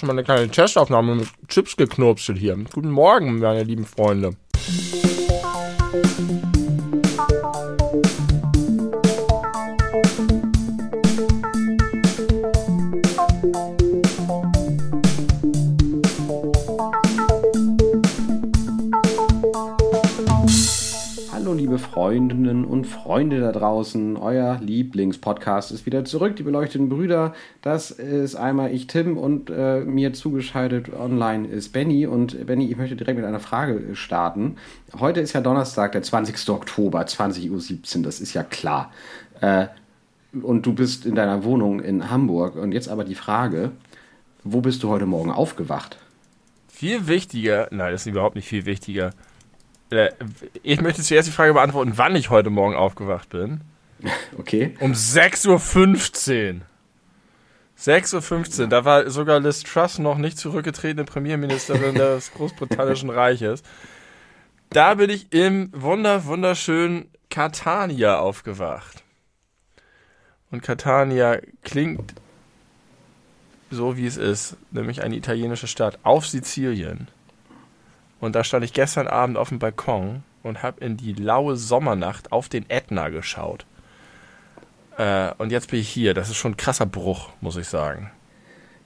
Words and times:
schon 0.00 0.06
mal 0.06 0.14
eine 0.14 0.24
kleine 0.24 0.48
Testaufnahme 0.48 1.14
mit 1.14 1.28
Chips 1.48 1.76
geknurpselt 1.76 2.38
hier. 2.38 2.56
Guten 2.72 2.90
Morgen, 2.90 3.38
meine 3.38 3.62
lieben 3.62 3.84
Freunde. 3.84 4.34
Freundinnen 22.00 22.64
und 22.64 22.86
Freunde 22.86 23.40
da 23.40 23.52
draußen. 23.52 24.16
Euer 24.16 24.58
Lieblingspodcast 24.62 25.70
ist 25.70 25.84
wieder 25.84 26.02
zurück, 26.06 26.34
die 26.34 26.42
beleuchteten 26.42 26.88
Brüder. 26.88 27.34
Das 27.60 27.90
ist 27.90 28.36
einmal 28.36 28.72
ich, 28.72 28.86
Tim, 28.86 29.18
und 29.18 29.50
äh, 29.50 29.80
mir 29.80 30.14
zugeschaltet 30.14 30.94
online 30.94 31.46
ist 31.46 31.74
Benny. 31.74 32.06
Und 32.06 32.46
Benny, 32.46 32.70
ich 32.70 32.78
möchte 32.78 32.96
direkt 32.96 33.18
mit 33.18 33.26
einer 33.26 33.38
Frage 33.38 33.94
starten. 33.96 34.56
Heute 34.98 35.20
ist 35.20 35.34
ja 35.34 35.42
Donnerstag, 35.42 35.92
der 35.92 36.00
20. 36.00 36.48
Oktober, 36.48 37.02
20.17 37.02 37.98
Uhr, 37.98 38.02
das 38.02 38.22
ist 38.22 38.32
ja 38.32 38.44
klar. 38.44 38.90
Äh, 39.42 39.66
und 40.40 40.64
du 40.64 40.72
bist 40.72 41.04
in 41.04 41.14
deiner 41.14 41.44
Wohnung 41.44 41.80
in 41.80 42.10
Hamburg. 42.10 42.56
Und 42.56 42.72
jetzt 42.72 42.88
aber 42.88 43.04
die 43.04 43.14
Frage, 43.14 43.72
wo 44.42 44.62
bist 44.62 44.82
du 44.82 44.88
heute 44.88 45.04
Morgen 45.04 45.30
aufgewacht? 45.30 45.98
Viel 46.66 47.08
wichtiger, 47.08 47.68
nein, 47.70 47.92
das 47.92 48.06
ist 48.06 48.12
überhaupt 48.12 48.36
nicht 48.36 48.48
viel 48.48 48.64
wichtiger. 48.64 49.10
Äh, 49.90 50.10
ich 50.62 50.80
möchte 50.80 51.02
zuerst 51.02 51.28
die 51.28 51.32
Frage 51.32 51.52
beantworten, 51.52 51.92
wann 51.96 52.16
ich 52.16 52.30
heute 52.30 52.50
Morgen 52.50 52.74
aufgewacht 52.74 53.28
bin. 53.30 53.62
Okay. 54.38 54.74
Um 54.80 54.92
6.15 54.92 56.54
Uhr. 56.54 56.60
6.15 57.78 58.60
Uhr, 58.62 58.66
da 58.68 58.86
war 58.86 59.10
sogar 59.10 59.40
Liz 59.40 59.62
Truss 59.62 59.98
noch 59.98 60.16
nicht 60.16 60.38
zurückgetretene 60.38 61.04
Premierministerin 61.04 61.94
des 61.96 62.32
Großbritannischen 62.32 63.10
Reiches. 63.10 63.62
Da 64.70 64.94
bin 64.94 65.10
ich 65.10 65.32
im 65.34 65.70
wunder, 65.74 66.24
wunderschönen 66.24 67.10
Catania 67.28 68.18
aufgewacht. 68.18 69.02
Und 70.50 70.62
Catania 70.62 71.40
klingt 71.62 72.14
so, 73.70 73.96
wie 73.96 74.06
es 74.06 74.16
ist, 74.16 74.56
nämlich 74.70 75.02
eine 75.02 75.16
italienische 75.16 75.66
Stadt 75.66 75.98
auf 76.02 76.26
Sizilien. 76.26 77.08
Und 78.20 78.34
da 78.34 78.44
stand 78.44 78.64
ich 78.64 78.72
gestern 78.72 79.06
Abend 79.06 79.36
auf 79.36 79.48
dem 79.48 79.58
Balkon 79.58 80.22
und 80.42 80.62
habe 80.62 80.84
in 80.84 80.96
die 80.96 81.12
laue 81.12 81.56
Sommernacht 81.56 82.32
auf 82.32 82.48
den 82.48 82.68
Ätna 82.68 83.08
geschaut. 83.08 83.66
Äh, 84.98 85.32
und 85.38 85.50
jetzt 85.50 85.70
bin 85.70 85.80
ich 85.80 85.88
hier. 85.88 86.14
Das 86.14 86.28
ist 86.28 86.36
schon 86.36 86.52
ein 86.52 86.56
krasser 86.56 86.86
Bruch, 86.86 87.30
muss 87.40 87.56
ich 87.56 87.66
sagen. 87.66 88.10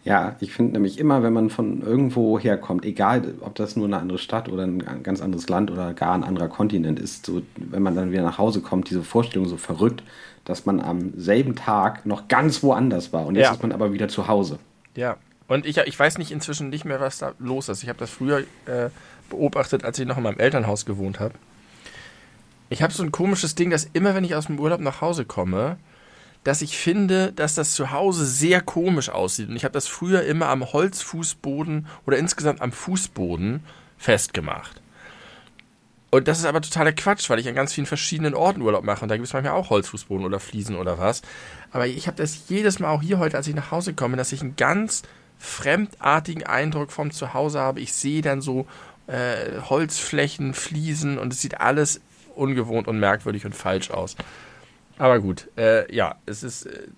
Ja, 0.04 0.36
ich 0.41 0.52
finde 0.52 0.74
nämlich 0.74 0.98
immer, 0.98 1.22
wenn 1.22 1.32
man 1.32 1.48
von 1.48 1.80
irgendwo 1.80 2.38
herkommt, 2.38 2.84
egal 2.84 3.34
ob 3.41 3.54
das 3.54 3.74
nur 3.74 3.86
eine 3.86 3.98
andere 3.98 4.18
Stadt 4.18 4.50
oder 4.50 4.64
ein 4.64 5.02
ganz 5.02 5.22
anderes 5.22 5.48
Land 5.48 5.70
oder 5.70 5.94
gar 5.94 6.14
ein 6.14 6.24
anderer 6.24 6.48
Kontinent 6.48 7.00
ist, 7.00 7.24
so 7.24 7.41
wenn 7.56 7.82
man 7.82 7.96
dann 7.96 8.12
wieder 8.12 8.22
nach 8.22 8.36
Hause 8.36 8.60
kommt, 8.60 8.91
diese 8.91 9.02
Vorstellung 9.02 9.48
so 9.48 9.56
verrückt, 9.56 10.02
dass 10.44 10.66
man 10.66 10.80
am 10.80 11.14
selben 11.16 11.56
Tag 11.56 12.04
noch 12.04 12.28
ganz 12.28 12.62
woanders 12.62 13.14
war 13.14 13.24
und 13.24 13.36
jetzt 13.36 13.46
ja. 13.46 13.52
ist 13.52 13.62
man 13.62 13.72
aber 13.72 13.94
wieder 13.94 14.08
zu 14.08 14.28
Hause. 14.28 14.58
Ja, 14.94 15.16
und 15.46 15.64
ich, 15.64 15.78
ich 15.78 15.98
weiß 15.98 16.19
nicht 16.19 16.30
inzwischen 16.30 16.69
nicht 16.69 16.84
mehr, 16.84 17.00
was 17.00 17.19
da 17.19 17.32
los 17.38 17.70
ist. 17.70 17.82
Ich 17.82 17.88
habe 17.88 17.98
das 17.98 18.10
früher 18.10 18.41
äh, 18.66 18.91
beobachtet, 19.34 19.84
als 19.84 19.98
ich 19.98 20.06
noch 20.06 20.16
in 20.16 20.22
meinem 20.22 20.38
Elternhaus 20.38 20.86
gewohnt 20.86 21.20
habe. 21.20 21.34
Ich 22.70 22.82
habe 22.82 22.92
so 22.92 23.02
ein 23.02 23.12
komisches 23.12 23.54
Ding, 23.54 23.70
dass 23.70 23.88
immer, 23.92 24.14
wenn 24.14 24.24
ich 24.24 24.34
aus 24.34 24.46
dem 24.46 24.58
Urlaub 24.58 24.80
nach 24.80 25.00
Hause 25.00 25.24
komme, 25.24 25.76
dass 26.44 26.62
ich 26.62 26.76
finde, 26.76 27.32
dass 27.32 27.54
das 27.54 27.74
zu 27.74 27.91
Hause 27.91 28.26
sehr 28.26 28.60
komisch 28.60 29.08
aussieht. 29.08 29.48
Und 29.48 29.56
ich 29.56 29.64
habe 29.64 29.72
das 29.72 29.88
früher 29.88 30.22
immer 30.22 30.48
am 30.48 30.72
Holzfußboden 30.72 31.86
oder 32.06 32.18
insgesamt 32.18 32.60
am 32.60 32.72
Fußboden 32.72 33.64
festgemacht. 33.96 34.80
Und 36.10 36.28
das 36.28 36.38
ist 36.38 36.44
aber 36.44 36.60
totaler 36.60 36.92
Quatsch, 36.92 37.28
weil 37.28 37.41
ich 37.41 37.48
an 37.48 37.56
ganz 37.56 37.72
vielen 37.72 37.86
verschiedenen 37.86 38.34
Orten 38.34 38.60
Urlaub 38.60 38.84
mache. 38.84 39.02
Und 39.02 39.09
da 39.09 39.16
gibt 39.16 39.26
es 39.26 39.32
manchmal 39.32 39.54
auch 39.54 39.70
Holzfußboden 39.70 40.25
oder 40.25 40.38
Fliesen 40.38 40.76
oder 40.76 40.98
was. 40.98 41.22
Aber 41.72 41.86
ich 41.86 42.06
habe 42.06 42.16
das 42.16 42.48
jedes 42.48 42.78
Mal 42.78 42.91
auch 42.91 43.03
hier 43.03 43.19
heute, 43.19 43.36
als 43.36 43.48
ich 43.48 43.54
nach 43.54 43.72
Hause 43.72 43.94
komme, 43.94 44.16
dass 44.16 44.30
ich 44.30 44.41
einen 44.41 44.54
ganz 44.54 45.03
fremdartigen 45.38 46.44
Eindruck 46.44 46.92
vom 46.92 47.10
Zuhause 47.10 47.59
habe. 47.59 47.80
Ich 47.80 47.92
sehe 47.92 48.22
dann 48.22 48.41
so 48.41 48.66
äh, 49.06 49.60
Holzflächen, 49.69 50.54
Fliesen 50.54 51.19
und 51.19 51.32
es 51.32 51.41
sieht 51.41 51.60
alles 51.60 52.00
ungewohnt 52.34 52.88
und 52.88 52.98
merkwürdig 52.98 53.44
und 53.44 53.54
falsch 53.54 53.91
aus. 53.91 54.16
Aber 54.98 55.20
gut, 55.20 55.48
äh, 55.56 55.92
ja, 55.94 56.16
es 56.26 56.42
ist. 56.42 56.66
Äh, 56.66 56.88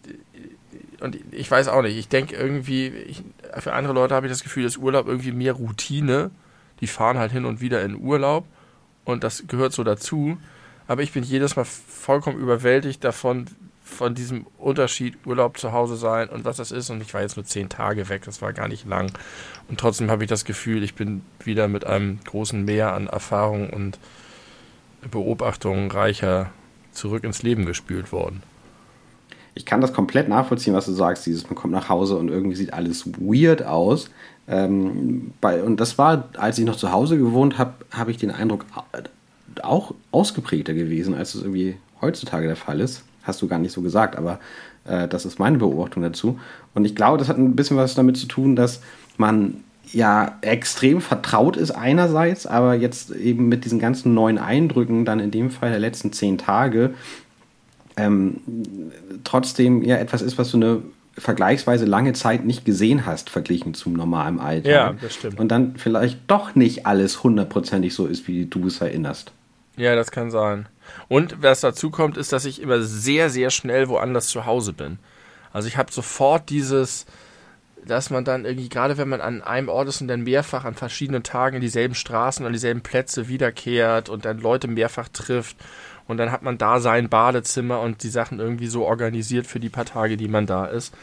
und 1.00 1.18
ich 1.30 1.50
weiß 1.50 1.68
auch 1.68 1.82
nicht, 1.82 1.96
ich 1.96 2.08
denke 2.08 2.36
irgendwie, 2.36 2.88
ich, 2.88 3.22
für 3.58 3.74
andere 3.74 3.92
Leute 3.92 4.14
habe 4.14 4.26
ich 4.26 4.32
das 4.32 4.42
Gefühl, 4.42 4.64
dass 4.64 4.78
Urlaub 4.78 5.06
irgendwie 5.06 5.32
mehr 5.32 5.52
Routine. 5.52 6.30
Die 6.80 6.86
fahren 6.86 7.18
halt 7.18 7.32
hin 7.32 7.44
und 7.44 7.60
wieder 7.60 7.82
in 7.82 7.96
Urlaub 7.96 8.46
und 9.04 9.24
das 9.24 9.44
gehört 9.46 9.72
so 9.72 9.84
dazu. 9.84 10.38
Aber 10.88 11.02
ich 11.02 11.12
bin 11.12 11.22
jedes 11.22 11.56
Mal 11.56 11.64
vollkommen 11.64 12.38
überwältigt 12.38 13.02
davon, 13.02 13.46
von 13.86 14.14
diesem 14.14 14.46
Unterschied 14.58 15.16
Urlaub 15.24 15.56
zu 15.56 15.72
Hause 15.72 15.96
sein 15.96 16.28
und 16.28 16.44
was 16.44 16.56
das 16.56 16.72
ist. 16.72 16.90
Und 16.90 17.00
ich 17.00 17.14
war 17.14 17.22
jetzt 17.22 17.36
nur 17.36 17.46
zehn 17.46 17.68
Tage 17.68 18.08
weg, 18.08 18.22
das 18.24 18.42
war 18.42 18.52
gar 18.52 18.68
nicht 18.68 18.84
lang. 18.84 19.12
Und 19.68 19.78
trotzdem 19.78 20.10
habe 20.10 20.24
ich 20.24 20.28
das 20.28 20.44
Gefühl, 20.44 20.82
ich 20.82 20.94
bin 20.94 21.22
wieder 21.42 21.68
mit 21.68 21.86
einem 21.86 22.18
großen 22.24 22.64
Meer 22.64 22.92
an 22.92 23.06
Erfahrung 23.06 23.70
und 23.70 23.98
Beobachtungen 25.10 25.90
reicher 25.90 26.50
zurück 26.90 27.22
ins 27.22 27.44
Leben 27.44 27.64
gespült 27.64 28.10
worden. 28.10 28.42
Ich 29.54 29.64
kann 29.64 29.80
das 29.80 29.92
komplett 29.92 30.28
nachvollziehen, 30.28 30.74
was 30.74 30.86
du 30.86 30.92
sagst. 30.92 31.24
Dieses, 31.24 31.44
man 31.44 31.54
kommt 31.54 31.72
nach 31.72 31.88
Hause 31.88 32.16
und 32.16 32.28
irgendwie 32.28 32.56
sieht 32.56 32.74
alles 32.74 33.06
weird 33.06 33.62
aus. 33.62 34.10
Ähm, 34.48 35.32
bei, 35.40 35.62
und 35.62 35.78
das 35.78 35.96
war, 35.96 36.28
als 36.36 36.58
ich 36.58 36.66
noch 36.66 36.76
zu 36.76 36.90
Hause 36.90 37.16
gewohnt 37.16 37.56
habe, 37.56 37.74
habe 37.92 38.10
ich 38.10 38.16
den 38.16 38.32
Eindruck 38.32 38.66
auch 39.62 39.94
ausgeprägter 40.10 40.74
gewesen, 40.74 41.14
als 41.14 41.36
es 41.36 41.42
irgendwie 41.42 41.76
heutzutage 42.00 42.48
der 42.48 42.56
Fall 42.56 42.80
ist 42.80 43.04
hast 43.26 43.42
du 43.42 43.48
gar 43.48 43.58
nicht 43.58 43.72
so 43.72 43.82
gesagt, 43.82 44.16
aber 44.16 44.38
äh, 44.84 45.08
das 45.08 45.24
ist 45.24 45.38
meine 45.38 45.58
Beobachtung 45.58 46.02
dazu. 46.02 46.38
Und 46.74 46.84
ich 46.84 46.94
glaube, 46.94 47.18
das 47.18 47.28
hat 47.28 47.38
ein 47.38 47.56
bisschen 47.56 47.76
was 47.76 47.94
damit 47.94 48.16
zu 48.16 48.26
tun, 48.26 48.56
dass 48.56 48.80
man 49.16 49.64
ja 49.92 50.38
extrem 50.40 51.00
vertraut 51.00 51.56
ist 51.56 51.70
einerseits, 51.70 52.46
aber 52.46 52.74
jetzt 52.74 53.10
eben 53.10 53.48
mit 53.48 53.64
diesen 53.64 53.78
ganzen 53.78 54.14
neuen 54.14 54.38
Eindrücken, 54.38 55.04
dann 55.04 55.20
in 55.20 55.30
dem 55.30 55.50
Fall 55.50 55.70
der 55.70 55.78
letzten 55.78 56.12
zehn 56.12 56.38
Tage, 56.38 56.94
ähm, 57.96 58.38
trotzdem 59.24 59.82
ja 59.82 59.96
etwas 59.96 60.22
ist, 60.22 60.38
was 60.38 60.50
du 60.50 60.56
eine 60.58 60.82
vergleichsweise 61.18 61.86
lange 61.86 62.12
Zeit 62.12 62.44
nicht 62.44 62.64
gesehen 62.64 63.06
hast, 63.06 63.30
verglichen 63.30 63.74
zum 63.74 63.94
normalen 63.94 64.38
Alter. 64.38 64.70
Ja, 64.70 64.94
das 65.00 65.14
stimmt. 65.14 65.40
Und 65.40 65.48
dann 65.48 65.76
vielleicht 65.76 66.18
doch 66.26 66.54
nicht 66.54 66.84
alles 66.84 67.22
hundertprozentig 67.22 67.94
so 67.94 68.06
ist, 68.06 68.28
wie 68.28 68.44
du 68.44 68.66
es 68.66 68.80
erinnerst. 68.80 69.32
Ja, 69.76 69.94
das 69.94 70.10
kann 70.10 70.30
sein. 70.30 70.66
Und 71.08 71.42
was 71.42 71.60
dazu 71.60 71.90
kommt, 71.90 72.16
ist, 72.16 72.32
dass 72.32 72.44
ich 72.44 72.60
immer 72.60 72.82
sehr, 72.82 73.30
sehr 73.30 73.50
schnell 73.50 73.88
woanders 73.88 74.28
zu 74.28 74.46
Hause 74.46 74.72
bin. 74.72 74.98
Also 75.52 75.68
ich 75.68 75.76
habe 75.76 75.92
sofort 75.92 76.50
dieses, 76.50 77.06
dass 77.86 78.10
man 78.10 78.24
dann 78.24 78.44
irgendwie, 78.44 78.68
gerade 78.68 78.98
wenn 78.98 79.08
man 79.08 79.20
an 79.20 79.42
einem 79.42 79.68
Ort 79.68 79.88
ist 79.88 80.00
und 80.00 80.08
dann 80.08 80.22
mehrfach 80.22 80.64
an 80.64 80.74
verschiedenen 80.74 81.22
Tagen 81.22 81.56
in 81.56 81.62
dieselben 81.62 81.94
Straßen, 81.94 82.44
an 82.44 82.52
dieselben 82.52 82.82
Plätze 82.82 83.28
wiederkehrt 83.28 84.08
und 84.08 84.24
dann 84.24 84.38
Leute 84.38 84.68
mehrfach 84.68 85.08
trifft 85.08 85.56
und 86.08 86.18
dann 86.18 86.30
hat 86.30 86.42
man 86.42 86.58
da 86.58 86.80
sein 86.80 87.08
Badezimmer 87.08 87.80
und 87.80 88.02
die 88.02 88.08
Sachen 88.08 88.38
irgendwie 88.38 88.68
so 88.68 88.84
organisiert 88.84 89.46
für 89.46 89.60
die 89.60 89.68
paar 89.68 89.84
Tage, 89.84 90.16
die 90.16 90.28
man 90.28 90.46
da 90.46 90.66
ist. 90.66 90.94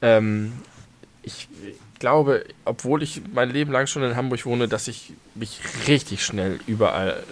Ähm, 0.00 0.52
ich 1.22 1.48
glaube, 1.98 2.44
obwohl 2.64 3.02
ich 3.02 3.22
mein 3.32 3.50
Leben 3.50 3.72
lang 3.72 3.86
schon 3.86 4.02
in 4.02 4.16
Hamburg 4.16 4.46
wohne, 4.46 4.68
dass 4.68 4.88
ich 4.88 5.12
mich 5.34 5.60
richtig 5.86 6.24
schnell 6.24 6.60
überall 6.66 7.22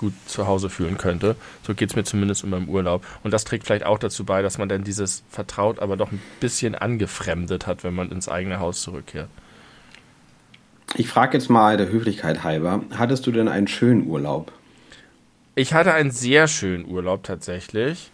gut 0.00 0.14
zu 0.24 0.46
Hause 0.46 0.70
fühlen 0.70 0.96
könnte. 0.96 1.36
So 1.62 1.74
geht 1.74 1.90
es 1.90 1.96
mir 1.96 2.04
zumindest 2.04 2.42
in 2.42 2.48
meinem 2.48 2.70
Urlaub. 2.70 3.04
Und 3.22 3.32
das 3.32 3.44
trägt 3.44 3.66
vielleicht 3.66 3.84
auch 3.84 3.98
dazu 3.98 4.24
bei, 4.24 4.40
dass 4.40 4.56
man 4.56 4.70
dann 4.70 4.82
dieses 4.82 5.22
vertraut, 5.28 5.78
aber 5.78 5.98
doch 5.98 6.10
ein 6.10 6.22
bisschen 6.40 6.74
angefremdet 6.74 7.66
hat, 7.66 7.84
wenn 7.84 7.94
man 7.94 8.10
ins 8.10 8.26
eigene 8.26 8.60
Haus 8.60 8.80
zurückkehrt. 8.80 9.28
Ich 10.96 11.06
frage 11.06 11.36
jetzt 11.36 11.50
mal 11.50 11.76
der 11.76 11.90
Höflichkeit 11.90 12.42
halber, 12.42 12.82
hattest 12.96 13.26
du 13.26 13.30
denn 13.30 13.46
einen 13.46 13.68
schönen 13.68 14.06
Urlaub? 14.06 14.52
Ich 15.54 15.74
hatte 15.74 15.92
einen 15.92 16.10
sehr 16.10 16.48
schönen 16.48 16.86
Urlaub 16.86 17.22
tatsächlich. 17.22 18.10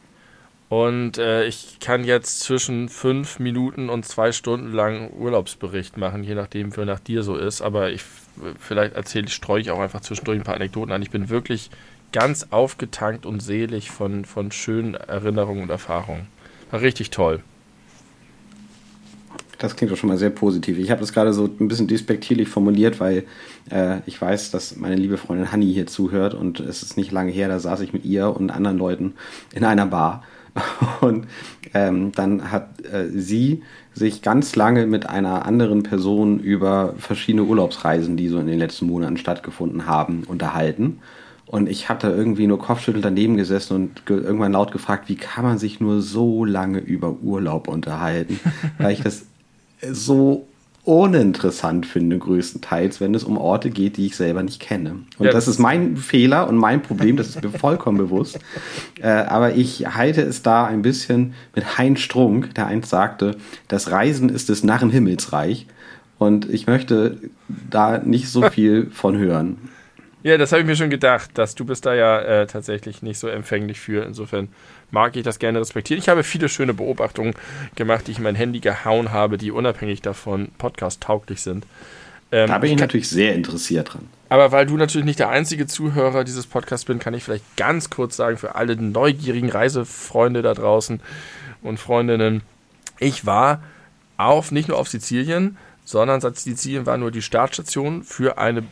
Und 0.69 1.19
äh, 1.19 1.47
ich 1.47 1.79
kann 1.79 2.03
jetzt 2.03 2.41
zwischen 2.41 2.89
fünf 2.89 3.39
Minuten 3.39 3.89
und 3.89 4.05
zwei 4.05 4.33
Stunden 4.33 4.73
lang 4.73 5.13
Urlaubsbericht 5.13 5.97
machen, 5.97 6.25
je 6.25 6.35
nachdem, 6.35 6.77
wie 6.77 6.85
nach 6.85 6.99
dir 6.99 7.23
so 7.23 7.37
ist. 7.37 7.63
Aber 7.63 7.91
ich 7.91 8.03
vielleicht 8.59 8.95
erzähle 8.95 9.27
ich, 9.27 9.35
streue 9.35 9.61
ich 9.61 9.71
auch 9.71 9.79
einfach 9.79 10.01
zwischendurch 10.01 10.39
ein 10.39 10.45
paar 10.45 10.57
Anekdoten 10.57 10.93
an. 10.93 11.03
Ich 11.03 11.11
bin 11.11 11.29
wirklich 11.29 11.71
ganz 12.13 12.49
aufgetankt 12.51 13.27
und 13.27 13.41
selig 13.41 13.91
von, 13.91 14.25
von 14.25 14.51
schönen 14.53 14.95
Erinnerungen 14.95 15.63
und 15.63 15.71
Erfahrungen. 15.71 16.27
War 16.71 16.81
richtig 16.81 17.11
toll. 17.11 17.43
Das 19.59 19.75
klingt 19.75 19.91
doch 19.91 19.97
schon 19.97 20.09
mal 20.09 20.19
sehr 20.19 20.31
positiv. 20.31 20.79
Ich 20.79 20.91
habe 20.91 21.01
das 21.01 21.15
gerade 21.15 21.33
so 21.33 21.45
ein 21.45 21.69
bisschen 21.69 21.87
despektierlich 21.87 22.49
formuliert, 22.49 23.01
weil 23.01 23.25
äh, 23.71 24.01
ich 24.05 24.21
weiß, 24.21 24.51
dass 24.51 24.77
meine 24.77 24.97
liebe 24.97 25.17
Freundin 25.17 25.51
Hanni 25.51 25.73
hier 25.73 25.87
zuhört 25.87 26.35
und 26.35 26.61
es 26.61 26.83
ist 26.83 26.99
nicht 26.99 27.11
lange 27.11 27.33
her, 27.33 27.49
da 27.49 27.59
saß 27.59 27.81
ich 27.81 27.95
mit 27.95 28.05
ihr 28.05 28.29
und 28.37 28.51
anderen 28.51 28.77
Leuten 28.77 29.15
in 29.55 29.65
einer 29.65 29.87
Bar 29.87 30.25
Und 31.01 31.27
ähm, 31.75 32.13
dann 32.13 32.51
hat 32.51 32.85
äh, 32.85 33.09
sie 33.09 33.63
sich 33.95 34.23
ganz 34.23 34.57
lange 34.57 34.87
mit 34.87 35.09
einer 35.09 35.47
anderen 35.47 35.83
Person 35.83 36.41
über 36.41 36.95
verschiedene 36.99 37.45
Urlaubsreisen, 37.45 38.17
die 38.17 38.29
so 38.29 38.39
in 38.39 38.47
den 38.47 38.59
letzten 38.59 38.87
Monaten 38.87 39.17
stattgefunden 39.17 39.87
haben, 39.87 40.25
unterhalten. 40.27 41.01
Und 41.47 41.69
ich 41.69 41.89
habe 41.89 42.01
da 42.01 42.11
irgendwie 42.11 42.47
nur 42.47 42.59
kopfschüttelnd 42.59 43.05
daneben 43.05 43.37
gesessen 43.37 43.75
und 43.75 44.07
ge 44.07 44.17
irgendwann 44.17 44.53
laut 44.53 44.73
gefragt, 44.73 45.09
wie 45.09 45.15
kann 45.15 45.45
man 45.45 45.59
sich 45.59 45.81
nur 45.81 46.03
so 46.03 46.45
lange 46.45 46.81
über 46.81 47.23
Urlaub 47.23 47.69
unterhalten? 47.69 48.41
Weil 48.79 48.93
ich 48.93 49.03
das 49.03 49.27
so 49.91 50.49
uninteressant 50.87 51.85
finde, 51.85 52.17
größtenteils, 52.19 53.01
wenn 53.01 53.15
es 53.15 53.25
um 53.25 53.39
Orte 53.39 53.71
geht, 53.71 53.97
die 53.97 54.07
ich 54.07 54.17
selber 54.17 54.43
nicht 54.45 54.61
kenne. 54.61 54.91
Und 55.19 55.27
ja, 55.27 55.33
das, 55.33 55.47
das 55.47 55.49
ist 55.49 55.59
mein 55.59 55.97
Fehler 55.97 56.49
und 56.49 56.57
mein 56.57 56.81
Problem, 56.81 57.17
das 57.17 57.31
ist 57.31 57.43
mir 57.43 57.51
vollkommen 57.59 57.99
bewusst. 57.99 58.39
Äh, 59.01 59.09
aber 59.09 59.55
ich 59.55 59.87
halte 59.95 60.23
es 60.23 60.43
da 60.43 60.65
ein 60.65 60.83
bisschen 60.83 61.35
mit 61.55 61.77
Heinz 61.77 62.01
Strunk, 62.01 62.55
der 62.55 62.67
einst 62.67 62.89
sagte, 62.89 63.37
das 63.67 63.91
Reisen 63.91 64.29
ist 64.29 64.49
des 64.49 64.63
Narren 64.63 64.91
Himmelsreich. 64.91 65.67
Und 66.19 66.49
ich 66.49 66.69
möchte 66.69 67.19
da 67.49 67.99
nicht 67.99 68.29
so 68.29 68.49
viel 68.49 68.87
von 68.93 69.19
hören. 69.19 69.59
Ja, 70.23 70.39
das 70.39 70.53
habe 70.53 70.63
ich 70.63 70.67
mir 70.67 70.77
schon 70.77 70.91
gedacht, 70.91 71.31
dass 71.35 71.55
du 71.57 71.65
bist 71.65 71.85
da 71.85 71.95
ja 71.95 72.21
äh, 72.21 72.47
tatsächlich 72.47 73.03
nicht 73.03 73.19
so 73.19 73.29
empfänglich 73.29 73.81
für. 73.81 74.05
Insofern 74.05 74.49
mag 74.91 75.17
ich 75.17 75.23
das 75.23 75.39
gerne 75.39 75.61
respektieren. 75.61 76.01
Ich 76.01 76.09
habe 76.09 76.23
viele 76.23 76.49
schöne 76.49 76.75
Beobachtungen 76.75 77.35
gemacht, 77.75 78.07
die 78.07 78.13
ich 78.13 78.19
in 78.19 78.25
mein 78.25 78.35
Handy 78.35 78.61
gehauen 78.61 79.13
habe, 79.13 79.39
die 79.39 79.51
unabhängig 79.51 80.03
davon 80.03 80.49
podcast-tauglich 80.59 81.43
sind. 81.43 81.67
Ähm, 82.33 82.49
da 82.49 82.59
bin 82.59 82.71
ich, 82.71 82.77
ich 82.77 82.81
natürlich 82.81 83.09
sehr 83.09 83.35
interessiert 83.35 83.95
dran. 83.95 84.09
Aber 84.29 84.51
weil 84.51 84.67
du 84.67 84.77
natürlich 84.77 85.05
nicht 85.05 85.21
der 85.21 85.29
einzige 85.29 85.67
Zuhörer 85.67 86.25
dieses 86.25 86.47
Podcasts 86.47 86.85
bist, 86.85 87.01
kann 87.01 87.15
ich 87.15 87.23
vielleicht 87.23 87.57
ganz 87.57 87.91
kurz 87.91 88.17
sagen, 88.17 88.37
für 88.37 88.57
alle 88.57 88.77
neugierigen 88.77 89.51
Reisefreunde 89.51 90.43
da 90.43 90.55
draußen 90.55 91.01
und 91.63 91.79
Freundinnen, 91.79 92.43
ich 92.99 93.27
war 93.27 93.63
auf, 94.17 94.51
nicht 94.51 94.69
nur 94.69 94.79
auf 94.79 94.89
Sizilien, 94.89 95.57
sondern 95.85 96.21
Sizilien 96.21 96.87
war 96.87 96.97
nur 96.97 97.13
die 97.13 97.23
Startstation 97.23 98.03
für 98.03 98.39
eine 98.39 98.65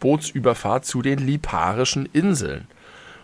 Bootsüberfahrt 0.00 0.84
zu 0.84 1.02
den 1.02 1.18
Liparischen 1.18 2.08
Inseln. 2.12 2.66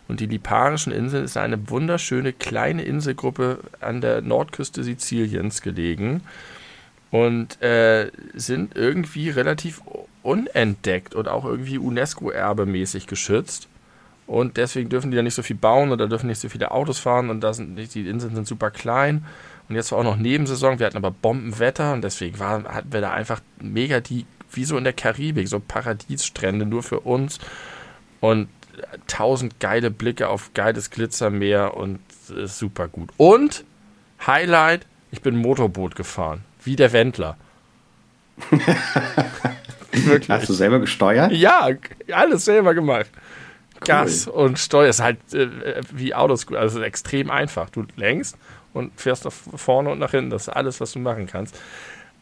Und 0.09 0.21
die 0.21 0.27
Liparischen 0.27 0.93
Inseln 0.93 1.25
ist 1.25 1.37
eine 1.37 1.71
wunderschöne 1.71 2.33
kleine 2.33 2.83
Inselgruppe 2.83 3.61
an 3.81 4.01
der 4.01 4.21
Nordküste 4.21 4.83
Siziliens 4.83 5.63
gelegen 5.63 6.23
und 7.11 7.61
äh, 7.63 8.11
sind 8.35 8.77
irgendwie 8.77 9.31
relativ 9.31 9.83
unentdeckt 10.23 11.15
und 11.15 11.29
auch 11.29 11.45
irgendwie 11.45 11.79
UNESCO-erbemäßig 11.79 13.07
geschützt. 13.07 13.69
Und 14.27 14.57
deswegen 14.57 14.89
dürfen 14.89 15.11
die 15.11 15.17
da 15.17 15.23
nicht 15.23 15.35
so 15.35 15.43
viel 15.43 15.57
bauen 15.57 15.93
oder 15.93 16.09
dürfen 16.09 16.27
nicht 16.27 16.41
so 16.41 16.49
viele 16.49 16.71
Autos 16.71 16.99
fahren 16.99 17.29
und 17.29 17.41
da 17.41 17.53
sind, 17.53 17.77
die 17.77 18.09
Inseln 18.09 18.35
sind 18.35 18.47
super 18.47 18.71
klein. 18.71 19.25
Und 19.69 19.77
jetzt 19.77 19.93
war 19.93 19.99
auch 19.99 20.05
noch 20.05 20.17
Nebensaison, 20.17 20.79
wir 20.79 20.87
hatten 20.87 20.97
aber 20.97 21.11
Bombenwetter 21.11 21.93
und 21.93 22.03
deswegen 22.03 22.39
war, 22.39 22.65
hatten 22.65 22.93
wir 22.93 23.01
da 23.01 23.13
einfach 23.13 23.41
mega 23.61 24.01
die 24.01 24.27
wie 24.55 24.65
so 24.65 24.77
in 24.77 24.85
der 24.85 24.93
Karibik, 24.93 25.49
so 25.49 25.61
Paradiesstrände 25.61 26.67
nur 26.67 26.83
für 26.83 27.01
uns 27.01 27.39
und 28.21 28.49
tausend 29.07 29.61
geile 29.61 29.91
Blicke 29.91 30.29
auf 30.29 30.55
geiles 30.55 30.91
Glitzermeer 30.91 31.77
und 31.77 32.01
ist 32.35 32.59
super 32.59 32.89
gut. 32.89 33.11
Und 33.17 33.65
Highlight, 34.27 34.87
ich 35.11 35.21
bin 35.23 35.37
Motorboot 35.37 35.97
gefahren, 35.97 36.43
wie 36.65 36.77
der 36.77 36.93
Wendler. 36.93 37.37
Hast 40.29 40.49
du 40.49 40.55
selber 40.55 40.81
gesteuert? 40.81 41.33
Ja, 41.33 41.69
alles 42.11 42.45
selber 42.45 42.75
gemacht. 42.75 43.11
Cool. 43.75 43.81
Gas 43.85 44.27
und 44.27 44.59
Steuer 44.59 44.89
ist 44.89 45.01
halt 45.01 45.19
äh, 45.35 45.83
wie 45.93 46.15
Autos, 46.15 46.47
also 46.53 46.81
extrem 46.81 47.31
einfach. 47.31 47.69
Du 47.69 47.85
lenkst 47.97 48.37
und 48.73 48.99
fährst 48.99 49.25
nach 49.25 49.33
vorne 49.33 49.91
und 49.91 49.99
nach 49.99 50.13
hinten. 50.13 50.31
Das 50.31 50.43
ist 50.43 50.49
alles, 50.49 50.81
was 50.81 50.93
du 50.93 50.99
machen 50.99 51.27
kannst 51.27 51.59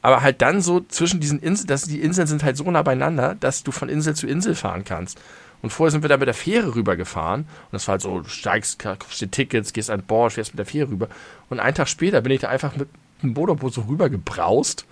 aber 0.03 0.23
halt 0.23 0.41
dann 0.43 0.61
so 0.61 0.81
zwischen 0.81 1.21
diesen 1.21 1.41
Inseln, 1.41 1.67
dass 1.67 1.83
die 1.83 2.01
Inseln 2.01 2.27
sind 2.27 2.43
halt 2.43 2.57
so 2.57 2.71
nah 2.71 2.83
beieinander, 2.83 3.37
dass 3.39 3.63
du 3.63 3.73
von 3.73 3.89
Insel 3.89 4.15
zu 4.15 4.27
Insel 4.27 4.55
fahren 4.55 4.85
kannst. 4.85 5.21
Und 5.63 5.71
vorher 5.71 5.91
sind 5.91 6.03
wir 6.03 6.09
da 6.09 6.17
mit 6.17 6.27
der 6.27 6.35
Fähre 6.35 6.75
rübergefahren. 6.75 7.43
Und 7.43 7.73
das 7.73 7.87
war 7.87 7.93
halt 7.93 8.03
so, 8.03 8.21
du 8.21 8.29
steigst, 8.29 8.79
kaufst 8.79 9.21
dir 9.21 9.31
Tickets, 9.31 9.73
gehst 9.73 9.91
an 9.91 10.03
Bord, 10.03 10.33
fährst 10.33 10.53
mit 10.53 10.59
der 10.59 10.67
Fähre 10.67 10.91
rüber. 10.91 11.09
Und 11.49 11.61
einen 11.61 11.75
Tag 11.75 11.89
später 11.89 12.21
bin 12.23 12.33
ich 12.33 12.41
da 12.41 12.49
einfach 12.49 12.77
mit 12.77 12.89
einem 13.23 13.35
Motorboot 13.35 13.75
so 13.75 13.83
rübergebraust 13.83 14.87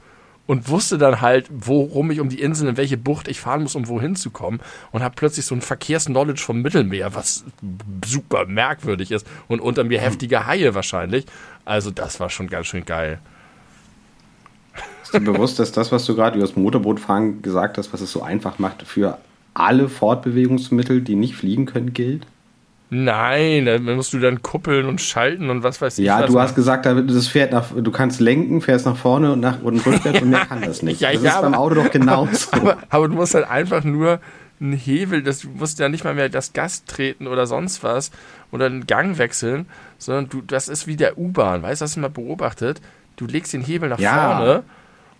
und 0.46 0.68
wusste 0.68 0.96
dann 0.96 1.20
halt, 1.20 1.46
worum 1.50 2.10
ich 2.10 2.20
um 2.20 2.30
die 2.30 2.40
Insel, 2.40 2.68
in 2.68 2.76
welche 2.76 2.96
Bucht 2.96 3.28
ich 3.28 3.38
fahren 3.38 3.62
muss, 3.62 3.74
um 3.74 3.86
wohin 3.86 4.16
zu 4.16 4.30
kommen. 4.30 4.60
Und 4.92 5.02
habe 5.02 5.14
plötzlich 5.14 5.44
so 5.44 5.54
ein 5.54 5.60
Verkehrsknowledge 5.60 6.40
vom 6.40 6.62
Mittelmeer, 6.62 7.14
was 7.14 7.44
super 8.06 8.46
merkwürdig 8.46 9.10
ist. 9.10 9.26
Und 9.46 9.60
unter 9.60 9.84
mir 9.84 10.00
heftige 10.00 10.46
Haie 10.46 10.74
wahrscheinlich. 10.74 11.26
Also 11.64 11.90
das 11.90 12.18
war 12.18 12.30
schon 12.30 12.48
ganz 12.48 12.66
schön 12.66 12.84
geil. 12.84 13.18
Ist 15.02 15.14
dir 15.14 15.20
bewusst, 15.20 15.58
dass 15.58 15.72
das, 15.72 15.92
was 15.92 16.04
du 16.04 16.14
gerade 16.14 16.36
über 16.36 16.46
das 16.46 16.56
Motorbootfahren 16.56 17.42
gesagt 17.42 17.78
hast, 17.78 17.92
was 17.92 18.00
es 18.00 18.12
so 18.12 18.22
einfach 18.22 18.58
macht, 18.58 18.82
für 18.82 19.18
alle 19.58 19.88
Fortbewegungsmittel, 19.88 21.02
die 21.02 21.16
nicht 21.16 21.34
fliegen 21.34 21.66
können, 21.66 21.92
gilt? 21.92 22.26
Nein, 22.90 23.66
da 23.66 23.78
musst 23.78 24.14
du 24.14 24.18
dann 24.18 24.42
kuppeln 24.42 24.86
und 24.86 25.02
schalten 25.02 25.50
und 25.50 25.62
was 25.62 25.80
weiß 25.82 25.98
ich. 25.98 26.06
Ja, 26.06 26.26
du 26.26 26.40
hast 26.40 26.54
gesagt, 26.54 26.86
das 26.86 27.26
fährt 27.26 27.52
nach, 27.52 27.66
du 27.76 27.90
kannst 27.90 28.18
lenken, 28.18 28.62
fährst 28.62 28.86
nach 28.86 28.96
vorne 28.96 29.32
und 29.32 29.40
nach 29.40 29.60
und 29.62 29.84
rückwärts 29.84 30.22
und 30.22 30.30
mehr 30.30 30.46
kann 30.46 30.62
das 30.62 30.82
nicht. 30.82 31.00
ja, 31.02 31.12
das 31.12 31.22
ja, 31.22 31.30
ist 31.30 31.36
aber, 31.36 31.50
beim 31.50 31.60
Auto 31.60 31.74
doch 31.74 31.90
genauso. 31.92 32.50
Aber, 32.52 32.78
aber, 32.88 33.08
du 33.08 33.14
musst 33.14 33.34
halt 33.34 33.48
einfach 33.48 33.84
nur 33.84 34.20
einen 34.58 34.72
Hebel, 34.72 35.22
das, 35.22 35.40
du 35.40 35.48
musst 35.50 35.78
ja 35.78 35.90
nicht 35.90 36.04
mal 36.04 36.14
mehr 36.14 36.30
das 36.30 36.54
Gas 36.54 36.84
treten 36.86 37.26
oder 37.26 37.46
sonst 37.46 37.82
was 37.82 38.10
oder 38.52 38.66
einen 38.66 38.86
Gang 38.86 39.18
wechseln, 39.18 39.66
sondern 39.98 40.30
du, 40.30 40.40
das 40.40 40.68
ist 40.68 40.86
wie 40.86 40.96
der 40.96 41.18
U-Bahn. 41.18 41.62
Weißt 41.62 41.82
du, 41.82 41.84
hast 41.84 41.96
du 41.96 42.00
mal 42.00 42.08
beobachtet? 42.08 42.80
Du 43.16 43.26
legst 43.26 43.52
den 43.52 43.62
Hebel 43.62 43.90
nach 43.90 43.98
ja. 43.98 44.38
vorne 44.38 44.62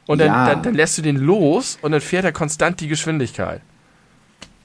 und 0.06 0.22
dann, 0.22 0.32
dann, 0.32 0.62
dann 0.62 0.74
lässt 0.74 0.96
du 0.96 1.02
den 1.02 1.16
los 1.16 1.78
und 1.82 1.92
dann 1.92 2.00
fährt 2.00 2.24
er 2.24 2.32
konstant 2.32 2.80
die 2.80 2.88
Geschwindigkeit. 2.88 3.60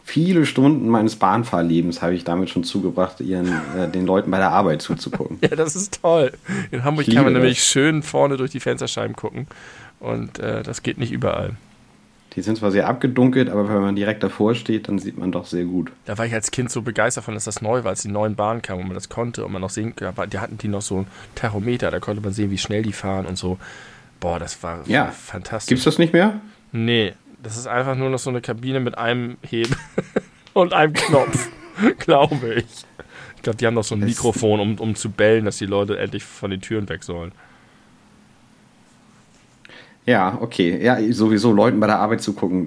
Viele 0.06 0.46
Stunden 0.46 0.90
meines 0.90 1.16
Bahnfahrlebens 1.16 2.02
habe 2.02 2.14
ich 2.14 2.26
damit 2.26 2.50
schon 2.50 2.64
zugebracht, 2.66 3.22
ihren, 3.22 3.48
äh, 3.48 3.88
den 3.88 4.06
Leuten 4.06 4.30
bei 4.32 4.38
der 4.38 4.52
Arbeit 4.52 4.82
zuzugucken. 4.82 5.38
ja, 5.42 5.56
das 5.56 5.76
ist 5.76 6.02
toll. 6.02 6.34
In 6.72 6.84
Hamburg 6.84 7.06
kann 7.06 7.24
man 7.24 7.34
nämlich 7.34 7.64
schön 7.64 8.04
vorne 8.04 8.36
durch 8.36 8.52
die 8.52 8.60
Fensterscheiben 8.60 9.16
gucken. 9.16 9.48
Und 10.00 10.40
äh, 10.40 10.62
das 10.62 10.84
geht 10.84 10.98
nicht 10.98 11.14
überall. 11.14 11.56
Die 12.36 12.42
sind 12.42 12.58
zwar 12.58 12.72
sehr 12.72 12.88
abgedunkelt, 12.88 13.50
aber 13.50 13.70
wenn 13.70 13.82
man 13.82 13.96
direkt 13.96 14.24
davor 14.24 14.56
steht, 14.56 14.88
dann 14.88 14.98
sieht 15.00 15.18
man 15.18 15.32
doch 15.32 15.46
sehr 15.46 15.66
gut. 15.66 15.92
Da 16.06 16.18
war 16.18 16.26
ich 16.26 16.34
als 16.34 16.52
Kind 16.52 16.72
so 16.72 16.82
begeistert 16.82 17.24
von, 17.24 17.36
dass 17.36 17.44
das 17.44 17.62
neu 17.62 17.84
war, 17.84 17.92
als 17.92 18.02
die 18.02 18.10
neuen 18.10 18.36
Bahnen 18.36 18.62
kamen 18.62 18.82
und 18.82 18.88
man 18.88 18.96
das 18.96 19.08
konnte 19.08 19.46
und 19.46 19.52
man 19.52 19.62
noch 19.62 19.70
sehen 19.70 19.96
konnte. 19.96 20.28
Die 20.28 20.40
hatten 20.40 20.58
die 20.58 20.68
noch 20.68 20.82
so 20.82 21.02
ein 21.02 21.08
Thermometer, 21.36 21.92
da 21.92 22.00
konnte 22.00 22.22
man 22.22 22.34
sehen, 22.34 22.50
wie 22.50 22.58
schnell 22.58 22.82
die 22.82 22.94
fahren 22.94 23.26
und 23.26 23.38
so. 23.38 23.60
Boah, 24.20 24.40
das 24.40 24.62
war 24.64 24.82
ja. 24.88 25.12
fantastisch. 25.12 25.70
Gibt's 25.70 25.84
das 25.84 26.00
nicht 26.00 26.14
mehr? 26.14 26.42
Nee, 26.72 27.14
das 27.44 27.58
ist 27.58 27.68
einfach 27.68 27.96
nur 27.96 28.10
noch 28.10 28.20
so 28.20 28.30
eine 28.30 28.42
Kabine 28.42 28.80
mit 28.80 28.98
einem 28.98 29.38
Hebel 29.42 29.78
und 30.54 30.74
einem 30.74 30.94
Knopf, 30.94 31.50
glaube 32.00 32.56
ich. 32.56 32.86
Ich 33.36 33.42
glaube, 33.44 33.58
die 33.58 33.68
haben 33.68 33.74
noch 33.74 33.84
so 33.84 33.96
ein 33.96 34.02
das 34.02 34.10
Mikrofon, 34.10 34.60
um, 34.62 34.80
um 34.80 34.96
zu 34.96 35.10
bellen, 35.10 35.46
dass 35.46 35.58
die 35.58 35.66
Leute 35.66 36.00
endlich 36.00 36.24
von 36.24 36.50
den 36.50 36.62
Türen 36.62 36.88
weg 36.88 37.04
sollen. 37.04 37.34
Ja, 40.06 40.38
okay. 40.42 40.84
Ja, 40.84 40.98
sowieso 41.14 41.52
Leuten 41.52 41.80
bei 41.80 41.88
der 41.88 42.00
Arbeit 42.00 42.22
zu 42.22 42.34
gucken, 42.34 42.66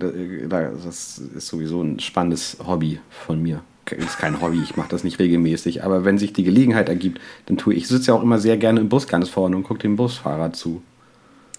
das 0.49 0.85
ist 0.85 1.47
sowieso 1.47 1.83
ein 1.83 1.99
spannendes 2.01 2.59
Hobby 2.67 3.01
von 3.11 3.43
mir. 3.43 3.63
Ist 3.91 4.19
kein 4.19 4.41
Hobby, 4.41 4.61
ich 4.63 4.77
mache 4.77 4.89
das 4.89 5.05
nicht 5.05 5.19
regelmäßig, 5.19 5.85
aber 5.85 6.05
wenn 6.05 6.19
sich 6.19 6.33
die 6.33 6.43
Gelegenheit 6.43 6.89
ergibt, 6.89 7.21
dann 7.47 7.57
tue 7.57 7.75
ich. 7.75 7.83
Ich 7.83 7.89
sitze 7.89 8.09
ja 8.09 8.15
auch 8.15 8.23
immer 8.23 8.39
sehr 8.39 8.57
gerne 8.57 8.81
im 8.81 8.89
Bus 8.89 9.07
ganz 9.07 9.29
vorne 9.29 9.57
und 9.57 9.63
gucke 9.63 9.81
dem 9.81 9.97
Busfahrer 9.97 10.53
zu. 10.53 10.83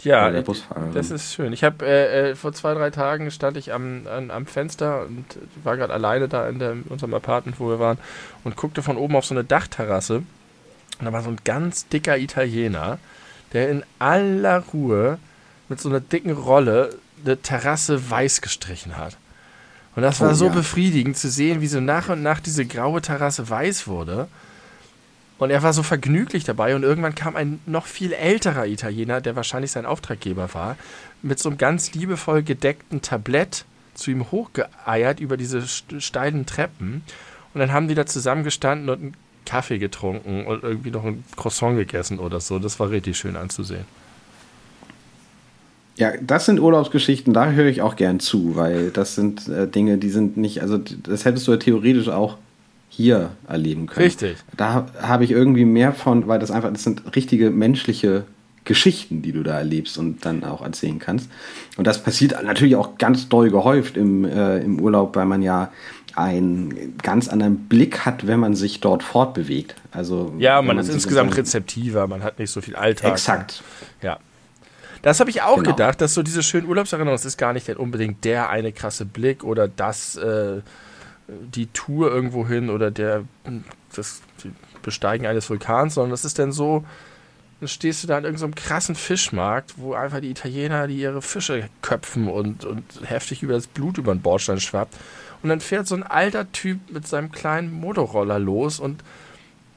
Ja, 0.04 0.32
das 0.94 1.12
ist 1.12 1.34
schön. 1.34 1.54
Ich 1.54 1.63
habe 1.63 1.86
äh, 1.86 2.32
äh, 2.32 2.36
vor 2.36 2.54
zwei, 2.54 2.74
drei 2.74 2.89
Tagen 2.89 3.32
stand 3.32 3.58
ich 3.58 3.74
am, 3.74 4.08
an, 4.08 4.32
am 4.32 4.46
Fenster 4.46 5.06
und 5.06 5.25
war 5.63 5.77
gerade 5.77 5.94
alleine 5.94 6.27
da 6.27 6.48
in, 6.48 6.60
der, 6.60 6.74
in 6.74 6.84
unserem 6.84 7.13
Apartment, 7.13 7.60
wo 7.60 7.70
wir 7.70 7.80
waren, 7.80 7.98
und 8.44 8.56
guckte 8.56 8.82
von 8.84 8.98
oben 8.98 9.16
auf 9.16 9.25
so 9.25 9.34
eine 9.34 9.44
Dachterrasse. 9.44 10.24
Und 11.00 11.06
da 11.06 11.13
war 11.13 11.22
so 11.22 11.30
ein 11.30 11.38
ganz 11.44 11.88
dicker 11.88 12.18
Italiener, 12.18 13.00
der 13.54 13.70
in 13.70 13.84
aller 14.00 14.63
Ruhe 14.74 15.20
mit 15.70 15.80
so 15.80 15.89
einer 15.89 16.00
dicken 16.00 16.32
Rolle 16.32 16.96
eine 17.25 17.42
Terrasse 17.42 18.10
weiß 18.10 18.42
gestrichen 18.42 18.98
hat. 18.98 19.18
Und 19.96 20.04
das 20.04 20.22
war 20.22 20.32
oh, 20.32 20.36
so 20.36 20.46
ja. 20.46 20.51
befriedigend 20.51 21.18
zu 21.18 21.30
sehen, 21.30 21.62
wie 21.62 21.68
so 21.68 21.80
nach 21.80 22.10
und 22.10 22.22
nach 22.22 22.39
diese 22.39 22.66
graue 22.66 23.01
Terrasse 23.01 23.50
weiß 23.50 23.88
wurde. 23.88 24.27
Und 25.39 25.51
er 25.51 25.62
war 25.62 25.74
so 25.74 25.84
vergnüglich 25.84 26.44
dabei 26.44 26.75
und 26.75 26.84
irgendwann 26.84 27.13
kam 27.13 27.36
ein 27.36 27.60
noch 27.65 27.86
viel 27.86 28.12
älterer 28.13 28.65
Italiener, 28.65 29.22
der 29.22 29.36
wahrscheinlich 29.36 29.72
sein 29.72 29.86
Auftraggeber 29.86 30.53
war, 30.53 30.77
mit 31.22 31.39
so 31.39 31.50
einem 31.50 31.58
ganz 31.58 31.94
liebevoll 31.94 32.41
gedeckten 32.41 33.01
Tablett 33.01 33.65
zu 33.94 34.12
ihm 34.12 34.32
hochgeeiert 34.32 35.20
über 35.20 35.38
diese 35.38 35.62
steilen 35.67 36.46
Treppen. 36.46 37.03
Und 37.53 37.60
dann 37.60 37.72
haben 37.72 37.88
die 37.88 37.96
da 37.96 38.06
zusammengestanden 38.06 38.89
und 38.89 39.00
einen 39.00 39.17
Kaffee 39.46 39.77
getrunken 39.77 40.46
und 40.46 40.63
irgendwie 40.63 40.91
noch 40.91 41.06
ein 41.06 41.24
Croissant 41.36 41.77
gegessen 41.77 42.20
oder 42.20 42.39
so. 42.39 42.60
Das 42.60 42.79
war 42.79 42.89
richtig 42.89 43.17
schön 43.17 43.36
anzusehen. 43.36 43.86
Ja, 45.96 46.12
das 46.22 46.46
sind 46.46 46.60
Urlaubsgeschichten, 46.60 47.34
da 47.34 47.51
höre 47.51 47.65
ich 47.65 47.82
auch 47.82 47.96
gern 47.96 48.20
zu, 48.20 48.56
weil 48.56 48.91
das 48.91 49.15
sind 49.15 49.48
äh, 49.48 49.67
Dinge, 49.67 49.98
die 49.98 50.12
sind 50.12 50.38
nicht, 50.38 50.62
also 50.62 50.77
das 50.77 51.25
hättest 51.25 51.48
du 51.48 51.53
ja 51.53 51.58
theoretisch 51.58 52.08
auch 52.08 52.38
hier 52.98 53.30
erleben 53.48 53.86
können. 53.86 54.06
Richtig. 54.06 54.38
Da 54.58 54.88
habe 55.00 55.24
ich 55.24 55.30
irgendwie 55.30 55.66
mehr 55.66 55.94
von, 55.94 56.27
weil 56.27 56.39
das 56.39 56.50
einfach, 56.50 56.74
das 56.74 56.82
sind 56.82 57.16
richtige 57.16 57.51
menschliche 57.51 58.24
Geschichten, 58.66 59.22
die 59.22 59.34
du 59.34 59.44
da 59.44 59.56
erlebst 59.56 60.00
und 60.00 60.25
dann 60.25 60.44
auch 60.44 60.63
erzählen 60.63 60.98
kannst. 60.98 61.30
Und 61.77 61.86
das 61.86 62.01
passiert 62.01 62.44
natürlich 62.44 62.75
auch 62.75 62.98
ganz 62.98 63.30
doll 63.30 63.51
gehäuft 63.51 63.98
im, 63.98 64.25
äh, 64.25 64.58
im 64.58 64.82
Urlaub, 64.82 65.16
weil 65.16 65.27
man 65.27 65.44
ja 65.44 65.72
einen 66.16 66.98
ganz 67.04 67.27
anderen 67.27 67.68
Blick 67.68 68.04
hat, 68.04 68.25
wenn 68.25 68.39
man 68.39 68.56
sich 68.56 68.80
dort 68.80 69.04
fortbewegt. 69.04 69.75
Also 69.92 70.34
ja, 70.39 70.56
man, 70.56 70.77
man 70.77 70.80
ist 70.80 70.89
insgesamt 70.92 71.38
rezeptiver, 71.38 72.08
man 72.08 72.24
hat 72.24 72.39
nicht 72.39 72.50
so 72.50 72.62
viel 72.62 72.75
Alltag. 72.75 73.12
Exakt. 73.12 73.62
Ja. 74.01 74.18
Das 75.04 75.20
habe 75.20 75.30
ich 75.30 75.44
auch 75.44 75.58
genau. 75.58 75.70
gedacht, 75.70 76.01
dass 76.01 76.16
so 76.16 76.24
diese 76.24 76.42
schönen 76.42 76.68
Urlaubserinnerungen, 76.68 77.13
das 77.16 77.25
ist 77.25 77.38
gar 77.38 77.54
nicht 77.54 77.70
unbedingt 77.70 78.25
der 78.25 78.50
eine 78.50 78.72
krasse 78.72 79.06
Blick 79.06 79.44
oder 79.44 79.68
das, 79.68 80.16
äh, 80.16 80.62
die 81.28 81.68
Tour 81.68 82.12
irgendwo 82.12 82.48
hin 82.48 82.70
oder 82.70 82.92
der, 82.92 83.24
das 83.96 84.22
Besteigen 84.82 85.26
eines 85.26 85.50
Vulkans, 85.50 85.96
sondern 85.96 86.12
das 86.12 86.26
ist 86.26 86.40
dann 86.40 86.52
so, 86.52 86.86
dann 87.60 87.68
stehst 87.68 88.04
du 88.04 88.08
da 88.08 88.18
an 88.18 88.24
irgendeinem 88.24 88.54
so 88.54 88.62
krassen 88.64 88.96
Fischmarkt, 88.96 89.74
wo 89.78 89.94
einfach 89.94 90.22
die 90.22 90.30
Italiener, 90.30 90.88
die 90.88 91.00
ihre 91.00 91.22
Fische 91.22 91.70
köpfen 91.82 92.28
und, 92.28 92.66
und 92.66 92.84
heftig 93.04 93.44
über 93.44 93.54
das 93.54 93.68
Blut 93.68 93.98
über 93.98 94.14
den 94.14 94.22
Bordstein 94.22 94.60
schwappt. 94.60 94.96
Und 95.44 95.50
dann 95.50 95.60
fährt 95.60 95.88
so 95.88 95.96
ein 95.96 96.04
alter 96.04 96.52
Typ 96.52 96.80
mit 96.92 97.08
seinem 97.08 97.32
kleinen 97.32 97.72
Motorroller 97.72 98.40
los 98.40 98.80
und 98.80 99.04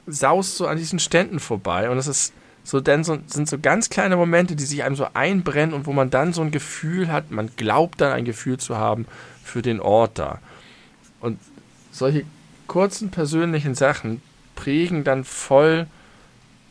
saust 0.07 0.57
so 0.57 0.67
an 0.67 0.77
diesen 0.77 0.99
Ständen 0.99 1.39
vorbei. 1.39 1.89
Und 1.89 1.97
es 1.97 2.07
ist 2.07 2.33
so, 2.63 2.79
denn 2.79 3.03
so, 3.03 3.17
sind 3.25 3.49
so 3.49 3.57
ganz 3.59 3.89
kleine 3.89 4.15
Momente, 4.15 4.55
die 4.55 4.63
sich 4.63 4.83
einem 4.83 4.95
so 4.95 5.07
einbrennen 5.13 5.73
und 5.73 5.87
wo 5.87 5.93
man 5.93 6.09
dann 6.09 6.33
so 6.33 6.41
ein 6.41 6.51
Gefühl 6.51 7.11
hat, 7.11 7.31
man 7.31 7.49
glaubt 7.55 8.01
dann 8.01 8.11
ein 8.11 8.25
Gefühl 8.25 8.57
zu 8.57 8.77
haben 8.77 9.07
für 9.43 9.61
den 9.61 9.79
Ort 9.79 10.19
da. 10.19 10.39
Und 11.21 11.39
solche 11.91 12.25
kurzen 12.67 13.11
persönlichen 13.11 13.75
Sachen 13.75 14.21
prägen 14.55 15.03
dann 15.03 15.23
voll 15.23 15.87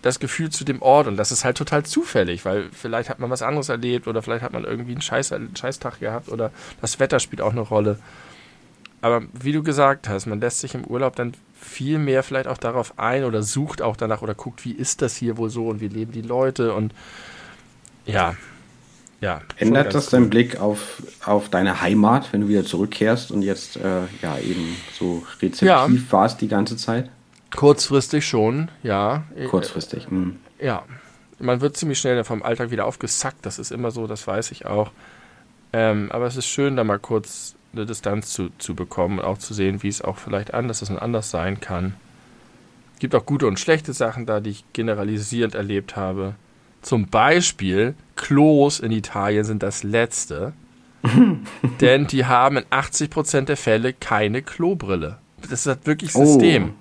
das 0.02 0.18
Gefühl 0.18 0.50
zu 0.50 0.64
dem 0.64 0.80
Ort 0.80 1.06
und 1.06 1.16
das 1.16 1.30
ist 1.30 1.44
halt 1.44 1.58
total 1.58 1.84
zufällig, 1.84 2.44
weil 2.44 2.70
vielleicht 2.72 3.10
hat 3.10 3.18
man 3.18 3.28
was 3.28 3.42
anderes 3.42 3.68
erlebt 3.68 4.06
oder 4.08 4.22
vielleicht 4.22 4.42
hat 4.42 4.52
man 4.52 4.64
irgendwie 4.64 4.92
einen, 4.92 5.02
Scheiß, 5.02 5.32
einen 5.32 5.54
Scheißtag 5.54 6.00
gehabt 6.00 6.30
oder 6.30 6.50
das 6.80 6.98
Wetter 7.00 7.20
spielt 7.20 7.42
auch 7.42 7.52
eine 7.52 7.60
Rolle. 7.60 7.98
Aber 9.02 9.22
wie 9.32 9.52
du 9.52 9.62
gesagt 9.62 10.08
hast, 10.08 10.26
man 10.26 10.40
lässt 10.40 10.60
sich 10.60 10.74
im 10.74 10.84
Urlaub 10.84 11.16
dann 11.16 11.34
viel 11.58 11.98
mehr 11.98 12.22
vielleicht 12.22 12.48
auch 12.48 12.58
darauf 12.58 12.98
ein 12.98 13.24
oder 13.24 13.42
sucht 13.42 13.82
auch 13.82 13.96
danach 13.96 14.22
oder 14.22 14.34
guckt, 14.34 14.64
wie 14.64 14.72
ist 14.72 15.02
das 15.02 15.16
hier 15.16 15.36
wohl 15.36 15.50
so 15.50 15.68
und 15.68 15.80
wie 15.80 15.88
leben 15.88 16.12
die 16.12 16.22
Leute 16.22 16.72
und 16.72 16.94
ja, 18.06 18.34
ja. 19.20 19.40
Ändert 19.56 19.94
das 19.94 20.08
deinen 20.08 20.30
Blick 20.30 20.60
auf, 20.60 21.02
auf 21.24 21.48
deine 21.48 21.80
Heimat, 21.80 22.32
wenn 22.32 22.42
du 22.42 22.48
wieder 22.48 22.64
zurückkehrst 22.64 23.30
und 23.30 23.42
jetzt 23.42 23.76
äh, 23.76 24.02
ja 24.22 24.38
eben 24.38 24.76
so 24.98 25.22
rezeptiv 25.42 25.66
ja. 25.66 25.88
warst 26.10 26.40
die 26.40 26.48
ganze 26.48 26.76
Zeit? 26.76 27.10
Kurzfristig 27.54 28.26
schon, 28.26 28.70
ja. 28.82 29.24
Kurzfristig. 29.48 30.08
Hm. 30.08 30.36
Ja. 30.60 30.84
Man 31.38 31.60
wird 31.60 31.76
ziemlich 31.76 31.98
schnell 31.98 32.22
vom 32.24 32.42
Alltag 32.42 32.70
wieder 32.70 32.86
aufgesackt, 32.86 33.46
das 33.46 33.58
ist 33.58 33.72
immer 33.72 33.90
so, 33.90 34.06
das 34.06 34.26
weiß 34.26 34.52
ich 34.52 34.66
auch. 34.66 34.90
Ähm, 35.72 36.10
aber 36.12 36.26
es 36.26 36.36
ist 36.36 36.46
schön, 36.46 36.76
da 36.76 36.84
mal 36.84 36.98
kurz 36.98 37.54
eine 37.72 37.86
Distanz 37.86 38.32
zu, 38.32 38.50
zu 38.58 38.74
bekommen 38.74 39.18
und 39.18 39.24
auch 39.24 39.38
zu 39.38 39.54
sehen, 39.54 39.82
wie 39.82 39.88
es 39.88 40.02
auch 40.02 40.18
vielleicht 40.18 40.54
anders 40.54 40.82
ist 40.82 40.90
und 40.90 40.98
anders 40.98 41.30
sein 41.30 41.60
kann. 41.60 41.94
Es 42.94 43.00
gibt 43.00 43.14
auch 43.14 43.24
gute 43.24 43.46
und 43.46 43.58
schlechte 43.58 43.92
Sachen 43.92 44.26
da, 44.26 44.40
die 44.40 44.50
ich 44.50 44.64
generalisierend 44.72 45.54
erlebt 45.54 45.96
habe. 45.96 46.34
Zum 46.82 47.06
Beispiel, 47.06 47.94
Klos 48.16 48.80
in 48.80 48.92
Italien 48.92 49.44
sind 49.44 49.62
das 49.62 49.82
letzte, 49.82 50.52
denn 51.80 52.06
die 52.06 52.26
haben 52.26 52.58
in 52.58 52.64
80% 52.64 53.42
der 53.42 53.56
Fälle 53.56 53.92
keine 53.92 54.42
Klobrille. 54.42 55.18
Das 55.42 55.52
ist 55.52 55.66
halt 55.66 55.86
wirklich 55.86 56.12
System. 56.12 56.70
Oh. 56.70 56.72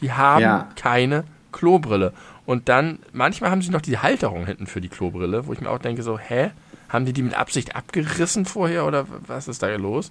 Die 0.00 0.12
haben 0.12 0.42
ja. 0.42 0.68
keine 0.76 1.24
Klobrille. 1.52 2.12
Und 2.46 2.68
dann, 2.68 2.98
manchmal 3.12 3.50
haben 3.50 3.60
sie 3.60 3.70
noch 3.70 3.82
die 3.82 3.98
Halterung 3.98 4.46
hinten 4.46 4.66
für 4.66 4.80
die 4.80 4.88
Klobrille, 4.88 5.46
wo 5.46 5.52
ich 5.52 5.60
mir 5.60 5.70
auch 5.70 5.78
denke, 5.78 6.02
so, 6.02 6.18
hä? 6.18 6.50
Haben 6.88 7.04
die 7.04 7.12
die 7.12 7.22
mit 7.22 7.34
Absicht 7.34 7.76
abgerissen 7.76 8.46
vorher 8.46 8.86
oder 8.86 9.06
was 9.26 9.48
ist 9.48 9.62
da 9.62 9.68
los? 9.76 10.10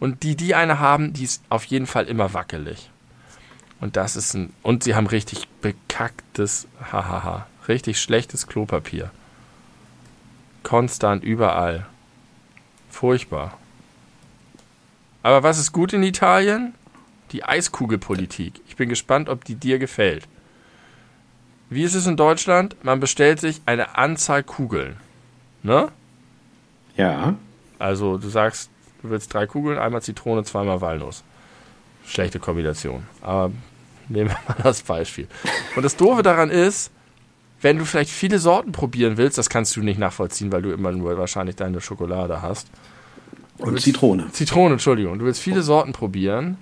Und 0.00 0.24
die, 0.24 0.34
die 0.34 0.56
eine 0.56 0.80
haben, 0.80 1.12
die 1.12 1.22
ist 1.24 1.42
auf 1.48 1.64
jeden 1.64 1.86
Fall 1.86 2.06
immer 2.06 2.34
wackelig. 2.34 2.90
Und 3.80 3.96
das 3.96 4.16
ist 4.16 4.34
ein, 4.34 4.52
und 4.62 4.82
sie 4.82 4.96
haben 4.96 5.06
richtig 5.06 5.46
bekacktes, 5.60 6.66
hahaha, 6.90 7.46
richtig 7.68 8.00
schlechtes 8.00 8.46
Klopapier. 8.46 9.10
Konstant 10.62 11.24
überall. 11.24 11.86
Furchtbar. 12.90 13.56
Aber 15.22 15.42
was 15.42 15.58
ist 15.58 15.72
gut 15.72 15.92
in 15.92 16.02
Italien? 16.02 16.74
Die 17.32 17.44
Eiskugelpolitik. 17.44 18.60
Ich 18.66 18.76
bin 18.76 18.88
gespannt, 18.88 19.28
ob 19.28 19.44
die 19.44 19.54
dir 19.54 19.78
gefällt. 19.78 20.26
Wie 21.70 21.82
ist 21.82 21.94
es 21.94 22.06
in 22.06 22.16
Deutschland? 22.16 22.76
Man 22.82 23.00
bestellt 23.00 23.40
sich 23.40 23.60
eine 23.66 23.96
Anzahl 23.98 24.42
Kugeln. 24.42 24.96
Ne? 25.62 25.88
Ja. 26.96 27.34
Also 27.78 28.16
du 28.16 28.28
sagst, 28.28 28.70
du 29.02 29.10
willst 29.10 29.32
drei 29.32 29.46
Kugeln, 29.46 29.78
einmal 29.78 30.02
Zitrone, 30.02 30.44
zweimal 30.44 30.80
Walnuss. 30.80 31.22
Schlechte 32.06 32.40
Kombination. 32.40 33.06
Aber 33.20 33.52
nehmen 34.08 34.30
wir 34.30 34.38
mal 34.48 34.62
das 34.62 34.82
Beispiel. 34.82 35.28
Und 35.76 35.82
das 35.82 35.96
Doofe 35.96 36.22
daran 36.22 36.48
ist, 36.48 36.90
wenn 37.60 37.78
du 37.78 37.84
vielleicht 37.84 38.10
viele 38.10 38.38
Sorten 38.38 38.72
probieren 38.72 39.16
willst, 39.16 39.38
das 39.38 39.50
kannst 39.50 39.74
du 39.76 39.82
nicht 39.82 39.98
nachvollziehen, 39.98 40.52
weil 40.52 40.62
du 40.62 40.70
immer 40.70 40.92
nur 40.92 41.18
wahrscheinlich 41.18 41.56
deine 41.56 41.80
Schokolade 41.80 42.42
hast. 42.42 42.68
Und 43.58 43.80
Zitrone. 43.80 44.30
Zitrone, 44.30 44.74
Entschuldigung. 44.74 45.18
Du 45.18 45.24
willst 45.24 45.40
viele 45.40 45.62
Sorten 45.62 45.92
probieren 45.92 46.58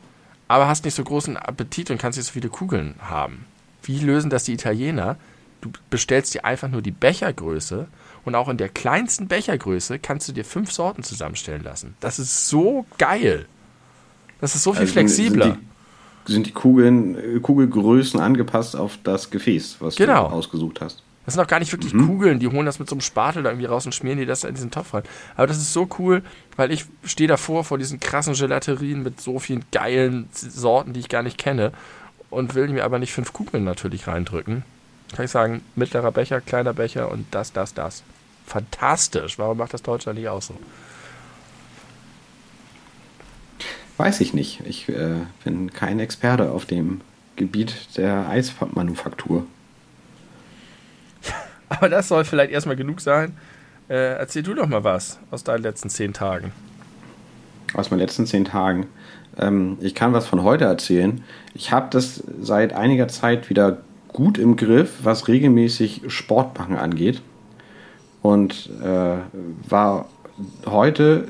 aber 0.48 0.68
hast 0.68 0.84
nicht 0.84 0.94
so 0.94 1.04
großen 1.04 1.36
Appetit 1.36 1.90
und 1.90 1.98
kannst 1.98 2.18
nicht 2.18 2.26
so 2.26 2.32
viele 2.32 2.48
Kugeln 2.48 2.94
haben. 3.00 3.46
Wie 3.82 3.98
lösen 3.98 4.30
das 4.30 4.44
die 4.44 4.52
Italiener? 4.52 5.16
Du 5.60 5.70
bestellst 5.90 6.34
dir 6.34 6.44
einfach 6.44 6.68
nur 6.68 6.82
die 6.82 6.90
Bechergröße 6.90 7.88
und 8.24 8.34
auch 8.34 8.48
in 8.48 8.56
der 8.56 8.68
kleinsten 8.68 9.28
Bechergröße 9.28 9.98
kannst 9.98 10.28
du 10.28 10.32
dir 10.32 10.44
fünf 10.44 10.72
Sorten 10.72 11.02
zusammenstellen 11.02 11.64
lassen. 11.64 11.94
Das 12.00 12.18
ist 12.18 12.48
so 12.48 12.86
geil. 12.98 13.46
Das 14.40 14.54
ist 14.54 14.62
so 14.62 14.72
viel 14.72 14.82
also 14.82 14.92
flexibler. 14.92 15.50
Die, 15.50 15.75
sind 16.26 16.46
die 16.46 16.52
Kugeln, 16.52 17.42
Kugelgrößen 17.42 18.20
angepasst 18.20 18.76
auf 18.76 18.98
das 19.04 19.30
Gefäß, 19.30 19.76
was 19.80 19.96
genau. 19.96 20.28
du 20.28 20.34
ausgesucht 20.34 20.80
hast? 20.80 21.02
Das 21.24 21.34
sind 21.34 21.42
auch 21.42 21.48
gar 21.48 21.58
nicht 21.58 21.72
wirklich 21.72 21.92
mhm. 21.92 22.06
Kugeln, 22.06 22.38
die 22.38 22.46
holen 22.46 22.66
das 22.66 22.78
mit 22.78 22.88
so 22.88 22.94
einem 22.94 23.00
Spatel 23.00 23.42
da 23.42 23.50
irgendwie 23.50 23.66
raus 23.66 23.84
und 23.84 23.92
schmieren 23.92 24.18
die 24.18 24.26
das 24.26 24.44
in 24.44 24.54
diesen 24.54 24.70
Topf 24.70 24.94
rein. 24.94 25.02
Aber 25.34 25.48
das 25.48 25.56
ist 25.56 25.72
so 25.72 25.88
cool, 25.98 26.22
weil 26.54 26.70
ich 26.70 26.86
stehe 27.04 27.26
davor 27.26 27.64
vor 27.64 27.78
diesen 27.78 27.98
krassen 27.98 28.34
Gelaterien 28.34 29.02
mit 29.02 29.20
so 29.20 29.40
vielen 29.40 29.64
geilen 29.72 30.28
Sorten, 30.32 30.92
die 30.92 31.00
ich 31.00 31.08
gar 31.08 31.24
nicht 31.24 31.36
kenne 31.36 31.72
und 32.30 32.54
will 32.54 32.68
mir 32.68 32.84
aber 32.84 33.00
nicht 33.00 33.12
fünf 33.12 33.32
Kugeln 33.32 33.64
natürlich 33.64 34.06
reindrücken. 34.06 34.62
Kann 35.14 35.24
ich 35.24 35.30
sagen, 35.30 35.62
mittlerer 35.74 36.12
Becher, 36.12 36.40
kleiner 36.40 36.74
Becher 36.74 37.10
und 37.10 37.26
das, 37.32 37.52
das, 37.52 37.74
das. 37.74 38.04
Fantastisch. 38.46 39.38
Warum 39.38 39.58
macht 39.58 39.74
das 39.74 39.82
Deutschland 39.82 40.18
nicht 40.18 40.28
auch 40.28 40.42
so? 40.42 40.54
Weiß 43.96 44.20
ich 44.20 44.34
nicht. 44.34 44.60
Ich 44.66 44.88
äh, 44.88 45.14
bin 45.44 45.72
kein 45.72 46.00
Experte 46.00 46.50
auf 46.50 46.66
dem 46.66 47.00
Gebiet 47.36 47.96
der 47.96 48.28
Eismanufaktur. 48.28 49.46
Aber 51.68 51.88
das 51.88 52.08
soll 52.08 52.24
vielleicht 52.24 52.52
erstmal 52.52 52.76
genug 52.76 53.00
sein. 53.00 53.36
Äh, 53.88 54.18
erzähl 54.18 54.42
du 54.42 54.54
doch 54.54 54.66
mal 54.66 54.84
was 54.84 55.18
aus 55.30 55.44
deinen 55.44 55.62
letzten 55.62 55.90
zehn 55.90 56.12
Tagen. 56.12 56.52
Aus 57.74 57.90
meinen 57.90 58.00
letzten 58.00 58.26
zehn 58.26 58.44
Tagen. 58.44 58.86
Ähm, 59.38 59.78
ich 59.80 59.94
kann 59.94 60.12
was 60.12 60.26
von 60.26 60.42
heute 60.42 60.64
erzählen. 60.64 61.22
Ich 61.54 61.72
habe 61.72 61.88
das 61.90 62.22
seit 62.40 62.72
einiger 62.72 63.08
Zeit 63.08 63.48
wieder 63.48 63.78
gut 64.08 64.38
im 64.38 64.56
Griff, 64.56 64.98
was 65.02 65.28
regelmäßig 65.28 66.02
Sportmachen 66.08 66.76
angeht. 66.76 67.22
Und 68.22 68.70
äh, 68.82 69.18
war 69.68 70.08
heute, 70.66 71.28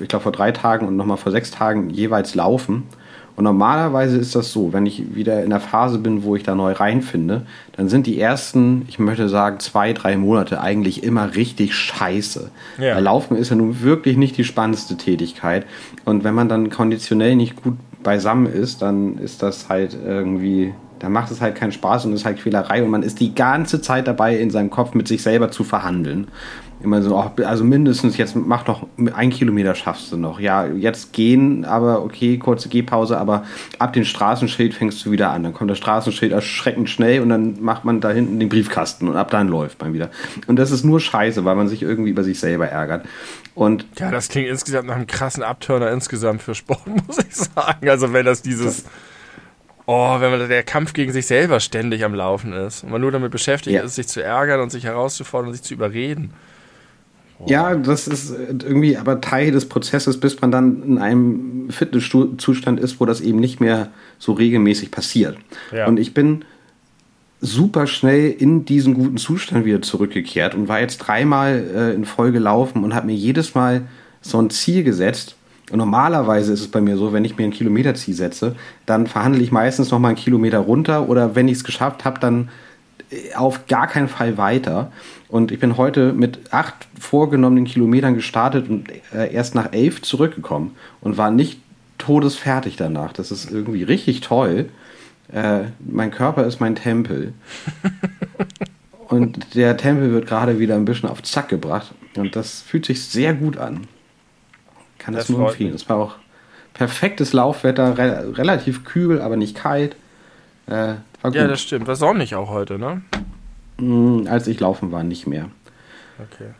ich 0.00 0.08
glaube 0.08 0.22
vor 0.22 0.32
drei 0.32 0.52
Tagen 0.52 0.86
und 0.86 0.96
nochmal 0.96 1.16
vor 1.16 1.32
sechs 1.32 1.50
Tagen 1.50 1.90
jeweils 1.90 2.34
laufen. 2.34 2.84
Und 3.36 3.44
normalerweise 3.44 4.16
ist 4.16 4.36
das 4.36 4.52
so, 4.52 4.72
wenn 4.72 4.86
ich 4.86 5.16
wieder 5.16 5.42
in 5.42 5.50
der 5.50 5.58
Phase 5.58 5.98
bin, 5.98 6.22
wo 6.22 6.36
ich 6.36 6.44
da 6.44 6.54
neu 6.54 6.70
reinfinde, 6.70 7.42
dann 7.72 7.88
sind 7.88 8.06
die 8.06 8.20
ersten, 8.20 8.84
ich 8.88 9.00
möchte 9.00 9.28
sagen, 9.28 9.58
zwei, 9.58 9.92
drei 9.92 10.16
Monate 10.16 10.60
eigentlich 10.60 11.02
immer 11.02 11.34
richtig 11.34 11.74
scheiße. 11.74 12.50
Ja. 12.78 12.96
Laufen 13.00 13.36
ist 13.36 13.50
ja 13.50 13.56
nun 13.56 13.82
wirklich 13.82 14.16
nicht 14.16 14.38
die 14.38 14.44
spannendste 14.44 14.96
Tätigkeit. 14.96 15.66
Und 16.04 16.22
wenn 16.22 16.34
man 16.34 16.48
dann 16.48 16.70
konditionell 16.70 17.34
nicht 17.34 17.60
gut 17.60 17.74
beisammen 18.04 18.46
ist, 18.46 18.82
dann 18.82 19.18
ist 19.18 19.42
das 19.42 19.68
halt 19.68 19.96
irgendwie, 20.06 20.72
dann 21.00 21.10
macht 21.10 21.32
es 21.32 21.40
halt 21.40 21.56
keinen 21.56 21.72
Spaß 21.72 22.04
und 22.04 22.12
ist 22.12 22.24
halt 22.24 22.38
Quälerei 22.38 22.84
und 22.84 22.90
man 22.90 23.02
ist 23.02 23.18
die 23.18 23.34
ganze 23.34 23.80
Zeit 23.80 24.06
dabei, 24.06 24.36
in 24.36 24.50
seinem 24.50 24.70
Kopf 24.70 24.94
mit 24.94 25.08
sich 25.08 25.22
selber 25.22 25.50
zu 25.50 25.64
verhandeln 25.64 26.28
immer 26.84 27.02
so, 27.02 27.16
also 27.16 27.64
mindestens 27.64 28.16
jetzt 28.16 28.36
mach 28.36 28.62
doch 28.62 28.86
ein 29.14 29.30
Kilometer 29.30 29.74
schaffst 29.74 30.12
du 30.12 30.16
noch. 30.16 30.38
Ja, 30.38 30.66
jetzt 30.66 31.12
gehen, 31.12 31.64
aber 31.64 32.02
okay, 32.04 32.38
kurze 32.38 32.68
Gehpause, 32.68 33.18
aber 33.18 33.44
ab 33.78 33.92
dem 33.92 34.04
Straßenschild 34.04 34.74
fängst 34.74 35.04
du 35.04 35.10
wieder 35.10 35.30
an. 35.30 35.42
Dann 35.42 35.54
kommt 35.54 35.70
das 35.70 35.78
Straßenschild 35.78 36.32
erschreckend 36.32 36.88
schnell 36.88 37.20
und 37.22 37.30
dann 37.30 37.62
macht 37.62 37.84
man 37.84 38.00
da 38.00 38.10
hinten 38.10 38.38
den 38.38 38.48
Briefkasten 38.48 39.08
und 39.08 39.16
ab 39.16 39.30
dann 39.30 39.48
läuft 39.48 39.80
man 39.80 39.92
wieder. 39.92 40.10
Und 40.46 40.56
das 40.56 40.70
ist 40.70 40.84
nur 40.84 41.00
scheiße, 41.00 41.44
weil 41.44 41.56
man 41.56 41.68
sich 41.68 41.82
irgendwie 41.82 42.10
über 42.10 42.22
sich 42.22 42.38
selber 42.38 42.68
ärgert. 42.68 43.06
Und 43.54 43.86
ja, 43.98 44.10
das 44.10 44.28
klingt 44.28 44.48
insgesamt 44.48 44.88
nach 44.88 44.96
einem 44.96 45.06
krassen 45.06 45.42
Abturner 45.42 45.90
insgesamt 45.90 46.42
für 46.42 46.54
Sport, 46.54 46.86
muss 47.06 47.18
ich 47.18 47.34
sagen. 47.34 47.88
Also 47.88 48.12
wenn 48.12 48.24
das 48.26 48.42
dieses. 48.42 48.84
Oh, 49.86 50.18
wenn 50.18 50.30
man 50.30 50.48
der 50.48 50.62
Kampf 50.62 50.94
gegen 50.94 51.12
sich 51.12 51.26
selber 51.26 51.60
ständig 51.60 52.04
am 52.06 52.14
Laufen 52.14 52.54
ist 52.54 52.84
und 52.84 52.90
man 52.90 53.02
nur 53.02 53.12
damit 53.12 53.30
beschäftigt 53.30 53.76
Ja. 53.76 53.82
ist, 53.82 53.96
sich 53.96 54.08
zu 54.08 54.22
ärgern 54.22 54.60
und 54.60 54.70
sich 54.70 54.84
herauszufordern 54.84 55.48
und 55.48 55.52
sich 55.54 55.62
zu 55.62 55.74
überreden. 55.74 56.32
Ja, 57.46 57.74
das 57.74 58.08
ist 58.08 58.34
irgendwie 58.48 58.96
aber 58.96 59.20
Teil 59.20 59.50
des 59.50 59.68
Prozesses, 59.68 60.18
bis 60.18 60.40
man 60.40 60.50
dann 60.50 60.82
in 60.82 60.98
einem 60.98 61.68
Fitnesszustand 61.70 62.80
ist, 62.80 63.00
wo 63.00 63.06
das 63.06 63.20
eben 63.20 63.40
nicht 63.40 63.60
mehr 63.60 63.88
so 64.18 64.32
regelmäßig 64.32 64.90
passiert. 64.90 65.36
Ja. 65.72 65.86
Und 65.86 65.98
ich 65.98 66.14
bin 66.14 66.44
super 67.40 67.86
schnell 67.86 68.30
in 68.30 68.64
diesen 68.64 68.94
guten 68.94 69.18
Zustand 69.18 69.64
wieder 69.64 69.82
zurückgekehrt 69.82 70.54
und 70.54 70.68
war 70.68 70.80
jetzt 70.80 70.98
dreimal 70.98 71.62
äh, 71.74 71.94
in 71.94 72.04
Folge 72.06 72.38
laufen 72.38 72.82
und 72.84 72.94
habe 72.94 73.06
mir 73.06 73.14
jedes 73.14 73.54
Mal 73.54 73.82
so 74.22 74.40
ein 74.40 74.50
Ziel 74.50 74.82
gesetzt. 74.82 75.36
Und 75.70 75.78
normalerweise 75.78 76.52
ist 76.52 76.60
es 76.60 76.68
bei 76.68 76.80
mir 76.80 76.96
so, 76.96 77.12
wenn 77.12 77.24
ich 77.24 77.36
mir 77.36 77.44
ein 77.44 77.50
Kilometerziel 77.50 78.14
setze, 78.14 78.54
dann 78.86 79.06
verhandle 79.06 79.42
ich 79.42 79.52
meistens 79.52 79.90
noch 79.90 79.98
mal 79.98 80.08
einen 80.08 80.16
Kilometer 80.16 80.58
runter 80.58 81.08
oder 81.08 81.34
wenn 81.34 81.48
ich 81.48 81.58
es 81.58 81.64
geschafft 81.64 82.04
habe, 82.04 82.18
dann 82.20 82.48
äh, 83.10 83.34
auf 83.34 83.66
gar 83.66 83.88
keinen 83.88 84.08
Fall 84.08 84.38
weiter. 84.38 84.90
Und 85.34 85.50
ich 85.50 85.58
bin 85.58 85.76
heute 85.76 86.12
mit 86.12 86.52
acht 86.52 86.86
vorgenommenen 86.96 87.64
Kilometern 87.64 88.14
gestartet 88.14 88.68
und 88.68 88.88
äh, 89.12 89.34
erst 89.34 89.56
nach 89.56 89.72
elf 89.72 90.00
zurückgekommen 90.00 90.76
und 91.00 91.16
war 91.16 91.32
nicht 91.32 91.58
todesfertig 91.98 92.76
danach. 92.76 93.12
Das 93.12 93.32
ist 93.32 93.50
irgendwie 93.50 93.82
richtig 93.82 94.20
toll. 94.20 94.68
Äh, 95.32 95.62
mein 95.80 96.12
Körper 96.12 96.46
ist 96.46 96.60
mein 96.60 96.76
Tempel. 96.76 97.32
und 99.08 99.56
der 99.56 99.76
Tempel 99.76 100.12
wird 100.12 100.28
gerade 100.28 100.60
wieder 100.60 100.76
ein 100.76 100.84
bisschen 100.84 101.08
auf 101.08 101.20
Zack 101.24 101.48
gebracht. 101.48 101.92
Und 102.16 102.36
das 102.36 102.62
fühlt 102.62 102.86
sich 102.86 103.02
sehr 103.02 103.34
gut 103.34 103.56
an. 103.56 103.88
Kann 104.98 105.14
das, 105.14 105.26
Das 105.26 105.36
nur 105.36 105.48
empfehlen. 105.48 105.74
Es 105.74 105.88
war 105.88 105.96
auch 105.96 106.14
perfektes 106.74 107.32
Laufwetter, 107.32 107.98
re 107.98 108.38
relativ 108.38 108.84
kühl, 108.84 109.20
aber 109.20 109.36
nicht 109.36 109.56
kalt. 109.56 109.96
Äh. 110.68 110.94
Ja, 111.32 111.48
das 111.48 111.60
stimmt. 111.60 111.88
War 111.88 111.96
sonnig 111.96 112.36
auch 112.36 112.50
heute, 112.50 112.78
ne? 112.78 113.02
Mm, 113.78 114.26
Als 114.28 114.46
ich 114.46 114.60
laufen 114.60 114.92
war, 114.92 115.02
nicht 115.02 115.26
mehr. 115.26 115.48
Okay. 116.18 116.50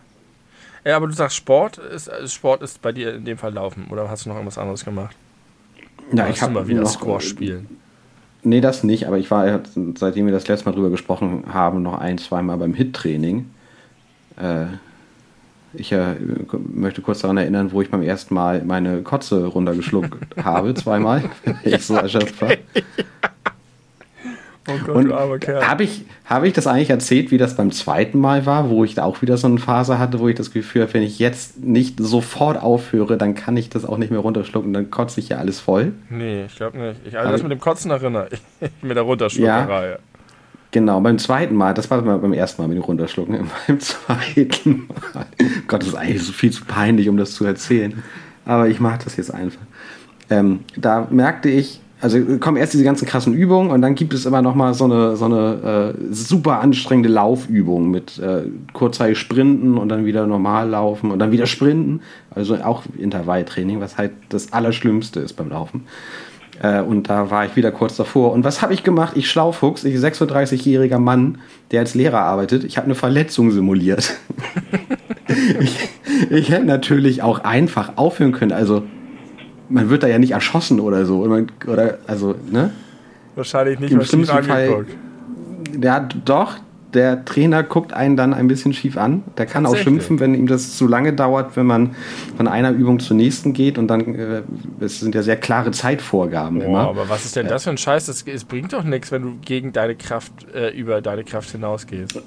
Ja, 0.84 0.96
aber 0.96 1.06
du 1.06 1.12
sagst, 1.14 1.36
Sport 1.36 1.78
ist, 1.78 2.08
äh, 2.08 2.28
Sport 2.28 2.62
ist 2.62 2.82
bei 2.82 2.92
dir 2.92 3.14
in 3.14 3.24
dem 3.24 3.38
Fall 3.38 3.54
Laufen. 3.54 3.86
Oder 3.90 4.08
hast 4.10 4.24
du 4.24 4.28
noch 4.28 4.36
irgendwas 4.36 4.58
anderes 4.58 4.84
gemacht? 4.84 5.16
Ja, 6.12 6.28
ich 6.28 6.42
habe 6.42 6.52
mal 6.52 6.68
wieder 6.68 6.82
noch, 6.82 6.90
Squash 6.90 7.28
spielen. 7.28 7.78
Nee, 8.42 8.60
das 8.60 8.84
nicht, 8.84 9.06
aber 9.06 9.16
ich 9.18 9.30
war, 9.30 9.60
seitdem 9.94 10.26
wir 10.26 10.32
das 10.32 10.46
letzte 10.46 10.66
Mal 10.68 10.74
drüber 10.74 10.90
gesprochen 10.90 11.44
haben, 11.52 11.82
noch 11.82 11.98
ein, 11.98 12.18
zweimal 12.18 12.58
beim 12.58 12.74
HIT-Training. 12.74 13.50
Äh, 14.36 14.66
ich 15.72 15.92
äh, 15.92 16.14
möchte 16.72 17.00
kurz 17.00 17.20
daran 17.20 17.38
erinnern, 17.38 17.72
wo 17.72 17.80
ich 17.80 17.90
beim 17.90 18.02
ersten 18.02 18.34
Mal 18.34 18.62
meine 18.64 19.02
Kotze 19.02 19.46
runtergeschluckt 19.46 20.36
habe, 20.44 20.74
zweimal, 20.74 21.30
ich 21.64 21.86
so 21.86 21.94
erschöpft 21.94 22.40
war. 22.42 22.50
Oh 24.66 24.72
Gott, 24.86 24.96
Und 24.96 25.12
habe 25.12 25.84
ich, 25.84 26.02
hab 26.24 26.44
ich 26.44 26.54
das 26.54 26.66
eigentlich 26.66 26.88
erzählt, 26.88 27.30
wie 27.30 27.36
das 27.36 27.54
beim 27.54 27.70
zweiten 27.70 28.18
Mal 28.18 28.46
war, 28.46 28.70
wo 28.70 28.82
ich 28.82 28.94
da 28.94 29.04
auch 29.04 29.20
wieder 29.20 29.36
so 29.36 29.46
eine 29.46 29.58
Phase 29.58 29.98
hatte, 29.98 30.20
wo 30.20 30.28
ich 30.28 30.36
das 30.36 30.52
Gefühl 30.52 30.82
habe, 30.82 30.94
wenn 30.94 31.02
ich 31.02 31.18
jetzt 31.18 31.62
nicht 31.62 32.00
sofort 32.00 32.62
aufhöre, 32.62 33.18
dann 33.18 33.34
kann 33.34 33.58
ich 33.58 33.68
das 33.68 33.84
auch 33.84 33.98
nicht 33.98 34.10
mehr 34.10 34.20
runterschlucken, 34.20 34.72
dann 34.72 34.90
kotze 34.90 35.20
ich 35.20 35.28
ja 35.28 35.36
alles 35.36 35.60
voll. 35.60 35.92
Nee, 36.08 36.46
ich 36.46 36.56
glaube 36.56 36.78
nicht. 36.78 37.00
Ich, 37.04 37.18
also 37.18 37.30
das 37.30 37.42
mit 37.42 37.52
dem 37.52 37.60
Kotzen 37.60 37.90
erinnere 37.90 38.28
ich. 38.30 38.40
mit 38.82 38.96
der 38.96 39.02
Runterschluckerei. 39.02 39.98
Genau, 40.70 41.00
beim 41.00 41.18
zweiten 41.18 41.54
Mal, 41.54 41.72
das 41.72 41.90
war 41.90 42.02
beim 42.02 42.32
ersten 42.32 42.60
Mal 42.62 42.68
mit 42.68 42.78
dem 42.78 42.82
Runterschlucken, 42.84 43.48
beim 43.68 43.80
zweiten 43.80 44.88
Mal. 44.88 45.26
Gott, 45.68 45.82
das 45.82 45.90
ist 45.90 45.94
eigentlich 45.94 46.22
so 46.22 46.32
viel 46.32 46.50
zu 46.50 46.64
peinlich, 46.64 47.08
um 47.10 47.16
das 47.16 47.34
zu 47.34 47.44
erzählen. 47.44 48.02
Aber 48.46 48.66
ich 48.66 48.80
mache 48.80 49.04
das 49.04 49.16
jetzt 49.16 49.32
einfach. 49.32 49.60
Ähm, 50.30 50.60
da 50.74 51.06
merkte 51.10 51.50
ich, 51.50 51.80
also 52.04 52.20
kommen 52.38 52.58
erst 52.58 52.74
diese 52.74 52.84
ganzen 52.84 53.08
krassen 53.08 53.32
Übungen 53.32 53.70
und 53.70 53.80
dann 53.80 53.94
gibt 53.94 54.12
es 54.12 54.26
immer 54.26 54.42
noch 54.42 54.54
mal 54.54 54.74
so 54.74 54.84
eine, 54.84 55.16
so 55.16 55.24
eine 55.24 55.94
äh, 55.98 56.12
super 56.12 56.60
anstrengende 56.60 57.08
Laufübung 57.08 57.90
mit 57.90 58.18
äh, 58.18 58.42
kurzzeitig 58.74 59.18
Sprinten 59.18 59.78
und 59.78 59.88
dann 59.88 60.04
wieder 60.04 60.26
normal 60.26 60.68
laufen 60.68 61.10
und 61.10 61.18
dann 61.18 61.32
wieder 61.32 61.46
Sprinten. 61.46 62.02
Also 62.30 62.56
auch 62.56 62.82
Intervalltraining, 62.98 63.80
was 63.80 63.96
halt 63.96 64.12
das 64.28 64.52
Allerschlimmste 64.52 65.20
ist 65.20 65.32
beim 65.32 65.48
Laufen. 65.48 65.86
Äh, 66.62 66.82
und 66.82 67.08
da 67.08 67.30
war 67.30 67.46
ich 67.46 67.56
wieder 67.56 67.72
kurz 67.72 67.96
davor. 67.96 68.32
Und 68.32 68.44
was 68.44 68.60
habe 68.60 68.74
ich 68.74 68.82
gemacht? 68.82 69.16
Ich 69.16 69.30
Schlaufuchs, 69.30 69.84
ich 69.84 69.96
36-jähriger 69.96 70.98
Mann, 70.98 71.38
der 71.70 71.80
als 71.80 71.94
Lehrer 71.94 72.20
arbeitet. 72.20 72.64
Ich 72.64 72.76
habe 72.76 72.84
eine 72.84 72.94
Verletzung 72.94 73.50
simuliert. 73.50 74.12
ich, 75.58 75.88
ich 76.28 76.50
hätte 76.50 76.66
natürlich 76.66 77.22
auch 77.22 77.44
einfach 77.44 77.96
aufhören 77.96 78.32
können. 78.32 78.52
Also 78.52 78.82
man 79.68 79.90
wird 79.90 80.02
da 80.02 80.06
ja 80.06 80.18
nicht 80.18 80.32
erschossen 80.32 80.80
oder 80.80 81.06
so. 81.06 81.24
Man, 81.26 81.46
oder, 81.66 81.98
also, 82.06 82.34
ne? 82.50 82.70
Wahrscheinlich 83.34 83.80
nicht 83.80 83.92
Im 83.92 84.02
schlimmsten 84.02 84.42
Fall- 84.44 84.68
angeguckt. 84.68 84.96
Ja, 85.82 86.00
doch. 86.24 86.58
Der 86.92 87.24
Trainer 87.24 87.64
guckt 87.64 87.92
einen 87.92 88.16
dann 88.16 88.32
ein 88.32 88.46
bisschen 88.46 88.72
schief 88.72 88.96
an. 88.96 89.24
Der 89.36 89.46
kann 89.46 89.66
auch 89.66 89.74
schimpfen, 89.74 90.20
wenn 90.20 90.32
ihm 90.36 90.46
das 90.46 90.76
zu 90.76 90.86
lange 90.86 91.12
dauert, 91.12 91.56
wenn 91.56 91.66
man 91.66 91.96
von 92.36 92.46
einer 92.46 92.70
Übung 92.70 93.00
zur 93.00 93.16
nächsten 93.16 93.52
geht. 93.52 93.78
Und 93.78 93.88
dann, 93.88 94.14
äh, 94.14 94.42
es 94.78 95.00
sind 95.00 95.12
ja 95.12 95.24
sehr 95.24 95.36
klare 95.36 95.72
Zeitvorgaben 95.72 96.60
Boah, 96.60 96.64
immer. 96.66 96.80
aber 96.88 97.08
was 97.08 97.24
ist 97.24 97.34
denn 97.34 97.48
das 97.48 97.64
für 97.64 97.70
ein 97.70 97.78
Scheiß? 97.78 98.06
Das, 98.06 98.22
es 98.22 98.44
bringt 98.44 98.72
doch 98.72 98.84
nichts, 98.84 99.10
wenn 99.10 99.22
du 99.22 99.32
gegen 99.44 99.72
deine 99.72 99.96
Kraft, 99.96 100.32
äh, 100.54 100.70
über 100.70 101.00
deine 101.02 101.24
Kraft 101.24 101.50
hinausgehst. 101.50 102.22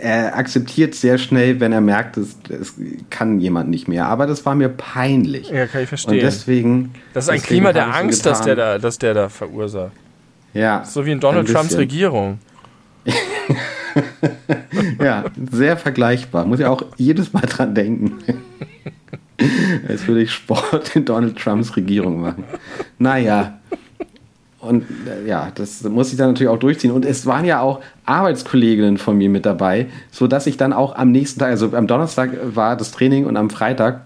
Er 0.00 0.36
akzeptiert 0.36 0.94
sehr 0.94 1.18
schnell, 1.18 1.60
wenn 1.60 1.72
er 1.72 1.80
merkt, 1.80 2.16
es, 2.16 2.36
es 2.48 2.74
kann 3.10 3.40
jemand 3.40 3.70
nicht 3.70 3.88
mehr. 3.88 4.06
Aber 4.06 4.26
das 4.26 4.44
war 4.44 4.54
mir 4.54 4.68
peinlich. 4.68 5.50
Ja, 5.50 5.66
kann 5.66 5.82
ich 5.82 5.84
Und 5.84 5.88
verstehen. 5.88 6.20
deswegen. 6.20 6.94
das 7.14 7.24
ist 7.24 7.30
ein 7.30 7.42
Klima 7.42 7.72
der 7.72 7.88
ich 7.88 7.92
so 7.94 7.98
Angst, 8.00 8.26
dass 8.26 8.40
der, 8.42 8.56
da, 8.56 8.78
dass 8.78 8.98
der 8.98 9.14
da 9.14 9.28
verursacht. 9.28 9.92
Ja. 10.54 10.84
So 10.84 11.06
wie 11.06 11.12
in 11.12 11.20
Donald 11.20 11.48
Trumps. 11.48 11.76
Regierung. 11.76 12.38
Ja, 15.02 15.24
sehr 15.50 15.76
vergleichbar. 15.76 16.46
Muss 16.46 16.60
ja 16.60 16.70
auch 16.70 16.82
jedes 16.96 17.32
Mal 17.32 17.42
dran 17.42 17.74
denken. 17.74 18.18
Als 19.88 20.06
würde 20.06 20.22
ich 20.22 20.30
Sport 20.30 20.94
in 20.96 21.04
Donald 21.04 21.38
Trumps 21.38 21.76
Regierung 21.76 22.20
machen. 22.20 22.44
Naja. 22.98 23.58
Und 24.62 24.84
äh, 25.08 25.26
ja, 25.28 25.50
das 25.52 25.82
muss 25.82 26.12
ich 26.12 26.18
dann 26.18 26.28
natürlich 26.28 26.48
auch 26.48 26.58
durchziehen. 26.58 26.92
Und 26.92 27.04
es 27.04 27.26
waren 27.26 27.44
ja 27.44 27.60
auch 27.60 27.80
Arbeitskolleginnen 28.06 28.96
von 28.96 29.18
mir 29.18 29.28
mit 29.28 29.44
dabei, 29.44 29.88
sodass 30.12 30.46
ich 30.46 30.56
dann 30.56 30.72
auch 30.72 30.94
am 30.94 31.10
nächsten 31.10 31.40
Tag, 31.40 31.50
also 31.50 31.74
am 31.74 31.88
Donnerstag 31.88 32.30
war 32.54 32.76
das 32.76 32.92
Training 32.92 33.26
und 33.26 33.36
am 33.36 33.50
Freitag, 33.50 34.02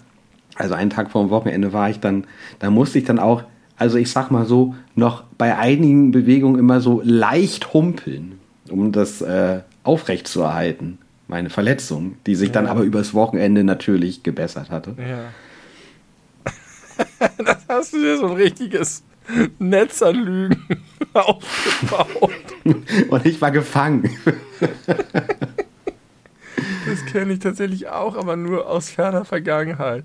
also 0.55 0.73
einen 0.73 0.89
Tag 0.89 1.11
vor 1.11 1.23
dem 1.23 1.29
Wochenende, 1.29 1.75
war 1.75 1.91
ich 1.91 2.01
dann, 2.01 2.25
da 2.59 2.71
musste 2.71 2.99
ich 2.99 3.05
dann 3.05 3.19
auch, 3.19 3.43
also 3.77 3.99
ich 3.99 4.11
sag 4.11 4.31
mal 4.31 4.47
so, 4.47 4.75
noch 4.95 5.25
bei 5.37 5.59
einigen 5.59 6.11
Bewegungen 6.11 6.59
immer 6.59 6.81
so 6.81 7.03
leicht 7.05 7.75
humpeln, 7.75 8.39
um 8.71 8.93
das 8.93 9.21
äh, 9.21 9.61
aufrechtzuerhalten. 9.85 10.97
Meine 11.29 11.51
Verletzung, 11.51 12.17
die 12.27 12.35
sich 12.35 12.51
dann 12.51 12.65
Ja. 12.65 12.71
aber 12.71 12.81
übers 12.81 13.13
Wochenende 13.13 13.63
natürlich 13.63 14.23
gebessert 14.23 14.71
hatte. 14.71 14.95
Ja. 14.99 15.19
das 17.45 17.59
hast 17.69 17.93
du 17.93 17.99
dir 17.99 18.17
so 18.17 18.27
ein 18.29 18.37
richtiges 18.37 19.03
Netz 19.59 20.03
an 20.03 20.17
Lügen 20.17 20.63
aufgebaut. 21.13 22.31
Und 23.09 23.27
ich 23.27 23.41
war 23.41 23.51
gefangen. 23.51 24.11
Das 26.87 27.05
kenne 27.07 27.33
ich 27.33 27.39
tatsächlich 27.41 27.89
auch, 27.89 28.17
aber 28.17 28.37
nur 28.37 28.69
aus 28.69 28.91
ferner 28.91 29.25
Vergangenheit. 29.25 30.05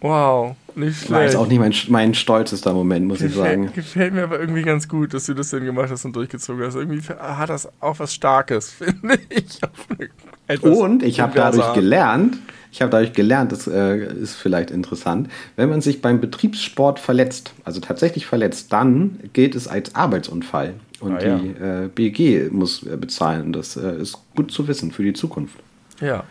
Wow, 0.00 0.56
nicht 0.74 1.10
War 1.10 1.18
schlecht. 1.20 1.32
jetzt 1.32 1.36
auch 1.36 1.46
nicht 1.48 1.58
mein, 1.58 1.74
mein 1.88 2.14
stolzester 2.14 2.74
Moment, 2.74 3.06
muss 3.06 3.22
ich 3.22 3.34
sagen. 3.34 3.66
Gefällt, 3.66 3.74
gefällt 3.74 4.14
mir 4.14 4.24
aber 4.24 4.38
irgendwie 4.38 4.62
ganz 4.62 4.88
gut, 4.88 5.14
dass 5.14 5.24
du 5.24 5.34
das 5.34 5.50
denn 5.50 5.64
gemacht 5.64 5.90
hast 5.90 6.04
und 6.04 6.14
durchgezogen 6.14 6.64
hast. 6.64 6.74
Irgendwie 6.74 7.00
hat 7.00 7.48
das 7.48 7.68
auch 7.80 7.98
was 7.98 8.12
Starkes, 8.12 8.70
finde 8.72 9.18
ich. 9.30 9.58
Und 10.62 11.02
ich 11.02 11.20
habe 11.20 11.32
dadurch 11.34 11.72
gelernt, 11.72 12.38
ich 12.76 12.82
habe 12.82 12.90
dadurch 12.90 13.14
gelernt, 13.14 13.52
das 13.52 13.66
äh, 13.66 13.96
ist 13.96 14.34
vielleicht 14.34 14.70
interessant, 14.70 15.30
wenn 15.56 15.70
man 15.70 15.80
sich 15.80 16.02
beim 16.02 16.20
Betriebssport 16.20 17.00
verletzt, 17.00 17.54
also 17.64 17.80
tatsächlich 17.80 18.26
verletzt, 18.26 18.70
dann 18.70 19.18
gilt 19.32 19.54
es 19.54 19.66
als 19.66 19.94
Arbeitsunfall. 19.94 20.74
Und 21.00 21.16
Ah, 21.16 21.26
ja. 21.26 21.38
die 21.38 21.48
äh, 21.52 21.88
BG 21.88 22.50
muss 22.50 22.82
äh, 22.82 22.98
bezahlen. 22.98 23.54
Das 23.54 23.78
äh, 23.78 23.96
ist 23.96 24.18
gut 24.36 24.50
zu 24.52 24.68
wissen 24.68 24.92
für 24.92 25.02
die 25.02 25.14
Zukunft. 25.14 25.56
Ja. 26.02 26.24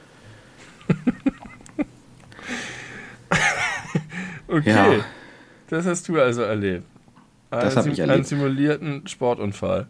okay. 4.47 4.69
Ja. 4.69 5.05
Das 5.71 5.87
hast 5.87 6.07
du 6.07 6.21
also 6.21 6.43
erlebt. 6.43 6.83
Das 7.49 7.75
Einen 7.75 7.85
hab 7.85 7.91
ich 7.91 7.97
erlebt. 7.97 8.15
Einen 8.17 8.23
simulierten 8.23 9.07
Sportunfall. 9.07 9.87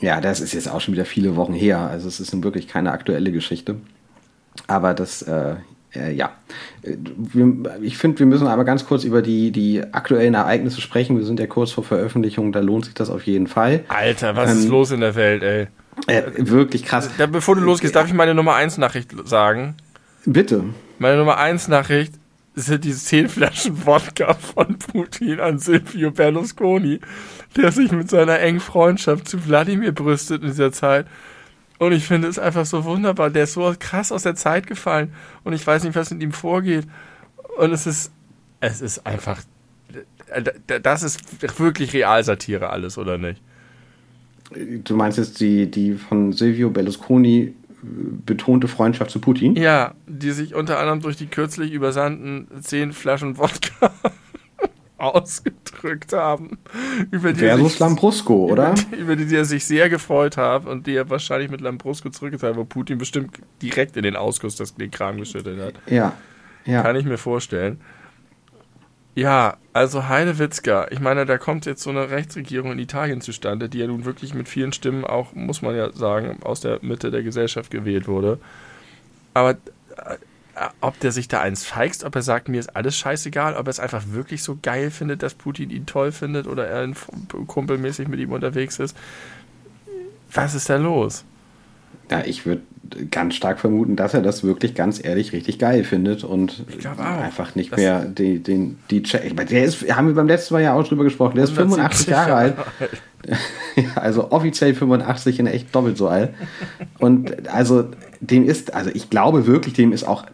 Ja, 0.00 0.22
das 0.22 0.40
ist 0.40 0.54
jetzt 0.54 0.70
auch 0.70 0.80
schon 0.80 0.94
wieder 0.94 1.04
viele 1.04 1.36
Wochen 1.36 1.52
her. 1.52 1.78
Also 1.78 2.08
es 2.08 2.20
ist 2.20 2.32
nun 2.32 2.42
wirklich 2.42 2.68
keine 2.68 2.90
aktuelle 2.90 3.32
Geschichte. 3.32 3.76
Aber 4.66 4.94
das, 4.94 5.20
äh, 5.22 5.56
äh, 5.96 6.12
ja. 6.12 6.32
Äh, 6.82 6.96
Ich 7.82 7.98
finde, 7.98 8.18
wir 8.18 8.26
müssen 8.26 8.46
aber 8.46 8.64
ganz 8.64 8.86
kurz 8.86 9.04
über 9.04 9.22
die, 9.22 9.50
die 9.50 9.82
aktuellen 9.92 10.34
Ereignisse 10.34 10.80
sprechen. 10.80 11.16
Wir 11.18 11.24
sind 11.24 11.40
ja 11.40 11.46
kurz 11.46 11.70
vor 11.72 11.84
Veröffentlichung, 11.84 12.52
da 12.52 12.60
lohnt 12.60 12.84
sich 12.86 12.94
das 12.94 13.10
auf 13.10 13.22
jeden 13.24 13.46
Fall. 13.46 13.84
Alter, 13.88 14.36
was 14.36 14.54
ist 14.54 14.64
Ähm, 14.64 14.70
los 14.70 14.90
in 14.90 15.00
der 15.00 15.14
Welt, 15.14 15.42
ey? 15.42 15.66
Äh, 16.06 16.22
wirklich 16.36 16.84
krass. 16.84 17.08
Da, 17.18 17.26
bevor 17.26 17.54
du 17.54 17.60
losgehst, 17.62 17.94
darf 17.94 18.06
ich 18.08 18.14
meine 18.14 18.34
Nummer 18.34 18.54
1 18.54 18.78
Nachricht 18.78 19.12
sagen? 19.26 19.76
Bitte. 20.26 20.64
Meine 20.98 21.16
Nummer 21.18 21.38
1 21.38 21.68
Nachricht 21.68 22.14
sind 22.56 22.84
die 22.84 22.92
zehn 22.92 23.28
Flaschen 23.28 23.84
Wodka 23.84 24.34
von 24.34 24.78
Putin 24.78 25.40
an 25.40 25.58
Silvio 25.58 26.10
Berlusconi, 26.12 27.00
der 27.56 27.72
sich 27.72 27.90
mit 27.92 28.10
seiner 28.10 28.38
engen 28.40 28.60
Freundschaft 28.60 29.28
zu 29.28 29.44
Wladimir 29.46 29.92
brüstet 29.92 30.42
in 30.42 30.48
dieser 30.48 30.72
Zeit. 30.72 31.06
Und 31.78 31.92
ich 31.92 32.06
finde 32.06 32.28
es 32.28 32.38
einfach 32.38 32.66
so 32.66 32.84
wunderbar. 32.84 33.30
Der 33.30 33.44
ist 33.44 33.54
so 33.54 33.74
krass 33.78 34.12
aus 34.12 34.22
der 34.22 34.34
Zeit 34.36 34.66
gefallen. 34.66 35.12
Und 35.42 35.52
ich 35.52 35.66
weiß 35.66 35.84
nicht, 35.84 35.96
was 35.96 36.10
mit 36.10 36.22
ihm 36.22 36.32
vorgeht. 36.32 36.86
Und 37.58 37.72
es 37.72 37.86
ist, 37.86 38.12
es 38.60 38.80
ist 38.80 39.06
einfach, 39.06 39.42
das 40.82 41.02
ist 41.02 41.58
wirklich 41.58 41.92
Realsatire 41.92 42.70
alles, 42.70 42.98
oder 42.98 43.18
nicht? 43.18 43.42
Du 44.84 44.94
meinst 44.94 45.18
jetzt 45.18 45.40
die, 45.40 45.70
die 45.70 45.94
von 45.94 46.32
Silvio 46.32 46.70
Berlusconi 46.70 47.54
betonte 48.24 48.68
Freundschaft 48.68 49.10
zu 49.10 49.20
Putin? 49.20 49.56
Ja, 49.56 49.94
die 50.06 50.30
sich 50.30 50.54
unter 50.54 50.78
anderem 50.78 51.00
durch 51.00 51.16
die 51.16 51.26
kürzlich 51.26 51.72
übersandten 51.72 52.48
zehn 52.62 52.92
Flaschen 52.92 53.36
Wodka 53.36 53.92
ausgedrückt 54.98 56.12
haben. 56.12 56.58
Über 57.10 57.32
die 57.32 57.40
Versus 57.40 57.78
Lambrusco, 57.78 58.46
oder? 58.50 58.70
Über 58.70 58.76
die, 58.76 59.00
über 59.00 59.16
die 59.16 59.34
er 59.34 59.44
sich 59.44 59.64
sehr 59.64 59.88
gefreut 59.88 60.36
hat 60.36 60.66
und 60.66 60.86
die 60.86 60.94
er 60.94 61.10
wahrscheinlich 61.10 61.50
mit 61.50 61.60
Lambrusco 61.60 62.10
zurückgezahlt 62.10 62.54
hat, 62.54 62.60
wo 62.60 62.64
Putin 62.64 62.98
bestimmt 62.98 63.38
direkt 63.62 63.96
in 63.96 64.02
den 64.02 64.16
Ausguss 64.16 64.56
das, 64.56 64.74
den 64.74 64.90
Kram 64.90 65.18
geschüttet 65.18 65.60
hat. 65.60 65.74
Ja. 65.86 66.12
ja. 66.64 66.82
Kann 66.82 66.96
ich 66.96 67.04
mir 67.04 67.18
vorstellen. 67.18 67.80
Ja, 69.16 69.58
also 69.72 70.08
Heidewitzka, 70.08 70.88
ich 70.90 70.98
meine, 70.98 71.24
da 71.24 71.38
kommt 71.38 71.66
jetzt 71.66 71.82
so 71.82 71.90
eine 71.90 72.10
Rechtsregierung 72.10 72.72
in 72.72 72.80
Italien 72.80 73.20
zustande, 73.20 73.68
die 73.68 73.78
ja 73.78 73.86
nun 73.86 74.04
wirklich 74.04 74.34
mit 74.34 74.48
vielen 74.48 74.72
Stimmen 74.72 75.04
auch, 75.04 75.34
muss 75.34 75.62
man 75.62 75.76
ja 75.76 75.92
sagen, 75.92 76.38
aus 76.42 76.60
der 76.60 76.80
Mitte 76.82 77.12
der 77.12 77.22
Gesellschaft 77.22 77.70
gewählt 77.70 78.08
wurde. 78.08 78.38
Aber 79.32 79.50
äh, 79.50 79.56
ob 80.80 80.98
der 81.00 81.12
sich 81.12 81.28
da 81.28 81.40
eins 81.40 81.64
feigst, 81.64 82.04
ob 82.04 82.14
er 82.14 82.22
sagt, 82.22 82.48
mir 82.48 82.60
ist 82.60 82.76
alles 82.76 82.96
scheißegal, 82.96 83.56
ob 83.56 83.66
er 83.66 83.70
es 83.70 83.80
einfach 83.80 84.04
wirklich 84.10 84.42
so 84.42 84.58
geil 84.62 84.90
findet, 84.90 85.22
dass 85.22 85.34
Putin 85.34 85.70
ihn 85.70 85.86
toll 85.86 86.12
findet 86.12 86.46
oder 86.46 86.66
er 86.66 86.88
kumpelmäßig 87.46 88.08
mit 88.08 88.20
ihm 88.20 88.32
unterwegs 88.32 88.78
ist. 88.78 88.96
Was 90.32 90.54
ist 90.54 90.68
da 90.68 90.76
los? 90.76 91.24
Ja, 92.10 92.22
ich 92.24 92.44
würde 92.44 92.62
ganz 93.10 93.34
stark 93.34 93.58
vermuten, 93.58 93.96
dass 93.96 94.12
er 94.12 94.20
das 94.20 94.44
wirklich 94.44 94.74
ganz 94.74 95.02
ehrlich 95.02 95.32
richtig 95.32 95.58
geil 95.58 95.84
findet 95.84 96.22
und 96.22 96.64
einfach 96.98 97.54
nicht 97.54 97.72
das 97.72 97.78
mehr 97.78 98.04
die, 98.04 98.40
den, 98.40 98.78
die 98.90 99.02
Check. 99.02 99.34
Der 99.48 99.64
ist, 99.64 99.82
haben 99.96 100.08
wir 100.08 100.14
beim 100.14 100.28
letzten 100.28 100.54
Mal 100.54 100.62
ja 100.62 100.74
auch 100.74 100.86
drüber 100.86 101.04
gesprochen, 101.04 101.36
der 101.36 101.44
ist 101.44 101.52
85 101.52 102.08
Jahre 102.08 102.34
alt. 102.34 102.56
also 103.94 104.30
offiziell 104.30 104.74
85 104.74 105.38
in 105.38 105.46
echt 105.46 105.74
doppelt 105.74 105.96
so 105.96 106.08
alt. 106.08 106.34
Und 106.98 107.48
also 107.48 107.86
dem 108.20 108.46
ist, 108.46 108.74
also 108.74 108.90
ich 108.92 109.08
glaube 109.08 109.46
wirklich, 109.46 109.74
dem 109.74 109.92
ist 109.92 110.04
auch 110.04 110.26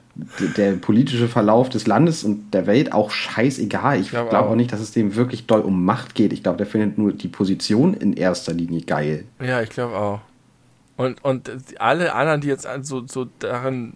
der 0.57 0.73
politische 0.73 1.29
Verlauf 1.29 1.69
des 1.69 1.87
Landes 1.87 2.25
und 2.25 2.53
der 2.53 2.67
Welt 2.67 2.93
auch 2.93 3.11
scheißegal. 3.11 4.01
Ich 4.01 4.11
glaube 4.11 4.31
glaub 4.31 4.47
auch. 4.47 4.51
auch 4.51 4.55
nicht, 4.55 4.73
dass 4.73 4.81
es 4.81 4.93
dem 4.93 5.17
wirklich 5.17 5.47
doll 5.47 5.61
um 5.61 5.85
Macht 5.85 6.15
geht. 6.15 6.33
Ich 6.33 6.43
glaube, 6.43 6.59
der 6.59 6.67
findet 6.67 6.99
nur 6.99 7.13
die 7.13 7.29
Position 7.29 7.95
in 7.95 8.13
erster 8.13 8.53
Linie 8.53 8.83
geil. 8.83 9.25
Ja, 9.41 9.63
ich 9.63 9.71
glaube 9.71 9.97
auch. 9.97 10.21
Und, 10.97 11.25
und 11.25 11.51
alle 11.79 12.15
anderen, 12.15 12.41
die 12.43 12.49
jetzt 12.49 12.69
so, 12.83 13.07
so 13.07 13.27
darin, 13.39 13.95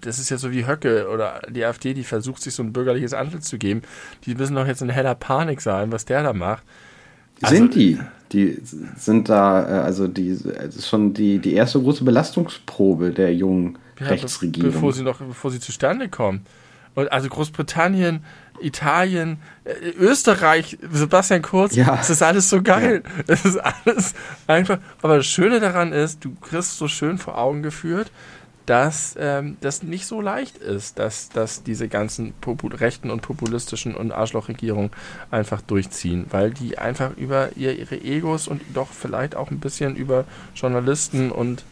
das 0.00 0.18
ist 0.18 0.30
ja 0.30 0.38
so 0.38 0.50
wie 0.50 0.66
Höcke 0.66 1.08
oder 1.08 1.42
die 1.50 1.64
AfD, 1.64 1.92
die 1.94 2.04
versucht, 2.04 2.42
sich 2.42 2.54
so 2.54 2.62
ein 2.62 2.72
bürgerliches 2.72 3.12
Antlitz 3.12 3.48
zu 3.48 3.58
geben, 3.58 3.82
die 4.24 4.34
müssen 4.34 4.54
doch 4.54 4.66
jetzt 4.66 4.80
in 4.80 4.88
heller 4.88 5.14
Panik 5.14 5.60
sein, 5.60 5.92
was 5.92 6.04
der 6.04 6.22
da 6.22 6.32
macht. 6.32 6.62
Also, 7.42 7.54
sind 7.54 7.74
die? 7.74 7.98
Die 8.32 8.60
sind 8.96 9.28
da, 9.28 9.62
äh, 9.62 9.84
also 9.84 10.06
die, 10.06 10.36
das 10.42 10.76
ist 10.76 10.88
schon 10.88 11.14
die, 11.14 11.38
die 11.38 11.54
erste 11.54 11.80
große 11.80 12.04
Belastungsprobe 12.04 13.10
der 13.10 13.34
jungen 13.34 13.78
ja, 13.98 14.06
Rechtsregierung. 14.06 14.72
Bevor 14.72 14.92
sie 14.92 15.02
noch, 15.02 15.18
bevor 15.18 15.50
sie 15.50 15.60
zustande 15.60 16.08
kommen. 16.08 16.44
Und 16.94 17.12
also 17.12 17.28
Großbritannien, 17.28 18.24
Italien, 18.60 19.38
äh, 19.64 19.90
Österreich, 19.98 20.78
Sebastian 20.90 21.42
Kurz, 21.42 21.76
ja. 21.76 21.96
das 21.96 22.10
ist 22.10 22.22
alles 22.22 22.50
so 22.50 22.62
geil. 22.62 23.02
Ja. 23.04 23.22
Das 23.26 23.44
ist 23.44 23.56
alles 23.56 24.14
einfach. 24.46 24.78
Aber 25.00 25.18
das 25.18 25.26
Schöne 25.26 25.60
daran 25.60 25.92
ist, 25.92 26.24
du 26.24 26.34
kriegst 26.34 26.76
so 26.76 26.88
schön 26.88 27.18
vor 27.18 27.38
Augen 27.38 27.62
geführt, 27.62 28.10
dass 28.68 29.16
ähm, 29.18 29.56
das 29.62 29.82
nicht 29.82 30.04
so 30.04 30.20
leicht 30.20 30.58
ist, 30.58 30.98
dass, 30.98 31.30
dass 31.30 31.62
diese 31.62 31.88
ganzen 31.88 32.34
Popul 32.34 32.74
rechten 32.74 33.10
und 33.10 33.22
populistischen 33.22 33.94
und 33.94 34.12
Arschlochregierungen 34.12 34.90
einfach 35.30 35.62
durchziehen, 35.62 36.26
weil 36.28 36.50
die 36.50 36.76
einfach 36.76 37.16
über 37.16 37.56
ihr, 37.56 37.78
ihre 37.78 37.96
Egos 37.96 38.46
und 38.46 38.60
doch 38.74 38.88
vielleicht 38.88 39.36
auch 39.36 39.50
ein 39.50 39.58
bisschen 39.58 39.96
über 39.96 40.26
Journalisten 40.54 41.30
und, 41.32 41.64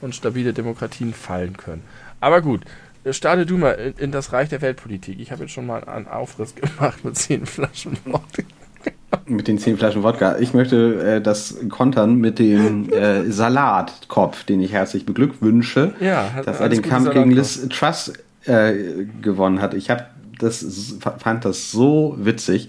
und 0.00 0.16
stabile 0.16 0.52
Demokratien 0.52 1.14
fallen 1.14 1.56
können. 1.56 1.84
Aber 2.18 2.42
gut, 2.42 2.64
starte 3.08 3.46
du 3.46 3.56
mal 3.56 3.74
in, 3.74 3.94
in, 3.98 4.10
das 4.10 4.32
Reich 4.32 4.48
der 4.48 4.62
Weltpolitik. 4.62 5.20
Ich 5.20 5.30
habe 5.30 5.42
jetzt 5.42 5.52
schon 5.52 5.66
mal 5.66 5.84
einen 5.84 6.08
Aufriss 6.08 6.54
gemacht 6.56 7.04
mit 7.04 7.16
zehn 7.16 7.46
Flaschen 7.46 7.96
Wodka. 8.04 8.42
Mit 9.26 9.48
den 9.48 9.58
zehn 9.58 9.76
Flaschen 9.76 10.02
Wodka. 10.02 10.38
Ich 10.38 10.54
möchte 10.54 11.16
äh, 11.16 11.20
das 11.20 11.56
kontern 11.68 12.16
mit 12.16 12.38
dem 12.38 12.90
äh, 12.92 13.30
Salatkopf, 13.30 14.44
den 14.44 14.60
ich 14.60 14.72
herzlich 14.72 15.06
beglückwünsche, 15.06 15.94
ja, 16.00 16.30
dass 16.44 16.60
er 16.60 16.68
den 16.68 16.82
Kampf 16.82 17.10
gegen 17.10 17.30
Liz 17.30 17.68
Truss 17.68 18.12
äh, 18.46 19.04
gewonnen 19.20 19.60
hat. 19.60 19.74
Ich 19.74 19.90
habe 19.90 20.06
das 20.38 20.96
fand 21.18 21.44
das 21.44 21.70
so 21.70 22.16
witzig. 22.18 22.68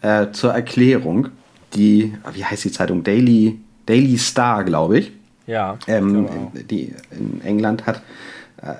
Äh, 0.00 0.32
zur 0.32 0.52
Erklärung, 0.52 1.28
die, 1.74 2.14
wie 2.32 2.44
heißt 2.44 2.64
die 2.64 2.72
Zeitung? 2.72 3.04
Daily, 3.04 3.60
Daily 3.86 4.18
Star, 4.18 4.64
glaube 4.64 4.98
ich. 4.98 5.12
Ja. 5.46 5.78
Ähm, 5.86 6.26
die 6.70 6.92
in 7.12 7.40
England 7.44 7.86
hat 7.86 8.02
äh, 8.60 8.74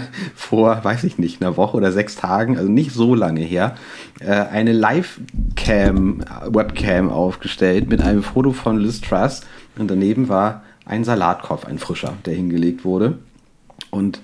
vor, 0.34 0.82
weiß 0.84 1.04
ich 1.04 1.18
nicht, 1.18 1.42
einer 1.42 1.56
Woche 1.56 1.76
oder 1.76 1.92
sechs 1.92 2.16
Tagen, 2.16 2.56
also 2.56 2.70
nicht 2.70 2.92
so 2.92 3.14
lange 3.14 3.40
her, 3.40 3.76
äh, 4.20 4.32
eine 4.32 4.72
Live-Cam, 4.72 6.24
Webcam 6.48 7.10
aufgestellt 7.10 7.88
mit 7.88 8.02
einem 8.02 8.22
Foto 8.22 8.52
von 8.52 8.78
Liz 8.78 9.00
Truss 9.00 9.42
und 9.76 9.90
daneben 9.90 10.28
war 10.28 10.62
ein 10.84 11.04
Salatkopf, 11.04 11.64
ein 11.64 11.78
frischer, 11.78 12.14
der 12.26 12.34
hingelegt 12.34 12.84
wurde. 12.84 13.18
Und 13.90 14.20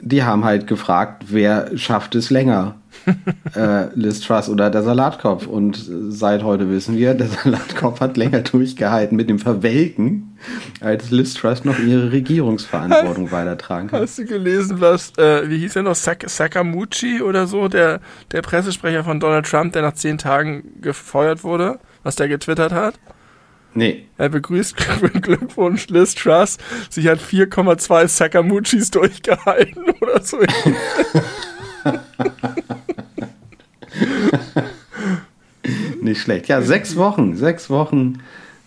die 0.00 0.22
haben 0.22 0.44
halt 0.44 0.66
gefragt, 0.66 1.24
wer 1.28 1.76
schafft 1.76 2.14
es 2.14 2.30
länger? 2.30 2.76
äh, 3.56 3.86
Liz 3.94 4.20
Truss 4.20 4.48
oder 4.48 4.70
der 4.70 4.82
Salatkopf. 4.82 5.46
Und 5.46 5.82
seit 6.08 6.42
heute 6.42 6.70
wissen 6.70 6.96
wir, 6.96 7.14
der 7.14 7.26
Salatkopf 7.44 8.00
hat 8.00 8.16
länger 8.16 8.40
durchgehalten 8.40 9.16
mit 9.16 9.28
dem 9.28 9.38
Verwelken, 9.38 10.38
als 10.80 11.10
Liz 11.10 11.34
Truss 11.34 11.64
noch 11.64 11.78
ihre 11.78 12.12
Regierungsverantwortung 12.12 13.30
weitertragen 13.32 13.88
kann. 13.88 14.00
Hast 14.00 14.18
du 14.18 14.24
gelesen, 14.24 14.80
was, 14.80 15.12
äh, 15.18 15.48
wie 15.48 15.58
hieß 15.58 15.76
er 15.76 15.82
noch, 15.82 15.94
Sak 15.94 16.24
Sakamuchi 16.28 17.22
oder 17.22 17.46
so, 17.46 17.68
der, 17.68 18.00
der 18.32 18.42
Pressesprecher 18.42 19.04
von 19.04 19.20
Donald 19.20 19.46
Trump, 19.46 19.72
der 19.72 19.82
nach 19.82 19.94
zehn 19.94 20.18
Tagen 20.18 20.80
gefeuert 20.80 21.44
wurde, 21.44 21.78
was 22.02 22.16
der 22.16 22.28
getwittert 22.28 22.72
hat? 22.72 22.94
Nee. 23.74 24.06
Er 24.18 24.28
begrüßt 24.28 24.76
Glückwunsch 25.22 25.88
Liz 25.88 26.14
Truss. 26.14 26.58
Sie 26.90 27.08
hat 27.10 27.18
4,2 27.18 28.06
Sakamuchis 28.06 28.90
durchgehalten 28.92 29.90
oder 30.00 30.22
so. 30.22 30.38
Nicht 36.00 36.20
schlecht. 36.20 36.48
Ja, 36.48 36.60
sechs 36.62 36.96
Wochen, 36.96 37.36
sechs 37.36 37.70
Wochen 37.70 38.20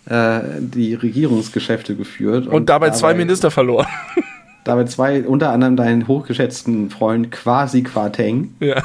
äh, 0.06 0.40
die 0.58 0.94
Regierungsgeschäfte 0.94 1.94
geführt. 1.94 2.46
Und, 2.46 2.54
und 2.54 2.68
dabei, 2.68 2.86
dabei 2.86 2.98
zwei 2.98 3.14
Minister 3.14 3.50
verloren. 3.50 3.86
dabei 4.64 4.84
zwei, 4.84 5.22
unter 5.22 5.50
anderem 5.50 5.76
deinen 5.76 6.08
hochgeschätzten 6.08 6.90
Freund 6.90 7.30
Quasi 7.30 7.82
Quarteng. 7.82 8.54
Ja. 8.60 8.82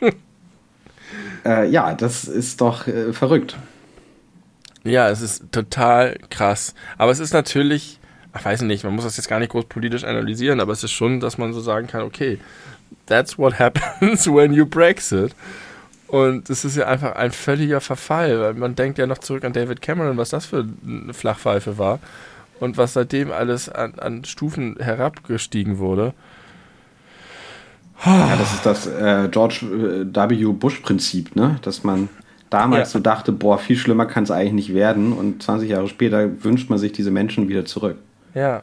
Äh, 1.44 1.70
ja, 1.70 1.94
das 1.94 2.24
ist 2.24 2.60
doch 2.60 2.88
äh, 2.88 3.12
verrückt. 3.12 3.56
Ja, 4.82 5.08
es 5.10 5.20
ist 5.20 5.52
total 5.52 6.18
krass. 6.28 6.74
Aber 6.98 7.12
es 7.12 7.20
ist 7.20 7.32
natürlich, 7.32 8.00
ich 8.36 8.44
weiß 8.44 8.62
nicht, 8.62 8.82
man 8.82 8.94
muss 8.96 9.04
das 9.04 9.16
jetzt 9.16 9.28
gar 9.28 9.38
nicht 9.38 9.52
groß 9.52 9.66
politisch 9.66 10.02
analysieren, 10.02 10.58
aber 10.58 10.72
es 10.72 10.82
ist 10.82 10.90
schon, 10.90 11.20
dass 11.20 11.38
man 11.38 11.52
so 11.52 11.60
sagen 11.60 11.86
kann, 11.86 12.02
okay, 12.02 12.40
that's 13.06 13.38
what 13.38 13.58
happens 13.58 14.26
when 14.32 14.52
you 14.52 14.66
Brexit. 14.66 15.34
Und 16.08 16.48
es 16.50 16.64
ist 16.64 16.76
ja 16.76 16.86
einfach 16.86 17.16
ein 17.16 17.32
völliger 17.32 17.80
Verfall, 17.80 18.40
weil 18.40 18.54
man 18.54 18.76
denkt 18.76 18.98
ja 18.98 19.06
noch 19.06 19.18
zurück 19.18 19.44
an 19.44 19.52
David 19.52 19.82
Cameron, 19.82 20.16
was 20.16 20.30
das 20.30 20.46
für 20.46 20.64
eine 20.86 21.12
Flachpfeife 21.12 21.78
war 21.78 21.98
und 22.60 22.76
was 22.76 22.92
seitdem 22.92 23.32
alles 23.32 23.68
an, 23.68 23.94
an 23.98 24.24
Stufen 24.24 24.76
herabgestiegen 24.78 25.78
wurde. 25.78 26.14
Ja, 28.04 28.36
das 28.36 28.54
ist 28.54 28.66
das 28.66 28.86
äh, 28.86 29.28
George 29.30 29.60
äh, 29.64 30.30
W. 30.30 30.52
Bush-Prinzip, 30.52 31.34
ne? 31.34 31.58
Dass 31.62 31.82
man 31.82 32.08
damals 32.50 32.92
ja. 32.92 32.92
so 32.92 32.98
dachte, 33.00 33.32
boah, 33.32 33.58
viel 33.58 33.76
schlimmer 33.76 34.06
kann 34.06 34.24
es 34.24 34.30
eigentlich 34.30 34.52
nicht 34.52 34.74
werden 34.74 35.12
und 35.12 35.42
20 35.42 35.70
Jahre 35.70 35.88
später 35.88 36.44
wünscht 36.44 36.70
man 36.70 36.78
sich 36.78 36.92
diese 36.92 37.10
Menschen 37.10 37.48
wieder 37.48 37.64
zurück. 37.64 37.96
Ja. 38.34 38.62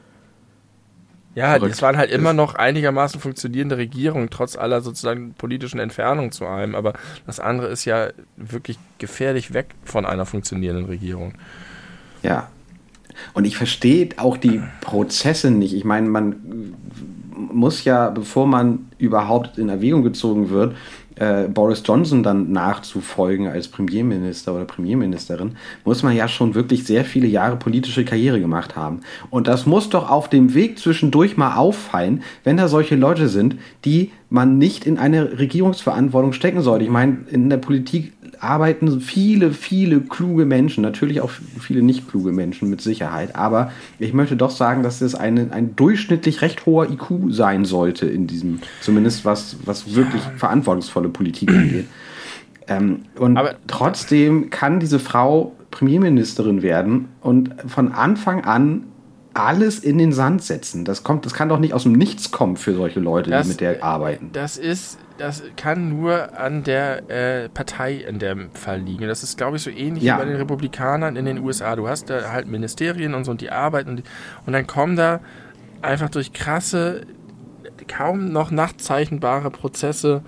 Ja, 1.36 1.58
es 1.58 1.82
waren 1.82 1.98
halt 1.98 2.12
immer 2.12 2.34
noch 2.34 2.54
einigermaßen 2.56 3.20
funktionierende 3.20 3.78
Regierungen, 3.78 4.30
trotz 4.30 4.56
aller 4.56 4.82
sozusagen 4.82 5.34
politischen 5.34 5.80
Entfernung 5.80 6.32
zu 6.32 6.46
einem. 6.46 6.76
Aber 6.76 6.94
das 7.26 7.40
andere 7.40 7.68
ist 7.68 7.86
ja 7.86 8.10
wirklich 8.38 8.78
gefährlich 9.00 9.54
weg 9.54 9.68
von 9.84 10.06
einer 10.06 10.26
funktionierenden 10.26 10.86
Regierung. 10.86 11.34
Ja. 12.22 12.50
Und 13.34 13.46
ich 13.46 13.58
verstehe 13.58 14.10
auch 14.18 14.38
die 14.38 14.62
Prozesse 14.82 15.52
nicht. 15.52 15.74
Ich 15.74 15.86
meine, 15.86 16.08
man 16.08 16.74
muss 17.36 17.84
ja, 17.84 18.10
bevor 18.10 18.48
man 18.48 18.88
überhaupt 18.98 19.58
in 19.58 19.70
Erwägung 19.70 20.04
gezogen 20.04 20.50
wird, 20.50 20.76
äh, 21.16 21.44
Boris 21.48 21.84
Johnson 21.86 22.24
dann 22.24 22.52
nachzufolgen 22.52 23.48
als 23.48 23.68
Premierminister 23.68 24.54
oder 24.54 24.66
Premierministerin, 24.66 25.56
muss 25.86 26.04
man 26.04 26.16
ja 26.16 26.28
schon 26.28 26.56
wirklich 26.56 26.86
sehr 26.86 27.06
viele 27.06 27.28
Jahre 27.28 27.56
politische 27.56 28.06
Karriere 28.06 28.40
gemacht 28.40 28.76
haben. 28.76 29.02
Und 29.30 29.48
das 29.48 29.66
muss 29.66 29.90
doch 29.90 30.10
auf 30.10 30.30
dem 30.30 30.54
Weg 30.54 30.80
zwischendurch 30.80 31.38
mal 31.38 31.56
auffallen, 31.56 32.24
wenn 32.44 32.58
da 32.58 32.68
solche 32.68 32.96
Leute 32.96 33.28
sind, 33.28 33.58
die 33.86 34.12
man 34.30 34.58
nicht 34.58 34.86
in 34.86 34.98
eine 34.98 35.38
Regierungsverantwortung 35.38 36.34
stecken 36.34 36.62
sollte. 36.62 36.86
Ich 36.86 36.92
meine, 36.92 37.20
in 37.30 37.50
der 37.50 37.58
Politik 37.58 38.14
arbeiten 38.44 39.00
viele, 39.02 39.52
viele 39.54 40.02
kluge 40.02 40.46
Menschen, 40.46 40.82
natürlich 40.82 41.22
auch 41.22 41.32
viele 41.60 41.82
nicht 41.82 42.10
kluge 42.10 42.32
Menschen 42.32 42.70
mit 42.70 42.82
Sicherheit, 42.82 43.36
aber 43.36 43.72
ich 44.00 44.14
möchte 44.14 44.36
doch 44.36 44.52
sagen, 44.52 44.84
dass 44.84 45.02
es 45.02 45.16
eine, 45.16 45.52
ein 45.52 45.76
durchschnittlich 45.76 46.42
recht 46.42 46.66
hoher 46.66 46.90
IQ 46.90 47.30
sein 47.30 47.66
sollte 47.66 48.08
in 48.08 48.28
diesem, 48.28 48.60
zumindest 48.82 49.26
was, 49.26 49.58
was 49.66 49.96
wirklich 49.96 50.22
verantwortungsvolle 50.38 51.10
Politik 51.10 51.50
angeht. 51.52 51.86
Ähm, 52.68 53.00
und 53.18 53.36
aber, 53.36 53.56
trotzdem 53.68 54.50
kann 54.50 54.80
diese 54.80 54.98
Frau 54.98 55.54
Premierministerin 55.70 56.62
werden 56.62 57.10
und 57.20 57.54
von 57.68 57.92
Anfang 57.92 58.46
an 58.46 58.84
alles 59.34 59.80
in 59.80 59.98
den 59.98 60.12
Sand 60.12 60.44
setzen. 60.44 60.86
Das 60.86 61.04
kommt, 61.04 61.26
das 61.26 61.34
kann 61.34 61.50
doch 61.50 61.60
nicht 61.60 61.74
aus 61.74 61.84
dem 61.84 61.94
Nichts 61.94 62.32
kommen 62.32 62.58
für 62.58 62.76
solche 62.76 63.00
Leute, 63.00 63.30
das, 63.30 63.44
die 63.44 63.50
mit 63.50 63.62
der 63.62 63.84
arbeiten. 63.84 64.30
Das 64.32 64.58
ist, 64.58 65.00
das 65.18 65.44
kann 65.56 65.90
nur 65.90 66.38
an 66.38 66.64
der 66.64 67.10
äh, 67.10 67.50
Partei 67.50 67.96
in 67.96 68.20
dem 68.20 68.52
Fall 68.52 68.80
liegen. 68.80 69.08
Das 69.08 69.24
ist, 69.24 69.38
glaube 69.38 69.58
ich, 69.58 69.64
so 69.64 69.70
ähnlich 69.70 70.04
ja. 70.04 70.16
wie 70.16 70.20
bei 70.20 70.26
den 70.26 70.36
Republikanern 70.36 71.16
in 71.16 71.26
den 71.26 71.40
USA. 71.40 71.76
Du 71.76 71.88
hast 71.88 72.10
da 72.10 72.32
halt 72.32 72.48
Ministerien 72.48 73.16
und 73.16 73.24
so 73.24 73.32
und 73.32 73.42
die 73.42 73.50
arbeiten 73.50 73.90
und, 73.90 73.96
die, 73.98 74.04
und 74.46 74.54
dann 74.54 74.68
kommen 74.68 74.96
da 74.96 75.20
einfach 75.82 76.10
durch 76.10 76.34
krasse, 76.34 77.02
kaum 77.88 78.32
noch 78.32 78.52
nachzeichnbare 78.52 79.50
Prozesse 79.50 80.22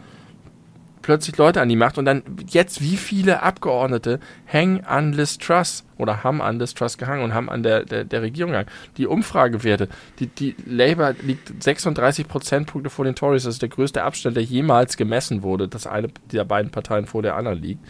plötzlich 1.05 1.37
Leute 1.37 1.61
an 1.61 1.69
die 1.69 1.75
Macht 1.75 1.99
und 1.99 2.05
dann 2.05 2.23
jetzt 2.49 2.81
wie 2.81 2.97
viele 2.97 3.43
Abgeordnete 3.43 4.19
hängen 4.45 4.83
an 4.85 5.13
Liz 5.13 5.37
Truss 5.37 5.83
oder 5.99 6.23
haben 6.23 6.41
an 6.41 6.57
Liz 6.57 6.73
Truss 6.73 6.97
gehangen 6.97 7.23
und 7.23 7.35
haben 7.35 7.47
an 7.47 7.61
der, 7.61 7.85
der, 7.85 8.05
der 8.05 8.23
Regierung 8.23 8.53
gehangen. 8.53 8.69
Die 8.97 9.05
Umfragewerte, 9.05 9.87
die, 10.17 10.25
die 10.25 10.55
Labour 10.65 11.13
liegt 11.21 11.61
36 11.63 12.27
Prozentpunkte 12.27 12.89
vor 12.89 13.05
den 13.05 13.13
Tories, 13.13 13.43
das 13.43 13.53
ist 13.53 13.61
der 13.61 13.69
größte 13.69 14.01
Abstand, 14.01 14.35
der 14.35 14.41
jemals 14.41 14.97
gemessen 14.97 15.43
wurde, 15.43 15.67
dass 15.67 15.85
eine 15.85 16.07
dieser 16.31 16.43
beiden 16.43 16.71
Parteien 16.71 17.05
vor 17.05 17.21
der 17.21 17.35
anderen 17.35 17.61
liegt. 17.61 17.85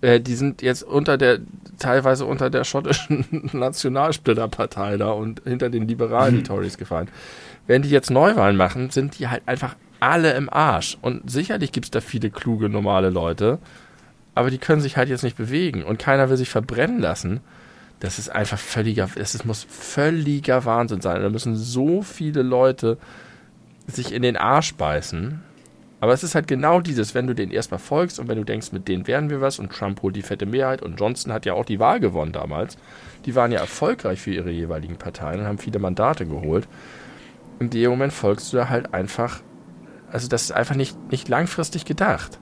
Äh, 0.00 0.18
die 0.18 0.34
sind 0.34 0.60
jetzt 0.60 0.82
unter 0.82 1.16
der, 1.16 1.38
teilweise 1.78 2.26
unter 2.26 2.50
der 2.50 2.64
schottischen 2.64 3.26
Nationalsplitterpartei 3.52 4.96
da 4.96 5.12
und 5.12 5.42
hinter 5.44 5.70
den 5.70 5.86
Liberalen, 5.86 6.38
die. 6.38 6.42
Tories 6.50 6.78
gefallen. 6.78 7.06
Wenn 7.68 7.82
die 7.82 7.90
jetzt 7.90 8.10
Neuwahlen 8.10 8.56
machen, 8.56 8.90
sind 8.90 9.20
die 9.20 9.28
halt 9.28 9.42
einfach 9.46 9.76
alle 10.00 10.32
im 10.34 10.52
Arsch. 10.52 10.98
Und 11.00 11.30
sicherlich 11.30 11.72
gibt 11.72 11.86
es 11.86 11.90
da 11.90 12.00
viele 12.00 12.30
kluge, 12.30 12.68
normale 12.68 13.10
Leute, 13.10 13.58
aber 14.34 14.50
die 14.50 14.58
können 14.58 14.80
sich 14.80 14.96
halt 14.96 15.08
jetzt 15.08 15.24
nicht 15.24 15.36
bewegen 15.36 15.82
und 15.82 15.98
keiner 15.98 16.30
will 16.30 16.36
sich 16.36 16.50
verbrennen 16.50 17.00
lassen. 17.00 17.40
Das 18.00 18.18
ist 18.18 18.30
einfach 18.30 18.58
völliger, 18.58 19.08
es 19.16 19.44
muss 19.44 19.66
völliger 19.68 20.64
Wahnsinn 20.64 21.02
sein. 21.02 21.20
Da 21.20 21.28
müssen 21.28 21.54
so 21.56 22.00
viele 22.02 22.42
Leute 22.42 22.96
sich 23.86 24.12
in 24.12 24.22
den 24.22 24.36
Arsch 24.36 24.74
beißen. 24.74 25.42
Aber 26.00 26.14
es 26.14 26.22
ist 26.22 26.34
halt 26.34 26.48
genau 26.48 26.80
dieses, 26.80 27.14
wenn 27.14 27.26
du 27.26 27.34
denen 27.34 27.52
erstmal 27.52 27.78
folgst 27.78 28.18
und 28.18 28.28
wenn 28.28 28.38
du 28.38 28.44
denkst, 28.44 28.72
mit 28.72 28.88
denen 28.88 29.06
werden 29.06 29.28
wir 29.28 29.42
was 29.42 29.58
und 29.58 29.70
Trump 29.70 30.00
holt 30.00 30.16
die 30.16 30.22
fette 30.22 30.46
Mehrheit 30.46 30.80
und 30.80 30.98
Johnson 30.98 31.30
hat 31.30 31.44
ja 31.44 31.52
auch 31.52 31.66
die 31.66 31.78
Wahl 31.78 32.00
gewonnen 32.00 32.32
damals. 32.32 32.78
Die 33.26 33.34
waren 33.34 33.52
ja 33.52 33.60
erfolgreich 33.60 34.18
für 34.18 34.32
ihre 34.32 34.50
jeweiligen 34.50 34.96
Parteien 34.96 35.40
und 35.40 35.46
haben 35.46 35.58
viele 35.58 35.78
Mandate 35.78 36.24
geholt. 36.24 36.66
In 37.58 37.68
dem 37.68 37.90
Moment 37.90 38.14
folgst 38.14 38.50
du 38.50 38.56
da 38.56 38.70
halt 38.70 38.94
einfach 38.94 39.40
also 40.10 40.28
das 40.28 40.42
ist 40.42 40.52
einfach 40.52 40.74
nicht, 40.74 40.96
nicht 41.10 41.28
langfristig 41.28 41.84
gedacht. 41.84 42.38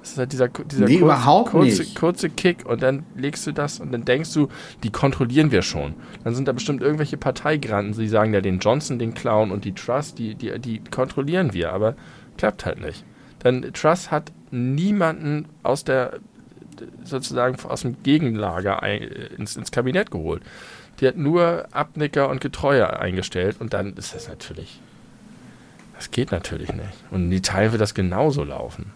Das 0.00 0.12
ist 0.12 0.18
halt 0.18 0.32
dieser, 0.32 0.48
dieser 0.48 0.86
nee, 0.86 0.98
kurz, 1.00 1.50
kurze, 1.50 1.84
kurze 1.94 2.30
Kick 2.30 2.64
und 2.64 2.82
dann 2.82 3.04
legst 3.16 3.46
du 3.46 3.52
das 3.52 3.80
und 3.80 3.92
dann 3.92 4.04
denkst 4.04 4.32
du, 4.32 4.48
die 4.82 4.90
kontrollieren 4.90 5.50
wir 5.50 5.62
schon. 5.62 5.94
Dann 6.24 6.34
sind 6.34 6.46
da 6.48 6.52
bestimmt 6.52 6.82
irgendwelche 6.82 7.16
Parteigranten, 7.16 7.98
die 7.98 8.08
sagen 8.08 8.32
ja 8.32 8.40
den 8.40 8.58
Johnson, 8.58 8.98
den 8.98 9.14
Clown 9.14 9.50
und 9.50 9.64
die 9.64 9.74
Trust, 9.74 10.18
die, 10.18 10.34
die, 10.34 10.58
die 10.60 10.80
kontrollieren 10.84 11.52
wir, 11.52 11.72
aber 11.72 11.96
klappt 12.36 12.64
halt 12.64 12.80
nicht. 12.80 13.04
Dann 13.40 13.72
Trust 13.72 14.10
hat 14.10 14.32
niemanden 14.50 15.46
aus 15.62 15.84
der 15.84 16.20
sozusagen 17.02 17.56
aus 17.68 17.82
dem 17.82 18.02
Gegenlager 18.04 18.82
ein, 18.84 19.02
ins, 19.02 19.56
ins 19.56 19.72
Kabinett 19.72 20.12
geholt. 20.12 20.42
Die 21.00 21.08
hat 21.08 21.16
nur 21.16 21.66
Abnicker 21.72 22.28
und 22.28 22.40
Getreue 22.40 22.98
eingestellt 23.00 23.56
und 23.60 23.72
dann 23.74 23.94
ist 23.94 24.14
das 24.14 24.28
natürlich 24.28 24.80
das 25.98 26.12
geht 26.12 26.30
natürlich 26.30 26.72
nicht. 26.72 26.94
Und 27.10 27.24
in 27.24 27.32
Italien 27.32 27.72
wird 27.72 27.82
das 27.82 27.92
genauso 27.92 28.44
laufen. 28.44 28.92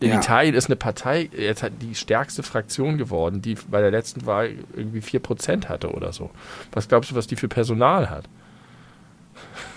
In 0.00 0.08
ja. 0.08 0.16
Italien 0.16 0.54
ist 0.54 0.66
eine 0.66 0.76
Partei 0.76 1.28
jetzt 1.36 1.62
hat 1.62 1.72
die 1.82 1.94
stärkste 1.94 2.42
Fraktion 2.42 2.96
geworden, 2.96 3.42
die 3.42 3.56
bei 3.70 3.82
der 3.82 3.90
letzten 3.90 4.24
Wahl 4.24 4.54
irgendwie 4.74 5.00
4% 5.00 5.68
hatte 5.68 5.92
oder 5.92 6.14
so. 6.14 6.30
Was 6.72 6.88
glaubst 6.88 7.10
du, 7.10 7.14
was 7.14 7.26
die 7.26 7.36
für 7.36 7.48
Personal 7.48 8.10
hat? 8.10 8.24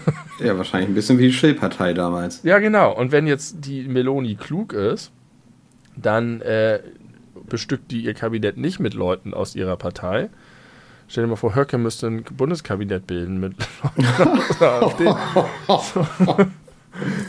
Ja, 0.40 0.56
wahrscheinlich 0.56 0.90
ein 0.90 0.94
bisschen 0.94 1.18
wie 1.18 1.28
die 1.28 1.34
Schill-Partei 1.34 1.94
damals. 1.94 2.44
Ja, 2.44 2.60
genau. 2.60 2.94
Und 2.94 3.12
wenn 3.12 3.26
jetzt 3.26 3.66
die 3.66 3.88
Meloni 3.88 4.36
klug 4.36 4.72
ist, 4.72 5.12
dann 5.96 6.42
äh, 6.42 6.80
bestückt 7.50 7.92
die 7.92 8.02
ihr 8.02 8.14
Kabinett 8.14 8.56
nicht 8.56 8.80
mit 8.80 8.94
Leuten 8.94 9.34
aus 9.34 9.56
ihrer 9.56 9.78
Partei, 9.78 10.30
Stell 11.08 11.24
dir 11.24 11.30
mal 11.30 11.36
vor, 11.38 11.56
Höcke 11.56 11.78
müsste 11.78 12.08
ein 12.08 12.24
Bundeskabinett 12.24 13.08
bilden 13.08 13.40
mit 13.40 13.56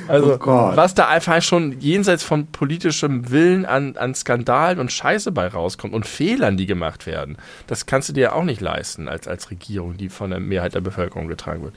Also, 0.09 0.39
oh 0.41 0.47
was 0.47 0.95
da 0.95 1.09
einfach 1.09 1.43
schon 1.43 1.79
jenseits 1.81 2.23
von 2.23 2.47
politischem 2.47 3.31
Willen 3.31 3.67
an, 3.67 3.97
an 3.97 4.15
Skandalen 4.15 4.79
und 4.79 4.91
Scheiße 4.91 5.31
bei 5.31 5.47
rauskommt 5.47 5.93
und 5.93 6.07
Fehlern, 6.07 6.57
die 6.57 6.65
gemacht 6.65 7.07
werden, 7.07 7.37
das 7.67 7.85
kannst 7.85 8.09
du 8.09 8.15
dir 8.15 8.21
ja 8.21 8.33
auch 8.33 8.45
nicht 8.45 8.63
leisten 8.63 9.09
als, 9.09 9.29
als 9.29 9.51
Regierung, 9.51 9.99
die 9.99 10.09
von 10.09 10.31
der 10.31 10.41
Mehrheit 10.41 10.75
der 10.75 10.81
Bevölkerung 10.81 11.29
getragen 11.29 11.65
wird. 11.65 11.75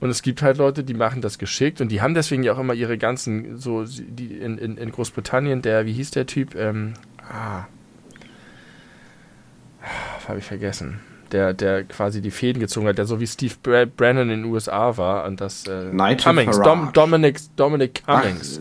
Und 0.00 0.10
es 0.10 0.22
gibt 0.22 0.42
halt 0.42 0.58
Leute, 0.58 0.82
die 0.82 0.94
machen 0.94 1.22
das 1.22 1.38
geschickt 1.38 1.80
und 1.80 1.90
die 1.90 2.02
haben 2.02 2.14
deswegen 2.14 2.42
ja 2.42 2.52
auch 2.52 2.58
immer 2.58 2.74
ihre 2.74 2.98
ganzen, 2.98 3.58
so, 3.58 3.84
die 3.84 4.36
in, 4.36 4.58
in, 4.58 4.76
in 4.76 4.90
Großbritannien, 4.90 5.62
der, 5.62 5.86
wie 5.86 5.92
hieß 5.92 6.10
der 6.10 6.26
Typ? 6.26 6.56
Ähm, 6.56 6.94
ah. 7.20 7.66
Habe 10.26 10.38
ich 10.40 10.44
vergessen 10.44 11.00
der, 11.34 11.52
der 11.52 11.82
quasi 11.82 12.22
die 12.22 12.30
Fäden 12.30 12.60
gezogen 12.60 12.86
hat, 12.86 12.96
der 12.96 13.06
so 13.06 13.18
wie 13.18 13.26
Steve 13.26 13.54
Brennan 13.88 14.30
in 14.30 14.42
den 14.42 14.44
USA 14.44 14.96
war 14.96 15.24
und 15.26 15.40
das 15.40 15.66
äh, 15.66 15.90
Cummings, 16.16 16.60
Dom, 16.60 16.90
Dominic, 16.92 17.40
Dominic 17.56 18.04
Cummings. 18.06 18.60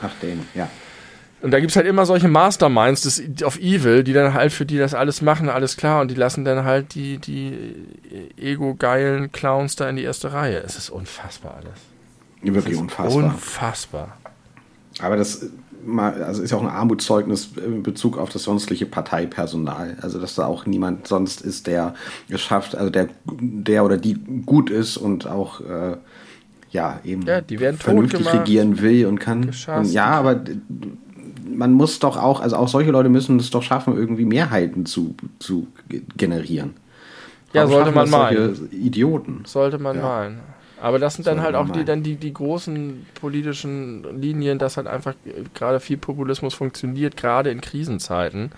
Ach, 0.00 0.06
ach 0.06 0.20
den, 0.22 0.46
ja. 0.54 0.68
Und 1.42 1.50
da 1.50 1.58
gibt 1.58 1.72
es 1.72 1.76
halt 1.76 1.88
immer 1.88 2.06
solche 2.06 2.28
Masterminds 2.28 3.02
des, 3.02 3.42
of 3.42 3.58
Evil, 3.58 4.04
die 4.04 4.12
dann 4.12 4.32
halt 4.32 4.52
für 4.52 4.64
die 4.64 4.78
das 4.78 4.94
alles 4.94 5.20
machen, 5.20 5.48
alles 5.48 5.76
klar, 5.76 6.00
und 6.00 6.12
die 6.12 6.14
lassen 6.14 6.44
dann 6.44 6.64
halt 6.64 6.94
die, 6.94 7.18
die 7.18 7.74
ego-geilen 8.36 9.32
Clowns 9.32 9.74
da 9.74 9.88
in 9.88 9.96
die 9.96 10.04
erste 10.04 10.32
Reihe. 10.32 10.58
Es 10.58 10.76
ist 10.76 10.90
unfassbar 10.90 11.56
alles. 11.56 11.80
Wirklich 12.42 12.76
unfassbar. 12.76 13.24
Unfassbar. 13.24 14.16
Aber 15.00 15.16
das 15.16 15.46
mal, 15.84 16.22
also 16.22 16.42
ist 16.42 16.50
ja 16.50 16.58
auch 16.58 16.62
ein 16.62 16.68
Armutszeugnis 16.68 17.50
in 17.56 17.82
Bezug 17.82 18.18
auf 18.18 18.30
das 18.30 18.44
sonstliche 18.44 18.86
Parteipersonal. 18.86 19.96
Also 20.00 20.18
dass 20.18 20.34
da 20.34 20.46
auch 20.46 20.66
niemand 20.66 21.06
sonst 21.06 21.40
ist, 21.40 21.66
der 21.66 21.94
es 22.28 22.40
schafft, 22.40 22.74
also 22.74 22.90
der, 22.90 23.08
der 23.26 23.84
oder 23.84 23.96
die 23.96 24.14
gut 24.46 24.70
ist 24.70 24.96
und 24.96 25.26
auch 25.26 25.60
äh, 25.60 25.96
ja 26.70 27.00
eben 27.04 27.22
ja, 27.22 27.42
vernünftig 27.74 28.32
regieren 28.32 28.80
will 28.80 29.06
und 29.06 29.18
kann. 29.18 29.50
Und 29.76 29.92
ja, 29.92 30.06
aber 30.06 30.42
man 31.44 31.72
muss 31.72 31.98
doch 31.98 32.16
auch, 32.16 32.40
also 32.40 32.56
auch 32.56 32.68
solche 32.68 32.90
Leute 32.90 33.08
müssen 33.08 33.38
es 33.38 33.50
doch 33.50 33.62
schaffen, 33.62 33.96
irgendwie 33.96 34.24
Mehrheiten 34.24 34.86
zu, 34.86 35.14
zu 35.38 35.66
generieren. 36.16 36.74
Ja, 37.52 37.62
Warum 37.62 37.72
sollte 37.72 37.92
man 37.92 38.10
malen. 38.10 38.68
Idioten. 38.70 39.42
Sollte 39.44 39.78
man 39.78 39.96
ja. 39.96 40.02
malen. 40.02 40.40
Aber 40.82 40.98
das 40.98 41.14
sind 41.14 41.28
dann 41.28 41.42
halt 41.42 41.54
auch 41.54 41.70
die, 41.70 41.84
dann 41.84 42.02
die, 42.02 42.16
die 42.16 42.32
großen 42.32 43.06
politischen 43.14 44.20
Linien, 44.20 44.58
dass 44.58 44.76
halt 44.76 44.88
einfach 44.88 45.14
gerade 45.54 45.78
viel 45.78 45.96
Populismus 45.96 46.54
funktioniert, 46.54 47.16
gerade 47.16 47.52
in 47.52 47.60
Krisenzeiten. 47.60 48.50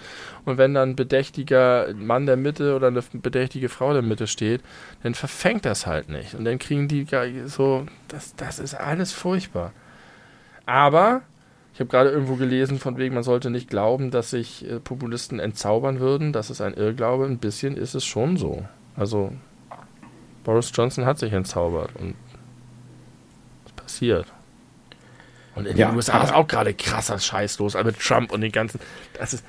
Und 0.47 0.57
wenn 0.57 0.73
dann 0.73 0.93
ein 0.93 0.97
bedächtiger 0.97 1.93
Mann 1.93 2.25
der 2.25 2.39
Mitte 2.39 2.77
oder 2.77 2.87
eine 2.87 3.03
bedächtige 3.13 3.69
Frau 3.69 3.93
der 3.93 4.01
Mitte 4.01 4.27
steht, 4.27 4.63
dann 5.03 5.13
verfängt 5.13 5.67
das 5.67 5.87
halt 5.87 6.09
nicht. 6.09 6.35
Und 6.35 6.47
dann 6.47 6.59
kriegen 6.59 6.89
die 6.89 7.07
so, 7.45 7.85
das, 8.09 8.35
das 8.37 8.59
ist 8.59 8.73
alles 8.73 9.13
furchtbar. 9.13 9.73
Aber 10.65 11.21
ich 11.75 11.81
habe 11.81 11.91
gerade 11.91 12.09
irgendwo 12.09 12.37
gelesen, 12.37 12.79
von 12.79 12.97
wegen, 12.97 13.15
man 13.15 13.23
sollte 13.23 13.51
nicht 13.51 13.69
glauben, 13.69 14.11
dass 14.11 14.31
sich 14.31 14.67
äh, 14.67 14.81
Populisten 14.81 15.41
entzaubern 15.41 16.01
würden. 16.01 16.33
Das 16.33 16.49
ist 16.49 16.63
ein 16.63 16.73
Irrglaube. 16.73 17.27
Ein 17.27 17.37
bisschen 17.37 17.77
ist 17.77 17.95
es 17.95 18.07
schon 18.07 18.39
so. 18.39 18.65
Also 18.97 19.31
Boris 20.45 20.71
Johnson 20.73 21.05
hat 21.07 21.19
sich 21.19 21.33
entzaubert 21.33 21.91
und 21.97 22.15
es 23.67 23.73
passiert. 23.73 24.27
Und 25.55 25.67
in 25.67 25.77
ja, 25.77 25.89
den 25.89 25.97
USA 25.97 26.23
ist 26.23 26.33
auch 26.33 26.47
gerade 26.47 26.75
krasser 26.75 27.19
Scheiß 27.19 27.59
los, 27.59 27.77
also 27.77 27.87
mit 27.87 27.99
Trump 27.99 28.33
und 28.33 28.41
den 28.41 28.53
ganzen. 28.53 28.81
Das 29.15 29.35
ist. 29.35 29.45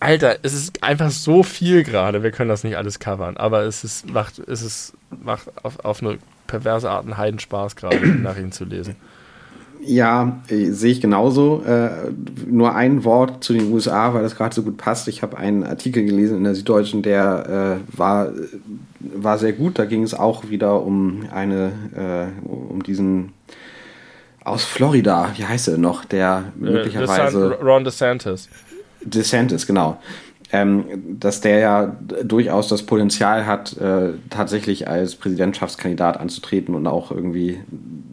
Alter, 0.00 0.38
es 0.42 0.54
ist 0.54 0.84
einfach 0.84 1.10
so 1.10 1.42
viel 1.42 1.82
gerade. 1.82 2.22
Wir 2.22 2.30
können 2.30 2.48
das 2.48 2.62
nicht 2.62 2.76
alles 2.76 3.00
covern, 3.00 3.36
aber 3.36 3.62
es 3.62 3.82
ist, 3.82 4.08
macht, 4.08 4.38
es 4.38 4.62
ist, 4.62 4.94
macht 5.10 5.48
auf, 5.64 5.84
auf 5.84 6.00
eine 6.00 6.18
perverse 6.46 6.88
Art 6.88 7.04
einen 7.04 7.16
Heidenspaß 7.16 7.74
gerade, 7.74 8.06
Nachrichten 8.06 8.52
zu 8.52 8.64
lesen. 8.64 8.94
Ja, 9.80 10.40
äh, 10.48 10.70
sehe 10.70 10.92
ich 10.92 11.00
genauso. 11.00 11.62
Äh, 11.66 12.10
nur 12.46 12.74
ein 12.74 13.04
Wort 13.04 13.44
zu 13.44 13.52
den 13.52 13.72
USA, 13.72 14.14
weil 14.14 14.22
das 14.22 14.36
gerade 14.36 14.54
so 14.54 14.62
gut 14.62 14.76
passt. 14.76 15.08
Ich 15.08 15.22
habe 15.22 15.38
einen 15.38 15.64
Artikel 15.64 16.04
gelesen 16.04 16.38
in 16.38 16.44
der 16.44 16.54
Süddeutschen, 16.54 17.02
der 17.02 17.80
äh, 17.94 17.98
war, 17.98 18.32
war 19.00 19.38
sehr 19.38 19.52
gut. 19.52 19.78
Da 19.78 19.84
ging 19.84 20.02
es 20.02 20.14
auch 20.14 20.50
wieder 20.50 20.82
um 20.82 21.24
eine, 21.32 21.72
äh, 21.94 22.48
um 22.48 22.82
diesen 22.82 23.32
aus 24.44 24.64
Florida, 24.64 25.32
wie 25.36 25.44
heißt 25.44 25.68
er 25.68 25.78
noch, 25.78 26.04
der 26.04 26.52
äh, 26.56 26.64
möglicherweise. 26.64 27.58
Ron 27.60 27.84
DeSantis. 27.84 28.48
DeSantis, 29.02 29.66
genau. 29.66 30.00
Ähm, 30.50 30.84
dass 31.20 31.42
der 31.42 31.58
ja 31.58 31.96
durchaus 32.24 32.68
das 32.68 32.82
Potenzial 32.82 33.44
hat, 33.44 33.76
äh, 33.76 34.14
tatsächlich 34.30 34.88
als 34.88 35.14
Präsidentschaftskandidat 35.14 36.18
anzutreten 36.18 36.74
und 36.74 36.86
auch 36.86 37.10
irgendwie 37.10 37.58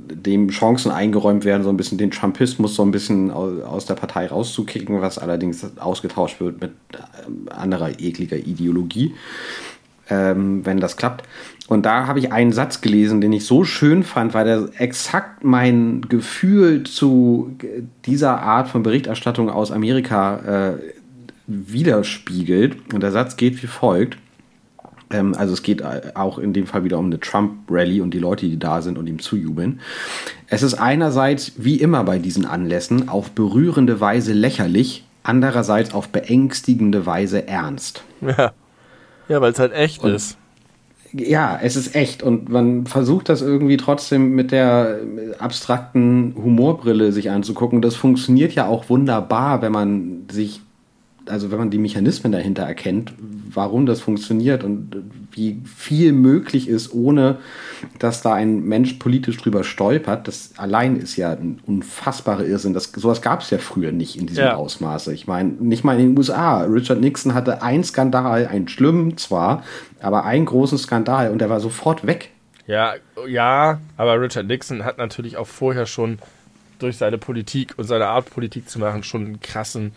dem 0.10 0.50
Chancen 0.50 0.92
eingeräumt 0.92 1.46
werden, 1.46 1.64
so 1.64 1.70
ein 1.70 1.78
bisschen 1.78 1.98
den 1.98 2.12
Trumpismus 2.12 2.76
so 2.76 2.84
ein 2.84 2.92
bisschen 2.92 3.32
aus 3.32 3.86
der 3.86 3.94
Partei 3.94 4.28
rauszukicken, 4.28 5.02
was 5.02 5.18
allerdings 5.18 5.66
ausgetauscht 5.78 6.42
wird 6.42 6.60
mit 6.60 6.72
äh, 6.92 7.52
anderer 7.52 8.00
ekliger 8.02 8.38
Ideologie, 8.38 9.16
ähm, 10.10 10.66
wenn 10.66 10.82
das 10.82 10.98
klappt. 10.98 11.24
Und 11.68 11.86
da 11.86 12.06
habe 12.06 12.20
ich 12.20 12.32
einen 12.32 12.52
Satz 12.52 12.82
gelesen, 12.82 13.22
den 13.22 13.34
ich 13.34 13.46
so 13.46 13.64
schön 13.64 14.04
fand, 14.04 14.34
weil 14.34 14.48
er 14.48 14.70
exakt 14.78 15.44
mein 15.44 16.02
Gefühl 16.08 16.84
zu 16.84 17.56
dieser 18.06 18.42
Art 18.42 18.68
von 18.68 18.84
Berichterstattung 18.84 19.50
aus 19.50 19.72
Amerika 19.72 20.74
äh, 20.74 20.78
widerspiegelt. 21.48 22.94
Und 22.94 23.02
der 23.02 23.12
Satz 23.12 23.38
geht 23.38 23.62
wie 23.62 23.68
folgt. 23.68 24.18
Ähm, 25.12 25.36
also 25.36 25.54
es 25.54 25.64
geht 25.64 25.84
auch 26.16 26.38
in 26.38 26.54
dem 26.54 26.68
Fall 26.68 26.84
wieder 26.84 26.98
um 26.98 27.06
eine 27.06 27.20
Trump-Rally 27.20 28.02
und 28.02 28.14
die 28.14 28.20
Leute, 28.20 28.48
die 28.48 28.58
da 28.60 28.82
sind 28.82 28.98
und 28.98 29.08
ihm 29.08 29.20
zujubeln. 29.20 29.80
Es 30.48 30.64
ist 30.64 30.76
einerseits, 30.76 31.54
wie 31.58 31.76
immer 31.76 32.04
bei 32.04 32.20
diesen 32.20 32.46
Anlässen, 32.46 33.10
auf 33.10 33.32
berührende 33.32 34.00
Weise 34.00 34.34
lächerlich, 34.34 35.06
andererseits 35.24 35.94
auf 35.94 36.10
beängstigende 36.10 37.06
Weise 37.06 37.48
ernst. 37.48 38.04
Ja, 38.22 38.54
ja 39.28 39.42
weil 39.42 39.52
es 39.52 39.60
halt 39.60 39.74
echt 39.74 40.04
und 40.04 40.14
ist 40.14 40.38
ja, 41.18 41.58
es 41.62 41.76
ist 41.76 41.96
echt 41.96 42.24
und 42.24 42.50
man 42.50 42.86
versucht 42.86 43.30
das 43.30 43.42
irgendwie 43.42 43.78
trotzdem 43.78 44.36
mit 44.36 44.52
der 44.52 45.00
abstrakten 45.40 46.36
Humorbrille 46.36 47.12
sich 47.12 47.30
anzugucken. 47.30 47.82
Das 47.82 47.96
funktioniert 47.96 48.54
ja 48.54 48.68
auch 48.68 48.90
wunderbar, 48.90 49.62
wenn 49.62 49.72
man 49.72 50.26
sich 50.30 50.62
also 51.28 51.52
wenn 51.52 51.58
man 51.58 51.70
die 51.70 51.78
Mechanismen 51.78 52.32
dahinter 52.32 52.64
erkennt, 52.64 53.14
warum 53.50 53.86
das 53.86 54.02
funktioniert 54.02 54.64
und 54.64 54.96
wie 55.32 55.62
viel 55.66 56.12
möglich 56.12 56.68
ist, 56.68 56.94
ohne 56.94 57.38
dass 58.00 58.22
da 58.22 58.34
ein 58.34 58.64
Mensch 58.64 58.94
politisch 58.94 59.38
drüber 59.38 59.64
stolpert, 59.64 60.28
das 60.28 60.52
allein 60.58 60.96
ist 60.96 61.16
ja 61.16 61.32
ein 61.32 61.60
unfassbarer 61.66 62.46
Irrsinn. 62.46 62.74
Das, 62.74 62.92
sowas 62.96 63.22
gab 63.22 63.42
es 63.42 63.50
ja 63.50 63.58
früher 63.58 63.92
nicht 63.92 64.18
in 64.18 64.28
diesem 64.28 64.46
ja. 64.46 64.56
Ausmaße. 64.56 65.14
Ich 65.14 65.28
meine, 65.28 65.50
nicht 65.50 65.84
mal 65.84 66.00
in 66.00 66.10
den 66.10 66.18
USA. 66.18 66.62
Richard 66.62 67.02
Nixon 67.02 67.34
hatte 67.34 67.62
einen 67.62 67.84
Skandal, 67.84 68.48
einen 68.48 68.68
schlimmen 68.68 69.18
zwar, 69.18 69.64
aber 70.02 70.26
einen 70.26 70.46
großen 70.46 70.78
Skandal 70.78 71.32
und 71.32 71.40
der 71.40 71.50
war 71.50 71.60
sofort 71.60 72.06
weg. 72.06 72.32
Ja, 72.68 72.96
ja, 73.28 73.80
aber 73.98 74.20
Richard 74.20 74.48
Nixon 74.48 74.84
hat 74.84 74.98
natürlich 74.98 75.38
auch 75.38 75.48
vorher 75.48 75.86
schon 75.86 76.20
durch 76.80 76.98
seine 76.98 77.18
Politik 77.18 77.74
und 77.78 77.86
seine 77.86 78.08
Art 78.08 78.30
Politik 78.30 78.70
zu 78.70 78.80
machen 78.80 79.04
schon 79.04 79.26
einen 79.26 79.40
krassen 79.40 79.94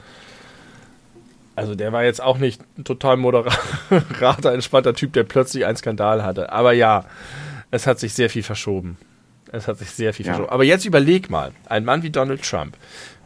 also 1.59 1.75
der 1.75 1.93
war 1.93 2.05
jetzt 2.05 2.23
auch 2.23 2.39
nicht 2.39 2.63
ein 2.79 2.85
total 2.85 3.17
moderater, 3.17 4.53
entspannter 4.53 4.95
Typ, 4.95 5.13
der 5.13 5.25
plötzlich 5.25 5.67
einen 5.67 5.77
Skandal 5.77 6.23
hatte. 6.23 6.53
Aber 6.53 6.73
ja, 6.73 7.05
es 7.71 7.87
hat 7.87 7.99
sich 7.99 8.15
sehr 8.15 8.31
viel 8.31 8.43
verschoben. 8.43 8.97
Es 9.51 9.67
hat 9.67 9.79
sich 9.79 9.91
sehr 9.91 10.15
viel 10.15 10.27
ja. 10.27 10.33
verschoben. 10.33 10.53
Aber 10.53 10.65
jetzt 10.65 10.85
überleg 10.85 11.31
mal, 11.31 11.53
ein 11.67 11.85
Mann 11.85 12.03
wie 12.03 12.11
Donald 12.11 12.43
Trump, 12.43 12.77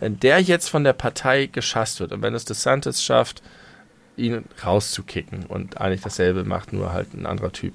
wenn 0.00 0.18
der 0.18 0.40
jetzt 0.40 0.68
von 0.68 0.82
der 0.82 0.94
Partei 0.94 1.46
geschasst 1.46 2.00
wird 2.00 2.12
und 2.12 2.22
wenn 2.22 2.34
es 2.34 2.44
DeSantis 2.44 3.02
schafft, 3.02 3.42
ihn 4.16 4.44
rauszukicken 4.64 5.46
und 5.46 5.80
eigentlich 5.80 6.02
dasselbe 6.02 6.44
macht, 6.44 6.72
nur 6.72 6.92
halt 6.92 7.14
ein 7.14 7.26
anderer 7.26 7.52
Typ. 7.52 7.74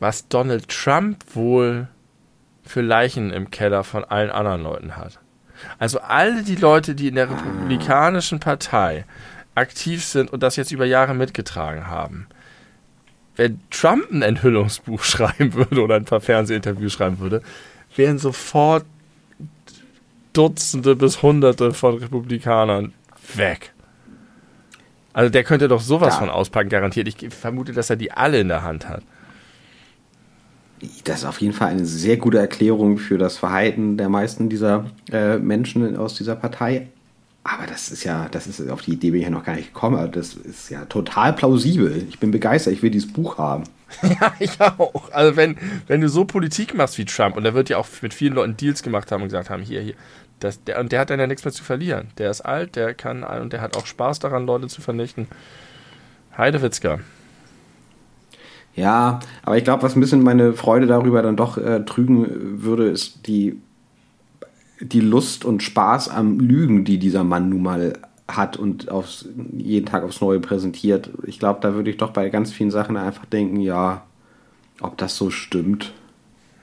Was 0.00 0.28
Donald 0.28 0.68
Trump 0.68 1.24
wohl 1.34 1.88
für 2.62 2.80
Leichen 2.80 3.30
im 3.30 3.50
Keller 3.50 3.84
von 3.84 4.04
allen 4.04 4.30
anderen 4.30 4.62
Leuten 4.62 4.96
hat. 4.96 5.18
Also 5.78 6.00
alle 6.00 6.42
die 6.42 6.56
Leute, 6.56 6.94
die 6.94 7.08
in 7.08 7.14
der 7.14 7.30
Republikanischen 7.30 8.40
Partei 8.40 9.04
aktiv 9.54 10.04
sind 10.04 10.32
und 10.32 10.42
das 10.42 10.56
jetzt 10.56 10.72
über 10.72 10.84
Jahre 10.84 11.14
mitgetragen 11.14 11.86
haben. 11.86 12.26
Wenn 13.36 13.60
Trump 13.70 14.10
ein 14.10 14.22
Enthüllungsbuch 14.22 15.02
schreiben 15.04 15.54
würde 15.54 15.82
oder 15.82 15.96
ein 15.96 16.04
paar 16.04 16.20
Fernsehinterviews 16.20 16.92
schreiben 16.92 17.18
würde, 17.18 17.42
wären 17.96 18.18
sofort 18.18 18.84
Dutzende 20.32 20.96
bis 20.96 21.22
Hunderte 21.22 21.72
von 21.72 21.98
Republikanern 21.98 22.92
weg. 23.34 23.72
Also 25.12 25.30
der 25.30 25.44
könnte 25.44 25.68
doch 25.68 25.80
sowas 25.80 26.14
ja. 26.14 26.20
von 26.20 26.28
auspacken, 26.28 26.68
garantiert. 26.68 27.06
Ich 27.06 27.32
vermute, 27.32 27.72
dass 27.72 27.88
er 27.88 27.96
die 27.96 28.10
alle 28.10 28.40
in 28.40 28.48
der 28.48 28.62
Hand 28.62 28.88
hat. 28.88 29.04
Das 31.04 31.20
ist 31.20 31.24
auf 31.24 31.40
jeden 31.40 31.54
Fall 31.54 31.68
eine 31.68 31.86
sehr 31.86 32.16
gute 32.16 32.38
Erklärung 32.38 32.98
für 32.98 33.16
das 33.16 33.38
Verhalten 33.38 33.96
der 33.96 34.08
meisten 34.08 34.48
dieser 34.48 34.86
äh, 35.12 35.38
Menschen 35.38 35.96
aus 35.96 36.14
dieser 36.14 36.34
Partei. 36.34 36.88
Aber 37.46 37.66
das 37.66 37.90
ist 37.90 38.04
ja, 38.04 38.26
das 38.30 38.46
ist 38.46 38.68
auf 38.70 38.80
die 38.80 38.92
Idee 38.92 39.10
bin 39.10 39.20
ich 39.20 39.24
ja 39.24 39.30
noch 39.30 39.44
gar 39.44 39.54
nicht 39.54 39.74
gekommen. 39.74 40.10
Das 40.10 40.34
ist 40.34 40.70
ja 40.70 40.86
total 40.86 41.34
plausibel. 41.34 42.06
Ich 42.08 42.18
bin 42.18 42.30
begeistert, 42.30 42.72
ich 42.72 42.82
will 42.82 42.90
dieses 42.90 43.12
Buch 43.12 43.38
haben. 43.38 43.64
Ja, 44.02 44.34
ich 44.40 44.60
auch. 44.60 45.12
Also 45.12 45.36
wenn, 45.36 45.56
wenn 45.86 46.00
du 46.00 46.08
so 46.08 46.24
Politik 46.24 46.74
machst 46.74 46.98
wie 46.98 47.04
Trump, 47.04 47.36
und 47.36 47.44
er 47.44 47.54
wird 47.54 47.68
ja 47.68 47.76
auch 47.76 47.86
mit 48.02 48.12
vielen 48.12 48.34
Leuten 48.34 48.56
Deals 48.56 48.82
gemacht 48.82 49.12
haben 49.12 49.22
und 49.22 49.28
gesagt 49.28 49.50
haben, 49.50 49.62
hier, 49.62 49.82
hier, 49.82 49.94
das, 50.40 50.64
der, 50.64 50.80
und 50.80 50.90
der 50.90 51.00
hat 51.00 51.10
dann 51.10 51.20
ja 51.20 51.26
nichts 51.26 51.44
mehr 51.44 51.52
zu 51.52 51.62
verlieren. 51.62 52.08
Der 52.18 52.30
ist 52.30 52.40
alt, 52.40 52.74
der 52.74 52.94
kann 52.94 53.22
und 53.22 53.52
der 53.52 53.60
hat 53.60 53.76
auch 53.76 53.86
Spaß 53.86 54.18
daran, 54.18 54.46
Leute 54.46 54.66
zu 54.66 54.80
vernichten. 54.80 55.28
Heidewitzka. 56.36 56.98
Ja, 58.74 59.20
aber 59.44 59.56
ich 59.56 59.64
glaube, 59.64 59.84
was 59.84 59.94
ein 59.94 60.00
bisschen 60.00 60.22
meine 60.22 60.54
Freude 60.54 60.86
darüber 60.86 61.22
dann 61.22 61.36
doch 61.36 61.58
äh, 61.58 61.84
trügen 61.84 62.62
würde, 62.62 62.88
ist 62.88 63.26
die 63.28 63.60
die 64.88 65.00
Lust 65.00 65.44
und 65.44 65.62
Spaß 65.62 66.08
am 66.08 66.38
Lügen, 66.38 66.84
die 66.84 66.98
dieser 66.98 67.24
Mann 67.24 67.48
nun 67.48 67.62
mal 67.62 67.94
hat 68.28 68.56
und 68.56 68.90
aufs, 68.90 69.26
jeden 69.52 69.86
Tag 69.86 70.02
aufs 70.02 70.20
Neue 70.20 70.40
präsentiert. 70.40 71.10
Ich 71.26 71.38
glaube, 71.38 71.60
da 71.60 71.74
würde 71.74 71.90
ich 71.90 71.96
doch 71.96 72.10
bei 72.10 72.28
ganz 72.30 72.52
vielen 72.52 72.70
Sachen 72.70 72.96
einfach 72.96 73.26
denken, 73.26 73.60
ja, 73.60 74.02
ob 74.80 74.96
das 74.98 75.16
so 75.16 75.30
stimmt. 75.30 75.92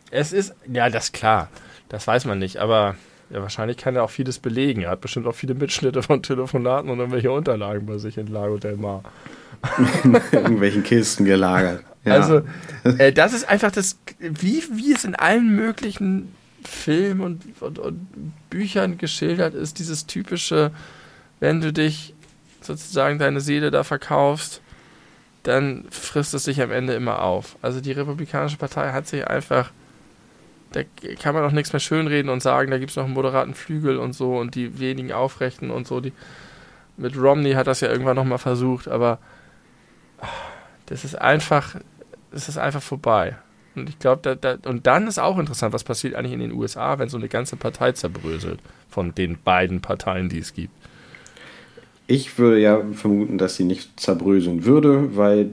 Es 0.09 0.33
ist, 0.33 0.53
ja, 0.71 0.89
das 0.89 1.05
ist 1.05 1.13
klar. 1.13 1.49
Das 1.89 2.07
weiß 2.07 2.25
man 2.25 2.39
nicht, 2.39 2.57
aber 2.57 2.95
ja, 3.29 3.41
wahrscheinlich 3.41 3.77
kann 3.77 3.95
er 3.95 4.03
auch 4.03 4.09
vieles 4.09 4.39
belegen. 4.39 4.81
Er 4.81 4.91
hat 4.91 5.01
bestimmt 5.01 5.27
auch 5.27 5.35
viele 5.35 5.53
Mitschnitte 5.53 6.03
von 6.03 6.23
Telefonaten 6.23 6.89
und 6.89 6.99
irgendwelche 6.99 7.31
Unterlagen 7.31 7.85
bei 7.85 7.97
sich 7.97 8.17
in 8.17 8.27
Lago 8.27 8.57
del 8.57 8.77
Mar. 8.77 9.03
in 10.03 10.19
irgendwelchen 10.31 10.83
Kisten 10.83 11.25
gelagert. 11.25 11.83
Ja. 12.03 12.15
Also, 12.15 12.41
äh, 12.83 13.13
das 13.13 13.33
ist 13.33 13.47
einfach 13.47 13.71
das, 13.71 13.99
wie, 14.19 14.63
wie 14.71 14.93
es 14.93 15.05
in 15.05 15.15
allen 15.15 15.55
möglichen 15.55 16.33
Film 16.63 17.21
und, 17.21 17.43
und, 17.61 17.79
und 17.79 18.33
Büchern 18.49 18.97
geschildert 18.97 19.53
ist, 19.53 19.79
dieses 19.79 20.05
typische, 20.05 20.71
wenn 21.39 21.61
du 21.61 21.73
dich 21.73 22.13
sozusagen 22.61 23.19
deine 23.19 23.41
Seele 23.41 23.71
da 23.71 23.83
verkaufst, 23.83 24.61
dann 25.43 25.85
frisst 25.89 26.33
es 26.33 26.43
sich 26.43 26.61
am 26.61 26.71
Ende 26.71 26.93
immer 26.93 27.23
auf. 27.23 27.55
Also 27.61 27.81
die 27.81 27.91
Republikanische 27.91 28.57
Partei 28.57 28.91
hat 28.91 29.07
sich 29.07 29.27
einfach, 29.27 29.71
da 30.71 30.81
kann 31.19 31.33
man 31.33 31.43
auch 31.43 31.51
nichts 31.51 31.73
mehr 31.73 31.79
schönreden 31.79 32.29
und 32.29 32.43
sagen, 32.43 32.71
da 32.71 32.77
gibt 32.77 32.91
es 32.91 32.95
noch 32.95 33.05
einen 33.05 33.13
moderaten 33.13 33.55
Flügel 33.55 33.97
und 33.97 34.13
so 34.13 34.37
und 34.37 34.55
die 34.55 34.79
wenigen 34.79 35.11
Aufrechten 35.11 35.71
und 35.71 35.87
so. 35.87 35.99
Die, 35.99 36.13
mit 36.97 37.17
Romney 37.17 37.53
hat 37.53 37.67
das 37.67 37.81
ja 37.81 37.89
irgendwann 37.89 38.15
nochmal 38.15 38.37
versucht, 38.37 38.87
aber 38.87 39.17
das 40.85 41.03
ist 41.03 41.15
einfach, 41.15 41.75
das 42.31 42.47
ist 42.47 42.57
einfach 42.57 42.83
vorbei. 42.83 43.37
Und 43.75 43.89
ich 43.89 43.99
glaube, 43.99 44.21
da, 44.21 44.35
da, 44.35 44.69
und 44.69 44.85
dann 44.87 45.07
ist 45.07 45.19
auch 45.19 45.37
interessant, 45.37 45.73
was 45.73 45.83
passiert 45.83 46.15
eigentlich 46.15 46.33
in 46.33 46.39
den 46.39 46.51
USA, 46.51 46.99
wenn 46.99 47.09
so 47.09 47.17
eine 47.17 47.29
ganze 47.29 47.55
Partei 47.55 47.93
zerbröselt 47.93 48.59
von 48.89 49.15
den 49.15 49.37
beiden 49.41 49.81
Parteien, 49.81 50.29
die 50.29 50.39
es 50.39 50.53
gibt. 50.53 50.73
Ich 52.07 52.37
würde 52.37 52.59
ja 52.59 52.81
vermuten, 52.93 53.37
dass 53.37 53.55
sie 53.55 53.63
nicht 53.63 53.99
zerbröseln 53.99 54.65
würde, 54.65 55.15
weil 55.15 55.51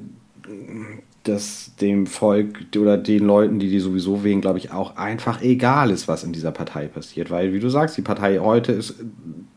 das 1.23 1.73
dem 1.81 2.07
Volk 2.07 2.67
oder 2.77 2.97
den 2.97 3.27
Leuten, 3.27 3.59
die 3.59 3.69
die 3.69 3.81
sowieso 3.81 4.25
wählen, 4.25 4.41
glaube 4.41 4.59
ich, 4.59 4.73
auch 4.73 4.97
einfach 4.97 5.43
egal 5.43 5.91
ist, 5.91 6.09
was 6.09 6.25
in 6.25 6.33
dieser 6.33 6.53
Partei 6.53 6.87
passiert. 6.87 7.31
Weil, 7.31 7.53
wie 7.53 7.61
du 7.61 7.69
sagst, 7.69 7.97
die 7.97 8.03
Partei 8.03 8.39
heute 8.39 8.73
ist 8.73 8.95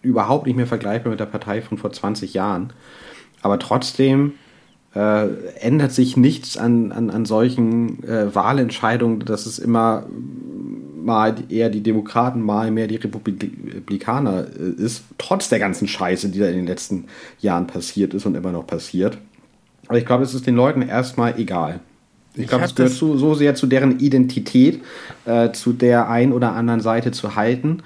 überhaupt 0.02 0.46
nicht 0.46 0.56
mehr 0.56 0.68
vergleichbar 0.68 1.12
mit 1.12 1.20
der 1.20 1.26
Partei 1.26 1.62
von 1.62 1.78
vor 1.78 1.92
20 1.92 2.34
Jahren. 2.34 2.74
Aber 3.42 3.58
trotzdem 3.58 4.34
äh, 4.96 5.28
ändert 5.60 5.92
sich 5.92 6.18
nichts 6.18 6.58
an, 6.58 6.92
an, 6.92 7.10
an 7.10 7.26
solchen 7.26 8.04
äh, 8.04 8.34
Wahlentscheidungen, 8.34 9.20
dass 9.20 9.46
es 9.46 9.60
immer 9.60 10.06
mal 11.04 11.36
eher 11.50 11.70
die 11.70 11.82
Demokraten, 11.82 12.42
mal 12.42 12.72
mehr 12.72 12.88
die 12.88 12.98
Republikaner 12.98 14.48
äh, 14.48 14.82
ist, 14.82 15.04
trotz 15.18 15.50
der 15.50 15.60
ganzen 15.60 15.88
Scheiße, 15.88 16.30
die 16.30 16.40
da 16.40 16.48
in 16.48 16.58
den 16.58 16.68
letzten 16.68 17.06
Jahren 17.40 17.68
passiert 17.68 18.14
ist 18.14 18.26
und 18.26 18.36
immer 18.36 18.52
noch 18.52 18.68
passiert. 18.68 19.18
Aber 19.88 19.98
ich 19.98 20.06
glaube, 20.06 20.24
es 20.24 20.34
ist 20.34 20.48
den 20.48 20.56
Leuten 20.56 20.82
erstmal 20.82 21.40
egal. 21.40 21.80
Ich, 22.36 22.48
glaube, 22.48 22.64
es 22.64 22.76
gehört 22.76 22.94
zu, 22.94 23.18
so 23.18 23.34
sehr 23.34 23.56
zu 23.56 23.68
deren 23.68 24.00
Identität, 24.00 24.82
äh, 25.26 25.52
zu 25.52 25.74
der 25.74 26.10
ein 26.10 26.32
oder 26.32 26.54
anderen 26.54 26.80
Seite 26.80 27.12
zu 27.12 27.36
halten. 27.36 27.84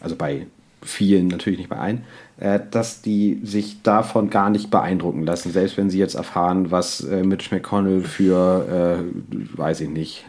Also 0.00 0.16
bei 0.16 0.46
vielen, 0.82 1.28
natürlich 1.28 1.58
nicht 1.58 1.70
bei 1.70 1.76
allen, 1.76 2.02
dass 2.36 3.00
die 3.00 3.40
sich 3.44 3.82
davon 3.82 4.28
gar 4.28 4.50
nicht 4.50 4.70
beeindrucken 4.70 5.22
lassen, 5.22 5.52
selbst 5.52 5.76
wenn 5.76 5.88
sie 5.88 5.98
jetzt 5.98 6.14
erfahren, 6.14 6.72
was 6.72 7.00
äh, 7.00 7.22
Mitch 7.22 7.54
McConnell 7.54 8.02
für, 8.02 9.04
äh, 9.06 9.56
weiß 9.56 9.82
ich 9.82 9.88
nicht, 9.88 10.24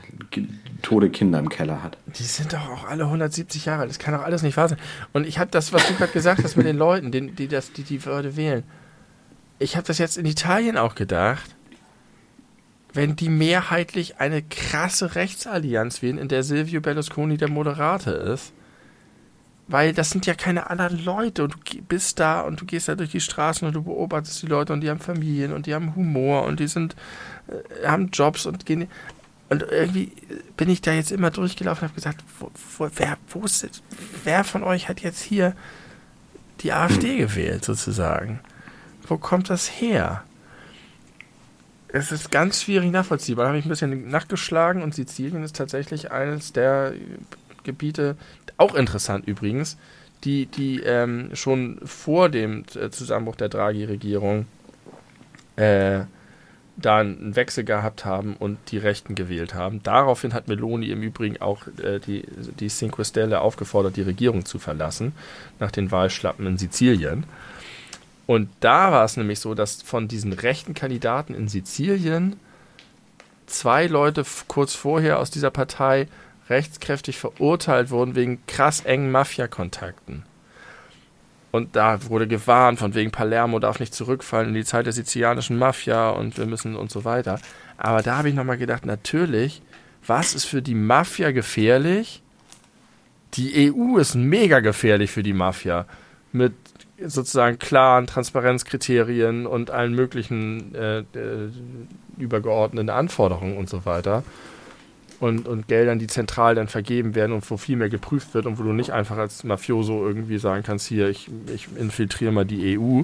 tote 0.83 1.09
Kinder 1.09 1.39
im 1.39 1.49
Keller 1.49 1.81
hat. 1.81 1.97
Die 2.17 2.23
sind 2.23 2.53
doch 2.53 2.69
auch 2.69 2.87
alle 2.87 3.05
170 3.05 3.65
Jahre 3.65 3.81
alt. 3.81 3.89
Das 3.89 3.97
kann 3.97 4.13
doch 4.13 4.21
alles 4.21 4.43
nicht 4.43 4.55
wahr 4.55 4.69
sein. 4.69 4.77
Und 5.13 5.25
ich 5.25 5.39
habe 5.39 5.49
das, 5.49 5.73
was 5.73 5.87
du 5.87 5.95
gerade 5.95 6.11
gesagt 6.11 6.43
hast 6.43 6.55
mit 6.57 6.67
den 6.67 6.77
Leuten, 6.77 7.11
die, 7.11 7.31
die, 7.31 7.47
das, 7.47 7.71
die 7.71 7.83
die 7.83 8.05
Würde 8.05 8.35
wählen. 8.35 8.63
Ich 9.57 9.75
habe 9.75 9.87
das 9.87 9.97
jetzt 9.97 10.17
in 10.17 10.25
Italien 10.25 10.77
auch 10.77 10.93
gedacht. 10.95 11.55
Wenn 12.93 13.15
die 13.15 13.29
mehrheitlich 13.29 14.19
eine 14.19 14.41
krasse 14.41 15.15
Rechtsallianz 15.15 16.01
wählen, 16.01 16.17
in 16.17 16.27
der 16.27 16.43
Silvio 16.43 16.81
Berlusconi 16.81 17.37
der 17.37 17.49
Moderator 17.49 18.13
ist, 18.13 18.53
weil 19.67 19.93
das 19.93 20.11
sind 20.11 20.25
ja 20.25 20.35
keine 20.35 20.69
anderen 20.69 21.03
Leute 21.03 21.43
und 21.43 21.55
du 21.55 21.81
bist 21.81 22.19
da 22.19 22.41
und 22.41 22.61
du 22.61 22.65
gehst 22.65 22.87
da 22.87 22.95
durch 22.95 23.11
die 23.11 23.19
Straßen 23.19 23.67
und 23.67 23.73
du 23.73 23.83
beobachtest 23.83 24.43
die 24.43 24.47
Leute 24.47 24.73
und 24.73 24.81
die 24.81 24.89
haben 24.89 24.99
Familien 24.99 25.53
und 25.53 25.65
die 25.65 25.73
haben 25.73 25.95
Humor 25.95 26.43
und 26.43 26.59
die 26.59 26.67
sind, 26.67 26.95
äh, 27.47 27.87
haben 27.87 28.09
Jobs 28.11 28.45
und 28.45 28.65
gehen. 28.65 28.87
Und 29.49 29.63
irgendwie 29.63 30.11
bin 30.57 30.69
ich 30.69 30.81
da 30.81 30.91
jetzt 30.91 31.11
immer 31.11 31.31
durchgelaufen 31.31 31.83
und 31.83 31.89
habe 31.89 31.95
gesagt, 31.95 32.23
wo, 32.39 32.51
wo, 32.77 32.89
wer, 32.95 33.17
wo 33.29 33.43
ist, 33.43 33.83
wer 34.23 34.43
von 34.43 34.63
euch 34.63 34.89
hat 34.89 35.01
jetzt 35.01 35.21
hier 35.21 35.55
die 36.61 36.71
AfD 36.71 37.17
gewählt, 37.17 37.65
sozusagen? 37.65 38.39
Wo 39.07 39.17
kommt 39.17 39.49
das 39.49 39.67
her? 39.67 40.23
Es 41.87 42.11
ist 42.11 42.31
ganz 42.31 42.63
schwierig 42.63 42.91
nachvollziehbar. 42.91 43.45
Da 43.45 43.49
habe 43.49 43.59
ich 43.59 43.65
ein 43.65 43.69
bisschen 43.69 44.09
nachgeschlagen 44.09 44.81
und 44.81 44.95
Sizilien 44.95 45.43
ist 45.43 45.55
tatsächlich 45.55 46.11
eines 46.11 46.51
der 46.51 46.93
Gebiete, 47.65 48.15
auch 48.57 48.75
interessant 48.75 49.27
übrigens, 49.27 49.77
die, 50.23 50.45
die 50.45 50.79
ähm, 50.81 51.31
schon 51.33 51.79
vor 51.83 52.29
dem 52.29 52.63
äh, 52.75 52.89
Zusammenbruch 52.89 53.35
der 53.35 53.49
Draghi-Regierung 53.49 54.45
äh, 55.57 56.01
da 56.77 56.97
einen 56.97 57.35
Wechsel 57.35 57.63
gehabt 57.63 58.03
haben 58.05 58.35
und 58.37 58.57
die 58.71 58.77
Rechten 58.77 59.15
gewählt 59.15 59.53
haben. 59.53 59.81
Daraufhin 59.83 60.33
hat 60.33 60.47
Meloni 60.47 60.89
im 60.89 61.01
Übrigen 61.01 61.41
auch 61.41 61.67
äh, 61.81 61.99
die, 61.99 62.25
die 62.59 62.67
Cinque 62.67 63.05
Stelle 63.05 63.41
aufgefordert, 63.41 63.95
die 63.95 64.01
Regierung 64.01 64.45
zu 64.45 64.59
verlassen, 64.59 65.13
nach 65.59 65.71
den 65.71 65.91
Wahlschlappen 65.91 66.45
in 66.45 66.57
Sizilien. 66.57 67.25
Und 68.27 68.49
da 68.59 68.91
war 68.91 69.05
es 69.05 69.17
nämlich 69.17 69.39
so, 69.39 69.53
dass 69.53 69.81
von 69.81 70.07
diesen 70.07 70.33
rechten 70.33 70.73
Kandidaten 70.73 71.33
in 71.33 71.47
Sizilien 71.47 72.37
zwei 73.45 73.87
Leute 73.87 74.25
kurz 74.47 74.73
vorher 74.73 75.19
aus 75.19 75.29
dieser 75.29 75.51
Partei 75.51 76.07
rechtskräftig 76.49 77.17
verurteilt 77.17 77.89
wurden 77.89 78.15
wegen 78.15 78.45
krass 78.47 78.81
engen 78.81 79.11
Mafia-Kontakten. 79.11 80.23
Und 81.51 81.75
da 81.75 82.09
wurde 82.09 82.27
gewarnt, 82.27 82.79
von 82.79 82.93
wegen 82.95 83.11
Palermo 83.11 83.59
darf 83.59 83.79
nicht 83.79 83.93
zurückfallen 83.93 84.49
in 84.49 84.55
die 84.55 84.65
Zeit 84.65 84.85
der 84.85 84.93
sizilianischen 84.93 85.57
Mafia 85.57 86.09
und 86.09 86.37
wir 86.37 86.45
müssen 86.45 86.75
und 86.75 86.91
so 86.91 87.05
weiter. 87.05 87.39
Aber 87.77 88.01
da 88.01 88.17
habe 88.17 88.29
ich 88.29 88.35
nochmal 88.35 88.57
gedacht, 88.57 88.85
natürlich, 88.85 89.61
was 90.05 90.35
ist 90.35 90.45
für 90.45 90.61
die 90.61 90.75
Mafia 90.75 91.31
gefährlich? 91.31 92.21
Die 93.35 93.71
EU 93.73 93.97
ist 93.97 94.15
mega 94.15 94.59
gefährlich 94.59 95.11
für 95.11 95.23
die 95.23 95.33
Mafia. 95.33 95.85
Mit 96.33 96.53
sozusagen 97.01 97.57
klaren 97.57 98.05
Transparenzkriterien 98.05 99.45
und 99.45 99.71
allen 99.71 99.93
möglichen 99.93 100.75
äh, 100.75 100.99
äh, 100.99 101.51
übergeordneten 102.17 102.89
Anforderungen 102.89 103.57
und 103.57 103.69
so 103.69 103.85
weiter 103.85 104.23
und, 105.19 105.47
und 105.47 105.67
Geldern, 105.67 105.99
die 105.99 106.07
zentral 106.07 106.55
dann 106.55 106.67
vergeben 106.67 107.15
werden 107.15 107.31
und 107.31 107.49
wo 107.49 107.57
viel 107.57 107.77
mehr 107.77 107.89
geprüft 107.89 108.33
wird 108.33 108.45
und 108.45 108.59
wo 108.59 108.63
du 108.63 108.73
nicht 108.73 108.91
einfach 108.91 109.17
als 109.17 109.43
Mafioso 109.43 110.05
irgendwie 110.05 110.37
sagen 110.37 110.63
kannst, 110.63 110.87
hier, 110.87 111.09
ich, 111.09 111.29
ich 111.53 111.67
infiltriere 111.77 112.31
mal 112.31 112.45
die 112.45 112.77
EU. 112.77 113.03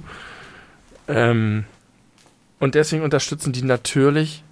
Ähm, 1.07 1.65
und 2.59 2.75
deswegen 2.75 3.03
unterstützen 3.03 3.53
die 3.53 3.63
natürlich 3.63 4.43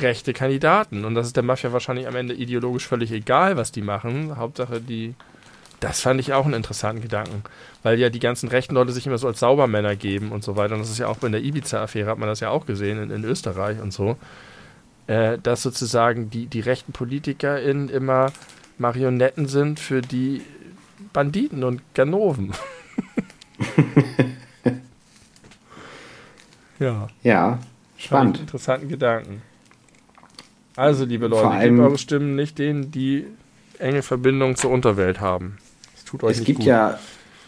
rechte 0.00 0.32
Kandidaten. 0.32 1.04
Und 1.04 1.14
das 1.14 1.26
ist 1.26 1.36
der 1.36 1.42
Mafia 1.42 1.72
wahrscheinlich 1.72 2.06
am 2.06 2.16
Ende 2.16 2.34
ideologisch 2.34 2.86
völlig 2.86 3.12
egal, 3.12 3.56
was 3.56 3.72
die 3.72 3.82
machen. 3.82 4.36
Hauptsache, 4.36 4.80
die. 4.80 5.14
Das 5.78 6.00
fand 6.00 6.20
ich 6.20 6.32
auch 6.32 6.46
einen 6.46 6.54
interessanten 6.54 7.02
Gedanken. 7.02 7.42
Weil 7.82 7.98
ja 7.98 8.08
die 8.08 8.18
ganzen 8.18 8.48
rechten 8.48 8.74
Leute 8.74 8.92
sich 8.92 9.06
immer 9.06 9.18
so 9.18 9.26
als 9.26 9.40
Saubermänner 9.40 9.94
geben 9.94 10.32
und 10.32 10.42
so 10.42 10.56
weiter. 10.56 10.74
Und 10.74 10.80
das 10.80 10.90
ist 10.90 10.98
ja 10.98 11.06
auch 11.06 11.22
in 11.22 11.32
der 11.32 11.42
Ibiza-Affäre, 11.42 12.10
hat 12.10 12.18
man 12.18 12.28
das 12.28 12.40
ja 12.40 12.48
auch 12.48 12.64
gesehen, 12.64 13.02
in, 13.02 13.10
in 13.10 13.24
Österreich 13.24 13.80
und 13.80 13.92
so 13.92 14.16
äh, 15.06 15.38
dass 15.38 15.62
sozusagen 15.62 16.30
die, 16.30 16.46
die 16.46 16.60
rechten 16.60 16.92
PolitikerInnen 16.92 17.88
immer 17.88 18.32
Marionetten 18.78 19.46
sind 19.46 19.80
für 19.80 20.02
die 20.02 20.42
Banditen 21.12 21.64
und 21.64 21.82
Ganoven. 21.94 22.52
ja. 26.78 27.08
Ja, 27.22 27.58
spannend. 27.96 28.40
Interessanten 28.40 28.88
Gedanken. 28.88 29.42
Also, 30.76 31.04
liebe 31.06 31.26
Leute, 31.26 31.58
gebt 31.58 31.80
eure 31.80 31.98
Stimmen 31.98 32.36
nicht 32.36 32.58
denen, 32.58 32.90
die 32.90 33.26
enge 33.78 34.02
Verbindungen 34.02 34.56
zur 34.56 34.70
Unterwelt 34.70 35.20
haben. 35.20 35.56
Es 35.96 36.04
tut 36.04 36.22
euch 36.22 36.32
es 36.32 36.38
nicht 36.40 36.46
gibt 36.46 36.58
gut. 36.60 36.66
ja 36.66 36.98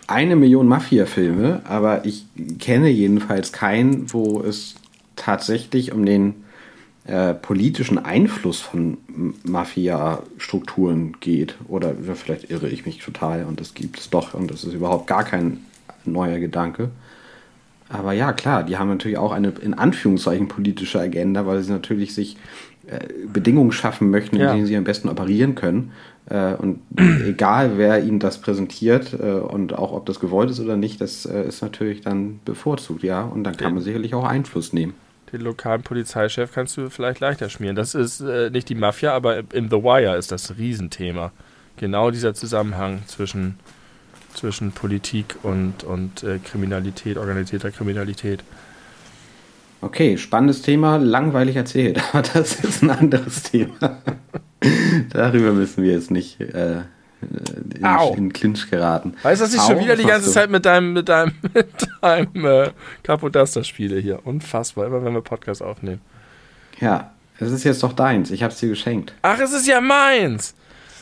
eine 0.06 0.36
Million 0.36 0.66
Mafia-Filme, 0.66 1.60
aber 1.64 2.06
ich 2.06 2.24
kenne 2.58 2.88
jedenfalls 2.88 3.52
keinen, 3.52 4.12
wo 4.12 4.40
es 4.40 4.76
tatsächlich 5.16 5.92
um 5.92 6.06
den 6.06 6.44
äh, 7.08 7.32
politischen 7.32 7.98
Einfluss 7.98 8.60
von 8.60 8.98
Mafia-Strukturen 9.42 11.16
geht. 11.20 11.56
Oder 11.66 11.94
vielleicht 12.14 12.50
irre 12.50 12.68
ich 12.68 12.84
mich 12.84 12.98
total 12.98 13.44
und 13.44 13.60
das 13.60 13.72
gibt 13.72 13.98
es 13.98 14.10
doch 14.10 14.34
und 14.34 14.50
das 14.50 14.62
ist 14.64 14.74
überhaupt 14.74 15.06
gar 15.06 15.24
kein 15.24 15.60
neuer 16.04 16.38
Gedanke. 16.38 16.90
Aber 17.88 18.12
ja, 18.12 18.32
klar, 18.34 18.62
die 18.62 18.76
haben 18.76 18.88
natürlich 18.88 19.16
auch 19.16 19.32
eine 19.32 19.54
in 19.62 19.72
Anführungszeichen 19.72 20.48
politische 20.48 21.00
Agenda, 21.00 21.46
weil 21.46 21.62
sie 21.62 21.72
natürlich 21.72 22.14
sich 22.14 22.36
äh, 22.86 23.00
Bedingungen 23.32 23.72
schaffen 23.72 24.10
möchten, 24.10 24.36
in 24.36 24.42
ja. 24.42 24.52
denen 24.52 24.66
sie 24.66 24.76
am 24.76 24.84
besten 24.84 25.08
operieren 25.08 25.54
können. 25.54 25.92
Äh, 26.26 26.56
und 26.56 26.80
egal, 27.26 27.78
wer 27.78 28.04
ihnen 28.04 28.18
das 28.18 28.38
präsentiert 28.42 29.14
äh, 29.18 29.32
und 29.32 29.72
auch 29.72 29.92
ob 29.92 30.04
das 30.04 30.20
gewollt 30.20 30.50
ist 30.50 30.60
oder 30.60 30.76
nicht, 30.76 31.00
das 31.00 31.24
äh, 31.24 31.48
ist 31.48 31.62
natürlich 31.62 32.02
dann 32.02 32.40
bevorzugt, 32.44 33.02
ja. 33.02 33.22
Und 33.22 33.44
dann 33.44 33.56
kann 33.56 33.72
man 33.72 33.82
sicherlich 33.82 34.14
auch 34.14 34.24
Einfluss 34.24 34.74
nehmen. 34.74 34.92
Den 35.32 35.42
lokalen 35.42 35.82
Polizeichef 35.82 36.52
kannst 36.52 36.76
du 36.76 36.88
vielleicht 36.88 37.20
leichter 37.20 37.50
schmieren. 37.50 37.76
Das 37.76 37.94
ist 37.94 38.20
äh, 38.20 38.50
nicht 38.50 38.68
die 38.68 38.74
Mafia, 38.74 39.12
aber 39.12 39.38
in 39.52 39.68
The 39.70 39.76
Wire 39.76 40.16
ist 40.16 40.32
das 40.32 40.56
Riesenthema. 40.56 41.32
Genau 41.76 42.10
dieser 42.10 42.34
Zusammenhang 42.34 43.02
zwischen, 43.06 43.58
zwischen 44.34 44.72
Politik 44.72 45.36
und, 45.42 45.84
und 45.84 46.22
äh, 46.22 46.38
Kriminalität, 46.38 47.18
organisierter 47.18 47.70
Kriminalität. 47.70 48.42
Okay, 49.80 50.18
spannendes 50.18 50.62
Thema, 50.62 50.96
langweilig 50.96 51.56
erzählt, 51.56 52.02
aber 52.12 52.22
das 52.22 52.56
ist 52.64 52.82
ein 52.82 52.90
anderes 52.90 53.44
Thema. 53.44 53.98
Darüber 55.10 55.52
müssen 55.52 55.84
wir 55.84 55.92
jetzt 55.92 56.10
nicht 56.10 56.40
äh, 56.40 56.82
in, 57.20 57.84
Au. 57.84 58.14
in 58.14 58.32
Clinch 58.32 58.70
geraten. 58.70 59.14
Weißt 59.22 59.40
du, 59.40 59.44
dass 59.44 59.54
ich 59.54 59.60
Au, 59.60 59.66
schon 59.66 59.80
wieder 59.80 59.96
die 59.96 60.04
ganze 60.04 60.30
Zeit 60.30 60.50
mit 60.50 60.64
deinem, 60.64 60.92
mit 60.92 61.08
deinem, 61.08 61.32
mit 61.54 61.66
deinem 62.00 62.44
äh, 62.44 62.70
Capodaster 63.02 63.64
spiele 63.64 63.98
hier? 63.98 64.24
Unfassbar, 64.24 64.86
immer 64.86 65.04
wenn 65.04 65.14
wir 65.14 65.20
Podcast 65.20 65.62
aufnehmen. 65.62 66.00
Ja, 66.80 67.12
es 67.40 67.50
ist 67.50 67.64
jetzt 67.64 67.82
doch 67.82 67.92
deins. 67.92 68.30
Ich 68.30 68.42
hab's 68.42 68.58
dir 68.58 68.68
geschenkt. 68.68 69.14
Ach, 69.22 69.38
es 69.38 69.52
ist 69.52 69.66
ja 69.66 69.80
meins. 69.80 70.54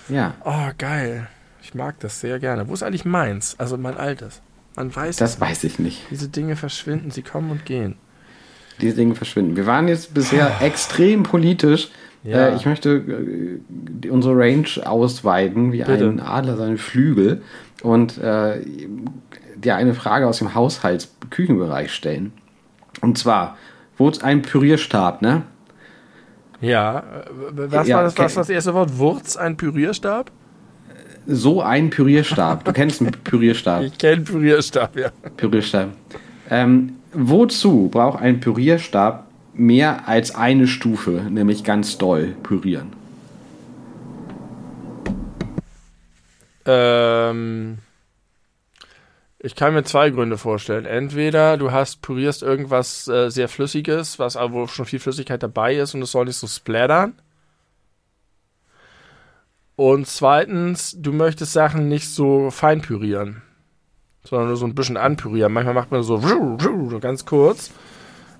Ja. 0.08 0.34
Oh, 0.44 0.70
geil. 0.78 1.28
Ich 1.62 1.74
mag 1.74 1.98
das 2.00 2.20
sehr 2.20 2.38
gerne. 2.38 2.68
Wo 2.68 2.74
ist 2.74 2.82
eigentlich 2.82 3.04
meins? 3.04 3.56
Also 3.58 3.76
mein 3.76 3.96
altes. 3.96 4.40
Man 4.76 4.94
weiß 4.94 5.16
Das 5.16 5.40
weiß 5.40 5.64
ich 5.64 5.78
nicht. 5.78 6.02
Diese 6.10 6.28
Dinge 6.28 6.56
verschwinden, 6.56 7.10
sie 7.10 7.22
kommen 7.22 7.50
und 7.50 7.64
gehen. 7.64 7.96
Diese 8.80 8.94
Dinge 8.94 9.14
verschwinden. 9.14 9.56
Wir 9.56 9.66
waren 9.66 9.88
jetzt 9.88 10.12
bisher 10.12 10.58
oh. 10.60 10.64
extrem 10.64 11.22
politisch. 11.22 11.88
Ja. 12.26 12.48
Äh, 12.48 12.56
ich 12.56 12.66
möchte 12.66 13.60
äh, 14.02 14.08
unsere 14.08 14.36
Range 14.36 14.66
ausweiten, 14.84 15.72
wie 15.72 15.82
Bitte. 15.82 16.08
ein 16.08 16.20
Adler 16.20 16.56
seine 16.56 16.76
Flügel. 16.76 17.42
Und 17.82 18.18
äh, 18.18 18.60
dir 19.56 19.76
eine 19.76 19.94
Frage 19.94 20.26
aus 20.26 20.38
dem 20.38 20.54
Haushaltsküchenbereich 20.54 21.92
stellen. 21.92 22.32
Und 23.00 23.18
zwar, 23.18 23.56
ist 23.98 24.24
ein 24.24 24.42
Pürierstab, 24.42 25.22
ne? 25.22 25.42
Ja, 26.60 26.98
äh, 26.98 27.02
was 27.54 27.86
ja, 27.86 27.96
war 27.96 28.04
das, 28.04 28.18
was 28.18 28.34
das 28.34 28.48
erste 28.48 28.74
Wort? 28.74 28.98
Wurz, 28.98 29.36
ein 29.36 29.56
Pürierstab? 29.56 30.30
So 31.26 31.60
ein 31.60 31.90
Pürierstab. 31.90 32.64
Du 32.64 32.72
kennst 32.72 33.00
einen 33.00 33.12
Pürierstab. 33.12 33.82
Ich 33.84 33.98
kenne 33.98 34.22
Pürierstab, 34.22 34.96
ja. 34.96 35.10
Pürierstab. 35.36 35.90
Ähm, 36.50 36.96
wozu 37.12 37.88
braucht 37.88 38.22
ein 38.22 38.40
Pürierstab 38.40 39.25
mehr 39.58 40.08
als 40.08 40.34
eine 40.34 40.66
Stufe, 40.66 41.26
nämlich 41.30 41.64
ganz 41.64 41.98
doll 41.98 42.34
pürieren. 42.42 42.92
Ähm, 46.64 47.78
ich 49.38 49.54
kann 49.54 49.74
mir 49.74 49.84
zwei 49.84 50.10
Gründe 50.10 50.38
vorstellen. 50.38 50.86
Entweder 50.86 51.56
du 51.56 51.70
hast 51.70 52.02
pürierst 52.02 52.42
irgendwas 52.42 53.06
äh, 53.08 53.30
sehr 53.30 53.48
Flüssiges, 53.48 54.18
was 54.18 54.34
wo 54.36 54.66
schon 54.66 54.86
viel 54.86 54.98
Flüssigkeit 54.98 55.42
dabei 55.42 55.76
ist 55.76 55.94
und 55.94 56.02
es 56.02 56.12
soll 56.12 56.24
nicht 56.24 56.36
so 56.36 56.46
splattern. 56.46 57.14
Und 59.76 60.08
zweitens, 60.08 60.96
du 60.98 61.12
möchtest 61.12 61.52
Sachen 61.52 61.88
nicht 61.88 62.08
so 62.08 62.50
fein 62.50 62.80
pürieren, 62.80 63.42
sondern 64.24 64.48
nur 64.48 64.56
so 64.56 64.66
ein 64.66 64.74
bisschen 64.74 64.96
anpürieren. 64.96 65.52
Manchmal 65.52 65.74
macht 65.74 65.92
man 65.92 66.02
so 66.02 66.18
ganz 66.98 67.26
kurz, 67.26 67.70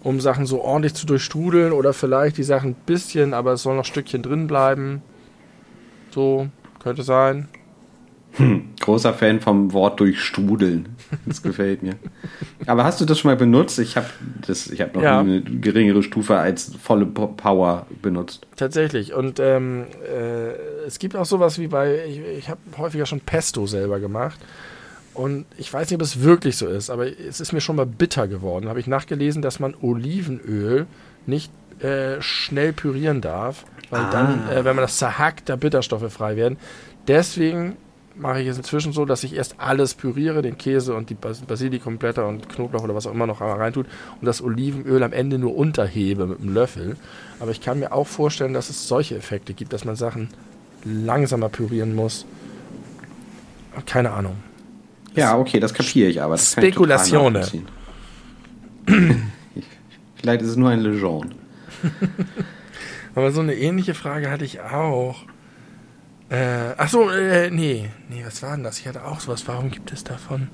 um 0.07 0.21
Sachen 0.21 0.47
so 0.47 0.63
ordentlich 0.63 0.95
zu 0.95 1.05
durchstrudeln 1.05 1.73
oder 1.73 1.93
vielleicht 1.93 2.39
die 2.39 2.45
Sachen 2.45 2.71
ein 2.71 2.77
bisschen, 2.87 3.35
aber 3.35 3.55
es 3.55 3.63
soll 3.65 3.75
noch 3.75 3.83
ein 3.83 3.87
Stückchen 3.87 4.23
drin 4.23 4.47
bleiben. 4.47 5.03
So, 6.11 6.47
könnte 6.79 7.03
sein. 7.03 7.49
Hm, 8.35 8.69
großer 8.81 9.13
Fan 9.15 9.41
vom 9.41 9.73
Wort 9.73 9.99
durchstrudeln. 9.99 10.91
Das 11.25 11.43
gefällt 11.43 11.83
mir. 11.83 11.95
Aber 12.67 12.85
hast 12.85 13.01
du 13.01 13.05
das 13.05 13.19
schon 13.19 13.31
mal 13.31 13.37
benutzt? 13.37 13.81
Ich 13.81 13.97
habe 13.97 14.07
hab 14.49 14.95
noch 14.95 15.03
ja. 15.03 15.21
eine 15.21 15.41
geringere 15.41 16.05
Stufe 16.05 16.37
als 16.37 16.73
volle 16.81 17.07
Power 17.07 17.87
benutzt. 18.01 18.47
Tatsächlich. 18.55 19.13
Und 19.13 19.41
ähm, 19.41 19.87
äh, 20.05 20.53
es 20.87 21.01
gibt 21.01 21.17
auch 21.17 21.27
sowas 21.27 21.59
wie 21.59 21.67
bei, 21.67 22.05
ich, 22.07 22.21
ich 22.39 22.49
habe 22.49 22.61
häufiger 22.79 23.07
schon 23.07 23.21
Pesto 23.21 23.67
selber 23.67 23.99
gemacht. 23.99 24.39
Und 25.17 25.47
ich 25.57 25.73
weiß 25.73 25.89
nicht, 25.89 25.97
ob 25.97 26.03
es 26.03 26.21
wirklich 26.21 26.59
so 26.59 26.67
ist, 26.67 26.91
aber 26.91 27.07
es 27.07 27.41
ist 27.41 27.53
mir 27.53 27.63
schon 27.63 27.77
mal 27.77 27.87
bitter 27.87 28.29
geworden. 28.29 28.69
Habe 28.69 28.81
ich 28.81 28.87
nachgelesen, 28.87 29.41
dass 29.41 29.61
man 29.61 29.75
Olivenöl 29.81 30.87
nicht 31.25 31.51
äh, 31.81 32.21
schnell 32.21 32.75
pürieren 32.75 33.23
darf, 33.23 33.65
weil 33.89 34.03
ah. 34.03 34.11
dann, 34.11 34.49
äh, 34.51 34.65
wenn 34.65 34.77
man 34.77 34.83
das 34.83 34.99
zerhackt, 34.99 35.49
da 35.49 35.57
Bitterstoffe 35.57 36.13
frei 36.13 36.37
werden. 36.37 36.59
Deswegen 37.09 37.79
mache 38.15 38.43
ich 38.43 38.49
es 38.49 38.59
inzwischen 38.59 38.93
so, 38.93 39.07
dass 39.07 39.25
ich 39.25 39.35
erst 39.35 39.57
alles 39.59 39.95
püriere, 39.95 40.43
den 40.43 40.59
Käse 40.59 40.95
und 40.95 41.09
die 41.09 41.15
Basilikumblätter 41.15 42.27
und 42.27 42.49
Knoblauch 42.51 42.85
oder 42.85 42.95
was 42.95 43.07
auch 43.07 43.13
immer 43.13 43.27
noch 43.27 43.41
reintut 43.41 43.87
und 44.21 44.27
das 44.27 44.43
Olivenöl 44.43 45.03
am 45.03 45.13
Ende 45.13 45.39
nur 45.39 45.57
unterhebe 45.57 46.27
mit 46.27 46.41
einem 46.41 46.53
Löffel. 46.53 46.97
Aber 47.41 47.51
ich 47.53 47.63
kann 47.63 47.79
mir 47.79 47.93
auch 47.93 48.07
vorstellen, 48.07 48.53
dass 48.53 48.69
es 48.69 48.87
solche 48.87 49.17
Effekte 49.17 49.55
gibt, 49.55 49.73
dass 49.73 49.85
man 49.87 49.97
Sachen 49.97 50.29
langsamer 50.85 51.49
pürieren 51.49 51.95
muss. 51.95 52.27
Keine 53.87 54.13
Ahnung. 54.13 54.37
Ja, 55.17 55.39
okay, 55.39 55.61
das 55.61 55.75
kapiere 55.75 56.09
ich 56.09 56.23
aber. 56.23 56.39
Spekulation. 56.39 57.39
Vielleicht 60.17 60.43
ist 60.43 60.49
es 60.51 60.57
nur 60.57 60.71
ein 60.71 60.81
Legende. 60.81 61.35
aber 63.15 63.33
so 63.33 63.41
eine 63.41 63.55
ähnliche 63.55 63.95
Frage 63.95 64.31
hatte 64.31 64.45
ich 64.45 64.61
auch. 64.61 65.23
Äh, 66.29 66.75
ach 66.77 66.89
so, 66.89 67.09
äh, 67.11 67.51
nee. 67.51 67.91
Nee, 68.09 68.23
was 68.25 68.43
war 68.43 68.55
denn 68.55 68.65
das? 68.65 68.79
Ich 68.79 68.87
hatte 68.87 69.05
auch 69.05 69.21
sowas. 69.21 69.47
Warum 69.47 69.71
gibt 69.71 69.93
es 69.93 70.05
davon? 70.05 70.49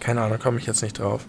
Keine 0.00 0.20
Ahnung, 0.20 0.38
da 0.38 0.42
komme 0.42 0.58
ich 0.58 0.66
jetzt 0.66 0.82
nicht 0.82 0.98
drauf. 0.98 1.26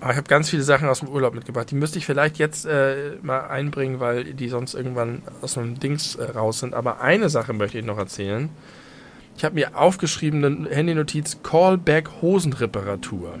Aber 0.00 0.10
ich 0.10 0.16
habe 0.16 0.28
ganz 0.28 0.50
viele 0.50 0.62
Sachen 0.62 0.88
aus 0.88 1.00
dem 1.00 1.08
Urlaub 1.08 1.34
mitgebracht. 1.34 1.70
Die 1.70 1.74
müsste 1.74 1.98
ich 1.98 2.06
vielleicht 2.06 2.38
jetzt 2.38 2.66
äh, 2.66 3.12
mal 3.22 3.48
einbringen, 3.48 4.00
weil 4.00 4.34
die 4.34 4.48
sonst 4.48 4.74
irgendwann 4.74 5.22
aus 5.40 5.56
einem 5.56 5.80
Dings 5.80 6.16
äh, 6.16 6.24
raus 6.24 6.60
sind. 6.60 6.74
Aber 6.74 7.00
eine 7.00 7.28
Sache 7.28 7.52
möchte 7.52 7.78
ich 7.78 7.84
noch 7.84 7.98
erzählen. 7.98 8.50
Ich 9.36 9.44
habe 9.44 9.54
mir 9.54 9.76
aufgeschrieben, 9.76 10.44
eine 10.44 10.70
Handynotiz 10.70 11.38
Callback 11.42 12.22
Hosenreparatur. 12.22 13.38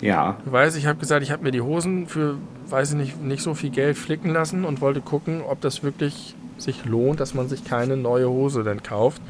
Ja. 0.00 0.38
Du 0.44 0.52
weißt, 0.52 0.76
ich 0.76 0.86
habe 0.86 0.98
gesagt, 0.98 1.22
ich 1.22 1.30
habe 1.30 1.44
mir 1.44 1.52
die 1.52 1.60
Hosen 1.60 2.06
für, 2.06 2.38
weiß 2.66 2.92
ich 2.92 2.96
nicht, 2.96 3.22
nicht 3.22 3.42
so 3.42 3.54
viel 3.54 3.70
Geld 3.70 3.96
flicken 3.96 4.30
lassen 4.30 4.64
und 4.64 4.80
wollte 4.80 5.00
gucken, 5.00 5.42
ob 5.42 5.60
das 5.60 5.82
wirklich 5.82 6.34
sich 6.58 6.84
lohnt, 6.84 7.20
dass 7.20 7.34
man 7.34 7.48
sich 7.48 7.64
keine 7.64 7.96
neue 7.96 8.28
Hose 8.28 8.64
dann 8.64 8.82
kauft 8.82 9.22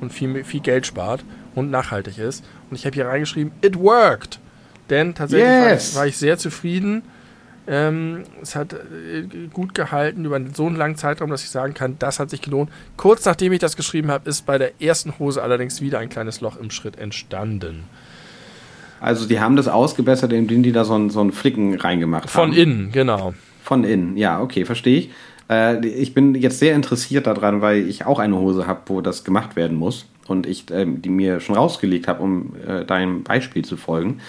und 0.00 0.12
viel, 0.12 0.44
viel 0.44 0.60
Geld 0.60 0.86
spart 0.86 1.24
und 1.54 1.70
nachhaltig 1.70 2.18
ist. 2.18 2.44
Und 2.70 2.76
ich 2.76 2.86
habe 2.86 2.94
hier 2.94 3.06
reingeschrieben, 3.06 3.52
it 3.62 3.78
worked. 3.78 4.38
Denn 4.90 5.14
tatsächlich 5.14 5.48
yes. 5.48 5.64
war, 5.64 5.72
ich, 5.74 5.96
war, 5.96 6.06
ich, 6.06 6.16
sehr 6.16 6.38
zufrieden. 6.38 7.02
Ähm, 7.70 8.24
es 8.40 8.56
hat 8.56 8.72
äh, 8.72 9.24
gut 9.52 9.74
gehalten 9.74 10.24
über 10.24 10.40
so 10.54 10.66
einen 10.66 10.76
langen 10.76 10.96
Zeitraum, 10.96 11.28
dass 11.28 11.42
ich 11.42 11.50
sagen 11.50 11.74
kann, 11.74 11.96
das 11.98 12.18
hat 12.18 12.30
sich 12.30 12.40
gelohnt. 12.40 12.70
Kurz 12.96 13.26
nachdem 13.26 13.52
ich 13.52 13.58
das 13.58 13.76
geschrieben 13.76 14.10
habe, 14.10 14.28
ist 14.28 14.46
bei 14.46 14.56
der 14.56 14.80
ersten 14.80 15.18
Hose 15.18 15.42
allerdings 15.42 15.82
wieder 15.82 15.98
ein 15.98 16.08
kleines 16.08 16.40
Loch 16.40 16.56
im 16.56 16.70
Schritt 16.70 16.98
entstanden. 16.98 17.84
Also 19.00 19.28
die 19.28 19.38
haben 19.38 19.54
das 19.54 19.68
ausgebessert, 19.68 20.32
indem 20.32 20.62
die 20.62 20.72
da 20.72 20.84
so 20.84 20.94
einen, 20.94 21.10
so 21.10 21.20
einen 21.20 21.32
Flicken 21.32 21.74
reingemacht 21.74 22.30
Von 22.30 22.48
haben. 22.48 22.52
Von 22.52 22.58
innen, 22.58 22.92
genau. 22.92 23.34
Von 23.62 23.84
innen, 23.84 24.16
ja, 24.16 24.40
okay, 24.40 24.64
verstehe 24.64 24.98
ich. 24.98 25.10
Äh, 25.50 25.86
ich 25.86 26.14
bin 26.14 26.34
jetzt 26.34 26.58
sehr 26.58 26.74
interessiert 26.74 27.26
daran, 27.26 27.60
weil 27.60 27.86
ich 27.86 28.06
auch 28.06 28.18
eine 28.18 28.36
Hose 28.36 28.66
habe, 28.66 28.80
wo 28.86 29.02
das 29.02 29.24
gemacht 29.24 29.56
werden 29.56 29.76
muss 29.76 30.06
und 30.26 30.46
ich 30.46 30.70
äh, 30.70 30.86
die 30.86 31.10
mir 31.10 31.40
schon 31.40 31.54
rausgelegt 31.54 32.08
habe, 32.08 32.22
um 32.22 32.54
äh, 32.66 32.84
deinem 32.84 33.24
Beispiel 33.24 33.64
zu 33.64 33.76
folgen. 33.76 34.20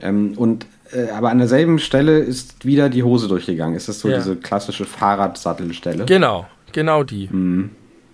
Ähm, 0.00 0.32
und 0.36 0.66
aber 1.14 1.30
an 1.30 1.38
derselben 1.38 1.78
Stelle 1.78 2.18
ist 2.18 2.64
wieder 2.64 2.88
die 2.88 3.02
Hose 3.02 3.28
durchgegangen. 3.28 3.76
Ist 3.76 3.88
das 3.88 4.00
so 4.00 4.08
ja. 4.08 4.16
diese 4.16 4.36
klassische 4.36 4.84
Fahrradsattelstelle? 4.84 6.04
Genau, 6.06 6.46
genau 6.72 7.02
die. 7.02 7.28
Mhm. 7.30 7.70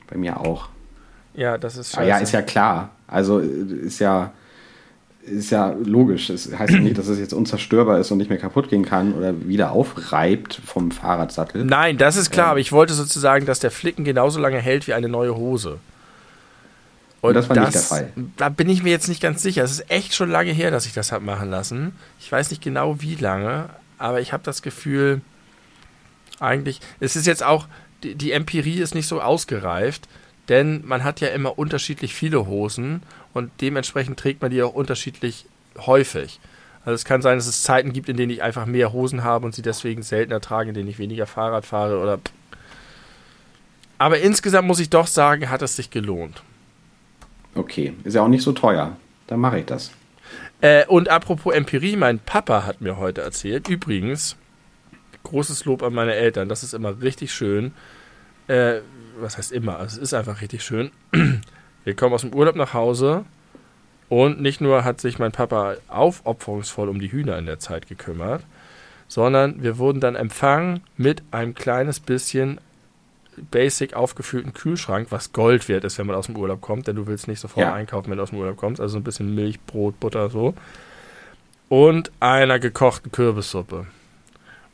Bei 0.09 0.17
mir 0.17 0.41
auch. 0.41 0.69
Ja, 1.35 1.59
das 1.59 1.77
ist 1.77 1.93
scheiße. 1.93 2.01
Ah, 2.01 2.07
ja, 2.07 2.19
ist 2.19 2.33
ja 2.33 2.43
klar. 2.43 2.91
Also 3.07 3.41
äh, 3.41 3.45
ist 3.45 3.99
ja 3.99 4.33
ist 5.25 5.51
ja 5.51 5.75
logisch. 5.85 6.31
Es 6.31 6.51
das 6.51 6.59
heißt 6.59 6.73
ja 6.73 6.81
nicht, 6.81 6.99
dass 6.99 7.09
es 7.09 7.19
jetzt 7.19 7.33
unzerstörbar 7.33 7.99
ist 7.99 8.11
und 8.11 8.19
nicht 8.19 8.29
mehr 8.29 8.39
kaputt 8.39 8.69
gehen 8.69 8.85
kann 8.85 9.15
oder 9.15 9.47
wieder 9.47 9.73
aufreibt 9.73 10.61
vom 10.65 10.91
Fahrradsattel. 10.91 11.65
Nein, 11.65 11.97
das 11.97 12.17
ist 12.17 12.31
klar, 12.31 12.47
ähm. 12.47 12.51
aber 12.53 12.61
ich 12.61 12.73
wollte 12.73 12.93
sozusagen, 12.95 13.47
dass 13.47 13.61
der 13.61 13.71
Flicken 13.71 14.05
genauso 14.05 14.41
lange 14.41 14.59
hält 14.59 14.89
wie 14.89 14.95
eine 14.95 15.09
neue 15.09 15.37
Hose. 15.37 15.79
Und, 17.23 17.35
das 17.35 17.49
war 17.49 17.55
das, 17.55 17.67
nicht 17.67 17.75
der 17.75 17.83
Fall. 17.83 18.13
Da 18.37 18.49
bin 18.49 18.69
ich 18.69 18.83
mir 18.83 18.91
jetzt 18.91 19.09
nicht 19.09 19.23
ganz 19.23 19.43
sicher. 19.43 19.63
Es 19.63 19.71
ist 19.71 19.91
echt 19.91 20.13
schon 20.13 20.29
lange 20.29 20.51
her, 20.51 20.73
dass 20.73 20.87
ich 20.87 20.93
das 20.93 21.13
habe 21.13 21.25
machen 21.25 21.51
lassen. 21.51 21.93
Ich 22.19 22.31
weiß 22.31 22.51
nicht 22.51 22.63
genau 22.63 23.01
wie 23.01 23.15
lange, 23.15 23.71
aber 23.97 24.21
ich 24.21 24.33
habe 24.33 24.43
das 24.43 24.61
Gefühl, 24.61 25.21
eigentlich, 26.41 26.81
es 26.99 27.15
ist 27.15 27.29
jetzt 27.29 27.45
auch, 27.45 27.69
die, 28.03 28.17
die 28.17 28.33
Empirie 28.33 28.81
ist 28.81 28.97
nicht 28.97 29.07
so 29.07 29.21
ausgereift, 29.21 30.09
denn 30.49 30.85
man 30.85 31.05
hat 31.05 31.21
ja 31.21 31.29
immer 31.29 31.57
unterschiedlich 31.57 32.13
viele 32.13 32.47
Hosen 32.49 33.05
und 33.33 33.53
dementsprechend 33.61 34.19
trägt 34.19 34.43
man 34.43 34.51
die 34.51 34.61
auch 34.61 34.75
unterschiedlich 34.75 35.47
häufig. 35.79 36.41
Also 36.85 36.97
es 36.97 37.05
kann 37.05 37.23
sein, 37.23 37.39
dass 37.39 37.47
es 37.47 37.63
Zeiten 37.63 37.93
gibt, 37.93 38.09
in 38.09 38.17
denen 38.17 38.33
ich 38.33 38.43
einfach 38.43 38.67
mehr 38.67 38.93
Hosen 38.93 39.23
habe 39.23 39.47
und 39.47 39.55
sie 39.55 39.63
deswegen 39.63 40.03
seltener 40.03 40.41
trage, 40.41 40.71
in 40.71 40.75
denen 40.75 40.89
ich 40.89 40.99
weniger 40.99 41.27
Fahrrad 41.27 41.65
fahre 41.65 42.01
oder. 42.01 42.19
Aber 43.99 44.19
insgesamt 44.19 44.67
muss 44.67 44.81
ich 44.81 44.91
doch 44.91 45.07
sagen, 45.07 45.49
hat 45.49 45.63
es 45.63 45.77
sich 45.77 45.91
gelohnt. 45.91 46.43
Okay, 47.55 47.95
ist 48.05 48.15
ja 48.15 48.23
auch 48.23 48.29
nicht 48.29 48.43
so 48.43 48.53
teuer. 48.53 48.97
Dann 49.27 49.41
mache 49.41 49.61
ich 49.61 49.67
das. 49.67 49.93
Äh, 50.61 50.87
und 50.87 51.09
apropos 51.09 51.55
Empirie, 51.55 51.97
mein 51.97 52.19
Papa 52.19 52.65
hat 52.65 52.81
mir 52.81 52.97
heute 52.97 53.21
erzählt, 53.21 53.69
übrigens, 53.69 54.37
großes 55.25 55.65
Lob 55.65 55.83
an 55.83 55.93
meine 55.93 56.15
Eltern, 56.15 56.49
das 56.49 56.63
ist 56.63 56.75
immer 56.75 57.01
richtig 57.01 57.33
schön. 57.33 57.73
Äh, 58.49 58.81
was 59.19 59.39
heißt 59.39 59.53
immer? 59.53 59.79
Also 59.79 59.97
es 59.97 60.03
ist 60.03 60.15
einfach 60.15 60.41
richtig 60.41 60.63
schön. 60.63 60.91
Wir 61.85 61.95
kommen 61.95 62.15
aus 62.15 62.23
dem 62.23 62.35
Urlaub 62.35 62.57
nach 62.57 62.75
Hause 62.75 63.25
und 64.09 64.41
nicht 64.41 64.61
nur 64.61 64.85
hat 64.85 65.01
sich 65.01 65.19
mein 65.19 65.33
Papa 65.33 65.77
aufopferungsvoll 65.89 66.89
um 66.89 67.01
die 67.01 67.11
Hühner 67.11 67.39
in 67.39 67.47
der 67.47 67.59
Zeit 67.59 67.89
gekümmert, 67.89 68.45
sondern 69.09 69.63
wir 69.63 69.79
wurden 69.79 70.01
dann 70.01 70.15
empfangen 70.15 70.83
mit 70.97 71.23
einem 71.33 71.55
kleines 71.55 71.99
bisschen 71.99 72.61
basic 73.51 73.95
aufgefüllten 73.95 74.53
Kühlschrank, 74.53 75.09
was 75.11 75.33
Gold 75.33 75.69
wert 75.69 75.85
ist, 75.85 75.99
wenn 75.99 76.07
man 76.07 76.17
aus 76.17 76.27
dem 76.27 76.37
Urlaub 76.37 76.61
kommt, 76.61 76.87
denn 76.87 76.97
du 76.97 77.07
willst 77.07 77.29
nicht 77.29 77.41
sofort 77.41 77.67
ja. 77.67 77.73
einkaufen, 77.73 78.11
wenn 78.11 78.19
du 78.19 78.23
aus 78.23 78.31
dem 78.31 78.39
Urlaub 78.39 78.57
kommst. 78.57 78.81
Also 78.81 78.99
ein 78.99 79.05
bisschen 79.05 79.35
Milch, 79.35 79.61
Brot, 79.61 79.99
Butter, 80.01 80.29
so. 80.29 80.55
Und 81.69 82.13
einer 82.21 82.59
gekochten 82.59 83.11
Kürbissuppe. 83.11 83.87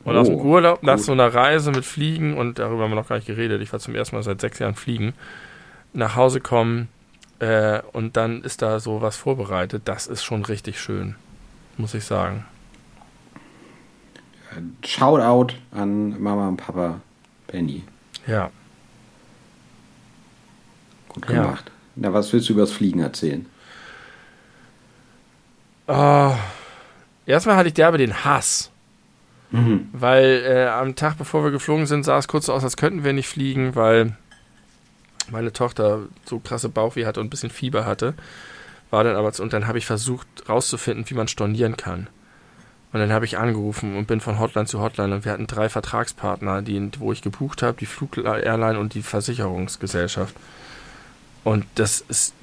Und 0.03 0.15
oh, 0.15 0.19
aus 0.19 0.27
dem 0.27 0.37
oh, 0.37 0.43
Urlaub, 0.43 0.83
nach 0.83 0.97
so 0.97 1.11
einer 1.11 1.33
Reise 1.33 1.71
mit 1.71 1.85
Fliegen, 1.85 2.37
und 2.37 2.59
darüber 2.59 2.83
haben 2.83 2.91
wir 2.91 2.95
noch 2.95 3.07
gar 3.07 3.17
nicht 3.17 3.27
geredet, 3.27 3.61
ich 3.61 3.71
war 3.71 3.79
zum 3.79 3.95
ersten 3.95 4.15
Mal 4.15 4.23
seit 4.23 4.41
sechs 4.41 4.59
Jahren 4.59 4.75
fliegen, 4.75 5.13
nach 5.93 6.15
Hause 6.15 6.41
kommen, 6.41 6.89
äh, 7.39 7.81
und 7.93 8.17
dann 8.17 8.41
ist 8.43 8.61
da 8.61 8.79
so 8.79 9.01
was 9.01 9.15
vorbereitet. 9.15 9.83
Das 9.85 10.07
ist 10.07 10.23
schon 10.23 10.43
richtig 10.43 10.79
schön, 10.79 11.15
muss 11.77 11.93
ich 11.93 12.03
sagen. 12.03 12.45
Shoutout 14.83 15.55
an 15.71 16.21
Mama 16.21 16.49
und 16.49 16.57
Papa 16.57 17.01
Benny. 17.47 17.83
Ja. 18.27 18.51
Gut 21.09 21.27
gemacht. 21.27 21.65
Ja. 21.67 21.73
Na, 21.95 22.13
was 22.13 22.31
willst 22.31 22.49
du 22.49 22.53
über 22.53 22.61
das 22.61 22.71
Fliegen 22.71 22.99
erzählen? 22.99 23.45
Uh, 25.87 26.33
erstmal 27.25 27.55
hatte 27.55 27.69
ich 27.69 27.73
derbe 27.73 27.97
den 27.97 28.23
Hass. 28.23 28.69
Mhm. 29.51 29.89
Weil 29.93 30.43
äh, 30.45 30.67
am 30.67 30.95
Tag, 30.95 31.17
bevor 31.17 31.43
wir 31.43 31.51
geflogen 31.51 31.87
sind, 31.87 32.03
sah 32.03 32.17
es 32.17 32.27
kurz 32.27 32.45
so 32.45 32.53
aus, 32.53 32.63
als 32.63 32.77
könnten 32.77 33.03
wir 33.03 33.13
nicht 33.13 33.27
fliegen, 33.27 33.75
weil 33.75 34.15
meine 35.31 35.51
Tochter 35.51 36.01
so 36.25 36.39
krasse 36.39 36.69
Bauchweh 36.69 37.05
hatte 37.05 37.19
und 37.19 37.27
ein 37.27 37.29
bisschen 37.31 37.49
Fieber 37.49 37.85
hatte, 37.85 38.13
war 38.91 39.03
dann 39.03 39.15
aber 39.15 39.31
und 39.39 39.53
dann 39.53 39.67
habe 39.67 39.77
ich 39.77 39.85
versucht 39.85 40.27
rauszufinden, 40.47 41.09
wie 41.09 41.15
man 41.15 41.27
stornieren 41.27 41.77
kann. 41.77 42.07
Und 42.91 42.99
dann 42.99 43.11
habe 43.11 43.25
ich 43.25 43.37
angerufen 43.37 43.95
und 43.95 44.07
bin 44.07 44.19
von 44.19 44.39
Hotline 44.39 44.65
zu 44.65 44.79
Hotline 44.79 45.13
und 45.13 45.25
wir 45.25 45.31
hatten 45.31 45.45
drei 45.45 45.69
Vertragspartner, 45.69 46.63
die, 46.63 46.89
wo 46.97 47.11
ich 47.11 47.21
gebucht 47.21 47.61
habe, 47.61 47.77
die 47.79 47.85
Flug-Airline 47.85 48.79
und 48.79 48.95
die 48.95 49.03
Versicherungsgesellschaft. 49.03 50.35
Und 51.43 51.65
das 51.75 52.01
ist, 52.01 52.33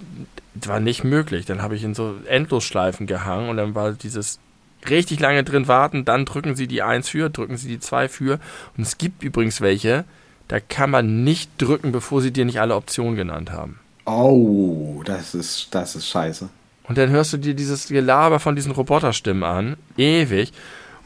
war 0.54 0.78
nicht 0.78 1.02
möglich. 1.02 1.46
Dann 1.46 1.62
habe 1.62 1.74
ich 1.74 1.82
in 1.82 1.94
so 1.94 2.14
Endlosschleifen 2.28 3.06
gehangen 3.06 3.48
und 3.48 3.56
dann 3.56 3.74
war 3.74 3.92
dieses 3.92 4.38
richtig 4.88 5.18
lange 5.18 5.42
drin 5.42 5.66
warten, 5.66 6.04
dann 6.04 6.24
drücken 6.24 6.54
Sie 6.54 6.68
die 6.68 6.82
1 6.82 7.08
für, 7.08 7.28
drücken 7.28 7.56
Sie 7.56 7.68
die 7.68 7.80
2 7.80 8.08
für. 8.08 8.38
Und 8.76 8.86
es 8.86 8.98
gibt 8.98 9.24
übrigens 9.24 9.60
welche, 9.60 10.04
da 10.48 10.60
kann 10.60 10.90
man 10.90 11.24
nicht 11.24 11.50
drücken, 11.58 11.92
bevor 11.92 12.22
sie 12.22 12.30
dir 12.30 12.44
nicht 12.44 12.60
alle 12.60 12.76
Optionen 12.76 13.16
genannt 13.16 13.50
haben. 13.50 13.80
Oh, 14.04 15.02
das 15.04 15.34
ist, 15.34 15.68
das 15.72 15.96
ist 15.96 16.08
scheiße. 16.08 16.48
Und 16.88 16.98
dann 16.98 17.10
hörst 17.10 17.32
du 17.32 17.36
dir 17.36 17.54
dieses 17.54 17.88
Gelaber 17.88 18.38
von 18.40 18.54
diesen 18.54 18.72
Roboterstimmen 18.72 19.42
an, 19.42 19.76
ewig. 19.96 20.52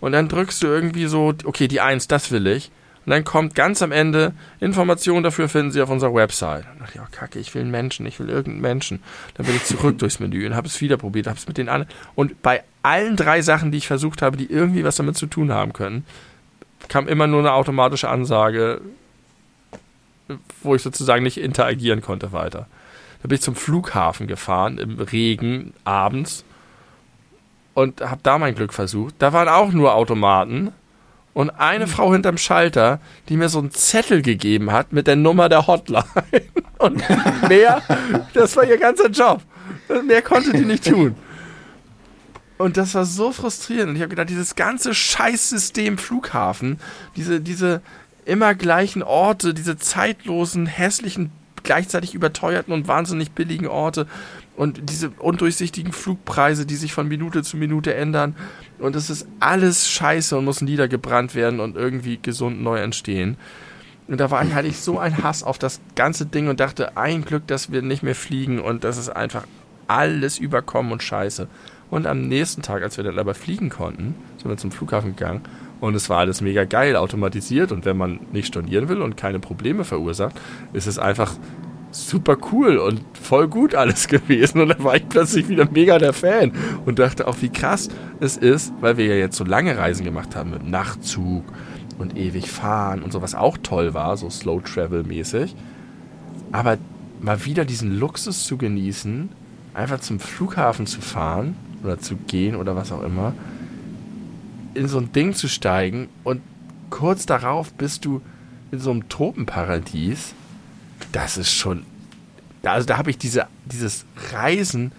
Und 0.01 0.13
dann 0.13 0.29
drückst 0.29 0.63
du 0.63 0.67
irgendwie 0.67 1.07
so, 1.07 1.35
okay, 1.45 1.69
die 1.69 1.81
1, 1.81 2.09
das 2.09 2.31
will 2.31 2.47
ich. 2.47 2.71
Und 3.07 3.11
dann 3.13 3.25
kommt 3.25 3.55
ganz 3.55 3.81
am 3.81 3.93
Ende, 3.93 4.35
Informationen 4.61 5.23
dafür 5.23 5.49
finden 5.49 5.73
Sie 5.73 5.81
auf 5.81 5.89
unserer 5.89 6.15
Website. 6.15 6.67
Und 6.73 6.81
dachte 6.81 6.93
ich, 6.97 7.01
oh 7.01 7.07
kacke, 7.11 7.39
ich 7.39 7.55
will 7.55 7.63
einen 7.63 7.71
Menschen, 7.71 8.05
ich 8.05 8.21
will 8.21 8.29
irgendeinen 8.29 8.61
Menschen. 8.61 9.03
Dann 9.35 9.47
bin 9.47 9.57
ich 9.57 9.65
zurück 9.65 9.99
durchs 9.99 10.21
Menü 10.21 10.47
und 10.47 10.55
habe 10.55 10.67
es 10.67 10.81
wieder 10.83 10.99
probiert, 10.99 11.27
habe 11.27 11.39
es 11.39 11.49
mit 11.49 11.57
den 11.57 11.71
anderen. 11.71 11.91
Und 12.15 12.43
bei 12.43 12.63
allen 12.83 13.17
drei 13.17 13.41
Sachen, 13.41 13.73
die 13.73 13.79
ich 13.79 13.87
versucht 13.87 14.21
habe, 14.21 14.37
die 14.37 14.51
irgendwie 14.51 14.85
was 14.85 14.97
damit 14.97 15.17
zu 15.17 15.27
tun 15.27 15.51
haben 15.51 15.73
können, 15.73 16.05
kam 16.89 17.09
immer 17.09 17.27
nur 17.27 17.41
eine 17.41 17.53
automatische 17.53 18.09
Ansage, 18.09 18.81
wo 20.63 20.75
ich 20.75 20.83
sozusagen 20.83 21.23
nicht 21.23 21.39
interagieren 21.39 22.03
konnte 22.03 22.33
weiter. 22.33 22.67
Da 23.23 23.29
bin 23.29 23.37
ich 23.37 23.43
zum 23.43 23.55
Flughafen 23.55 24.27
gefahren, 24.27 24.79
im 24.79 24.99
Regen, 24.99 25.75
abends. 25.85 26.45
Und 27.75 28.01
habe 28.01 28.21
da 28.23 28.39
mein 28.39 28.55
Glück 28.55 28.73
versucht. 28.73 29.15
Da 29.19 29.33
waren 29.33 29.49
auch 29.49 29.73
nur 29.73 29.95
Automaten. 29.95 30.73
Und 31.33 31.51
eine 31.51 31.87
Frau 31.87 32.13
hinterm 32.13 32.39
Schalter, 32.39 33.01
die 33.29 33.37
mir 33.37 33.49
so 33.49 33.61
einen 33.61 33.71
Zettel 33.71 34.23
gegeben 34.23 34.73
hat 34.73 34.93
mit 34.93 35.07
der 35.07 35.17
Nummer 35.17 35.49
der 35.49 35.67
Hotline. 35.67 36.05
Und 36.79 37.03
mehr, 37.49 37.83
das 38.35 38.57
war 38.57 38.65
ihr 38.65 38.79
ganzer 38.79 39.09
Job. 39.11 39.43
Mehr 40.07 40.23
konnte 40.23 40.53
die 40.53 40.65
nicht 40.65 40.85
tun. 40.85 41.15
Und 42.59 42.77
das 42.77 42.95
war 42.95 43.05
so 43.05 43.33
frustrierend. 43.33 43.91
Und 43.91 43.97
ich 43.97 44.03
habe 44.03 44.11
gedacht, 44.11 44.29
dieses 44.29 44.57
ganze 44.57 44.95
Scheißsystem 44.95 45.99
Flughafen, 45.99 46.79
diese, 47.17 47.41
diese 47.41 47.81
immer 48.25 48.55
gleichen 48.55 49.03
Orte, 49.03 49.55
diese 49.55 49.79
zeitlosen, 49.79 50.67
hässlichen 50.67 51.33
gleichzeitig 51.63 52.15
überteuerten 52.15 52.73
und 52.73 52.89
wahnsinnig 52.89 53.33
billigen 53.33 53.67
Orte 53.67 54.07
und 54.57 54.91
diese 54.91 55.11
undurchsichtigen 55.19 55.93
Flugpreise, 55.93 56.67
die 56.67 56.77
sich 56.77 56.93
von 56.93 57.09
Minute 57.09 57.43
zu 57.43 57.57
Minute 57.57 57.95
ändern. 57.95 58.37
Und 58.79 58.97
es 58.97 59.11
ist 59.11 59.27
alles 59.41 59.89
scheiße 59.89 60.37
und 60.37 60.45
muss 60.45 60.61
niedergebrannt 60.61 61.35
werden 61.35 61.61
und 61.61 61.77
irgendwie 61.77 62.19
gesund 62.21 62.63
neu 62.63 62.79
entstehen. 62.79 63.37
Und 64.09 64.19
da 64.19 64.31
war 64.31 64.45
hatte 64.53 64.69
ich 64.69 64.81
so 64.81 64.99
ein 64.99 65.23
Hass 65.23 65.43
auf 65.43 65.59
das 65.59 65.81
ganze 65.95 66.27
Ding 66.27 66.49
und 66.49 66.61
dachte, 66.61 66.97
ein 66.97 67.25
Glück, 67.25 67.47
dass 67.47 67.71
wir 67.71 67.81
nicht 67.81 68.03
mehr 68.03 68.17
fliegen 68.17 68.59
und 68.59 68.83
das 68.85 68.99
ist 68.99 69.09
einfach 69.09 69.47
alles 69.87 70.39
überkommen 70.39 70.93
und 70.93 71.03
scheiße. 71.03 71.47
Und 71.91 72.07
am 72.07 72.29
nächsten 72.29 72.63
Tag, 72.63 72.83
als 72.83 72.97
wir 72.97 73.05
dann 73.05 73.19
aber 73.19 73.35
fliegen 73.35 73.71
konnten, 73.71 74.15
sind 74.37 74.49
wir 74.49 74.57
zum 74.57 74.73
Flughafen 74.73 75.17
gegangen 75.17 75.43
und 75.81 75.95
es 75.95 76.11
war 76.11 76.19
alles 76.19 76.41
mega 76.41 76.65
geil, 76.65 76.97
automatisiert. 76.97 77.73
Und 77.73 77.85
wenn 77.85 77.97
man 77.97 78.21
nicht 78.33 78.49
stornieren 78.49 78.89
will 78.89 79.03
und 79.03 79.17
keine 79.17 79.41
Probleme 79.41 79.85
verursacht, 79.85 80.39
ist 80.73 80.87
es 80.87 80.99
einfach 80.99 81.35
super 81.91 82.37
cool 82.53 82.77
und 82.77 83.01
voll 83.21 83.49
gut 83.49 83.75
alles 83.75 84.07
gewesen. 84.09 84.61
Und 84.61 84.69
dann 84.69 84.85
war 84.85 84.97
ich 84.97 85.09
plötzlich 85.09 85.49
wieder 85.49 85.69
mega 85.71 85.99
der 85.99 86.13
Fan 86.13 86.53
und 86.85 86.99
dachte 86.99 87.27
auch, 87.27 87.37
wie 87.41 87.49
krass 87.49 87.89
es 88.21 88.37
ist, 88.37 88.73
weil 88.81 88.97
wir 88.97 89.07
ja 89.07 89.15
jetzt 89.15 89.37
so 89.37 89.45
lange 89.45 89.77
Reisen 89.77 90.05
gemacht 90.05 90.37
haben 90.37 90.51
mit 90.51 90.69
Nachtzug 90.69 91.45
und 91.99 92.17
ewig 92.17 92.51
fahren 92.51 93.03
und 93.03 93.13
sowas 93.13 93.35
auch 93.35 93.59
toll 93.63 93.95
war, 93.95 94.17
so 94.17 94.31
Slow 94.31 94.63
Travel 94.63 95.03
mäßig. 95.03 95.55
Aber 96.53 96.79
mal 97.21 97.45
wieder 97.45 97.65
diesen 97.65 97.99
Luxus 97.99 98.45
zu 98.45 98.57
genießen, 98.57 99.31
einfach 99.75 100.01
zum 100.01 100.21
Flughafen 100.21 100.87
zu 100.87 101.01
fahren 101.01 101.57
oder 101.83 101.99
zu 101.99 102.17
gehen 102.17 102.57
oder 102.57 102.77
was 102.77 102.93
auch 102.93 103.03
immer 103.03 103.35
in 104.75 104.89
so 104.89 104.99
ein 104.99 105.13
Ding 105.13 105.35
zu 105.35 105.49
steigen 105.49 106.09
und 106.25 106.43
kurz 106.91 107.27
darauf 107.27 107.73
bist 107.73 108.05
du 108.05 108.21
in 108.71 108.79
so 108.79 108.91
einem 108.91 109.09
Tropenparadies. 109.09 110.35
Das 111.13 111.37
ist 111.37 111.53
schon. 111.53 111.85
Also 112.63 112.87
da 112.87 112.99
habe 112.99 113.11
ich 113.11 113.19
diese, 113.19 113.47
dieses 113.67 114.05
Reisen 114.33 114.93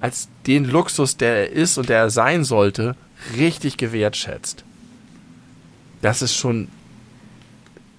als 0.00 0.28
den 0.46 0.64
Luxus, 0.64 1.16
der 1.16 1.48
er 1.48 1.52
ist 1.52 1.76
und 1.76 1.88
der 1.88 1.98
er 1.98 2.10
sein 2.10 2.44
sollte, 2.44 2.96
richtig 3.36 3.76
gewertschätzt. 3.76 4.64
Das 6.00 6.22
ist 6.22 6.34
schon 6.34 6.68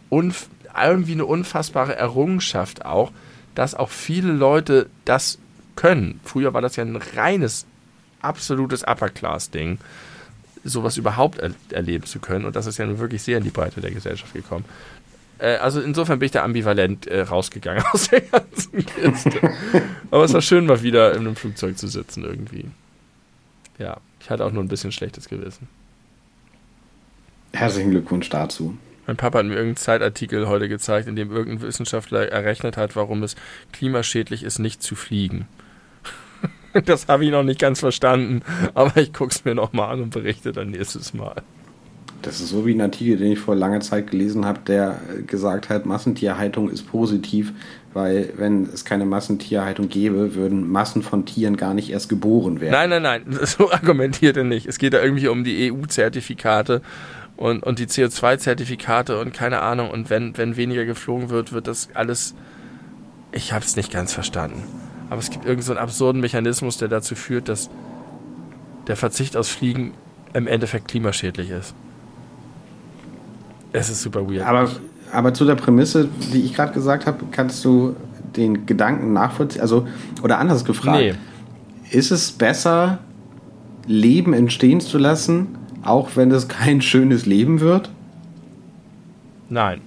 irgendwie 0.09 1.11
eine 1.11 1.25
unfassbare 1.25 1.95
Errungenschaft 1.95 2.85
auch, 2.85 3.11
dass 3.53 3.75
auch 3.75 3.89
viele 3.89 4.31
Leute 4.31 4.89
das 5.05 5.37
können. 5.75 6.19
Früher 6.23 6.53
war 6.53 6.61
das 6.61 6.75
ja 6.75 6.83
ein 6.83 6.95
reines, 6.95 7.65
absolutes 8.21 8.83
Upper-Class-Ding 8.83 9.77
sowas 10.63 10.97
überhaupt 10.97 11.39
er 11.39 11.51
erleben 11.71 12.05
zu 12.05 12.19
können. 12.19 12.45
Und 12.45 12.55
das 12.55 12.65
ist 12.65 12.77
ja 12.77 12.85
nun 12.85 12.99
wirklich 12.99 13.21
sehr 13.21 13.37
in 13.37 13.43
die 13.43 13.49
Breite 13.49 13.81
der 13.81 13.91
Gesellschaft 13.91 14.33
gekommen. 14.33 14.65
Äh, 15.41 15.55
also 15.55 15.81
insofern 15.81 16.19
bin 16.19 16.27
ich 16.27 16.31
da 16.31 16.43
ambivalent 16.43 17.07
äh, 17.07 17.21
rausgegangen 17.21 17.83
aus 17.93 18.09
der 18.09 18.21
ganzen 18.21 18.85
Kiste. 18.85 19.53
Aber 20.11 20.23
es 20.23 20.33
war 20.33 20.41
schön, 20.41 20.65
mal 20.65 20.81
wieder 20.83 21.13
in 21.13 21.19
einem 21.19 21.35
Flugzeug 21.35 21.77
zu 21.77 21.87
sitzen 21.87 22.23
irgendwie. 22.23 22.65
Ja, 23.77 23.97
ich 24.19 24.29
hatte 24.29 24.45
auch 24.45 24.51
nur 24.51 24.63
ein 24.63 24.67
bisschen 24.67 24.91
schlechtes 24.91 25.27
Gewissen. 25.27 25.67
Herzlichen 27.53 27.91
Glückwunsch 27.91 28.29
dazu. 28.29 28.77
Mein 29.07 29.17
Papa 29.17 29.39
hat 29.39 29.45
mir 29.45 29.55
irgendeinen 29.55 29.77
Zeitartikel 29.77 30.47
heute 30.47 30.69
gezeigt, 30.69 31.07
in 31.07 31.15
dem 31.15 31.31
irgendein 31.31 31.67
Wissenschaftler 31.67 32.29
errechnet 32.29 32.77
hat, 32.77 32.95
warum 32.95 33.23
es 33.23 33.35
klimaschädlich 33.73 34.43
ist, 34.43 34.59
nicht 34.59 34.83
zu 34.83 34.95
fliegen. 34.95 35.47
Das 36.85 37.07
habe 37.07 37.25
ich 37.25 37.31
noch 37.31 37.43
nicht 37.43 37.59
ganz 37.59 37.79
verstanden, 37.79 38.41
aber 38.73 38.97
ich 38.97 39.13
gucke 39.13 39.31
es 39.31 39.45
mir 39.45 39.55
nochmal 39.55 39.93
an 39.93 40.03
und 40.03 40.09
berichte 40.11 40.51
dann 40.51 40.71
nächstes 40.71 41.13
Mal. 41.13 41.35
Das 42.21 42.39
ist 42.39 42.49
so 42.49 42.65
wie 42.65 42.73
ein 42.73 42.81
Artikel, 42.81 43.17
den 43.17 43.31
ich 43.31 43.39
vor 43.39 43.55
langer 43.55 43.79
Zeit 43.79 44.11
gelesen 44.11 44.45
habe, 44.45 44.59
der 44.67 44.99
gesagt 45.25 45.69
hat, 45.69 45.85
Massentierhaltung 45.85 46.69
ist 46.69 46.83
positiv, 46.83 47.51
weil 47.93 48.31
wenn 48.37 48.69
es 48.71 48.85
keine 48.85 49.05
Massentierhaltung 49.05 49.89
gäbe, 49.89 50.35
würden 50.35 50.69
Massen 50.69 51.01
von 51.01 51.25
Tieren 51.25 51.57
gar 51.57 51.73
nicht 51.73 51.89
erst 51.89 52.09
geboren 52.09 52.61
werden. 52.61 52.73
Nein, 52.73 52.89
nein, 52.89 53.01
nein, 53.01 53.39
so 53.45 53.71
argumentiert 53.71 54.37
er 54.37 54.43
nicht. 54.43 54.67
Es 54.67 54.77
geht 54.77 54.93
da 54.93 55.01
irgendwie 55.01 55.27
um 55.29 55.43
die 55.43 55.71
EU-Zertifikate 55.71 56.81
und, 57.37 57.63
und 57.63 57.79
die 57.79 57.87
CO2-Zertifikate 57.87 59.19
und 59.19 59.33
keine 59.33 59.61
Ahnung. 59.61 59.89
Und 59.89 60.09
wenn, 60.11 60.37
wenn 60.37 60.57
weniger 60.57 60.85
geflogen 60.85 61.29
wird, 61.29 61.53
wird 61.53 61.67
das 61.67 61.89
alles... 61.95 62.35
Ich 63.31 63.53
habe 63.53 63.65
es 63.65 63.75
nicht 63.75 63.91
ganz 63.91 64.13
verstanden. 64.13 64.63
Aber 65.11 65.19
es 65.19 65.29
gibt 65.29 65.43
irgendeinen 65.43 65.75
so 65.75 65.81
absurden 65.81 66.21
Mechanismus, 66.21 66.77
der 66.77 66.87
dazu 66.87 67.15
führt, 67.15 67.49
dass 67.49 67.69
der 68.87 68.95
Verzicht 68.95 69.35
aus 69.35 69.49
Fliegen 69.49 69.93
im 70.33 70.47
Endeffekt 70.47 70.87
klimaschädlich 70.87 71.49
ist. 71.49 71.75
Es 73.73 73.89
ist 73.89 74.03
super 74.03 74.21
weird. 74.21 74.47
Aber, 74.47 74.69
aber 75.11 75.33
zu 75.33 75.43
der 75.43 75.55
Prämisse, 75.55 76.07
die 76.33 76.43
ich 76.43 76.53
gerade 76.53 76.71
gesagt 76.71 77.07
habe, 77.07 77.25
kannst 77.29 77.65
du 77.65 77.97
den 78.37 78.65
Gedanken 78.65 79.11
nachvollziehen? 79.11 79.61
Also, 79.61 79.85
oder 80.23 80.39
anders 80.39 80.63
gefragt, 80.63 80.97
nee. 80.97 81.13
ist 81.89 82.11
es 82.11 82.31
besser, 82.31 82.99
Leben 83.87 84.33
entstehen 84.33 84.79
zu 84.79 84.97
lassen, 84.97 85.57
auch 85.83 86.11
wenn 86.15 86.31
es 86.31 86.47
kein 86.47 86.81
schönes 86.81 87.25
Leben 87.25 87.59
wird? 87.59 87.89
Nein. 89.49 89.81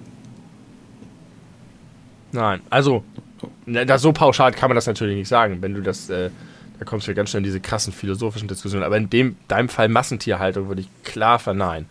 Nein. 2.31 2.61
Also, 2.69 3.03
das, 3.65 4.01
so 4.01 4.13
pauschal 4.13 4.51
kann 4.51 4.69
man 4.69 4.75
das 4.75 4.87
natürlich 4.87 5.17
nicht 5.17 5.27
sagen. 5.27 5.61
Wenn 5.61 5.73
du 5.73 5.81
das, 5.81 6.09
äh, 6.09 6.29
da 6.79 6.85
kommst 6.85 7.07
du 7.07 7.11
ja 7.11 7.15
ganz 7.15 7.29
schnell 7.29 7.39
in 7.39 7.45
diese 7.45 7.59
krassen 7.59 7.93
philosophischen 7.93 8.47
Diskussionen. 8.47 8.83
Aber 8.83 8.97
in 8.97 9.09
dem, 9.09 9.37
deinem 9.47 9.69
Fall 9.69 9.89
Massentierhaltung 9.89 10.67
würde 10.67 10.81
ich 10.81 10.89
klar 11.03 11.39
verneinen. 11.39 11.87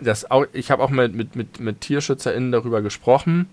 Das 0.00 0.30
auch, 0.30 0.46
ich 0.52 0.70
habe 0.70 0.82
auch 0.82 0.90
mit, 0.90 1.14
mit, 1.14 1.36
mit, 1.36 1.60
mit 1.60 1.80
TierschützerInnen 1.80 2.52
darüber 2.52 2.82
gesprochen. 2.82 3.48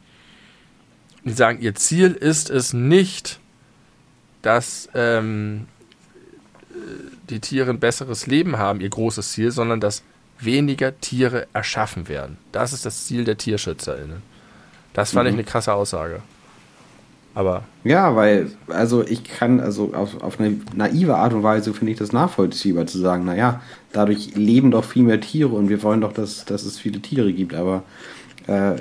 Die 1.23 1.31
sagen, 1.31 1.59
ihr 1.59 1.73
Ziel 1.73 2.11
ist 2.11 2.51
es 2.51 2.73
nicht, 2.73 3.39
dass 4.43 4.88
ähm, 4.93 5.65
die 7.29 7.39
Tiere 7.39 7.71
ein 7.71 7.79
besseres 7.79 8.27
Leben 8.27 8.57
haben, 8.57 8.79
ihr 8.79 8.89
großes 8.89 9.31
Ziel, 9.31 9.49
sondern 9.49 9.79
dass 9.79 10.03
weniger 10.39 10.99
Tiere 10.99 11.47
erschaffen 11.53 12.07
werden. 12.07 12.38
Das 12.51 12.73
ist 12.73 12.86
das 12.86 13.05
Ziel 13.05 13.23
der 13.23 13.38
TierschützerInnen. 13.38 14.21
Das 14.93 15.11
fand 15.11 15.25
mhm. 15.25 15.29
ich 15.29 15.33
eine 15.33 15.43
krasse 15.45 15.73
Aussage. 15.73 16.21
Aber. 17.36 17.63
Ja, 17.83 18.15
weil, 18.15 18.49
also 18.69 19.05
ich 19.05 19.25
kann, 19.25 19.59
also 19.59 19.93
auf, 19.93 20.23
auf 20.23 20.39
eine 20.39 20.57
naive 20.73 21.17
Art 21.17 21.33
und 21.33 21.43
Weise 21.43 21.73
finde 21.73 21.91
ich 21.91 21.99
das 21.99 22.13
nachvollziehbar 22.13 22.88
zu 22.88 22.97
sagen, 22.97 23.25
naja, 23.25 23.61
dadurch 23.91 24.36
leben 24.36 24.71
doch 24.71 24.86
viel 24.86 25.03
mehr 25.03 25.19
Tiere 25.19 25.49
und 25.49 25.67
wir 25.67 25.83
wollen 25.83 26.01
doch, 26.01 26.13
dass, 26.13 26.45
dass 26.45 26.63
es 26.63 26.79
viele 26.79 27.01
Tiere 27.01 27.33
gibt, 27.33 27.53
aber 27.53 27.83
äh, 28.47 28.75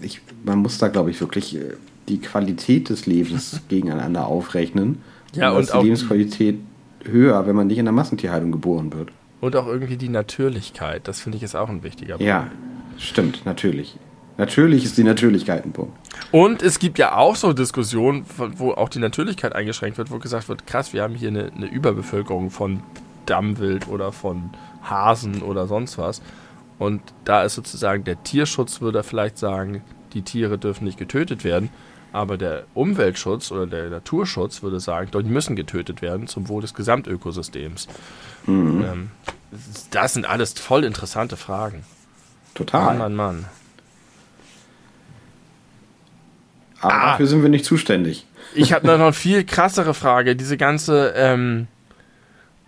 ich, 0.00 0.22
man 0.42 0.58
muss 0.58 0.78
da, 0.78 0.88
glaube 0.88 1.10
ich, 1.10 1.20
wirklich 1.20 1.54
äh, 1.56 1.74
die 2.08 2.18
Qualität 2.18 2.88
des 2.88 3.04
Lebens 3.04 3.60
gegeneinander 3.68 4.26
aufrechnen. 4.26 5.02
Ja, 5.34 5.50
und, 5.50 5.58
und 5.58 5.72
auch 5.72 5.80
die 5.80 5.86
Lebensqualität 5.86 6.58
höher, 7.04 7.46
wenn 7.46 7.56
man 7.56 7.66
nicht 7.66 7.78
in 7.78 7.84
der 7.84 7.92
Massentierhaltung 7.92 8.52
geboren 8.52 8.92
wird. 8.92 9.10
Und 9.42 9.54
auch 9.56 9.66
irgendwie 9.66 9.98
die 9.98 10.08
Natürlichkeit, 10.08 11.06
das 11.06 11.20
finde 11.20 11.36
ich 11.36 11.42
ist 11.42 11.54
auch 11.54 11.68
ein 11.68 11.82
wichtiger 11.82 12.14
Punkt. 12.14 12.26
Ja, 12.26 12.50
stimmt, 12.96 13.44
natürlich. 13.44 13.98
Natürlich 14.36 14.84
ist 14.84 14.98
die 14.98 15.04
Natürlichkeit 15.04 15.64
ein 15.64 15.72
Punkt. 15.72 15.96
Und 16.32 16.62
es 16.62 16.78
gibt 16.78 16.98
ja 16.98 17.16
auch 17.16 17.36
so 17.36 17.52
Diskussionen, 17.52 18.24
wo 18.36 18.72
auch 18.72 18.88
die 18.88 18.98
Natürlichkeit 18.98 19.54
eingeschränkt 19.54 19.98
wird, 19.98 20.10
wo 20.10 20.18
gesagt 20.18 20.48
wird, 20.48 20.66
krass, 20.66 20.92
wir 20.92 21.02
haben 21.02 21.14
hier 21.14 21.28
eine, 21.28 21.52
eine 21.54 21.66
Überbevölkerung 21.66 22.50
von 22.50 22.82
Dammwild 23.26 23.88
oder 23.88 24.12
von 24.12 24.50
Hasen 24.82 25.42
oder 25.42 25.66
sonst 25.66 25.98
was. 25.98 26.20
Und 26.78 27.00
da 27.24 27.44
ist 27.44 27.54
sozusagen 27.54 28.04
der 28.04 28.22
Tierschutz, 28.24 28.80
würde 28.80 29.02
vielleicht 29.04 29.38
sagen, 29.38 29.82
die 30.12 30.22
Tiere 30.22 30.58
dürfen 30.58 30.84
nicht 30.84 30.98
getötet 30.98 31.44
werden. 31.44 31.70
Aber 32.12 32.36
der 32.36 32.64
Umweltschutz 32.74 33.50
oder 33.50 33.66
der 33.66 33.90
Naturschutz 33.90 34.62
würde 34.62 34.78
sagen, 34.78 35.10
die 35.12 35.28
müssen 35.28 35.56
getötet 35.56 36.00
werden 36.00 36.28
zum 36.28 36.48
Wohl 36.48 36.62
des 36.62 36.74
Gesamtökosystems. 36.74 37.88
Mhm. 38.46 38.84
Ähm, 38.84 39.10
das 39.90 40.14
sind 40.14 40.24
alles 40.24 40.52
voll 40.52 40.84
interessante 40.84 41.36
Fragen. 41.36 41.84
Total. 42.54 42.84
Mann, 42.84 42.98
Mann, 42.98 43.14
Mann. 43.14 43.44
Aber 46.84 46.94
ah, 46.94 47.10
dafür 47.12 47.26
sind 47.26 47.42
wir 47.42 47.48
nicht 47.48 47.64
zuständig. 47.64 48.26
Ich 48.54 48.72
habe 48.72 48.86
noch 48.86 48.94
eine 48.94 49.12
viel 49.12 49.44
krassere 49.44 49.94
Frage. 49.94 50.36
Diese 50.36 50.56
ganze 50.56 51.14
ähm, 51.16 51.66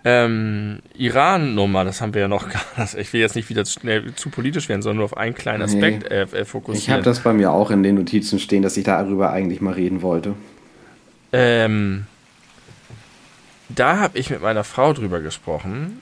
ähm, 0.04 0.78
Iran-Nummer, 0.94 1.84
das 1.84 2.00
haben 2.00 2.14
wir 2.14 2.22
ja 2.22 2.28
noch 2.28 2.48
gar 2.48 2.62
nicht. 2.78 2.94
Ich 2.94 3.12
will 3.12 3.20
jetzt 3.20 3.34
nicht 3.34 3.50
wieder 3.50 3.64
zu, 3.64 3.80
schnell 3.80 4.14
zu 4.14 4.30
politisch 4.30 4.68
werden, 4.68 4.82
sondern 4.82 4.98
nur 4.98 5.04
auf 5.04 5.16
einen 5.16 5.34
kleinen 5.34 5.62
Aspekt 5.62 6.08
nee. 6.08 6.16
äh, 6.16 6.44
fokussieren. 6.44 6.82
Ich 6.82 6.90
habe 6.90 7.02
das 7.02 7.20
bei 7.20 7.32
mir 7.32 7.50
auch 7.50 7.70
in 7.70 7.82
den 7.82 7.96
Notizen 7.96 8.38
stehen, 8.38 8.62
dass 8.62 8.76
ich 8.76 8.84
darüber 8.84 9.30
eigentlich 9.30 9.60
mal 9.60 9.74
reden 9.74 10.02
wollte. 10.02 10.34
Ähm, 11.32 12.06
da 13.68 13.98
habe 13.98 14.18
ich 14.18 14.30
mit 14.30 14.42
meiner 14.42 14.64
Frau 14.64 14.92
drüber 14.92 15.20
gesprochen, 15.20 16.00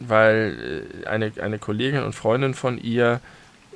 weil 0.00 0.84
äh, 1.02 1.06
eine, 1.06 1.32
eine 1.40 1.58
Kollegin 1.58 2.02
und 2.02 2.14
Freundin 2.14 2.54
von 2.54 2.78
ihr 2.78 3.20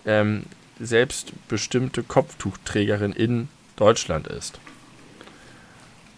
ähm, 0.06 0.44
selbstbestimmte 0.80 2.02
Kopftuchträgerin 2.02 3.12
in 3.12 3.48
Deutschland 3.76 4.26
ist. 4.28 4.58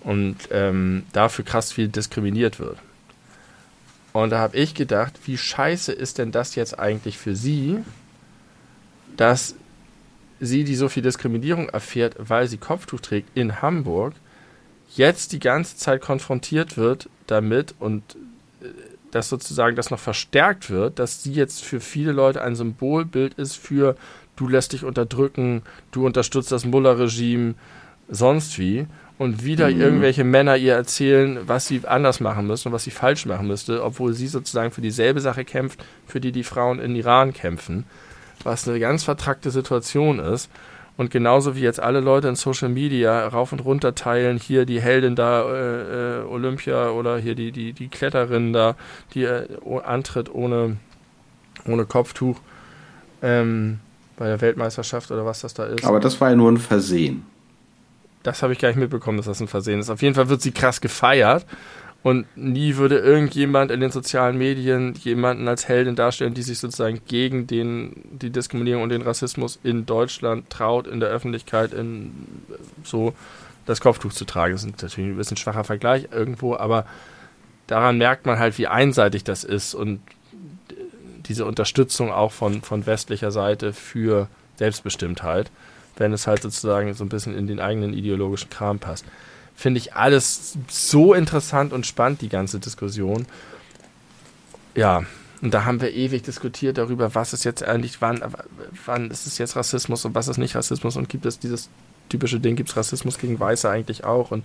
Und 0.01 0.37
ähm, 0.51 1.05
dafür 1.13 1.45
krass 1.45 1.73
viel 1.73 1.89
diskriminiert 1.89 2.59
wird. 2.59 2.79
Und 4.13 4.31
da 4.31 4.39
habe 4.39 4.57
ich 4.57 4.75
gedacht, 4.75 5.21
wie 5.25 5.39
scheiße 5.39 5.93
ist 5.93 6.19
denn 6.19 6.33
das 6.33 6.55
jetzt 6.55 6.79
eigentlich 6.79 7.19
für 7.19 7.37
sie, 7.37 7.79
dass 9.17 9.55
sie, 10.41 10.65
die 10.65 10.75
so 10.75 10.89
viel 10.89 11.03
Diskriminierung 11.03 11.69
erfährt, 11.69 12.17
weil 12.19 12.49
sie 12.49 12.57
Kopftuch 12.57 13.01
trägt 13.01 13.37
in 13.37 13.61
Hamburg, 13.63 14.15
jetzt 14.97 15.33
die 15.33 15.39
ganze 15.39 15.77
Zeit 15.77 16.01
konfrontiert 16.01 16.77
wird 16.77 17.09
damit 17.27 17.75
und 17.79 18.03
äh, 18.63 18.67
dass 19.11 19.29
sozusagen 19.29 19.77
das 19.77 19.91
noch 19.91 19.99
verstärkt 19.99 20.71
wird, 20.71 20.99
dass 20.99 21.23
sie 21.23 21.33
jetzt 21.33 21.65
für 21.65 21.81
viele 21.81 22.13
Leute 22.13 22.43
ein 22.43 22.57
Symbolbild 22.57 23.35
ist 23.35 23.57
für 23.57 23.97
du 24.41 24.49
lässt 24.49 24.73
dich 24.73 24.85
unterdrücken, 24.85 25.63
du 25.93 26.07
unterstützt 26.07 26.51
das 26.51 26.65
Muller-Regime, 26.65 27.55
sonst 28.09 28.59
wie. 28.59 28.87
Und 29.19 29.45
wieder 29.45 29.69
mhm. 29.69 29.81
irgendwelche 29.83 30.25
Männer 30.25 30.57
ihr 30.57 30.73
erzählen, 30.73 31.41
was 31.45 31.67
sie 31.67 31.83
anders 31.87 32.21
machen 32.21 32.47
müssen 32.47 32.69
und 32.69 32.75
was 32.75 32.85
sie 32.85 32.91
falsch 32.91 33.27
machen 33.27 33.47
müsste, 33.47 33.85
obwohl 33.85 34.15
sie 34.15 34.29
sozusagen 34.29 34.71
für 34.71 34.81
dieselbe 34.81 35.21
Sache 35.21 35.45
kämpft, 35.45 35.85
für 36.07 36.21
die 36.23 36.33
die 36.33 36.43
Frauen 36.43 36.81
in 36.81 36.97
Iran 36.97 37.35
kämpfen. 37.35 37.85
Was 38.43 38.67
eine 38.67 38.81
ganz 38.81 39.05
vertrackte 39.05 39.51
Situation 39.51 40.21
ist. 40.21 40.51
Und 40.97 41.11
genauso 41.11 41.55
wie 41.55 41.61
jetzt 41.61 41.81
alle 41.81 42.01
Leute 42.01 42.29
in 42.29 42.35
Social 42.35 42.71
Media 42.71 43.29
rauf 43.29 43.53
und 43.53 43.63
runter 43.63 43.95
teilen, 43.95 44.39
hier 44.39 44.65
die 44.65 44.81
Heldin 44.81 45.17
da, 45.17 45.43
äh, 45.43 46.21
äh, 46.21 46.25
Olympia 46.25 46.91
oder 46.91 47.19
hier 47.19 47.35
die, 47.35 47.53
die, 47.53 47.75
die 47.75 47.89
Kletterin 47.89 48.55
da, 48.55 48.75
die 49.13 49.25
äh, 49.25 49.47
antritt 49.85 50.35
ohne, 50.35 50.79
ohne 51.67 51.85
Kopftuch. 51.85 52.41
Ähm, 53.23 53.81
bei 54.21 54.27
der 54.27 54.43
Weltmeisterschaft 54.43 55.11
oder 55.11 55.25
was 55.25 55.41
das 55.41 55.55
da 55.55 55.65
ist. 55.65 55.83
Aber 55.83 55.99
das 55.99 56.21
war 56.21 56.29
ja 56.29 56.37
nur 56.37 56.53
ein 56.53 56.59
Versehen. 56.59 57.25
Das 58.23 58.43
habe 58.43 58.53
ich 58.53 58.59
gar 58.59 58.69
nicht 58.69 58.77
mitbekommen, 58.77 59.17
dass 59.17 59.25
das 59.25 59.41
ein 59.41 59.49
Versehen 59.49 59.81
ist. 59.81 59.89
Auf 59.89 60.03
jeden 60.03 60.15
Fall 60.15 60.29
wird 60.29 60.43
sie 60.43 60.53
krass 60.53 60.83
gefeiert. 60.83 61.47
Und 62.03 62.27
nie 62.37 62.77
würde 62.77 62.99
irgendjemand 62.99 63.71
in 63.71 63.81
den 63.81 63.91
sozialen 63.91 64.37
Medien 64.37 64.95
jemanden 64.95 65.49
als 65.49 65.69
Heldin 65.69 65.97
darstellen, 65.97 66.35
die 66.35 66.43
sich 66.43 66.59
sozusagen 66.59 67.01
gegen 67.07 67.47
den, 67.47 67.95
die 68.11 68.29
Diskriminierung 68.29 68.83
und 68.83 68.91
den 68.91 69.01
Rassismus 69.01 69.59
in 69.63 69.87
Deutschland 69.87 70.51
traut, 70.51 70.87
in 70.87 71.01
der 71.01 71.09
Öffentlichkeit, 71.09 71.73
in 71.73 72.13
so 72.85 73.15
das 73.65 73.81
Kopftuch 73.81 74.13
zu 74.13 74.27
tragen. 74.27 74.53
Das 74.53 74.65
ist 74.65 74.83
natürlich 74.83 75.11
ein 75.11 75.17
bisschen 75.17 75.39
schwacher 75.39 75.65
Vergleich 75.65 76.09
irgendwo, 76.13 76.57
aber 76.57 76.85
daran 77.67 77.97
merkt 77.97 78.27
man 78.27 78.39
halt, 78.39 78.59
wie 78.59 78.67
einseitig 78.67 79.25
das 79.25 79.45
ist 79.45 79.75
und 79.75 80.01
diese 81.31 81.45
Unterstützung 81.45 82.11
auch 82.11 82.33
von, 82.33 82.61
von 82.61 82.87
westlicher 82.87 83.31
Seite 83.31 83.73
für 83.73 84.27
Selbstbestimmtheit, 84.57 85.49
wenn 85.97 86.13
es 86.13 86.27
halt 86.27 86.43
sozusagen 86.43 86.93
so 86.93 87.05
ein 87.05 87.09
bisschen 87.09 87.39
in 87.39 87.47
den 87.47 87.61
eigenen 87.61 87.95
ideologischen 87.95 88.51
Kram 88.51 88.81
passt. 88.81 89.05
Finde 89.55 89.79
ich 89.79 89.95
alles 89.95 90.59
so 90.69 91.15
interessant 91.15 91.73
und 91.73 91.87
spannend, 91.87 92.21
die 92.21 92.29
ganze 92.29 92.59
Diskussion. 92.59 93.27
Ja, 94.75 95.05
und 95.41 95.55
da 95.55 95.65
haben 95.65 95.81
wir 95.81 95.95
ewig 95.95 96.23
diskutiert 96.23 96.79
darüber, 96.79 97.15
was 97.15 97.33
ist 97.33 97.45
jetzt 97.45 97.63
eigentlich, 97.63 98.03
wann, 98.03 98.21
wann 98.85 99.11
ist 99.11 99.29
es 99.29 99.39
jetzt 99.39 99.55
Rassismus 99.55 100.05
und 100.05 100.17
was 100.17 100.27
ist 100.27 100.39
nicht 100.39 100.57
Rassismus 100.57 100.97
und 100.97 101.09
gibt 101.09 101.27
es 101.27 101.39
dieses 101.39 101.69
typische 102.09 102.41
Ding, 102.41 102.57
gibt 102.57 102.71
es 102.71 102.77
Rassismus 102.77 103.19
gegen 103.19 103.39
Weiße 103.39 103.71
eigentlich 103.71 104.03
auch 104.03 104.33
und 104.33 104.43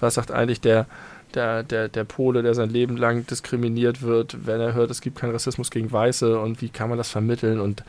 was 0.00 0.14
sagt 0.14 0.30
eigentlich 0.30 0.62
der, 0.62 0.86
der, 1.34 1.62
der, 1.62 1.88
der 1.88 2.04
Pole, 2.04 2.42
der 2.42 2.54
sein 2.54 2.70
Leben 2.70 2.96
lang 2.96 3.26
diskriminiert 3.26 4.02
wird, 4.02 4.46
wenn 4.46 4.60
er 4.60 4.74
hört, 4.74 4.90
es 4.90 5.00
gibt 5.00 5.18
keinen 5.18 5.32
Rassismus 5.32 5.70
gegen 5.70 5.90
Weiße 5.90 6.38
und 6.38 6.62
wie 6.62 6.68
kann 6.68 6.88
man 6.88 6.98
das 6.98 7.10
vermitteln 7.10 7.60
und 7.60 7.84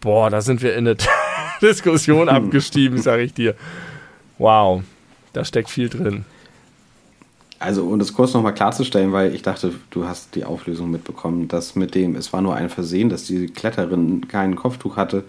boah, 0.00 0.30
da 0.30 0.40
sind 0.40 0.62
wir 0.62 0.74
in 0.74 0.86
eine 0.86 0.96
Diskussion 1.62 2.28
abgestiegen, 2.28 3.00
sage 3.00 3.22
ich 3.22 3.34
dir. 3.34 3.54
Wow, 4.38 4.82
da 5.32 5.44
steckt 5.44 5.70
viel 5.70 5.88
drin. 5.88 6.24
Also, 7.60 7.84
um 7.86 7.98
das 7.98 8.12
kurz 8.12 8.34
nochmal 8.34 8.54
klarzustellen, 8.54 9.12
weil 9.12 9.34
ich 9.34 9.42
dachte, 9.42 9.72
du 9.90 10.06
hast 10.06 10.36
die 10.36 10.44
Auflösung 10.44 10.92
mitbekommen, 10.92 11.48
dass 11.48 11.74
mit 11.74 11.96
dem, 11.96 12.14
es 12.14 12.32
war 12.32 12.40
nur 12.40 12.54
ein 12.54 12.70
Versehen, 12.70 13.08
dass 13.08 13.24
die 13.24 13.48
Kletterin 13.48 14.28
kein 14.28 14.54
Kopftuch 14.54 14.96
hatte. 14.96 15.24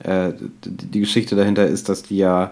Äh, 0.00 0.32
die 0.62 1.00
Geschichte 1.00 1.36
dahinter 1.36 1.66
ist, 1.66 1.88
dass 1.88 2.02
die 2.02 2.18
ja 2.18 2.44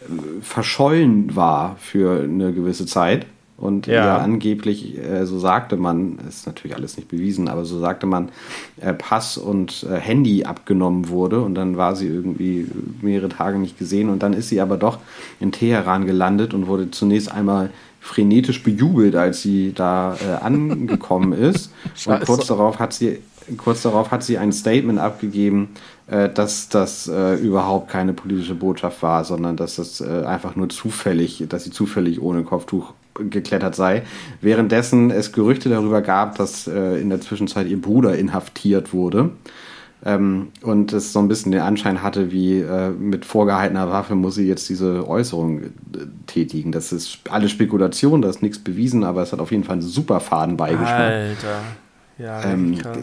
äh, 0.00 0.40
verschollen 0.40 1.36
war 1.36 1.76
für 1.80 2.22
eine 2.22 2.54
gewisse 2.54 2.86
Zeit 2.86 3.26
und 3.58 3.86
ja, 3.86 3.94
ja 3.94 4.18
angeblich, 4.18 4.98
äh, 4.98 5.24
so 5.24 5.38
sagte 5.38 5.76
man, 5.76 6.18
ist 6.28 6.46
natürlich 6.46 6.76
alles 6.76 6.96
nicht 6.96 7.08
bewiesen, 7.08 7.48
aber 7.48 7.64
so 7.64 7.80
sagte 7.80 8.06
man, 8.06 8.28
äh, 8.80 8.92
Pass 8.92 9.38
und 9.38 9.86
äh, 9.90 9.96
Handy 9.96 10.44
abgenommen 10.44 11.08
wurde 11.08 11.40
und 11.40 11.54
dann 11.54 11.78
war 11.78 11.96
sie 11.96 12.06
irgendwie 12.06 12.66
mehrere 13.00 13.30
Tage 13.30 13.58
nicht 13.58 13.78
gesehen 13.78 14.10
und 14.10 14.22
dann 14.22 14.34
ist 14.34 14.50
sie 14.50 14.60
aber 14.60 14.76
doch 14.76 14.98
in 15.40 15.52
Teheran 15.52 16.06
gelandet 16.06 16.52
und 16.52 16.66
wurde 16.66 16.90
zunächst 16.90 17.32
einmal 17.32 17.70
frenetisch 17.98 18.62
bejubelt, 18.62 19.16
als 19.16 19.40
sie 19.40 19.72
da 19.74 20.16
äh, 20.16 20.44
angekommen 20.44 21.32
ist. 21.32 21.72
und 22.04 22.20
kurz 22.26 22.46
darauf 22.46 22.78
hat 22.78 22.92
sie 22.92 23.20
kurz 23.56 23.82
darauf 23.82 24.10
hat 24.10 24.24
sie 24.24 24.38
ein 24.38 24.52
Statement 24.52 24.98
abgegeben, 24.98 25.68
äh, 26.08 26.28
dass 26.28 26.68
das 26.68 27.08
äh, 27.08 27.36
überhaupt 27.36 27.88
keine 27.88 28.12
politische 28.12 28.54
Botschaft 28.54 29.02
war, 29.02 29.24
sondern 29.24 29.56
dass 29.56 29.76
das 29.76 30.02
einfach 30.02 30.56
nur 30.56 30.68
zufällig, 30.68 31.44
dass 31.48 31.64
sie 31.64 31.70
zufällig 31.70 32.20
ohne 32.20 32.42
Kopftuch 32.42 32.92
geklettert 33.30 33.74
sei. 33.74 34.02
Währenddessen 34.40 35.10
es 35.10 35.32
Gerüchte 35.32 35.68
darüber 35.68 36.02
gab, 36.02 36.36
dass 36.36 36.66
äh, 36.66 37.00
in 37.00 37.10
der 37.10 37.20
Zwischenzeit 37.20 37.68
ihr 37.68 37.80
Bruder 37.80 38.16
inhaftiert 38.16 38.92
wurde. 38.92 39.30
Ähm, 40.04 40.48
und 40.62 40.92
es 40.92 41.12
so 41.12 41.18
ein 41.18 41.28
bisschen 41.28 41.52
den 41.52 41.62
Anschein 41.62 42.02
hatte, 42.02 42.30
wie 42.30 42.60
äh, 42.60 42.90
mit 42.90 43.24
vorgehaltener 43.24 43.90
Waffe 43.90 44.14
muss 44.14 44.34
sie 44.34 44.46
jetzt 44.46 44.68
diese 44.68 45.08
Äußerung 45.08 45.62
äh, 45.62 45.68
tätigen. 46.26 46.70
Das 46.70 46.92
ist 46.92 47.20
alles 47.30 47.50
Spekulation, 47.50 48.22
da 48.22 48.28
ist 48.28 48.42
nichts 48.42 48.58
bewiesen, 48.58 49.04
aber 49.04 49.22
es 49.22 49.32
hat 49.32 49.40
auf 49.40 49.50
jeden 49.50 49.64
Fall 49.64 49.74
einen 49.74 49.82
super 49.82 50.20
Fadenbeigeschmack. 50.20 50.90
Alter. 50.90 51.60
Ja, 52.18 52.44
ähm, 52.44 52.78
krass 52.78 52.98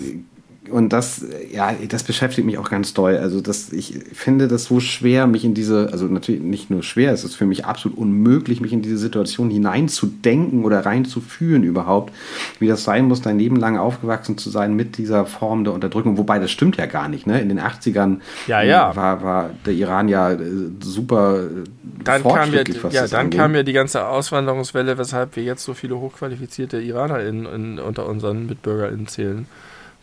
und 0.69 0.93
das, 0.93 1.25
ja, 1.51 1.73
das 1.89 2.03
beschäftigt 2.03 2.45
mich 2.45 2.57
auch 2.57 2.69
ganz 2.69 2.93
doll. 2.93 3.17
Also 3.17 3.41
das, 3.41 3.73
ich 3.73 3.99
finde 4.13 4.47
das 4.47 4.65
so 4.65 4.79
schwer, 4.79 5.27
mich 5.27 5.43
in 5.43 5.53
diese, 5.53 5.89
also 5.91 6.05
natürlich 6.05 6.41
nicht 6.41 6.69
nur 6.69 6.83
schwer, 6.83 7.11
es 7.11 7.23
ist 7.23 7.35
für 7.35 7.45
mich 7.45 7.65
absolut 7.65 7.97
unmöglich, 7.97 8.61
mich 8.61 8.71
in 8.71 8.81
diese 8.81 8.97
Situation 8.97 9.49
hineinzudenken 9.49 10.63
oder 10.63 10.85
reinzufühlen 10.85 11.63
überhaupt, 11.63 12.13
wie 12.59 12.67
das 12.67 12.83
sein 12.83 13.05
muss, 13.05 13.21
dein 13.21 13.39
Leben 13.39 13.57
lang 13.57 13.77
aufgewachsen 13.77 14.37
zu 14.37 14.49
sein 14.49 14.73
mit 14.73 14.97
dieser 14.97 15.25
Form 15.25 15.63
der 15.63 15.73
Unterdrückung. 15.73 16.17
Wobei 16.17 16.39
das 16.39 16.51
stimmt 16.51 16.77
ja 16.77 16.85
gar 16.85 17.09
nicht. 17.09 17.27
Ne? 17.27 17.41
In 17.41 17.49
den 17.49 17.59
80ern 17.59 18.19
ja, 18.47 18.61
ja. 18.61 18.95
War, 18.95 19.23
war 19.23 19.49
der 19.65 19.73
Iran 19.73 20.07
ja 20.07 20.31
äh, 20.31 20.37
super 20.81 21.43
äh, 21.43 21.47
dann 22.03 22.21
fortschrittlich, 22.21 22.81
kam 22.81 22.91
ja, 22.91 23.01
ja, 23.01 23.07
dann 23.07 23.25
angeht. 23.25 23.39
kam 23.39 23.55
ja 23.55 23.63
die 23.63 23.73
ganze 23.73 24.07
Auswanderungswelle, 24.07 24.97
weshalb 24.97 25.35
wir 25.35 25.43
jetzt 25.43 25.63
so 25.63 25.73
viele 25.73 25.99
hochqualifizierte 25.99 26.79
IranerInnen 26.79 27.45
in, 27.45 27.79
unter 27.79 28.07
unseren 28.07 28.45
MitbürgerInnen 28.45 29.07
zählen 29.07 29.45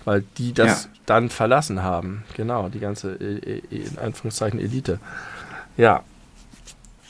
weil 0.04 0.24
die 0.38 0.52
das 0.52 0.84
ja. 0.84 0.90
dann 1.06 1.28
verlassen 1.28 1.82
haben. 1.82 2.24
Genau, 2.36 2.68
die 2.68 2.80
ganze, 2.80 3.12
in 3.12 3.98
Anführungszeichen, 4.02 4.60
Elite. 4.60 4.98
Ja. 5.76 6.02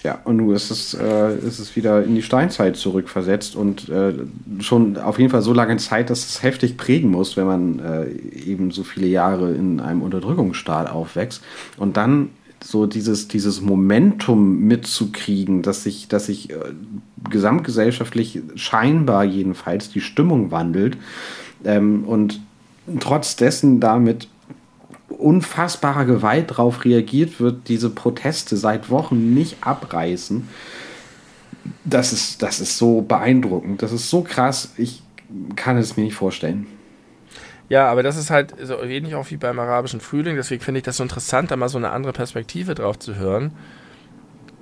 Ja, 0.03 0.19
und 0.25 0.39
nun 0.39 0.55
ist 0.55 0.71
es, 0.71 0.95
äh, 0.95 1.37
ist 1.37 1.59
es 1.59 1.77
wieder 1.77 2.03
in 2.03 2.15
die 2.15 2.23
Steinzeit 2.23 2.77
zurückversetzt 2.77 3.55
und 3.55 3.91
äh, 3.91 4.15
schon 4.61 4.97
auf 4.97 5.19
jeden 5.19 5.31
Fall 5.31 5.43
so 5.43 5.53
lange 5.53 5.77
Zeit, 5.77 6.09
dass 6.09 6.27
es 6.27 6.43
heftig 6.43 6.79
prägen 6.79 7.11
muss, 7.11 7.37
wenn 7.37 7.47
man 7.47 7.79
äh, 7.81 8.09
eben 8.09 8.71
so 8.71 8.83
viele 8.83 9.07
Jahre 9.07 9.53
in 9.53 9.79
einem 9.79 10.01
Unterdrückungsstaat 10.01 10.91
aufwächst. 10.91 11.43
Und 11.77 11.99
dann 11.99 12.31
so 12.65 12.87
dieses, 12.87 13.29
dieses 13.29 13.61
Momentum 13.61 14.61
mitzukriegen, 14.61 15.63
dass 15.63 15.83
sich, 15.83 16.09
dass 16.09 16.27
sich 16.27 16.51
äh, 16.51 16.57
gesamtgesellschaftlich 17.29 18.41
scheinbar 18.55 19.25
jedenfalls 19.25 19.91
die 19.91 20.01
Stimmung 20.01 20.51
wandelt 20.51 20.97
ähm, 21.65 22.05
und 22.05 22.41
trotz 22.99 23.37
dessen 23.37 23.81
damit 23.81 24.29
unfassbarer 25.09 26.05
Gewalt 26.05 26.51
darauf 26.51 26.85
reagiert 26.85 27.41
wird, 27.41 27.69
diese 27.69 27.91
Proteste 27.91 28.57
seit 28.57 28.91
Wochen 28.91 29.35
nicht 29.35 29.59
abreißen. 29.61 30.49
Das 31.85 32.13
ist, 32.13 32.43
das 32.43 32.61
ist 32.61 32.79
so 32.79 33.03
beeindruckend. 33.03 33.83
Das 33.83 33.93
ist 33.93 34.09
so 34.09 34.23
krass. 34.23 34.73
Ich 34.77 35.03
kann 35.57 35.77
es 35.77 35.97
mir 35.97 36.05
nicht 36.05 36.15
vorstellen. 36.15 36.67
Ja, 37.69 37.89
aber 37.89 38.03
das 38.03 38.17
ist 38.17 38.31
halt 38.31 38.55
so 38.61 38.83
ähnlich 38.83 39.15
auch 39.15 39.31
wie 39.31 39.37
beim 39.37 39.59
arabischen 39.59 40.01
Frühling. 40.01 40.37
Deswegen 40.37 40.63
finde 40.63 40.79
ich 40.79 40.85
das 40.85 40.97
so 40.97 41.03
interessant, 41.03 41.51
da 41.51 41.57
mal 41.57 41.69
so 41.69 41.79
eine 41.79 41.91
andere 41.91 42.13
Perspektive 42.13 42.75
drauf 42.75 42.99
zu 42.99 43.15
hören. 43.15 43.53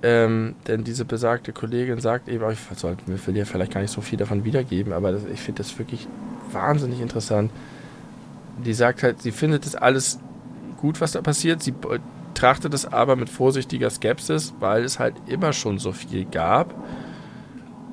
Ähm, 0.03 0.55
denn 0.67 0.85
diese 0.85 1.05
besagte 1.05 1.53
Kollegin 1.53 2.01
sagt 2.01 2.29
eben, 2.29 2.45
ich 2.51 3.27
will 3.27 3.35
dir 3.35 3.47
vielleicht 3.47 3.73
gar 3.73 3.81
nicht 3.81 3.91
so 3.91 4.01
viel 4.01 4.19
davon 4.19 4.45
wiedergeben, 4.45 4.93
aber 4.93 5.11
das, 5.11 5.23
ich 5.33 5.41
finde 5.41 5.63
das 5.63 5.77
wirklich 5.79 6.07
wahnsinnig 6.53 7.01
interessant. 7.01 7.51
Die 8.65 8.75
sagt 8.75 9.03
halt, 9.03 9.23
sie 9.23 9.33
findet 9.33 9.65
das 9.65 9.75
alles 9.75 10.19
gut, 10.79 11.01
was 11.01 11.13
da 11.13 11.23
passiert. 11.23 11.63
Sie 11.63 11.73
betrachtet 11.73 12.75
es 12.75 12.87
aber 12.87 13.17
mit 13.17 13.29
vorsichtiger 13.29 13.91
Skepsis, 13.91 14.55
weil 14.61 14.85
es 14.85 14.99
halt 14.99 15.15
immer 15.27 15.53
schon 15.53 15.79
so 15.79 15.93
viel 15.93 16.25
gab. 16.25 16.75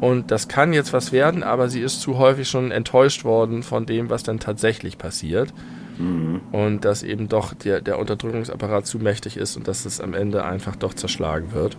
Und 0.01 0.31
das 0.31 0.47
kann 0.47 0.73
jetzt 0.73 0.93
was 0.93 1.11
werden, 1.11 1.43
aber 1.43 1.69
sie 1.69 1.81
ist 1.81 2.01
zu 2.01 2.17
häufig 2.17 2.49
schon 2.49 2.71
enttäuscht 2.71 3.23
worden 3.23 3.63
von 3.63 3.85
dem, 3.85 4.09
was 4.09 4.23
dann 4.23 4.39
tatsächlich 4.39 4.97
passiert. 4.97 5.53
Mhm. 5.97 6.41
Und 6.51 6.85
dass 6.85 7.03
eben 7.03 7.29
doch 7.29 7.53
der, 7.53 7.81
der 7.81 7.97
Unterdrückungsapparat 7.97 8.85
zu 8.85 8.99
mächtig 8.99 9.37
ist 9.37 9.55
und 9.55 9.67
dass 9.67 9.85
es 9.85 10.01
am 10.01 10.13
Ende 10.13 10.43
einfach 10.43 10.75
doch 10.75 10.93
zerschlagen 10.93 11.53
wird. 11.53 11.77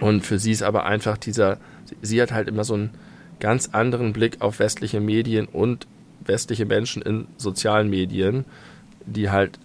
Und 0.00 0.24
für 0.24 0.38
sie 0.38 0.52
ist 0.52 0.62
aber 0.62 0.84
einfach 0.84 1.16
dieser, 1.16 1.58
sie 2.02 2.20
hat 2.20 2.32
halt 2.32 2.48
immer 2.48 2.64
so 2.64 2.74
einen 2.74 2.90
ganz 3.40 3.70
anderen 3.72 4.12
Blick 4.12 4.40
auf 4.40 4.58
westliche 4.58 5.00
Medien 5.00 5.46
und 5.46 5.86
westliche 6.24 6.66
Menschen 6.66 7.02
in 7.02 7.26
sozialen 7.36 7.90
Medien, 7.90 8.44
die 9.06 9.30
halt 9.30 9.58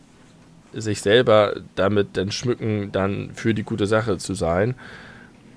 sich 0.73 1.01
selber 1.01 1.55
damit 1.75 2.17
dann 2.17 2.31
schmücken, 2.31 2.91
dann 2.91 3.31
für 3.33 3.53
die 3.53 3.63
gute 3.63 3.85
Sache 3.85 4.17
zu 4.17 4.33
sein 4.33 4.75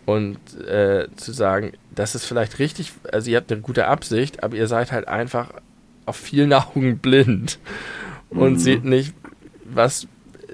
und 0.05 0.39
äh, 0.67 1.09
zu 1.17 1.33
sagen, 1.33 1.73
das 1.95 2.15
ist 2.15 2.25
vielleicht 2.25 2.59
richtig, 2.59 2.93
also 3.13 3.31
ihr 3.31 3.39
habt 3.39 3.51
eine 3.51 3.61
gute 3.61 3.87
Absicht, 3.87 4.43
aber 4.45 4.57
ihr 4.57 4.69
seid 4.69 4.93
halt 4.93 5.09
einfach 5.09 5.51
auf 6.05 6.17
vielen 6.17 6.53
Augen 6.53 6.99
blind 6.99 7.59
und 8.31 8.55
mhm. 8.55 8.59
seht 8.59 8.85
nicht, 8.85 9.15
was 9.65 10.07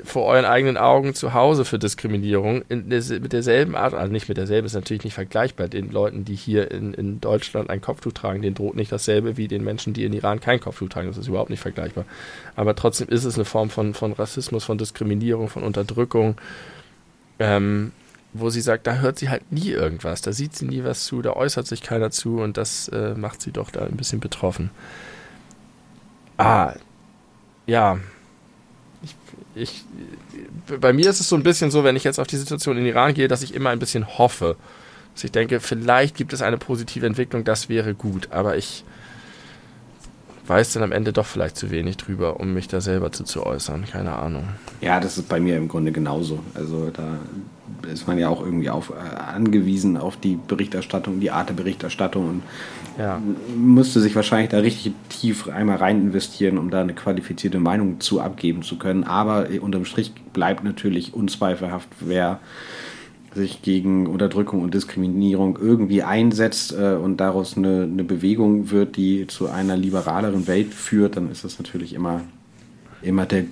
vor 0.05 0.27
euren 0.27 0.45
eigenen 0.45 0.77
Augen 0.77 1.15
zu 1.15 1.35
Hause 1.35 1.65
für 1.65 1.79
Diskriminierung 1.79 2.63
in, 2.69 2.89
mit 2.89 3.33
derselben 3.33 3.77
Art, 3.77 3.95
also 3.95 4.13
nicht 4.13 4.29
mit 4.29 4.37
derselben, 4.37 4.67
ist 4.67 4.75
natürlich 4.75 5.05
nicht 5.05 5.15
vergleichbar. 5.15 5.69
Den 5.69 5.91
Leuten, 5.91 6.25
die 6.25 6.35
hier 6.35 6.71
in, 6.71 6.95
in 6.95 7.21
Deutschland 7.21 7.71
ein 7.71 7.81
Kopftuch 7.81 8.13
tragen, 8.13 8.43
denen 8.43 8.55
droht 8.55 8.77
nicht 8.77 8.93
dasselbe 8.93 9.37
wie 9.37 9.49
den 9.49 9.65
Menschen, 9.65 9.93
die 9.93 10.05
in 10.05 10.13
Iran 10.13 10.41
kein 10.41 10.61
Kopftuch 10.61 10.89
tragen. 10.89 11.09
Das 11.09 11.19
ist 11.19 11.29
überhaupt 11.29 11.51
nicht 11.51 11.61
vergleichbar. 11.61 12.05
Aber 12.57 12.75
trotzdem 12.75 13.09
ist 13.09 13.25
es 13.25 13.37
eine 13.37 13.45
Form 13.45 13.71
von, 13.71 13.95
von 13.95 14.13
Rassismus, 14.13 14.65
von 14.65 14.79
Diskriminierung, 14.79 15.49
von 15.49 15.63
Unterdrückung, 15.63 16.37
ähm, 17.39 17.93
wo 18.33 18.51
sie 18.51 18.61
sagt, 18.61 18.87
da 18.87 18.97
hört 18.97 19.19
sie 19.19 19.29
halt 19.29 19.53
nie 19.53 19.71
irgendwas, 19.71 20.23
da 20.23 20.33
sieht 20.33 20.57
sie 20.57 20.67
nie 20.67 20.85
was 20.85 21.05
zu, 21.05 21.23
da 21.23 21.35
äußert 21.35 21.67
sich 21.67 21.83
keiner 21.83 22.11
zu 22.11 22.41
und 22.41 22.57
das 22.57 22.89
äh, 22.89 23.15
macht 23.15 23.43
sie 23.43 23.53
doch 23.53 23.71
da 23.71 23.85
ein 23.85 23.97
bisschen 23.97 24.21
betroffen. 24.21 24.71
Ah, 26.39 26.75
ja, 27.67 27.99
ich, 29.03 29.15
bei 30.81 30.93
mir 30.93 31.11
ist 31.11 31.21
es 31.21 31.29
so 31.29 31.37
ein 31.37 31.43
bisschen 31.43 31.71
so, 31.71 31.85
wenn 31.85 31.97
ich 31.97 32.05
jetzt 32.05 32.19
auf 32.19 32.27
die 32.27 32.37
Situation 32.37 32.77
in 32.79 32.87
Iran 32.87 33.15
gehe, 33.15 33.29
dass 33.29 33.43
ich 33.43 33.55
immer 33.55 33.71
ein 33.71 33.79
bisschen 33.79 34.19
hoffe. 34.19 34.57
Dass 35.15 35.25
ich 35.25 35.33
denke, 35.33 35.61
vielleicht 35.61 36.17
gibt 36.17 36.33
es 36.33 36.41
eine 36.43 36.57
positive 36.57 37.07
Entwicklung, 37.07 37.45
das 37.45 37.69
wäre 37.69 37.95
gut. 37.95 38.29
Aber 38.31 38.57
ich 38.57 38.85
weiß 40.47 40.73
dann 40.73 40.83
am 40.83 40.93
Ende 40.93 41.13
doch 41.13 41.27
vielleicht 41.27 41.57
zu 41.57 41.71
wenig 41.71 41.97
drüber, 41.99 42.41
um 42.41 42.53
mich 42.55 42.69
da 42.69 42.81
selber 42.81 43.13
zu, 43.13 43.25
zu 43.25 43.45
äußern. 43.45 43.85
Keine 43.91 44.13
Ahnung. 44.17 44.49
Ja, 44.81 45.01
das 45.01 45.19
ist 45.19 45.29
bei 45.29 45.39
mir 45.39 45.57
im 45.57 45.69
Grunde 45.69 45.93
genauso. 45.93 46.41
Also 46.55 46.91
da 46.91 47.19
ist 47.91 48.07
man 48.07 48.19
ja 48.19 48.29
auch 48.29 48.41
irgendwie 48.41 48.71
auf, 48.71 48.91
äh, 48.91 49.17
angewiesen 49.17 49.97
auf 49.97 50.17
die 50.17 50.39
Berichterstattung, 50.49 51.21
die 51.21 51.31
Art 51.31 51.49
der 51.49 51.55
Berichterstattung 51.55 52.29
und 52.29 52.43
ja. 52.99 53.21
müsste 53.57 54.01
sich 54.01 54.15
wahrscheinlich 54.15 54.51
da 54.51 54.59
richtig 54.59 54.93
tief 55.09 55.49
einmal 55.49 55.77
rein 55.77 56.01
investieren, 56.01 56.59
um 56.59 56.71
da 56.71 56.81
eine 56.81 56.95
qualifizierte 56.95 57.61
Meinung 57.61 58.01
zu 58.01 58.21
abgeben 58.21 58.63
zu 58.63 58.79
können. 58.79 59.05
Aber 59.05 59.49
unterm 59.61 59.85
Strich 59.85 60.13
bleibt 60.33 60.65
natürlich 60.65 61.15
unzweifelhaft, 61.15 61.89
wer 62.01 62.41
sich 63.35 63.63
gegen 63.63 64.07
Unterdrückung 64.07 64.61
und 64.61 64.75
Diskriminierung 64.75 65.59
irgendwie 65.61 66.03
einsetzt 66.03 66.75
äh, 66.79 66.95
und 66.95 67.17
daraus 67.19 67.57
eine, 67.57 67.85
eine 67.85 68.05
Bewegung 68.05 68.71
wird, 68.71 68.97
die 68.97 69.27
zu 69.27 69.49
einer 69.49 69.77
liberaleren 69.77 70.47
Welt 70.47 70.75
führt, 70.75 71.17
dann 71.17 71.31
ist 71.31 71.43
das 71.43 71.59
natürlich 71.59 71.95
immer, 71.95 72.21
immer 73.01 73.25
der 73.25 73.45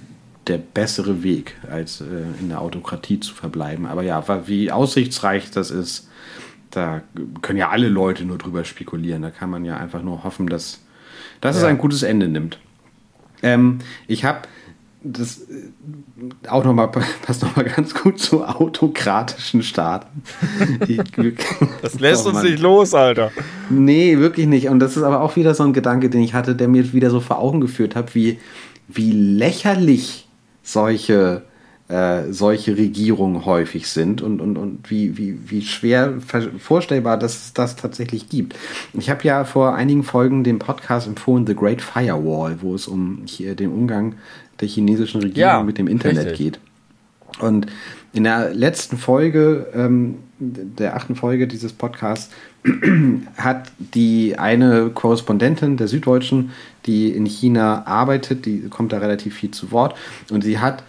der 0.47 0.59
bessere 0.59 1.23
Weg, 1.23 1.57
als 1.71 2.01
äh, 2.01 2.05
in 2.41 2.49
der 2.49 2.61
Autokratie 2.61 3.21
zu 3.21 3.35
verbleiben. 3.35 3.87
Aber 3.87 4.03
ja, 4.03 4.25
wie 4.47 4.73
aussichtsreich 4.73 5.51
das 5.51 5.71
ist, 5.71 6.09
da 6.71 7.03
können 7.43 7.59
ja 7.59 7.71
alle 7.71 7.89
Leute 7.89 8.25
nur 8.25 8.39
drüber 8.39 8.65
spekulieren. 8.65 9.23
Da 9.23 9.31
kann 9.31 9.51
man 9.51 9.65
ja 9.65 9.77
einfach 9.77 10.03
nur 10.03 10.25
hoffen, 10.25 10.47
dass, 10.47 10.81
dass 11.41 11.57
ja. 11.57 11.63
es 11.63 11.69
ein 11.69 11.79
gutes 11.79 12.03
Ende 12.03 12.29
nimmt. 12.29 12.59
Ähm, 13.43 13.79
ich 14.07 14.25
habe 14.25 14.43
das 15.03 15.41
äh, 15.49 16.49
auch 16.49 16.65
nochmal, 16.65 16.89
passt 17.23 17.43
nochmal 17.43 17.65
ganz 17.65 17.95
gut 17.95 18.19
zu 18.19 18.45
autokratischen 18.45 19.63
Staaten. 19.63 20.23
das 21.83 22.01
lässt 22.01 22.27
oh, 22.27 22.31
uns 22.31 22.43
nicht 22.43 22.61
los, 22.61 22.95
Alter. 22.95 23.31
Nee, 23.69 24.19
wirklich 24.19 24.47
nicht. 24.47 24.69
Und 24.69 24.81
das 24.81 24.97
ist 24.97 25.03
aber 25.03 25.21
auch 25.21 25.37
wieder 25.37 25.55
so 25.55 25.65
ein 25.65 25.73
Gedanke, 25.73 26.11
den 26.11 26.23
ich 26.23 26.35
hatte, 26.35 26.55
der 26.55 26.69
mir 26.69 26.93
wieder 26.93 27.11
so 27.11 27.21
vor 27.21 27.39
Augen 27.39 27.61
geführt 27.61 27.97
hat, 27.97 28.15
wie, 28.15 28.39
wie 28.89 29.13
lächerlich 29.13 30.29
solche, 30.63 31.43
äh, 31.91 32.33
solche 32.33 32.77
Regierungen 32.77 33.45
häufig 33.45 33.89
sind 33.89 34.23
und, 34.23 34.41
und, 34.41 34.57
und 34.57 34.91
wie, 34.91 35.19
wie, 35.19 35.39
wie 35.51 35.63
schwer 35.63 36.15
vorstellbar 36.59 37.19
dass 37.19 37.47
es 37.47 37.53
das 37.53 37.75
tatsächlich 37.75 38.29
gibt. 38.29 38.55
Ich 38.93 39.11
habe 39.11 39.25
ja 39.25 39.45
vor 39.45 39.75
einigen 39.75 40.05
Folgen 40.05 40.45
den 40.45 40.61
Podcast 40.61 41.09
empfohlen, 41.09 41.49
The 41.49 41.55
Great 41.57 41.83
Firewall, 41.83 42.59
wo 42.61 42.77
es 42.77 42.87
um 42.87 43.23
hier 43.25 43.57
den 43.57 43.73
Umgang 43.73 44.15
der 44.61 44.69
chinesischen 44.69 45.21
Regierung 45.21 45.51
ja, 45.51 45.63
mit 45.65 45.79
dem 45.79 45.89
Internet 45.89 46.27
richtig. 46.27 46.39
geht. 46.39 46.61
Und 47.41 47.67
in 48.13 48.25
der 48.25 48.55
letzten 48.55 48.97
Folge, 48.97 49.67
ähm, 49.75 50.17
der 50.39 50.95
achten 50.95 51.17
Folge 51.17 51.49
dieses 51.49 51.73
Podcasts, 51.73 52.33
hat 53.37 53.73
die 53.79 54.39
eine 54.39 54.91
Korrespondentin 54.91 55.77
der 55.77 55.89
Süddeutschen, 55.89 56.51
die 56.87 57.11
in 57.11 57.27
China 57.27 57.85
arbeitet, 57.87 58.47
die 58.47 58.69
kommt 58.69 58.93
da 58.93 58.99
relativ 58.99 59.35
viel 59.35 59.51
zu 59.51 59.73
Wort 59.73 59.97
und 60.31 60.45
sie 60.45 60.59
hat 60.59 60.85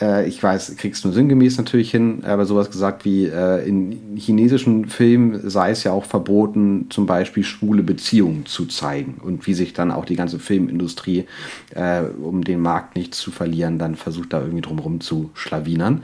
äh, 0.00 0.28
ich 0.28 0.42
weiß, 0.42 0.76
kriegst 0.76 1.04
du 1.04 1.12
sinngemäß 1.12 1.58
natürlich 1.58 1.90
hin, 1.90 2.24
aber 2.24 2.44
sowas 2.44 2.70
gesagt 2.70 3.04
wie 3.04 3.26
äh, 3.26 3.66
in 3.66 4.16
chinesischen 4.16 4.86
Filmen 4.86 5.48
sei 5.48 5.70
es 5.70 5.84
ja 5.84 5.92
auch 5.92 6.04
verboten, 6.04 6.86
zum 6.90 7.06
Beispiel 7.06 7.44
schwule 7.44 7.82
Beziehungen 7.82 8.46
zu 8.46 8.66
zeigen 8.66 9.20
und 9.22 9.46
wie 9.46 9.54
sich 9.54 9.72
dann 9.72 9.90
auch 9.90 10.04
die 10.04 10.16
ganze 10.16 10.38
Filmindustrie, 10.38 11.26
äh, 11.74 12.02
um 12.02 12.44
den 12.44 12.60
Markt 12.60 12.96
nicht 12.96 13.14
zu 13.14 13.30
verlieren, 13.30 13.78
dann 13.78 13.94
versucht 13.94 14.32
da 14.32 14.40
irgendwie 14.40 14.62
drumherum 14.62 15.00
zu 15.00 15.30
schlawinern. 15.34 16.02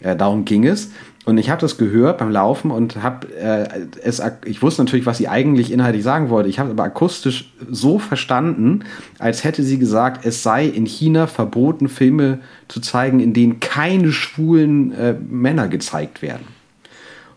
Äh, 0.00 0.16
darum 0.16 0.44
ging 0.44 0.66
es. 0.66 0.90
Und 1.24 1.38
ich 1.38 1.48
habe 1.48 1.60
das 1.60 1.78
gehört 1.78 2.18
beim 2.18 2.30
Laufen 2.30 2.70
und 2.70 3.02
habe 3.02 3.34
äh, 3.34 3.86
es, 4.02 4.20
ich 4.44 4.60
wusste 4.60 4.82
natürlich, 4.84 5.06
was 5.06 5.16
sie 5.16 5.28
eigentlich 5.28 5.72
inhaltlich 5.72 6.02
sagen 6.02 6.28
wollte. 6.28 6.50
Ich 6.50 6.58
habe 6.58 6.70
aber 6.70 6.84
akustisch 6.84 7.50
so 7.70 7.98
verstanden, 7.98 8.84
als 9.18 9.42
hätte 9.42 9.62
sie 9.62 9.78
gesagt, 9.78 10.26
es 10.26 10.42
sei 10.42 10.66
in 10.66 10.84
China 10.84 11.26
verboten, 11.26 11.88
Filme 11.88 12.40
zu 12.68 12.80
zeigen, 12.80 13.20
in 13.20 13.32
denen 13.32 13.60
keine 13.60 14.12
schwulen 14.12 14.92
äh, 14.92 15.14
Männer 15.14 15.68
gezeigt 15.68 16.20
werden. 16.20 16.46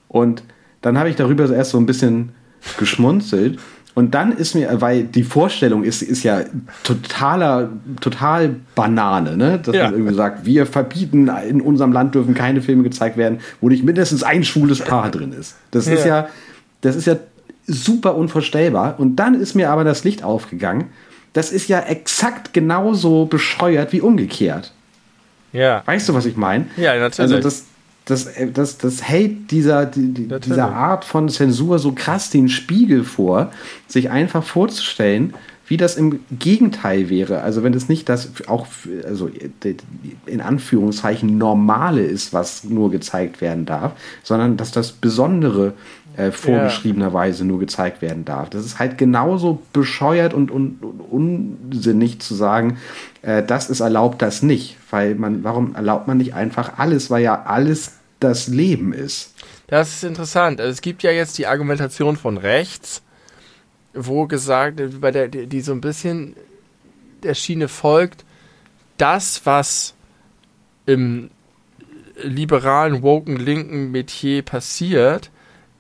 Und 0.10 0.44
dann 0.82 0.98
habe 0.98 1.10
ich 1.10 1.16
darüber 1.16 1.50
erst 1.50 1.72
so 1.72 1.78
ein 1.78 1.86
bisschen 1.86 2.34
geschmunzelt 2.78 3.58
und 3.98 4.14
dann 4.14 4.32
ist 4.32 4.54
mir, 4.54 4.80
weil 4.80 5.06
die 5.06 5.24
Vorstellung 5.24 5.84
ist, 5.84 6.04
ist 6.04 6.22
ja 6.22 6.42
totaler, 6.84 7.70
total 8.00 8.58
Banane, 8.76 9.36
ne? 9.36 9.58
Dass 9.58 9.76
ja. 9.76 9.86
man 9.86 9.94
irgendwie 9.94 10.14
sagt, 10.14 10.46
wir 10.46 10.68
verbieten, 10.68 11.32
in 11.50 11.62
unserem 11.62 11.92
Land 11.92 12.14
dürfen 12.14 12.36
keine 12.36 12.62
Filme 12.62 12.84
gezeigt 12.84 13.18
werden, 13.18 13.40
wo 13.60 13.70
nicht 13.70 13.84
mindestens 13.84 14.22
ein 14.22 14.44
schwules 14.44 14.82
Paar 14.82 15.10
drin 15.10 15.34
ist. 15.34 15.56
Das 15.72 15.88
ja. 15.88 15.94
ist 15.94 16.06
ja, 16.06 16.30
das 16.82 16.96
ist 16.96 17.08
ja 17.08 17.16
super 17.66 18.14
unvorstellbar. 18.14 19.00
Und 19.00 19.16
dann 19.16 19.34
ist 19.34 19.56
mir 19.56 19.72
aber 19.72 19.84
das 19.84 20.04
Licht 20.04 20.24
aufgegangen. 20.24 20.90
Das 21.34 21.52
ist 21.52 21.68
ja 21.68 21.80
exakt 21.80 22.54
genauso 22.54 23.26
bescheuert 23.26 23.94
wie 23.94 24.02
umgekehrt. 24.02 24.74
Ja. 25.54 25.82
Weißt 25.88 26.08
du, 26.08 26.14
was 26.14 26.28
ich 26.28 26.38
meine? 26.38 26.68
Ja, 26.78 26.94
natürlich. 27.00 27.20
Also 27.20 27.40
das, 27.40 27.66
das, 28.08 28.26
äh, 28.26 28.52
das, 28.52 28.78
das 28.78 29.04
hält 29.04 29.52
dieser, 29.52 29.86
die, 29.86 30.28
dieser 30.28 30.74
Art 30.74 31.06
von 31.06 31.30
Zensur 31.30 31.80
so 31.80 31.92
krass 31.92 32.30
den 32.30 32.50
Spiegel 32.50 33.04
vor, 33.04 33.52
sich 33.88 34.10
einfach 34.10 34.44
vorzustellen, 34.44 35.34
wie 35.68 35.78
das 35.78 35.98
im 35.98 36.22
Gegenteil 36.32 37.10
wäre. 37.10 37.42
Also 37.42 37.62
wenn 37.62 37.74
es 37.74 37.90
nicht 37.90 38.08
das 38.08 38.32
auch 38.48 38.68
also 39.06 39.30
in 40.26 40.42
Anführungszeichen 40.42 41.38
normale 41.38 42.04
ist, 42.04 42.32
was 42.34 42.64
nur 42.64 42.90
gezeigt 42.90 43.42
werden 43.42 43.66
darf, 43.66 43.92
sondern 44.24 44.56
dass 44.56 44.72
das 44.72 44.94
Besondere 44.94 45.74
äh, 46.16 46.32
vorgeschriebenerweise 46.32 47.46
nur 47.46 47.60
gezeigt 47.60 48.02
werden 48.02 48.24
darf. 48.24 48.50
Das 48.50 48.66
ist 48.66 48.80
halt 48.80 48.98
genauso 48.98 49.62
bescheuert 49.74 50.34
und, 50.34 50.52
und, 50.52 50.82
und 50.82 51.02
unsinnig 51.02 52.20
zu 52.20 52.34
sagen, 52.34 52.78
äh, 53.22 53.44
das 53.44 53.70
ist 53.70 53.82
erlaubt, 53.82 54.22
das 54.22 54.42
nicht. 54.42 54.78
Weil 54.90 55.16
man, 55.16 55.44
warum 55.44 55.76
erlaubt 55.76 56.08
man 56.08 56.18
nicht 56.18 56.34
einfach 56.34 56.80
alles, 56.80 57.12
weil 57.12 57.24
ja 57.24 57.44
alles 57.44 57.97
das 58.20 58.48
Leben 58.48 58.94
ist. 58.94 59.34
Das 59.68 59.94
ist 59.94 60.04
interessant. 60.04 60.60
Also 60.60 60.72
es 60.72 60.82
gibt 60.82 61.04
ja 61.04 61.12
jetzt 61.12 61.38
die 61.38 61.48
Argumentation 61.48 62.18
von 62.18 62.38
rechts, 62.38 63.04
wo 63.94 64.28
gesagt, 64.28 64.82
bei 65.02 65.12
der, 65.12 65.28
die 65.28 65.62
so 65.62 65.72
ein 65.72 65.82
bisschen 65.82 66.36
der 67.24 67.34
Schiene 67.34 67.68
folgt, 67.68 68.26
das, 68.98 69.46
was 69.46 69.94
im 70.86 71.30
liberalen, 72.22 73.04
woken, 73.04 73.38
linken 73.38 73.92
Metier 73.92 74.42
passiert, 74.42 75.30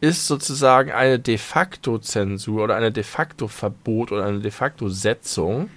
ist 0.01 0.27
sozusagen 0.27 0.91
eine 0.91 1.19
de 1.19 1.37
facto 1.37 1.97
Zensur 1.97 2.63
oder 2.63 2.75
eine 2.75 2.91
de 2.91 3.03
facto 3.03 3.47
Verbot 3.47 4.11
oder 4.11 4.25
eine 4.25 4.39
de 4.39 4.51
facto 4.51 4.89
Setzung, 4.89 5.69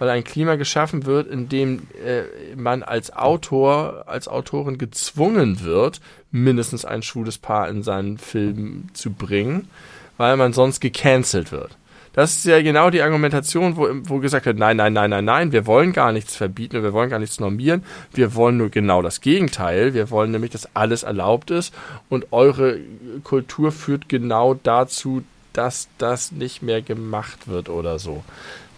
weil 0.00 0.08
ein 0.08 0.24
Klima 0.24 0.56
geschaffen 0.56 1.04
wird, 1.04 1.28
in 1.28 1.48
dem 1.50 1.86
äh, 2.04 2.56
man 2.56 2.82
als 2.82 3.12
Autor, 3.14 4.04
als 4.06 4.28
Autorin 4.28 4.78
gezwungen 4.78 5.62
wird, 5.62 6.00
mindestens 6.32 6.84
ein 6.86 7.02
schwules 7.02 7.36
Paar 7.36 7.68
in 7.68 7.82
seinen 7.82 8.16
Film 8.16 8.88
zu 8.94 9.12
bringen, 9.12 9.68
weil 10.16 10.38
man 10.38 10.54
sonst 10.54 10.80
gecancelt 10.80 11.52
wird. 11.52 11.76
Das 12.14 12.34
ist 12.34 12.46
ja 12.46 12.62
genau 12.62 12.88
die 12.88 13.02
Argumentation, 13.02 13.76
wo, 13.76 13.88
wo 14.04 14.18
gesagt 14.18 14.46
wird, 14.46 14.58
nein, 14.58 14.78
nein, 14.78 14.94
nein, 14.94 15.10
nein, 15.10 15.24
nein, 15.24 15.52
wir 15.52 15.66
wollen 15.66 15.92
gar 15.92 16.12
nichts 16.12 16.34
verbieten, 16.34 16.82
wir 16.82 16.94
wollen 16.94 17.10
gar 17.10 17.18
nichts 17.18 17.38
normieren, 17.38 17.84
wir 18.14 18.34
wollen 18.34 18.56
nur 18.56 18.70
genau 18.70 19.02
das 19.02 19.20
Gegenteil, 19.20 19.92
wir 19.92 20.10
wollen 20.10 20.30
nämlich, 20.30 20.50
dass 20.50 20.74
alles 20.74 21.02
erlaubt 21.02 21.50
ist 21.50 21.74
und 22.08 22.32
eure 22.32 22.80
Kultur 23.22 23.70
führt 23.70 24.08
genau 24.08 24.54
dazu, 24.54 25.22
dass 25.52 25.88
das 25.98 26.32
nicht 26.32 26.62
mehr 26.62 26.80
gemacht 26.80 27.48
wird 27.48 27.68
oder 27.68 27.98
so. 27.98 28.24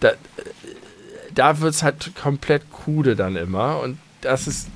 Da, 0.01 0.11
da 1.35 1.61
wird 1.61 1.74
es 1.74 1.83
halt 1.83 2.12
komplett 2.14 2.70
krude 2.70 3.16
dann 3.16 3.37
immer 3.37 3.80
und 3.80 3.99
das 4.20 4.47
ist 4.47 4.68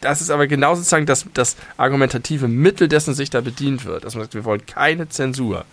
das 0.00 0.20
ist 0.20 0.30
aber 0.30 0.46
genau 0.46 0.74
sozusagen 0.74 1.06
das, 1.06 1.26
das 1.34 1.56
argumentative 1.76 2.48
Mittel, 2.48 2.86
dessen 2.86 3.14
sich 3.14 3.30
da 3.30 3.40
bedient 3.40 3.84
wird. 3.84 4.04
Dass 4.04 4.14
man 4.14 4.24
sagt, 4.24 4.34
wir 4.34 4.44
wollen 4.44 4.64
keine 4.66 5.08
Zensur. 5.08 5.64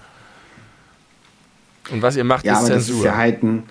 Und 1.91 2.01
was 2.01 2.15
ihr 2.15 2.23
macht, 2.23 2.45
ja, 2.45 2.53
ist 2.53 2.59
aber 2.59 2.67
Zensur. 2.67 2.95
Das 2.95 3.03
ist 3.03 3.05
ja 3.05 3.17
halt 3.17 3.43
ein, 3.43 3.63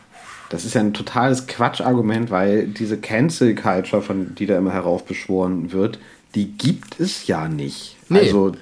das 0.51 0.65
ist 0.65 0.75
ja 0.75 0.81
ein 0.83 0.93
totales 0.93 1.47
Quatschargument, 1.47 2.31
weil 2.31 2.67
diese 2.67 2.99
Cancel 2.99 3.55
Culture, 3.55 4.03
von 4.03 4.35
die 4.35 4.47
da 4.47 4.59
immer 4.59 4.73
heraufbeschworen 4.73 5.73
wird, 5.73 5.99
die 6.35 6.47
gibt 6.53 7.01
es 7.01 7.27
ja 7.27 7.49
nicht. 7.49 7.97
Nee. 8.09 8.21
Also 8.21 8.53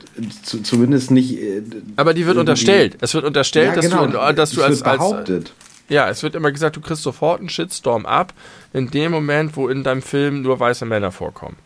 zu, 0.43 0.63
zumindest 0.63 1.11
nicht. 1.11 1.39
Äh, 1.39 1.63
aber 1.97 2.15
die 2.15 2.27
wird 2.27 2.37
unterstellt. 2.37 2.97
Es 3.01 3.15
wird 3.15 3.25
unterstellt, 3.25 3.75
ja, 3.77 3.81
genau. 3.81 4.07
dass 4.07 4.13
du, 4.23 4.33
dass 4.33 4.51
du 4.53 4.63
als, 4.63 4.83
behauptet. 4.83 5.53
Als, 5.59 5.70
ja, 5.91 6.09
es 6.09 6.23
wird 6.23 6.35
immer 6.35 6.53
gesagt, 6.53 6.77
du 6.77 6.81
kriegst 6.81 7.03
sofort 7.03 7.41
einen 7.41 7.49
Shitstorm 7.49 8.07
ab, 8.07 8.33
in 8.73 8.91
dem 8.91 9.13
Moment, 9.13 9.57
wo 9.57 9.69
in 9.69 9.83
deinem 9.83 10.03
Film 10.03 10.43
nur 10.43 10.59
weiße 10.59 10.87
Männer 10.87 11.13
vorkommen. 11.13 11.57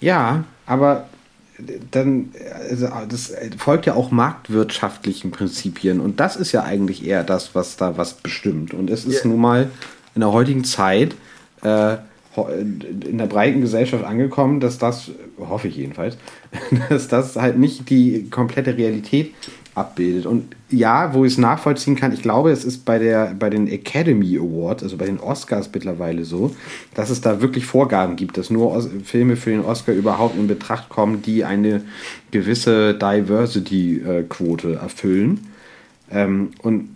Ja, 0.00 0.44
aber 0.66 1.06
dann, 1.90 2.30
also 2.68 2.88
das 3.08 3.32
folgt 3.58 3.86
ja 3.86 3.94
auch 3.94 4.10
marktwirtschaftlichen 4.10 5.30
Prinzipien 5.30 6.00
und 6.00 6.18
das 6.18 6.36
ist 6.36 6.52
ja 6.52 6.64
eigentlich 6.64 7.06
eher 7.06 7.22
das, 7.22 7.54
was 7.54 7.76
da 7.76 7.96
was 7.96 8.14
bestimmt. 8.14 8.74
Und 8.74 8.90
es 8.90 9.04
ist 9.04 9.24
yeah. 9.24 9.28
nun 9.28 9.40
mal 9.40 9.70
in 10.14 10.22
der 10.22 10.32
heutigen 10.32 10.64
Zeit 10.64 11.14
äh, 11.62 11.98
in 12.34 13.18
der 13.18 13.26
breiten 13.26 13.60
Gesellschaft 13.60 14.04
angekommen, 14.04 14.60
dass 14.60 14.78
das, 14.78 15.10
hoffe 15.38 15.68
ich 15.68 15.76
jedenfalls, 15.76 16.16
dass 16.88 17.08
das 17.08 17.36
halt 17.36 17.58
nicht 17.58 17.90
die 17.90 18.30
komplette 18.30 18.76
Realität 18.76 19.34
abbildet. 19.74 20.26
Und 20.26 20.54
ja, 20.70 21.14
wo 21.14 21.24
ich 21.24 21.32
es 21.32 21.38
nachvollziehen 21.38 21.96
kann, 21.96 22.12
ich 22.12 22.22
glaube, 22.22 22.50
es 22.50 22.64
ist 22.64 22.84
bei, 22.84 22.98
der, 22.98 23.34
bei 23.38 23.48
den 23.48 23.68
Academy 23.68 24.38
Awards, 24.38 24.82
also 24.82 24.96
bei 24.96 25.06
den 25.06 25.18
Oscars 25.18 25.70
mittlerweile 25.72 26.24
so, 26.24 26.54
dass 26.94 27.10
es 27.10 27.20
da 27.20 27.40
wirklich 27.40 27.64
Vorgaben 27.64 28.16
gibt, 28.16 28.36
dass 28.36 28.50
nur 28.50 28.72
Os 28.72 28.88
Filme 29.04 29.36
für 29.36 29.50
den 29.50 29.64
Oscar 29.64 29.92
überhaupt 29.92 30.36
in 30.36 30.46
Betracht 30.46 30.88
kommen, 30.88 31.22
die 31.22 31.44
eine 31.44 31.82
gewisse 32.30 32.94
Diversity-Quote 32.94 34.74
erfüllen. 34.74 35.48
Ähm, 36.10 36.50
und 36.62 36.90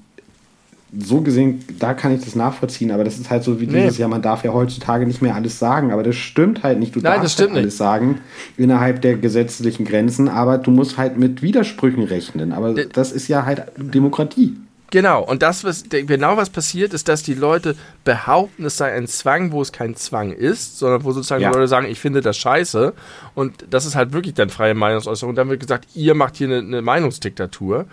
so 0.93 1.20
gesehen, 1.20 1.64
da 1.78 1.95
kann 1.95 2.14
ich 2.14 2.24
das 2.24 2.37
nachvollziehen, 2.37 2.91
aber 2.93 3.03
das 3.03 3.18
ist 3.18 3.28
halt 3.28 3.43
so 3.43 3.61
wie 3.61 3.66
nee. 3.66 3.80
dieses 3.80 3.99
Jahr, 3.99 4.09
man 4.09 4.22
darf 4.22 4.45
ja 4.45 4.53
heutzutage 4.53 5.07
nicht 5.07 5.20
mehr 5.20 5.34
alles 5.34 5.59
sagen, 5.59 5.91
aber 5.93 6.03
das 6.03 6.16
stimmt 6.16 6.62
halt 6.62 6.78
nicht. 6.78 6.95
Du 6.95 7.01
Nein, 7.01 7.20
darfst 7.20 7.41
halt 7.41 7.51
alles 7.51 7.64
nicht. 7.64 7.76
sagen 7.76 8.20
innerhalb 8.57 9.03
der 9.03 9.16
gesetzlichen 9.16 9.84
Grenzen, 9.84 10.28
aber 10.28 10.59
du 10.59 10.70
musst 10.70 10.97
halt 10.97 11.18
mit 11.18 11.43
Widersprüchen 11.43 12.05
rechnen. 12.05 12.53
Aber 12.53 12.74
D 12.74 12.87
das 12.93 13.12
ist 13.12 13.28
ja 13.28 13.45
halt 13.45 13.64
Demokratie. 13.76 14.57
Genau, 14.93 15.24
und 15.24 15.43
das, 15.43 15.64
was 15.64 15.84
genau 15.91 16.37
was 16.37 16.51
passiert, 16.51 16.95
ist, 16.95 17.09
dass 17.09 17.24
die 17.24 17.34
Leute 17.34 17.74
behaupten, 18.05 18.64
es 18.64 18.76
sei 18.76 18.93
ein 18.93 19.09
Zwang, 19.09 19.51
wo 19.51 19.61
es 19.61 19.72
kein 19.72 19.97
Zwang 19.97 20.30
ist, 20.32 20.78
sondern 20.78 21.03
wo 21.03 21.11
sozusagen 21.11 21.43
ja. 21.43 21.51
die 21.51 21.57
Leute 21.57 21.66
sagen, 21.66 21.89
ich 21.89 21.99
finde 21.99 22.20
das 22.20 22.37
scheiße. 22.37 22.95
Und 23.34 23.66
das 23.68 23.84
ist 23.84 23.97
halt 23.97 24.12
wirklich 24.12 24.34
dann 24.34 24.49
freie 24.49 24.74
Meinungsäußerung. 24.74 25.30
Und 25.30 25.37
dann 25.37 25.49
wird 25.49 25.61
gesagt, 25.61 25.89
ihr 25.97 26.14
macht 26.14 26.37
hier 26.37 26.47
eine, 26.47 26.59
eine 26.59 26.82
Meinungsdiktatur. 26.82 27.87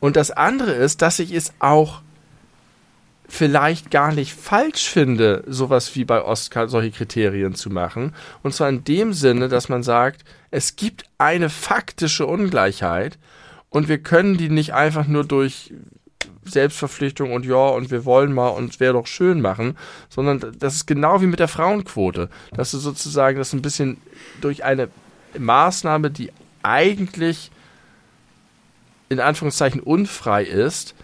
Und 0.00 0.16
das 0.16 0.32
andere 0.32 0.72
ist, 0.72 1.00
dass 1.00 1.20
ich 1.20 1.32
es 1.32 1.52
auch 1.60 2.02
vielleicht 3.28 3.90
gar 3.90 4.12
nicht 4.12 4.34
falsch 4.34 4.88
finde, 4.88 5.42
sowas 5.46 5.94
wie 5.96 6.04
bei 6.04 6.22
Oscar 6.22 6.68
solche 6.68 6.92
Kriterien 6.92 7.54
zu 7.54 7.70
machen. 7.70 8.14
Und 8.42 8.54
zwar 8.54 8.68
in 8.68 8.84
dem 8.84 9.12
Sinne, 9.12 9.48
dass 9.48 9.68
man 9.68 9.82
sagt, 9.82 10.24
es 10.50 10.76
gibt 10.76 11.04
eine 11.18 11.50
faktische 11.50 12.26
Ungleichheit 12.26 13.18
und 13.70 13.88
wir 13.88 13.98
können 13.98 14.36
die 14.36 14.48
nicht 14.48 14.74
einfach 14.74 15.06
nur 15.06 15.24
durch 15.24 15.72
Selbstverpflichtung 16.44 17.32
und 17.32 17.44
ja, 17.44 17.56
und 17.56 17.90
wir 17.90 18.04
wollen 18.04 18.32
mal 18.32 18.48
und 18.48 18.78
wäre 18.78 18.92
doch 18.92 19.06
schön 19.06 19.40
machen, 19.40 19.76
sondern 20.08 20.54
das 20.58 20.76
ist 20.76 20.86
genau 20.86 21.20
wie 21.20 21.26
mit 21.26 21.40
der 21.40 21.48
Frauenquote, 21.48 22.28
dass 22.52 22.70
du 22.70 22.78
sozusagen 22.78 23.38
das 23.38 23.52
ein 23.52 23.62
bisschen 23.62 23.98
durch 24.40 24.64
eine 24.64 24.88
Maßnahme, 25.36 26.10
die 26.10 26.30
eigentlich 26.62 27.50
in 29.08 29.20
Anführungszeichen 29.20 29.80
unfrei 29.80 30.44
ist, 30.44 30.94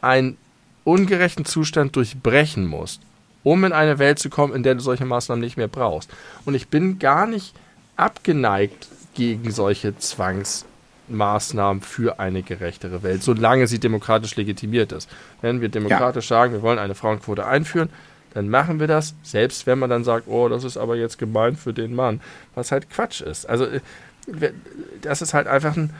ein 0.00 0.36
ungerechten 0.84 1.44
Zustand 1.44 1.96
durchbrechen 1.96 2.66
musst, 2.66 3.00
um 3.42 3.64
in 3.64 3.72
eine 3.72 3.98
Welt 3.98 4.18
zu 4.18 4.30
kommen, 4.30 4.54
in 4.54 4.62
der 4.62 4.74
du 4.74 4.80
solche 4.80 5.04
Maßnahmen 5.04 5.42
nicht 5.42 5.56
mehr 5.56 5.68
brauchst. 5.68 6.10
Und 6.44 6.54
ich 6.54 6.68
bin 6.68 6.98
gar 6.98 7.26
nicht 7.26 7.54
abgeneigt 7.96 8.88
gegen 9.14 9.50
solche 9.50 9.96
Zwangsmaßnahmen 9.96 11.82
für 11.82 12.18
eine 12.18 12.42
gerechtere 12.42 13.02
Welt, 13.02 13.22
solange 13.22 13.66
sie 13.66 13.78
demokratisch 13.78 14.36
legitimiert 14.36 14.92
ist. 14.92 15.08
Wenn 15.40 15.60
wir 15.60 15.68
demokratisch 15.68 16.30
ja. 16.30 16.36
sagen, 16.36 16.52
wir 16.52 16.62
wollen 16.62 16.78
eine 16.78 16.94
Frauenquote 16.94 17.46
einführen, 17.46 17.90
dann 18.34 18.48
machen 18.48 18.80
wir 18.80 18.86
das, 18.86 19.14
selbst 19.22 19.66
wenn 19.66 19.78
man 19.78 19.90
dann 19.90 20.04
sagt, 20.04 20.26
oh, 20.26 20.48
das 20.48 20.64
ist 20.64 20.78
aber 20.78 20.96
jetzt 20.96 21.18
gemein 21.18 21.56
für 21.56 21.74
den 21.74 21.94
Mann, 21.94 22.20
was 22.54 22.72
halt 22.72 22.88
Quatsch 22.88 23.20
ist. 23.20 23.48
Also 23.48 23.66
äh, 23.66 23.80
das 25.02 25.20
ist 25.20 25.34
halt 25.34 25.46
einfach 25.46 25.76
ein, 25.76 25.92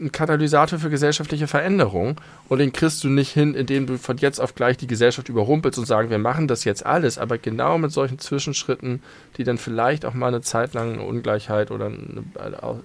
ein 0.00 0.12
Katalysator 0.12 0.78
für 0.78 0.90
gesellschaftliche 0.90 1.46
Veränderung 1.46 2.20
und 2.48 2.58
den 2.58 2.72
kriegst 2.72 3.02
du 3.04 3.08
nicht 3.08 3.32
hin, 3.32 3.54
indem 3.54 3.86
du 3.86 3.98
von 3.98 4.16
jetzt 4.18 4.40
auf 4.40 4.54
gleich 4.54 4.76
die 4.76 4.86
Gesellschaft 4.86 5.28
überrumpelst 5.28 5.78
und 5.78 5.86
sagen, 5.86 6.10
wir 6.10 6.18
machen 6.18 6.48
das 6.48 6.64
jetzt 6.64 6.86
alles, 6.86 7.18
aber 7.18 7.38
genau 7.38 7.78
mit 7.78 7.92
solchen 7.92 8.18
Zwischenschritten, 8.18 9.02
die 9.36 9.44
dann 9.44 9.58
vielleicht 9.58 10.04
auch 10.04 10.14
mal 10.14 10.28
eine 10.28 10.40
Zeit 10.40 10.74
lang 10.74 10.94
eine 10.94 11.02
Ungleichheit 11.02 11.70
oder 11.70 11.86
eine, 11.86 12.24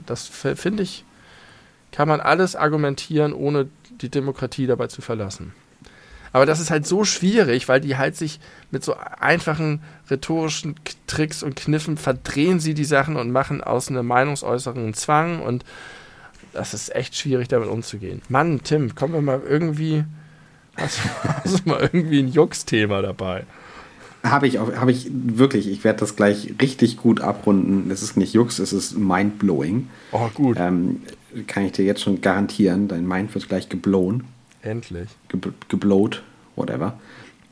das 0.05 0.27
finde 0.27 0.83
ich, 0.83 1.05
kann 1.91 2.07
man 2.07 2.21
alles 2.21 2.55
argumentieren, 2.55 3.33
ohne 3.33 3.67
die 4.01 4.09
Demokratie 4.09 4.65
dabei 4.65 4.87
zu 4.87 5.01
verlassen. 5.01 5.53
Aber 6.33 6.47
das 6.47 6.59
ist 6.59 6.71
halt 6.71 6.87
so 6.87 7.05
schwierig, 7.05 7.69
weil 7.69 7.79
die 7.79 7.95
halt 7.95 8.15
sich 8.15 8.39
mit 8.71 8.83
so 8.83 8.95
einfachen 9.19 9.83
rhetorischen 10.09 10.75
Tricks 11.05 11.43
und 11.43 11.55
Kniffen 11.55 11.95
verdrehen 11.95 12.59
sie 12.59 12.73
die 12.73 12.85
Sachen 12.85 13.17
und 13.17 13.31
machen 13.31 13.63
aus 13.63 13.89
einer 13.89 14.01
Meinungsäußerung 14.01 14.83
einen 14.83 14.93
Zwang 14.95 15.43
und 15.43 15.63
das 16.53 16.73
ist 16.73 16.95
echt 16.95 17.15
schwierig, 17.15 17.47
damit 17.47 17.69
umzugehen. 17.69 18.21
Mann, 18.29 18.61
Tim, 18.63 18.95
kommen 18.95 19.13
wir 19.13 19.21
mal 19.21 19.41
irgendwie. 19.47 20.03
Hast, 20.77 20.99
hast 21.43 21.65
du 21.65 21.69
mal 21.69 21.81
irgendwie 21.81 22.19
ein 22.19 22.27
Jux-Thema 22.27 23.01
dabei? 23.01 23.43
Habe 24.23 24.47
ich, 24.47 24.57
hab 24.57 24.87
ich 24.87 25.09
wirklich. 25.11 25.67
Ich 25.67 25.83
werde 25.83 25.99
das 25.99 26.15
gleich 26.15 26.53
richtig 26.61 26.97
gut 26.97 27.19
abrunden. 27.19 27.89
Das 27.89 28.01
ist 28.01 28.15
nicht 28.15 28.33
Jux, 28.33 28.59
es 28.59 28.71
ist 28.71 28.97
mindblowing. 28.97 29.89
Oh, 30.13 30.29
gut. 30.33 30.57
Ähm, 30.59 31.01
kann 31.47 31.65
ich 31.65 31.73
dir 31.73 31.83
jetzt 31.83 32.01
schon 32.01 32.21
garantieren. 32.21 32.87
Dein 32.87 33.05
Mind 33.05 33.33
wird 33.33 33.49
gleich 33.49 33.67
geblown. 33.67 34.23
Endlich. 34.61 35.09
Ge 35.27 35.51
geblowt, 35.67 36.23
whatever. 36.55 36.97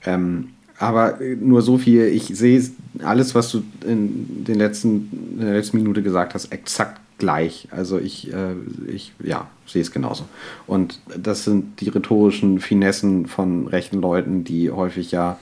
Ähm, 0.05 0.49
aber 0.77 1.19
nur 1.39 1.61
so 1.61 1.77
viel, 1.77 2.05
ich 2.05 2.25
sehe 2.25 2.63
alles, 3.03 3.35
was 3.35 3.51
du 3.51 3.63
in, 3.85 4.45
den 4.45 4.55
letzten, 4.55 5.35
in 5.37 5.45
der 5.45 5.53
letzten 5.53 5.77
Minute 5.77 6.01
gesagt 6.01 6.33
hast, 6.33 6.51
exakt 6.51 6.99
gleich. 7.21 7.67
Also 7.71 7.99
ich, 7.99 8.33
äh, 8.33 8.55
ich 8.87 9.13
ja, 9.23 9.47
sehe 9.65 9.81
es 9.81 9.91
genauso. 9.91 10.25
Und 10.67 10.99
das 11.17 11.45
sind 11.45 11.79
die 11.79 11.89
rhetorischen 11.89 12.59
Finessen 12.59 13.27
von 13.27 13.67
rechten 13.67 14.01
Leuten, 14.01 14.43
die 14.43 14.71
häufig 14.71 15.11
ja 15.11 15.37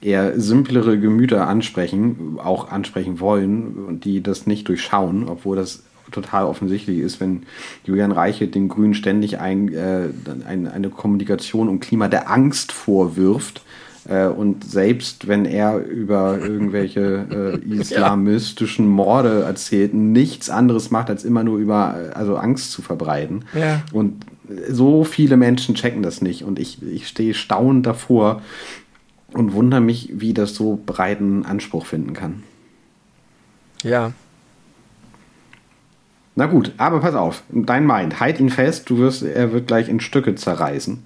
eher 0.00 0.40
simplere 0.40 0.98
Gemüter 0.98 1.46
ansprechen, 1.46 2.38
auch 2.42 2.70
ansprechen 2.70 3.20
wollen 3.20 3.84
und 3.86 4.04
die 4.06 4.22
das 4.22 4.46
nicht 4.46 4.66
durchschauen, 4.66 5.28
obwohl 5.28 5.56
das 5.56 5.82
total 6.10 6.46
offensichtlich 6.46 6.98
ist, 6.98 7.20
wenn 7.20 7.44
Julian 7.84 8.10
Reiche 8.10 8.48
den 8.48 8.68
Grünen 8.68 8.94
ständig 8.94 9.38
ein, 9.38 9.72
äh, 9.72 10.08
ein, 10.48 10.66
eine 10.66 10.88
Kommunikation 10.88 11.68
um 11.68 11.80
Klima 11.80 12.08
der 12.08 12.30
Angst 12.30 12.72
vorwirft. 12.72 13.62
Äh, 14.10 14.26
und 14.26 14.64
selbst 14.64 15.28
wenn 15.28 15.46
er 15.46 15.78
über 15.78 16.38
irgendwelche 16.38 17.60
äh, 17.64 17.74
islamistischen 17.80 18.86
Morde 18.86 19.44
erzählt, 19.44 19.94
nichts 19.94 20.50
anderes 20.50 20.90
macht, 20.90 21.08
als 21.08 21.24
immer 21.24 21.44
nur 21.44 21.58
über 21.58 22.12
also 22.14 22.36
Angst 22.36 22.72
zu 22.72 22.82
verbreiten. 22.82 23.44
Ja. 23.54 23.82
Und 23.92 24.26
so 24.68 25.04
viele 25.04 25.36
Menschen 25.36 25.74
checken 25.74 26.02
das 26.02 26.20
nicht. 26.20 26.44
Und 26.44 26.58
ich, 26.58 26.82
ich 26.82 27.08
stehe 27.08 27.34
staunend 27.34 27.86
davor 27.86 28.42
und 29.32 29.54
wundere 29.54 29.80
mich, 29.80 30.10
wie 30.12 30.34
das 30.34 30.54
so 30.54 30.78
breiten 30.84 31.46
Anspruch 31.46 31.86
finden 31.86 32.12
kann. 32.12 32.42
Ja, 33.82 34.12
na 36.36 36.46
gut, 36.46 36.72
aber 36.78 37.00
pass 37.00 37.14
auf, 37.14 37.42
dein 37.50 37.86
Mind, 37.86 38.18
halt 38.18 38.40
ihn 38.40 38.48
fest, 38.48 38.88
du 38.88 38.96
wirst, 38.98 39.22
er 39.22 39.52
wird 39.52 39.66
gleich 39.66 39.90
in 39.90 40.00
Stücke 40.00 40.36
zerreißen. 40.36 41.04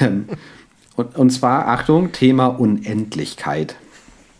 und, 0.98 1.16
und 1.16 1.30
zwar, 1.30 1.68
Achtung, 1.68 2.10
Thema 2.10 2.46
Unendlichkeit. 2.46 3.76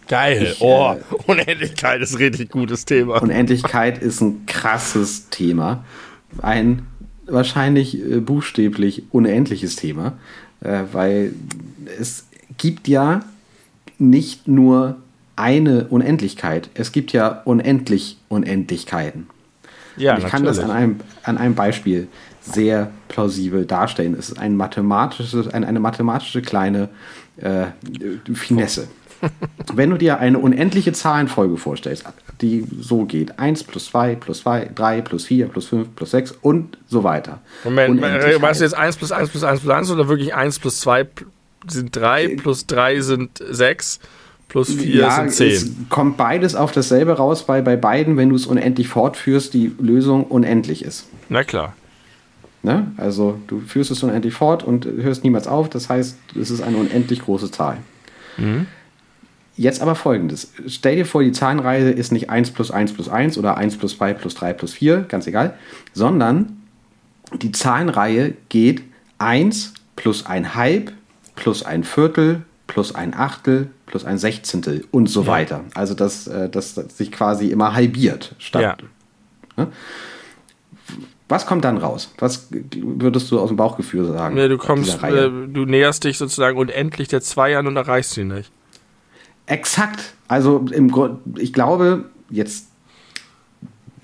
Geil, 0.08 0.42
ich, 0.42 0.60
oh, 0.60 0.96
äh, 0.96 1.14
Unendlichkeit 1.30 2.00
ist 2.00 2.14
ein 2.14 2.16
richtig 2.16 2.50
gutes 2.50 2.84
Thema. 2.84 3.22
Unendlichkeit 3.22 3.98
ist 4.02 4.20
ein 4.20 4.44
krasses 4.46 5.28
Thema. 5.28 5.84
Ein 6.42 6.82
wahrscheinlich 7.26 8.00
äh, 8.00 8.18
buchstäblich 8.18 9.04
unendliches 9.12 9.76
Thema, 9.76 10.18
äh, 10.60 10.80
weil 10.90 11.32
es 12.00 12.26
gibt 12.56 12.88
ja 12.88 13.20
nicht 14.00 14.48
nur 14.48 14.96
eine 15.36 15.84
Unendlichkeit, 15.84 16.70
es 16.74 16.90
gibt 16.90 17.12
ja 17.12 17.42
unendlich 17.44 18.16
Unendlichkeiten. 18.28 19.28
Ja, 19.96 20.14
Und 20.14 20.18
ich 20.18 20.24
natürlich. 20.24 20.30
kann 20.32 20.44
das 20.44 20.58
an 20.58 20.70
einem, 20.72 21.00
an 21.22 21.38
einem 21.38 21.54
Beispiel 21.54 22.08
sehr 22.52 22.90
plausibel 23.08 23.64
darstellen. 23.64 24.16
Es 24.18 24.30
ist 24.30 24.38
ein 24.38 24.56
mathematisches, 24.56 25.48
ein, 25.48 25.64
eine 25.64 25.80
mathematische 25.80 26.42
kleine 26.42 26.88
äh, 27.36 27.66
Finesse. 28.32 28.88
Wenn 29.74 29.90
du 29.90 29.96
dir 29.96 30.18
eine 30.20 30.38
unendliche 30.38 30.92
Zahlenfolge 30.92 31.56
vorstellst, 31.56 32.04
die 32.40 32.64
so 32.80 33.04
geht, 33.04 33.38
1 33.38 33.64
plus 33.64 33.86
2 33.86 34.14
plus 34.14 34.40
2, 34.40 34.70
3 34.74 35.00
plus 35.02 35.24
4 35.26 35.48
plus 35.48 35.66
5 35.66 35.88
plus 35.96 36.10
6 36.12 36.34
und 36.40 36.78
so 36.88 37.02
weiter. 37.04 37.40
Moment, 37.64 38.00
weißt 38.00 38.60
du 38.60 38.64
jetzt 38.64 38.74
1 38.74 38.96
plus 38.96 39.12
1 39.12 39.30
plus 39.30 39.42
1 39.42 39.60
plus 39.60 39.72
1 39.72 39.90
oder 39.90 40.08
wirklich 40.08 40.34
1 40.34 40.58
plus 40.60 40.80
2 40.80 41.06
sind 41.66 41.96
3 41.96 42.24
äh, 42.24 42.36
plus 42.36 42.66
3 42.66 43.00
sind 43.00 43.42
6? 43.48 44.00
Plus 44.48 44.72
4 44.72 44.94
ja, 44.94 45.10
sind 45.10 45.32
10. 45.32 45.48
Es 45.48 45.70
kommt 45.90 46.16
beides 46.16 46.54
auf 46.54 46.72
dasselbe 46.72 47.12
raus, 47.12 47.48
weil 47.48 47.62
bei 47.62 47.76
beiden, 47.76 48.16
wenn 48.16 48.30
du 48.30 48.36
es 48.36 48.46
unendlich 48.46 48.88
fortführst, 48.88 49.52
die 49.52 49.72
Lösung 49.78 50.24
unendlich 50.24 50.84
ist. 50.84 51.06
Na 51.28 51.44
klar. 51.44 51.74
Ne? 52.62 52.90
Also 52.96 53.38
du 53.46 53.60
führst 53.60 53.90
es 53.90 54.02
unendlich 54.02 54.34
fort 54.34 54.64
und 54.64 54.84
hörst 54.84 55.24
niemals 55.24 55.46
auf. 55.46 55.68
Das 55.70 55.88
heißt, 55.88 56.18
es 56.40 56.50
ist 56.50 56.60
eine 56.60 56.76
unendlich 56.76 57.20
große 57.20 57.50
Zahl. 57.50 57.78
Mhm. 58.36 58.66
Jetzt 59.56 59.82
aber 59.82 59.94
folgendes. 59.96 60.52
Stell 60.68 60.96
dir 60.96 61.04
vor, 61.04 61.22
die 61.22 61.32
Zahlenreihe 61.32 61.90
ist 61.90 62.12
nicht 62.12 62.30
1 62.30 62.52
plus 62.52 62.70
1 62.70 62.92
plus 62.92 63.08
1 63.08 63.38
oder 63.38 63.56
1 63.56 63.76
plus 63.76 63.96
2 63.96 64.14
plus 64.14 64.34
3 64.36 64.52
plus 64.52 64.72
4, 64.72 65.00
ganz 65.08 65.26
egal, 65.26 65.54
sondern 65.92 66.62
die 67.42 67.50
Zahlenreihe 67.52 68.34
geht 68.48 68.82
1 69.18 69.74
plus 69.96 70.26
ein 70.26 70.54
Halb 70.54 70.92
plus 71.34 71.64
ein 71.64 71.82
Viertel 71.82 72.42
plus 72.68 72.94
ein 72.94 73.14
Achtel 73.14 73.70
plus 73.86 74.04
ein 74.04 74.18
Sechzehntel 74.18 74.84
und 74.92 75.08
so 75.08 75.22
ja. 75.22 75.26
weiter. 75.28 75.64
Also 75.74 75.94
dass 75.94 76.28
äh, 76.28 76.48
das 76.48 76.74
sich 76.74 77.10
quasi 77.10 77.48
immer 77.48 77.74
halbiert 77.74 78.34
statt. 78.38 78.62
Ja. 78.62 78.76
Ne? 79.56 79.72
Was 81.28 81.44
kommt 81.44 81.64
dann 81.64 81.76
raus? 81.76 82.12
Was 82.18 82.48
würdest 82.50 83.30
du 83.30 83.38
aus 83.38 83.48
dem 83.48 83.56
Bauchgefühl 83.56 84.06
sagen? 84.06 84.34
Nee, 84.34 84.48
du 84.48 84.56
kommst, 84.56 85.02
äh, 85.02 85.28
du 85.28 85.66
näherst 85.66 86.04
dich 86.04 86.16
sozusagen 86.16 86.56
unendlich 86.56 87.08
der 87.08 87.20
zwei 87.20 87.56
an 87.58 87.66
und 87.66 87.76
erreichst 87.76 88.12
sie 88.12 88.24
nicht. 88.24 88.50
Exakt. 89.46 90.14
Also 90.26 90.64
im 90.70 90.90
Grund, 90.90 91.20
ich 91.38 91.52
glaube, 91.52 92.06
jetzt 92.30 92.68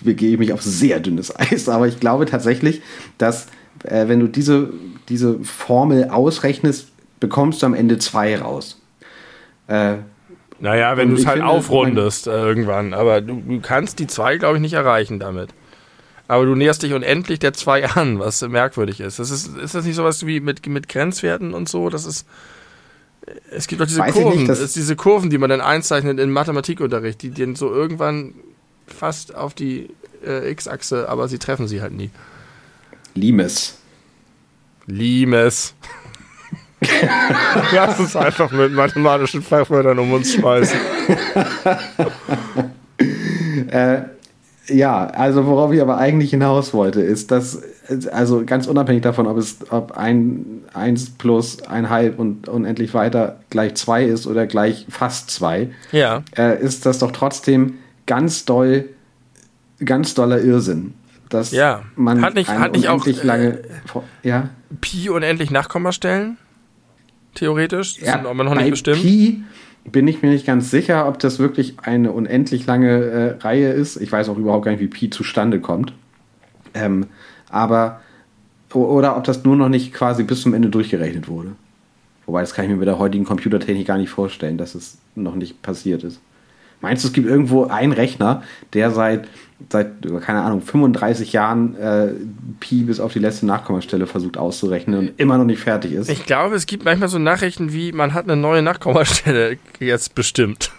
begebe 0.03 0.35
ich 0.35 0.39
mich 0.39 0.53
auf 0.53 0.63
sehr 0.63 1.01
dünnes 1.01 1.35
Eis, 1.39 1.69
aber 1.69 1.89
ich 1.89 1.99
glaube 1.99 2.27
tatsächlich, 2.27 2.83
dass 3.17 3.47
äh, 3.85 4.09
wenn 4.09 4.21
du 4.21 4.29
diese, 4.29 4.71
diese 5.09 5.39
Formel 5.45 6.11
ausrechnest, 6.11 6.89
bekommst 7.21 7.63
du 7.63 7.67
am 7.67 7.75
Ende 7.75 7.99
zwei 7.99 8.39
raus. 8.39 8.81
Äh, 9.67 9.97
naja, 10.61 10.97
wenn 10.97 11.11
du 11.11 11.17
es 11.17 11.27
halt 11.27 11.39
finde, 11.39 11.51
aufrundest 11.51 12.27
äh, 12.27 12.31
irgendwann. 12.31 12.95
Aber 12.95 13.21
du, 13.21 13.43
du 13.47 13.61
kannst 13.61 13.99
die 13.99 14.07
zwei, 14.07 14.37
glaube 14.37 14.57
ich, 14.57 14.63
nicht 14.63 14.75
erreichen 14.75 15.19
damit. 15.19 15.51
Aber 16.27 16.47
du 16.47 16.55
näherst 16.55 16.83
dich 16.83 16.93
unendlich 16.93 17.39
der 17.39 17.53
zwei 17.53 17.87
an, 17.87 18.19
was 18.19 18.41
merkwürdig 18.43 19.01
ist. 19.01 19.19
Das 19.19 19.31
ist, 19.31 19.57
ist 19.57 19.75
das 19.75 19.85
nicht 19.85 19.97
sowas 19.97 20.27
wie 20.27 20.41
mit, 20.41 20.67
mit 20.67 20.89
Grenzwerten 20.89 21.55
und 21.55 21.69
so? 21.69 21.91
Das 21.91 22.07
ist. 22.07 22.27
Es 23.51 23.69
gibt 23.69 23.81
doch 23.81 23.87
diese 23.87 24.01
Weiß 24.01 24.13
Kurven, 24.13 24.41
nicht, 24.41 24.51
das 24.51 24.61
ist 24.61 24.77
diese 24.77 24.97
Kurven, 24.97 25.31
die 25.31 25.39
man 25.39 25.49
dann 25.49 25.63
einzeichnet 25.63 26.21
in 26.21 26.31
Mathematikunterricht, 26.31 27.23
die 27.23 27.31
dann 27.31 27.57
so 27.57 27.73
irgendwann 27.73 28.35
fast 28.87 29.35
auf 29.35 29.55
die 29.55 29.89
äh, 30.27 30.51
X-Achse, 30.51 31.09
aber 31.09 31.27
sie 31.29 31.39
treffen 31.39 31.67
sie 31.67 31.81
halt 31.81 31.95
nie. 31.95 32.11
Limes. 33.15 33.79
Limes. 34.87 35.75
Lass 37.73 37.99
uns 37.99 38.15
einfach 38.15 38.51
mit 38.51 38.73
mathematischen 38.73 39.43
Fachwörtern 39.43 39.99
um 39.99 40.13
uns 40.13 40.35
schmeißen. 40.35 40.79
äh, 43.69 44.03
ja, 44.67 45.07
also 45.07 45.47
worauf 45.47 45.73
ich 45.73 45.83
aber 45.83 45.99
eigentlich 45.99 46.31
hinaus 46.31 46.73
wollte, 46.73 47.01
ist, 47.01 47.31
dass, 47.31 47.63
also 48.13 48.45
ganz 48.45 48.67
unabhängig 48.67 49.03
davon, 49.03 49.27
ob 49.27 49.37
es 49.37 49.59
ob 49.71 49.93
ein 49.93 50.63
1 50.73 51.11
plus 51.11 51.63
ein 51.63 51.91
halb 51.91 52.19
und 52.19 52.49
unendlich 52.49 52.95
weiter 52.95 53.41
gleich 53.51 53.75
2 53.75 54.05
ist 54.05 54.27
oder 54.27 54.47
gleich 54.47 54.87
fast 54.89 55.31
2, 55.31 55.71
ja. 55.93 56.23
äh, 56.37 56.61
ist 56.63 56.87
das 56.87 56.99
doch 56.99 57.13
trotzdem 57.13 57.75
ganz 58.07 58.45
doll, 58.45 58.87
ganz 59.85 60.15
doller 60.15 60.41
Irrsinn. 60.41 60.95
Dass 61.29 61.51
ja. 61.51 61.83
man 61.97 62.23
hat 62.23 62.35
nicht, 62.35 62.49
hat 62.49 62.73
nicht 62.73 62.89
auch 62.89 63.05
lange, 63.23 63.59
äh, 63.59 64.29
ja? 64.29 64.51
Pi 64.81 65.11
unendlich 65.11 65.51
Nachkommastellen? 65.51 66.39
theoretisch. 67.35 67.99
Ja, 67.99 68.13
sind 68.13 68.27
aber 68.27 68.45
noch 68.45 68.55
nicht 68.55 68.71
bestimmt. 68.71 69.03
Pi 69.03 69.43
bin 69.85 70.09
ich 70.09 70.23
mir 70.23 70.31
nicht 70.31 70.47
ganz 70.47 70.71
sicher, 70.71 71.07
ob 71.07 71.19
das 71.19 71.39
wirklich 71.39 71.77
eine 71.83 72.13
unendlich 72.13 72.67
lange 72.67 72.91
äh, 72.91 73.31
Reihe 73.41 73.71
ist. 73.71 73.97
Ich 73.97 74.11
weiß 74.11 74.29
auch 74.29 74.39
überhaupt 74.39 74.65
gar 74.65 74.73
nicht, 74.73 74.81
wie 74.81 74.89
Pi 74.89 75.11
zustande 75.11 75.61
kommt. 75.61 75.93
Ähm, 76.73 77.07
aber 77.51 78.01
oder 78.73 79.17
ob 79.17 79.25
das 79.25 79.45
nur 79.45 79.57
noch 79.57 79.69
nicht 79.69 79.93
quasi 79.93 80.25
bis 80.25 80.43
zum 80.43 80.55
Ende 80.55 80.69
durchgerechnet 80.69 81.29
wurde. 81.29 81.53
Wobei, 82.27 82.41
das 82.41 82.55
kann 82.55 82.65
ich 82.65 82.71
mir 82.71 82.77
mit 82.77 82.89
der 82.89 82.99
heutigen 82.99 83.25
Computertechnik 83.25 83.87
gar 83.87 83.99
nicht 83.99 84.11
vorstellen, 84.11 84.59
dass 84.59 84.75
es 84.75 84.99
noch 85.15 85.37
nicht 85.37 85.63
passiert 85.63 86.03
ist. 86.03 86.21
Meinst 86.81 87.03
du, 87.05 87.09
es 87.09 87.15
gibt 87.15 87.27
irgendwo 87.27 87.65
einen 87.65 87.93
Rechner, 87.93 88.43
der 88.73 88.91
seit 88.91 89.29
seit, 89.71 89.89
keine 90.23 90.43
Ahnung, 90.43 90.63
35 90.63 91.33
Jahren 91.33 91.77
äh, 91.77 92.13
Pi 92.61 92.83
bis 92.83 93.01
auf 93.01 93.13
die 93.13 93.19
letzte 93.19 93.47
Nachkommastelle 93.47 94.07
versucht 94.07 94.37
auszurechnen 94.37 94.99
und 94.99 95.21
immer 95.21 95.39
noch 95.39 95.45
nicht 95.45 95.61
fertig 95.61 95.93
ist. 95.93 96.11
Ich 96.11 96.27
glaube, 96.27 96.55
es 96.55 96.67
gibt 96.67 96.85
manchmal 96.85 97.09
so 97.09 97.19
Nachrichten 97.19 97.73
wie, 97.73 97.93
man 97.93 98.15
hat 98.15 98.25
eine 98.25 98.37
neue 98.37 98.63
Nachkommastelle 98.63 99.59
jetzt 99.81 100.15
bestimmt. 100.15 100.73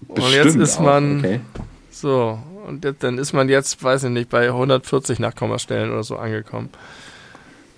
bestimmt 0.00 0.26
und 0.26 0.34
jetzt 0.34 0.56
ist 0.56 0.80
man 0.80 1.18
okay. 1.18 1.40
so, 1.90 2.38
und 2.66 2.86
dann 3.00 3.18
ist 3.18 3.32
man 3.32 3.48
jetzt, 3.48 3.82
weiß 3.82 4.04
ich 4.04 4.10
nicht, 4.10 4.28
bei 4.28 4.48
140 4.48 5.18
Nachkommastellen 5.18 5.90
oder 5.90 6.04
so 6.04 6.16
angekommen. 6.16 6.70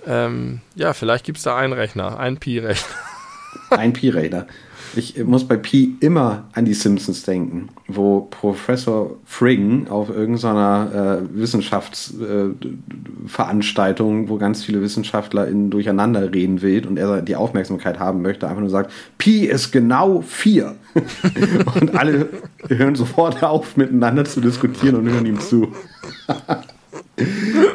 Ähm, 0.06 0.60
ja, 0.74 0.92
vielleicht 0.92 1.24
gibt 1.24 1.38
es 1.38 1.44
da 1.44 1.56
einen 1.56 1.72
Rechner, 1.72 2.18
einen 2.18 2.38
Pi-Rechner. 2.38 2.88
Ein 3.70 3.92
Pi-Rechner. 3.92 4.46
Ich 4.96 5.22
muss 5.24 5.46
bei 5.46 5.56
Pi 5.56 5.94
immer 6.00 6.48
an 6.52 6.64
die 6.64 6.74
Simpsons 6.74 7.22
denken, 7.22 7.68
wo 7.86 8.22
Professor 8.22 9.16
Friggen 9.24 9.86
auf 9.88 10.10
irgendeiner 10.10 11.20
äh, 11.22 11.38
Wissenschaftsveranstaltung, 11.38 14.24
äh, 14.24 14.28
wo 14.28 14.36
ganz 14.36 14.64
viele 14.64 14.82
Wissenschaftler 14.82 15.46
in 15.46 15.70
durcheinander 15.70 16.32
reden 16.32 16.60
will 16.62 16.84
und 16.86 16.96
er 16.96 17.22
die 17.22 17.36
Aufmerksamkeit 17.36 18.00
haben 18.00 18.20
möchte, 18.22 18.48
einfach 18.48 18.60
nur 18.60 18.70
sagt, 18.70 18.90
Pi 19.18 19.46
ist 19.46 19.70
genau 19.70 20.22
vier. 20.22 20.74
und 21.80 21.96
alle 21.96 22.28
hören 22.68 22.96
sofort 22.96 23.44
auf, 23.44 23.76
miteinander 23.76 24.24
zu 24.24 24.40
diskutieren 24.40 24.96
und 24.96 25.08
hören 25.08 25.26
ihm 25.26 25.38
zu. 25.38 25.68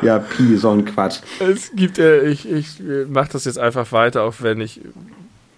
ja, 0.01 0.19
Pi, 0.19 0.57
so 0.57 0.71
ein 0.71 0.83
Quatsch. 0.83 1.21
Es 1.39 1.71
gibt, 1.73 1.97
äh, 1.97 2.27
ich, 2.27 2.51
ich 2.51 2.81
mache 3.07 3.29
das 3.31 3.45
jetzt 3.45 3.59
einfach 3.59 3.93
weiter, 3.93 4.23
auch 4.23 4.41
wenn 4.41 4.59
ich 4.59 4.81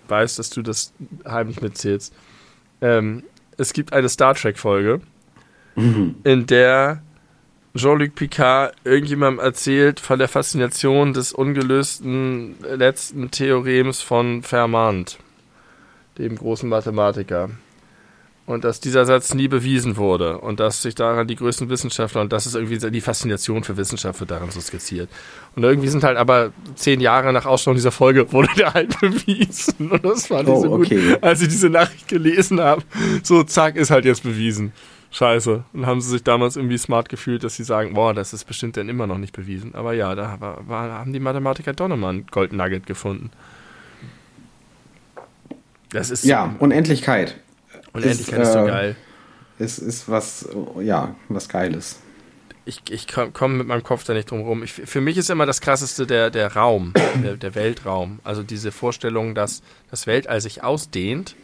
weiß, 0.10 0.36
dass 0.38 0.50
du 0.50 0.62
das 0.62 0.94
heimlich 1.28 1.62
mitzählst. 1.62 2.14
Ähm, 2.82 3.24
es 3.58 3.74
gibt 3.74 3.94
eine 3.94 4.10
Star 4.10 4.34
Trek-Folge, 4.36 5.02
Mhm. 5.76 6.16
in 6.24 6.46
der 6.48 7.02
Jean-Luc 7.76 8.16
Picard 8.16 8.74
irgendjemandem 8.84 9.44
erzählt 9.46 10.00
von 10.00 10.18
der 10.18 10.28
Faszination 10.28 11.14
des 11.14 11.32
ungelösten 11.34 12.56
letzten 12.62 13.30
Theorems 13.30 14.02
von 14.02 14.42
Fermat, 14.42 15.20
dem 16.18 16.36
großen 16.36 16.68
Mathematiker. 16.68 17.52
Und 18.48 18.64
dass 18.64 18.80
dieser 18.80 19.06
Satz 19.06 19.34
nie 19.34 19.50
bewiesen 19.50 19.98
wurde 19.98 20.38
und 20.40 20.62
dass 20.62 20.82
sich 20.82 20.96
daran 20.96 21.28
die 21.28 21.36
größten 21.36 21.70
Wissenschaftler 21.70 22.22
und 22.22 22.32
das 22.32 22.46
ist 22.46 22.56
irgendwie 22.56 22.80
die 22.92 23.02
Faszination 23.02 23.66
für 23.66 23.76
Wissenschaft 23.76 24.22
wird 24.22 24.32
daran 24.32 24.50
so 24.52 24.62
skizziert. 24.62 25.10
Und 25.58 25.64
irgendwie 25.64 25.90
sind 25.90 26.06
halt 26.06 26.18
aber 26.18 26.54
zehn 26.76 27.02
Jahre 27.02 27.34
nach 27.34 27.46
Ausstrahlung 27.46 27.76
dieser 27.76 27.92
Folge 27.92 28.32
wurde 28.32 28.48
der 28.58 28.74
halt 28.74 29.00
bewiesen. 29.02 29.92
Und 29.92 30.04
das 30.06 30.28
fand 30.28 30.48
ich 30.48 30.56
Oh, 30.56 30.62
so 30.62 30.70
gut, 30.70 30.86
okay. 30.86 31.18
als 31.20 31.42
ich 31.42 31.50
diese 31.50 31.70
Nachricht 31.70 32.08
gelesen 32.08 32.62
habe. 32.62 32.84
So, 33.22 33.44
zack, 33.44 33.76
ist 33.76 33.92
halt 33.92 34.06
jetzt 34.06 34.24
bewiesen. 34.24 34.72
Scheiße. 35.12 35.64
Und 35.74 35.86
haben 35.86 36.00
sie 36.00 36.10
sich 36.10 36.24
damals 36.24 36.56
irgendwie 36.56 36.78
smart 36.78 37.10
gefühlt, 37.10 37.44
dass 37.44 37.56
sie 37.56 37.64
sagen, 37.66 37.96
boah, 37.96 38.14
das 38.14 38.32
ist 38.32 38.46
bestimmt 38.46 38.78
dann 38.78 38.88
immer 38.88 39.08
noch 39.08 39.18
nicht 39.18 39.34
bewiesen. 39.36 39.76
Aber 39.76 39.92
ja, 39.94 40.16
da 40.16 40.38
war, 40.40 40.68
war, 40.68 40.90
haben 41.00 41.12
die 41.12 41.20
Mathematiker 41.20 41.74
doch 41.74 41.90
nochmal 41.90 42.14
ein 42.14 42.28
Gold 42.32 42.54
Nugget 42.54 42.86
gefunden. 42.86 43.30
Das 45.90 46.10
ist 46.10 46.24
Ja, 46.24 46.56
Unendlichkeit. 46.60 47.36
Unendlichkeit 47.98 48.40
ist, 48.42 48.48
ist 48.48 48.54
so 48.54 48.66
äh, 48.66 48.68
geil. 48.68 48.96
Ist, 49.60 49.78
ist 49.80 50.10
was, 50.10 50.48
ja, 50.82 51.16
was 51.30 51.50
Geiles. 51.50 52.00
Ich, 52.66 52.82
ich 52.90 53.08
komme 53.08 53.32
komm 53.32 53.58
mit 53.58 53.68
meinem 53.68 53.84
Kopf 53.84 54.04
da 54.04 54.14
nicht 54.14 54.30
drum 54.30 54.42
rum. 54.42 54.64
Ich, 54.64 54.74
für 54.74 55.02
mich 55.02 55.18
ist 55.18 55.30
immer 55.30 55.46
das 55.46 55.62
krasseste 55.62 56.06
der, 56.06 56.30
der 56.30 56.54
Raum, 56.54 56.94
der, 57.24 57.38
der 57.38 57.56
Weltraum. 57.56 58.20
Also 58.24 58.44
diese 58.44 58.72
Vorstellung, 58.72 59.36
dass 59.36 59.62
das 59.90 60.06
Weltall 60.06 60.42
sich 60.42 60.64
ausdehnt, 60.64 61.36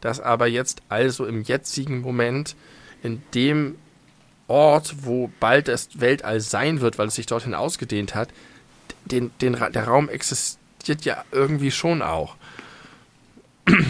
dass 0.00 0.20
aber 0.20 0.46
jetzt 0.46 0.82
also 0.88 1.26
im 1.26 1.42
jetzigen 1.42 2.00
Moment 2.00 2.54
in 3.02 3.22
dem 3.34 3.76
Ort, 4.46 4.94
wo 5.02 5.30
bald 5.40 5.68
das 5.68 6.00
Weltall 6.00 6.40
sein 6.40 6.80
wird, 6.80 6.98
weil 6.98 7.08
es 7.08 7.14
sich 7.14 7.26
dorthin 7.26 7.54
ausgedehnt 7.54 8.14
hat, 8.14 8.28
den, 9.04 9.30
den, 9.40 9.52
der 9.52 9.84
Raum 9.84 10.08
existiert 10.08 11.04
ja 11.04 11.24
irgendwie 11.32 11.70
schon 11.70 12.02
auch. 12.02 12.36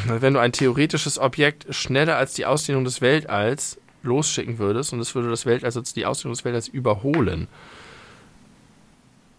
Wenn 0.06 0.34
du 0.34 0.40
ein 0.40 0.52
theoretisches 0.52 1.18
Objekt 1.18 1.66
schneller 1.74 2.16
als 2.16 2.34
die 2.34 2.46
Ausdehnung 2.46 2.84
des 2.84 3.00
Weltalls 3.00 3.78
losschicken 4.02 4.58
würdest 4.58 4.92
und 4.92 5.00
es 5.00 5.14
würde 5.14 5.30
das 5.30 5.46
Weltall 5.46 5.70
sonst 5.72 5.96
die 5.96 6.06
Ausdehnung 6.06 6.34
des 6.34 6.44
Weltalls 6.44 6.68
überholen, 6.68 7.48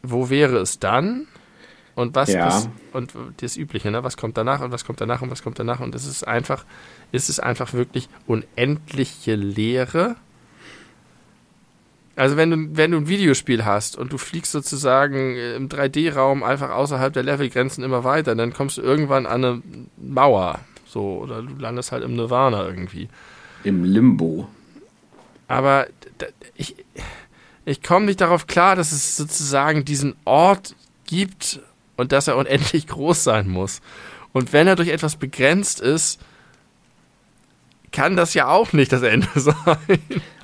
wo 0.04 0.30
wäre 0.30 0.58
es 0.58 0.80
dann? 0.80 1.28
Und 1.96 2.16
was 2.16 2.30
Ja. 2.30 2.46
pass- 2.46 2.70
und 2.94 3.14
das 3.38 3.58
Übliche, 3.58 3.92
ne? 3.92 4.04
Was 4.04 4.16
kommt 4.16 4.38
danach 4.38 4.62
und 4.62 4.72
was 4.72 4.86
kommt 4.86 5.02
danach 5.02 5.22
und 5.22 5.32
was 5.32 5.44
kommt 5.44 5.60
danach? 5.60 5.82
Und 5.82 5.94
es 5.96 6.06
ist 6.06 6.26
einfach, 6.26 6.64
ist 7.12 7.28
es 7.30 7.40
einfach 7.42 7.74
wirklich 7.74 8.08
unendliche 8.26 9.36
Leere. 9.36 10.16
Also 12.20 12.36
wenn 12.36 12.52
du, 12.52 12.78
wenn 12.78 12.92
du 12.92 12.98
ein 12.98 13.08
Videospiel 13.08 13.64
hast 13.64 13.96
und 13.96 14.12
du 14.12 14.18
fliegst 14.18 14.52
sozusagen 14.52 15.38
äh, 15.38 15.56
im 15.56 15.70
3D-Raum 15.70 16.44
einfach 16.44 16.70
außerhalb 16.70 17.14
der 17.14 17.24
Levelgrenzen 17.24 17.82
immer 17.82 18.04
weiter, 18.04 18.36
dann 18.36 18.52
kommst 18.52 18.78
du 18.78 18.82
irgendwann 18.82 19.26
an 19.26 19.46
eine 19.46 19.62
Mauer. 19.96 20.60
So, 20.86 21.20
oder 21.20 21.42
du 21.42 21.56
landest 21.58 21.94
halt 21.94 22.04
im 22.04 22.18
Nirvana 22.18 22.68
irgendwie. 22.68 23.08
Im 23.64 23.86
Limbo. 23.86 24.50
Aber 25.48 25.88
ich, 26.56 26.76
ich 27.64 27.82
komme 27.82 28.08
nicht 28.08 28.20
darauf 28.20 28.48
klar, 28.48 28.76
dass 28.76 28.92
es 28.92 29.16
sozusagen 29.16 29.86
diesen 29.86 30.18
Ort 30.26 30.76
gibt 31.06 31.62
und 31.96 32.12
dass 32.12 32.28
er 32.28 32.36
unendlich 32.36 32.86
groß 32.88 33.24
sein 33.24 33.48
muss. 33.48 33.80
Und 34.34 34.52
wenn 34.52 34.68
er 34.68 34.76
durch 34.76 34.90
etwas 34.90 35.16
begrenzt 35.16 35.80
ist, 35.80 36.20
kann 37.92 38.16
das 38.16 38.34
ja 38.34 38.48
auch 38.48 38.74
nicht 38.74 38.92
das 38.92 39.02
Ende 39.02 39.28
sein. 39.36 39.56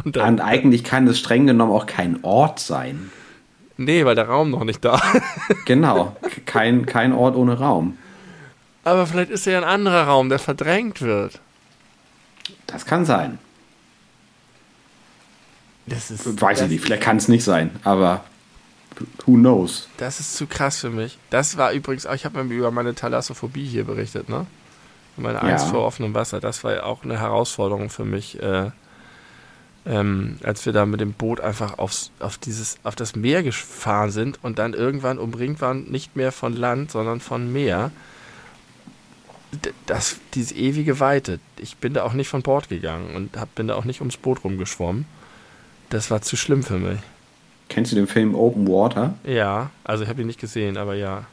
Und 0.03 0.17
Und 0.17 0.41
eigentlich 0.41 0.83
kann 0.83 1.07
es 1.07 1.19
streng 1.19 1.47
genommen 1.47 1.71
auch 1.71 1.85
kein 1.85 2.23
Ort 2.23 2.59
sein. 2.59 3.11
nee, 3.77 4.05
weil 4.05 4.15
der 4.15 4.27
Raum 4.27 4.51
noch 4.51 4.63
nicht 4.63 4.83
da. 4.85 5.01
Genau. 5.65 6.15
Kein, 6.45 6.85
kein 6.85 7.11
Ort 7.13 7.35
ohne 7.35 7.57
Raum. 7.59 7.97
Aber 8.83 9.07
vielleicht 9.07 9.31
ist 9.31 9.47
er 9.47 9.53
ja 9.53 9.59
ein 9.59 9.63
anderer 9.63 10.03
Raum, 10.03 10.29
der 10.29 10.39
verdrängt 10.39 11.01
wird. 11.01 11.39
Das 12.67 12.85
kann 12.85 13.03
sein. 13.05 13.39
Das 15.87 16.09
ist, 16.11 16.41
Weiß 16.41 16.61
ich 16.61 16.69
nicht, 16.69 16.81
vielleicht 16.83 17.03
kann 17.03 17.17
es 17.17 17.27
nicht 17.27 17.43
sein, 17.43 17.69
aber 17.83 18.23
who 19.25 19.33
knows? 19.33 19.87
Das 19.97 20.19
ist 20.19 20.35
zu 20.35 20.47
krass 20.47 20.79
für 20.79 20.89
mich. 20.89 21.17
Das 21.29 21.57
war 21.57 21.71
übrigens, 21.73 22.05
auch- 22.07 22.13
ich 22.15 22.25
habe 22.25 22.43
mir 22.43 22.53
über 22.55 22.71
meine 22.71 22.95
Thalassophobie 22.95 23.65
hier 23.65 23.83
berichtet, 23.83 24.29
ne? 24.29 24.47
Meine 25.17 25.41
Angst 25.41 25.65
Ja. 25.65 25.71
vor 25.71 25.85
offenem 25.85 26.13
Wasser. 26.13 26.39
Das 26.39 26.63
war 26.63 26.73
ja 26.73 26.83
auch 26.83 27.03
eine 27.03 27.19
Herausforderung 27.19 27.89
für 27.89 28.03
mich, 28.05 28.41
äh, 28.41 28.71
ähm, 29.85 30.39
als 30.43 30.65
wir 30.65 30.73
da 30.73 30.85
mit 30.85 30.99
dem 30.99 31.13
Boot 31.13 31.39
einfach 31.39 31.77
aufs, 31.77 32.11
auf, 32.19 32.37
dieses, 32.37 32.77
auf 32.83 32.95
das 32.95 33.15
Meer 33.15 33.43
gefahren 33.43 34.11
sind 34.11 34.39
und 34.43 34.57
dann 34.59 34.73
irgendwann 34.73 35.19
umringt 35.19 35.61
waren, 35.61 35.89
nicht 35.91 36.15
mehr 36.15 36.31
von 36.31 36.53
Land, 36.55 36.91
sondern 36.91 37.19
von 37.19 37.51
Meer. 37.53 37.91
D- 39.51 39.71
Das, 39.85 40.17
diese 40.33 40.55
ewige 40.55 40.99
Weite. 40.99 41.39
Ich 41.57 41.77
bin 41.77 41.93
da 41.93 42.03
auch 42.03 42.13
nicht 42.13 42.27
von 42.29 42.41
Bord 42.41 42.67
gegangen 42.69 43.15
und 43.15 43.37
hab, 43.37 43.53
bin 43.55 43.67
da 43.67 43.75
auch 43.75 43.85
nicht 43.85 44.01
ums 44.01 44.17
Boot 44.17 44.43
rumgeschwommen. 44.43 45.05
Das 45.91 46.09
war 46.11 46.21
zu 46.21 46.35
schlimm 46.35 46.63
für 46.63 46.77
mich. 46.79 46.99
Kennst 47.69 47.91
du 47.91 47.95
den 47.95 48.07
Film 48.07 48.35
Open 48.35 48.67
Water? 48.67 49.13
Ja, 49.23 49.69
also 49.83 50.03
ich 50.03 50.09
habe 50.09 50.21
ihn 50.21 50.27
nicht 50.27 50.39
gesehen, 50.41 50.77
aber 50.77 50.95
ja. 50.95 51.25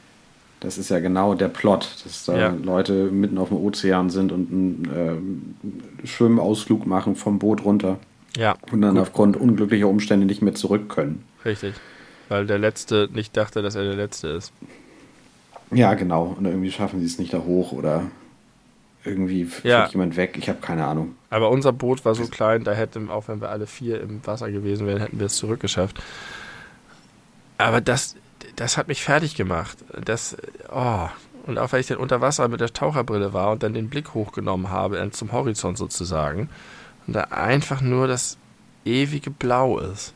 Das 0.63 0.77
ist 0.77 0.89
ja 0.89 0.99
genau 0.99 1.35
der 1.35 1.49
Plot, 1.49 1.89
dass 2.03 2.25
da 2.25 2.37
Ja. 2.37 2.49
Leute 2.49 3.11
mitten 3.11 3.37
auf 3.37 3.49
dem 3.49 3.57
Ozean 3.57 4.09
sind 4.09 4.31
und 4.31 4.51
einen 4.51 4.87
ähm, 4.95 5.55
Schwimmausflug 6.07 6.87
machen 6.87 7.15
vom 7.15 7.37
Boot 7.37 7.63
runter 7.65 7.99
Ja, 8.37 8.55
und 8.71 8.81
dann 8.81 8.93
gut. 8.95 9.01
aufgrund 9.03 9.37
unglücklicher 9.37 9.87
Umstände 9.87 10.25
nicht 10.25 10.41
mehr 10.41 10.55
zurück 10.55 10.89
können. 10.89 11.23
Richtig. 11.45 11.75
Weil 12.29 12.47
der 12.47 12.57
Letzte 12.59 13.09
nicht 13.13 13.35
dachte, 13.37 13.61
dass 13.61 13.75
er 13.75 13.83
der 13.83 13.95
Letzte 13.95 14.29
ist. 14.29 14.53
Ja, 15.71 15.93
genau. 15.95 16.35
Und 16.37 16.45
irgendwie 16.45 16.71
schaffen 16.71 16.99
sie 17.01 17.05
es 17.05 17.19
nicht 17.19 17.33
da 17.33 17.39
hoch 17.39 17.71
oder 17.73 18.03
irgendwie 19.03 19.43
fliegt 19.43 19.65
Ja. 19.65 19.87
jemand 19.87 20.15
weg. 20.15 20.35
Ich 20.37 20.47
habe 20.47 20.59
keine 20.61 20.85
Ahnung. 20.85 21.15
Aber 21.29 21.49
unser 21.49 21.73
Boot 21.73 22.05
war 22.05 22.15
so 22.15 22.25
klein, 22.27 22.63
da 22.63 22.71
hätten, 22.71 23.09
auch 23.09 23.27
wenn 23.27 23.41
wir 23.41 23.49
alle 23.49 23.67
vier 23.67 23.99
im 24.01 24.25
Wasser 24.25 24.49
gewesen 24.49 24.87
wären, 24.87 24.99
hätten 25.01 25.19
wir 25.19 25.25
es 25.25 25.35
zurückgeschafft. 25.35 26.01
Aber 27.57 27.81
das, 27.81 28.15
das 28.55 28.77
hat 28.77 28.87
mich 28.87 29.03
fertig 29.03 29.35
gemacht. 29.35 29.77
Das, 30.03 30.37
oh. 30.71 31.07
Und 31.45 31.57
auch 31.57 31.73
weil 31.73 31.81
ich 31.81 31.87
dann 31.87 31.97
unter 31.97 32.21
Wasser 32.21 32.47
mit 32.47 32.61
der 32.61 32.71
Taucherbrille 32.71 33.33
war 33.33 33.51
und 33.51 33.63
dann 33.63 33.73
den 33.73 33.89
Blick 33.89 34.13
hochgenommen 34.13 34.69
habe, 34.69 35.09
zum 35.11 35.31
Horizont 35.33 35.77
sozusagen. 35.77 36.49
Und 37.05 37.13
da 37.13 37.21
einfach 37.23 37.81
nur 37.81 38.07
das 38.07 38.37
ewige 38.85 39.29
Blau 39.29 39.79
ist. 39.79 40.13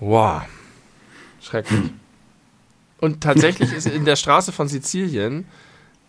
Wow. 0.00 0.42
Schrecklich. 1.40 1.90
Und 3.00 3.22
tatsächlich 3.22 3.72
ist 3.72 3.86
in 3.86 4.04
der 4.04 4.16
Straße 4.16 4.52
von 4.52 4.68
Sizilien 4.68 5.46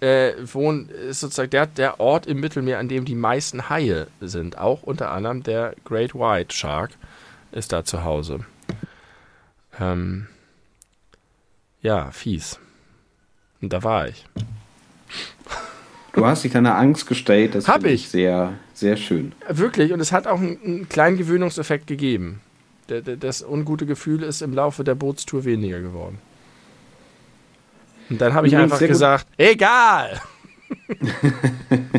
äh, 0.02 0.34
wohnen, 0.44 0.90
ist 0.90 1.22
sozusagen 1.22 1.50
der, 1.50 1.68
der 1.68 2.00
Ort 2.00 2.28
im 2.28 2.40
Mittelmeer, 2.40 2.80
an 2.80 2.90
dem 2.90 3.06
die 3.06 3.16
meisten 3.16 3.70
Haie 3.70 4.08
sind. 4.22 4.58
Auch 4.58 4.84
unter 4.84 5.12
anderem 5.12 5.44
der 5.44 5.76
Great 5.86 6.14
White 6.14 6.54
Shark 6.54 6.92
ist 7.52 7.72
da 7.72 7.84
zu 7.86 8.04
Hause. 8.04 8.42
Ähm, 9.80 10.28
ja, 11.86 12.10
fies. 12.12 12.60
Und 13.62 13.72
da 13.72 13.84
war 13.84 14.08
ich. 14.08 14.26
Du 16.14 16.26
hast 16.26 16.44
dich 16.44 16.52
deiner 16.52 16.78
Angst 16.78 17.08
gestellt. 17.08 17.56
Das 17.56 17.68
Hab 17.68 17.76
finde 17.82 17.92
ich. 17.92 18.10
Sehr, 18.10 18.54
sehr 18.74 18.98
schön. 18.98 19.34
Wirklich, 19.50 19.94
und 19.94 20.00
es 20.00 20.12
hat 20.12 20.28
auch 20.28 20.40
einen, 20.40 20.58
einen 20.64 20.90
kleinen 20.90 21.18
Gewöhnungseffekt 21.18 21.88
gegeben. 21.88 22.42
Das 22.88 23.42
ungute 23.44 23.86
Gefühl 23.86 24.24
ist 24.24 24.42
im 24.42 24.54
Laufe 24.54 24.84
der 24.84 24.96
Bootstour 24.96 25.44
weniger 25.46 25.80
geworden. 25.82 26.20
Und 28.10 28.22
dann 28.22 28.34
habe 28.34 28.48
ich 28.48 28.56
einfach 28.56 28.80
gut- 28.80 28.88
gesagt, 28.88 29.28
egal. 29.38 30.20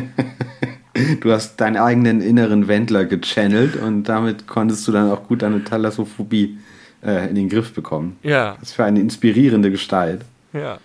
Du 1.19 1.31
hast 1.31 1.57
deinen 1.57 1.77
eigenen 1.77 2.21
inneren 2.21 2.67
Wendler 2.67 3.05
gechannelt 3.05 3.75
und 3.75 4.05
damit 4.05 4.47
konntest 4.47 4.87
du 4.87 4.91
dann 4.91 5.11
auch 5.11 5.27
gut 5.27 5.43
deine 5.43 5.63
Thalassophobie 5.63 6.57
äh, 7.03 7.29
in 7.29 7.35
den 7.35 7.49
Griff 7.49 7.73
bekommen. 7.73 8.17
Ja, 8.23 8.55
Das 8.59 8.69
ist 8.69 8.75
für 8.75 8.85
eine 8.85 8.99
inspirierende 8.99 9.71
Gestalt. 9.71 10.21
ja. 10.53 10.79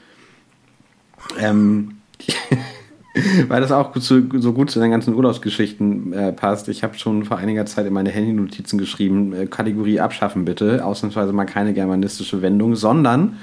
Ähm, 1.39 1.99
weil 3.49 3.61
das 3.61 3.73
auch 3.73 3.93
zu, 3.93 4.29
so 4.41 4.53
gut 4.53 4.71
zu 4.71 4.81
den 4.81 4.91
ganzen 4.91 5.15
Urlaubsgeschichten 5.15 6.13
äh, 6.13 6.33
passt. 6.33 6.69
Ich 6.69 6.83
habe 6.83 6.99
schon 6.99 7.25
vor 7.25 7.37
einiger 7.37 7.67
Zeit 7.67 7.87
in 7.87 7.93
meine 7.93 8.11
Handynotizen 8.11 8.79
geschrieben, 8.79 9.33
äh, 9.33 9.47
Kategorie 9.47 10.01
abschaffen 10.01 10.45
bitte. 10.45 10.85
Ausnahmsweise 10.85 11.33
mal 11.33 11.45
keine 11.45 11.75
germanistische 11.75 12.43
Wendung, 12.43 12.75
sondern 12.75 13.39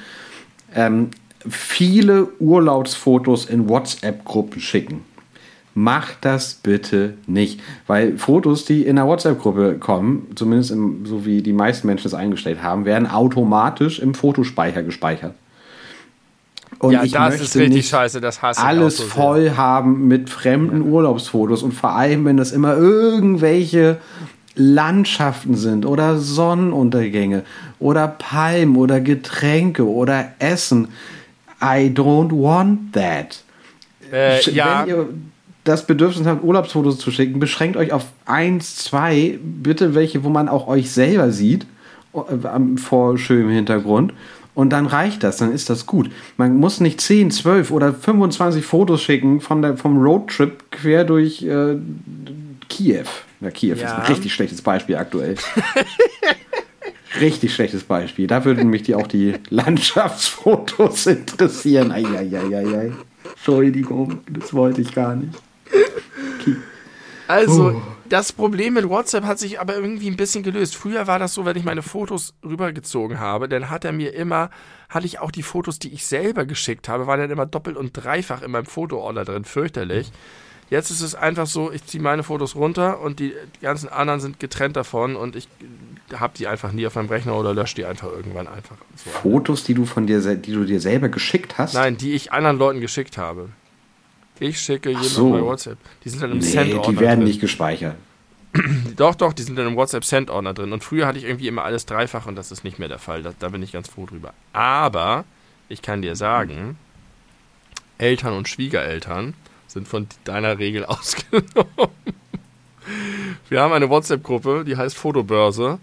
ähm, 0.76 1.12
viele 1.48 2.30
Urlaubsfotos 2.40 3.46
in 3.46 3.70
WhatsApp-Gruppen 3.70 4.60
schicken. 4.60 5.04
Macht 5.76 6.18
das 6.22 6.56
bitte 6.56 7.14
nicht. 7.28 7.62
Weil 7.88 8.18
Fotos, 8.18 8.66
die 8.66 8.84
in 8.84 8.98
einer 8.98 9.08
WhatsApp-Gruppe 9.08 9.78
kommen, 9.80 10.28
zumindest 10.36 10.72
im, 10.72 11.06
so 11.06 11.26
wie 11.26 11.42
die 11.42 11.54
meisten 11.54 11.88
Menschen 11.88 12.08
es 12.08 12.14
eingestellt 12.14 12.62
haben, 12.64 12.86
werden 12.86 13.10
automatisch 13.10 14.00
im 14.00 14.14
Fotospeicher 14.14 14.84
gespeichert. 14.84 15.34
Und 16.80 16.94
ja, 16.94 17.04
ich 17.04 17.12
das 17.12 17.30
möchte 17.30 17.44
ist 17.44 17.56
richtig 17.56 17.74
nicht 17.74 17.90
scheiße, 17.90 18.22
das 18.22 18.42
hasse 18.42 18.62
alles 18.62 18.98
so 18.98 19.04
sehr. 19.04 19.12
voll 19.12 19.52
haben 19.58 20.08
mit 20.08 20.30
fremden 20.30 20.82
Urlaubsfotos 20.82 21.62
und 21.62 21.74
vor 21.74 21.92
allem, 21.92 22.24
wenn 22.24 22.38
das 22.38 22.52
immer 22.52 22.78
irgendwelche 22.78 23.98
Landschaften 24.56 25.56
sind 25.56 25.86
oder 25.86 26.18
Sonnenuntergänge 26.18 27.44
oder 27.80 28.08
Palmen 28.08 28.76
oder 28.76 29.02
Getränke 29.02 29.88
oder 29.88 30.34
Essen. 30.40 30.90
I 31.62 31.92
don't 31.94 32.32
want 32.32 32.94
that. 32.94 33.44
Äh, 34.12 34.42
ja, 34.52 34.84
Wenn 34.86 34.90
ihr 34.90 35.10
das 35.70 35.86
Bedürfnis 35.86 36.28
habt, 36.28 36.44
Urlaubsfotos 36.44 36.98
zu 36.98 37.12
schicken, 37.12 37.40
beschränkt 37.40 37.78
euch 37.78 37.94
auf 37.94 38.06
eins, 38.26 38.76
zwei, 38.76 39.40
bitte 39.42 39.94
welche, 39.96 40.24
wo 40.24 40.30
man 40.30 40.50
auch 40.50 40.68
euch 40.68 40.92
selber 40.92 41.32
sieht, 41.32 41.66
äh, 42.14 42.78
vor 42.78 43.18
schönem 43.18 43.50
Hintergrund. 43.52 44.14
Und 44.56 44.72
dann 44.72 44.88
reicht 44.88 45.24
das, 45.24 45.38
dann 45.38 45.54
ist 45.54 45.70
das 45.70 45.86
gut. 45.86 46.10
Man 46.36 46.58
muss 46.58 46.82
nicht 46.82 47.00
10, 47.00 47.32
12 47.32 47.72
oder 47.72 47.94
25 47.94 48.66
Fotos 48.66 49.02
schicken 49.02 49.40
von 49.42 49.62
der, 49.62 49.78
vom 49.78 49.98
Roadtrip 50.02 50.72
quer 50.72 51.06
durch 51.06 51.44
äh, 51.44 51.76
Kiew. 52.68 53.06
Ja, 53.40 53.52
Kiew 53.52 53.74
ist 53.76 53.82
Ja. 53.84 53.98
ein 54.00 54.06
richtig 54.08 54.34
schlechtes 54.34 54.62
Beispiel 54.62 54.98
aktuell. 54.98 55.36
richtig 57.22 57.54
schlechtes 57.54 57.84
Beispiel. 57.84 58.28
Da 58.28 58.44
würden 58.44 58.70
mich 58.70 58.84
die, 58.84 58.96
auch 58.96 59.08
die 59.08 59.36
Landschaftsfotos 59.50 61.06
interessieren. 61.08 61.92
Eieieiei. 61.92 62.92
Entschuldigung, 63.32 64.20
das 64.30 64.54
wollte 64.54 64.82
ich 64.82 64.94
gar 64.94 65.16
nicht. 65.16 65.34
Also, 67.28 67.82
das 68.10 68.34
Problem 68.34 68.74
mit 68.74 68.90
WhatsApp 68.90 69.24
hat 69.24 69.38
sich 69.38 69.60
aber 69.60 69.76
irgendwie 69.76 70.10
ein 70.10 70.18
bisschen 70.18 70.42
gelöst. 70.42 70.76
Früher 70.76 71.06
war 71.06 71.20
das 71.20 71.36
so, 71.36 71.46
wenn 71.46 71.56
ich 71.56 71.64
meine 71.64 71.84
Fotos 71.84 72.34
rübergezogen 72.44 73.20
habe, 73.20 73.48
dann 73.48 73.70
hat 73.70 73.86
er 73.86 73.92
mir 73.92 74.16
immer, 74.16 74.50
hatte 74.90 75.06
ich 75.06 75.20
auch 75.20 75.30
die 75.30 75.44
Fotos, 75.44 75.78
die 75.78 75.94
ich 75.94 76.08
selber 76.08 76.46
geschickt 76.46 76.90
habe, 76.90 77.06
waren 77.06 77.20
dann 77.20 77.30
immer 77.30 77.46
doppelt 77.46 77.78
und 77.78 77.92
dreifach 77.94 78.42
in 78.42 78.50
meinem 78.50 78.66
Foto-Order 78.66 79.26
drin. 79.26 79.46
Fürchterlich. 79.46 80.12
Jetzt 80.72 80.92
ist 80.92 81.02
es 81.02 81.14
einfach 81.16 81.48
so, 81.48 81.72
ich 81.72 81.86
ziehe 81.86 82.02
meine 82.02 82.22
Fotos 82.24 82.56
runter 82.56 83.00
und 83.00 83.20
die, 83.20 83.34
ganzen 83.62 83.90
anderen 83.90 84.20
sind 84.20 84.40
getrennt 84.40 84.76
davon 84.76 85.16
und 85.16 85.36
ich 85.36 85.48
habe 86.14 86.34
die 86.38 86.48
einfach 86.48 86.72
nie 86.72 86.86
auf 86.88 86.96
meinem 86.96 87.10
Rechner 87.10 87.36
oder 87.36 87.54
lösche 87.56 87.76
die 87.76 87.86
einfach 87.86 88.08
irgendwann 88.12 88.48
einfach. 88.48 88.76
So. 88.96 89.10
Fotos, 89.10 89.64
die 89.64 89.74
du 89.76 89.86
von 89.86 90.06
dir, 90.08 90.22
sel- 90.22 90.38
die 90.38 90.54
du 90.54 90.66
dir 90.66 90.80
selber 90.80 91.10
geschickt 91.10 91.58
hast? 91.58 91.74
Nein, 91.74 91.98
die 91.98 92.14
ich 92.14 92.32
anderen 92.34 92.58
Leuten 92.58 92.82
geschickt 92.82 93.18
habe. 93.18 93.50
Ich 94.40 94.60
schicke 94.60 94.90
jemandem 94.90 95.12
so. 95.12 95.32
bei 95.32 95.42
WhatsApp. 95.42 95.78
Die 96.04 96.10
sind 96.10 96.22
dann 96.22 96.32
im 96.32 96.38
Nee, 96.40 96.44
Send-Ordner 96.46 96.92
die 96.94 97.00
werden 97.00 97.20
drin. 97.20 97.28
nicht 97.28 97.42
gespeichert. 97.42 97.96
Doch, 98.96 99.14
doch, 99.14 99.34
die 99.34 99.44
sind 99.44 99.58
dann 99.58 99.68
im 99.68 99.76
WhatsApp-Send-Ordner 99.76 100.56
drin. 100.56 100.74
Und 100.74 100.84
früher 100.84 101.06
hatte 101.06 101.20
ich 101.20 101.26
irgendwie 101.26 101.48
immer 101.48 101.64
alles 101.64 101.86
dreifach 101.86 102.26
und 102.26 102.36
das 102.36 102.52
ist 102.52 102.64
nicht 102.64 102.80
mehr 102.80 102.88
der 102.88 102.98
Fall. 102.98 103.22
Da, 103.22 103.32
da 103.38 103.50
bin 103.50 103.62
ich 103.62 103.72
ganz 103.72 103.88
froh 103.88 104.08
drüber. 104.08 104.34
Aber 104.54 105.24
ich 105.70 105.84
kann 105.84 106.02
dir 106.02 106.16
sagen, 106.16 106.76
Eltern 108.00 108.34
und 108.34 108.48
Schwiegereltern 108.50 109.36
sind 109.68 109.88
von 109.88 110.08
deiner 110.24 110.58
Regel 110.58 110.84
ausgenommen. 110.86 111.46
Wir 113.50 113.62
haben 113.62 113.74
eine 113.74 113.90
WhatsApp-Gruppe, 113.90 114.64
die 114.66 114.78
heißt 114.78 114.98
Fotobörse. 114.98 115.78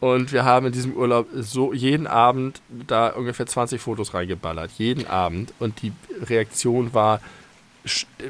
Und 0.00 0.32
wir 0.32 0.44
haben 0.44 0.66
in 0.66 0.72
diesem 0.72 0.94
Urlaub 0.94 1.28
so 1.34 1.72
jeden 1.72 2.06
Abend 2.08 2.60
da 2.88 3.08
ungefähr 3.10 3.46
20 3.46 3.80
Fotos 3.80 4.12
reingeballert. 4.14 4.72
Jeden 4.78 5.06
Abend. 5.06 5.54
Und 5.60 5.80
die 5.82 5.92
Reaktion 6.22 6.92
war, 6.92 7.20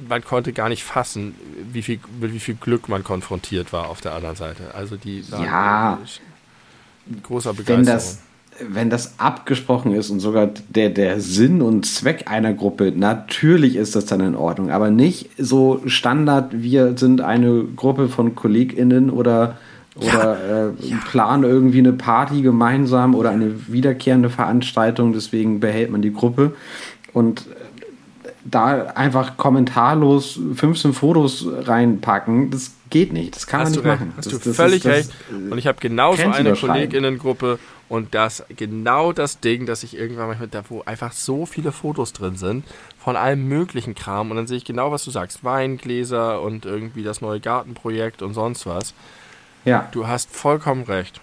man 0.09 0.25
konnte 0.25 0.53
gar 0.53 0.69
nicht 0.69 0.83
fassen, 0.85 1.35
wie 1.73 1.83
viel, 1.83 2.01
mit 2.21 2.33
wie 2.35 2.41
viel 2.41 2.57
Glück 2.57 2.89
man 2.89 3.05
konfrontiert 3.05 3.73
war 3.73 3.89
auf 3.89 4.01
der 4.01 4.13
anderen 4.15 4.37
Seite. 4.37 4.75
Also 4.75 4.97
die 4.97 5.31
waren 5.31 5.45
Ja. 5.45 5.99
großer 7.23 7.51
Wenn 7.51 7.65
Begeisterung. 7.65 7.85
das, 7.87 8.19
wenn 8.69 8.91
das 8.91 9.19
abgesprochen 9.19 9.93
ist 9.95 10.11
und 10.11 10.21
sogar 10.21 10.49
der, 10.69 10.91
der 10.91 11.21
Sinn 11.21 11.61
und 11.63 11.87
Zweck 11.87 12.25
einer 12.31 12.53
Gruppe, 12.53 12.93
natürlich 12.95 13.77
ist 13.77 13.95
das 13.97 14.07
dann 14.07 14.21
in 14.21 14.35
Ordnung, 14.35 14.71
aber 14.71 14.91
nicht 14.91 15.31
so 15.39 15.81
Standard, 15.87 16.63
wir 16.63 16.97
sind 16.97 17.21
eine 17.21 17.65
Gruppe 17.77 18.09
von 18.09 18.35
KollegInnen 18.35 19.11
oder, 19.11 19.59
oder 19.97 20.71
äh, 20.71 20.95
planen 21.11 21.45
irgendwie 21.45 21.79
eine 21.79 21.93
Party 21.93 22.43
gemeinsam 22.43 23.15
oder 23.15 23.31
eine 23.31 23.69
wiederkehrende 23.69 24.31
Veranstaltung, 24.31 25.13
deswegen 25.13 25.61
behält 25.61 25.91
man 25.91 26.03
die 26.03 26.13
Gruppe 26.13 26.55
und 27.13 27.47
da 28.45 28.87
einfach 28.95 29.37
kommentarlos 29.37 30.39
15 30.55 30.93
Fotos 30.93 31.47
reinpacken, 31.49 32.51
das 32.51 32.73
geht 32.91 33.13
nicht. 33.13 33.35
Das 33.37 33.47
kann 33.47 33.61
Hast 33.63 33.71
man 33.71 33.75
du 33.75 33.81
nicht 33.81 33.91
recht, 33.93 34.01
machen. 34.01 34.13
hast 34.17 34.27
das, 34.27 34.33
du 34.33 34.39
das 34.39 34.47
ist- 34.49 34.57
völlig 34.57 34.83
das 34.83 34.93
recht. 34.93 35.09
ist, 35.11 35.51
Und 35.53 35.59
ich 35.59 35.67
habe 35.67 35.79
genauso 35.81 36.23
eine. 36.29 36.53
Kolleginnengruppe 36.55 37.59
und 37.89 38.15
das 38.15 38.45
genau 38.57 39.13
das 39.13 39.41
Ding, 39.41 39.67
dass 39.67 39.83
ich 39.83 39.97
irgendwann 39.97 40.29
manchmal 40.29 40.49
da, 40.49 40.63
wo 40.69 40.83
einfach 40.85 41.13
so 41.13 41.47
viele 41.47 41.73
Fotos 41.73 42.13
drin 42.13 42.37
sind 42.37 42.65
von 42.99 43.17
allem 43.17 43.47
möglichen 43.49 43.95
Kram 43.95 44.31
und 44.31 44.37
dann 44.37 44.47
sehe 44.47 44.57
ich 44.59 44.65
genau, 44.65 44.91
was 44.93 45.05
du 45.05 45.11
sagst, 45.11 45.43
Weingläser 45.45 46.41
und 46.41 46.65
irgendwie 46.67 47.03
das 47.03 47.21
neue 47.21 47.41
Gartenprojekt 47.41 48.23
und 48.23 48.35
sonst 48.35 48.67
was. 48.67 48.95
Ja. 49.65 49.89
Du 49.93 50.07
hast 50.07 50.31
vollkommen 50.35 50.85
recht. 50.85 51.21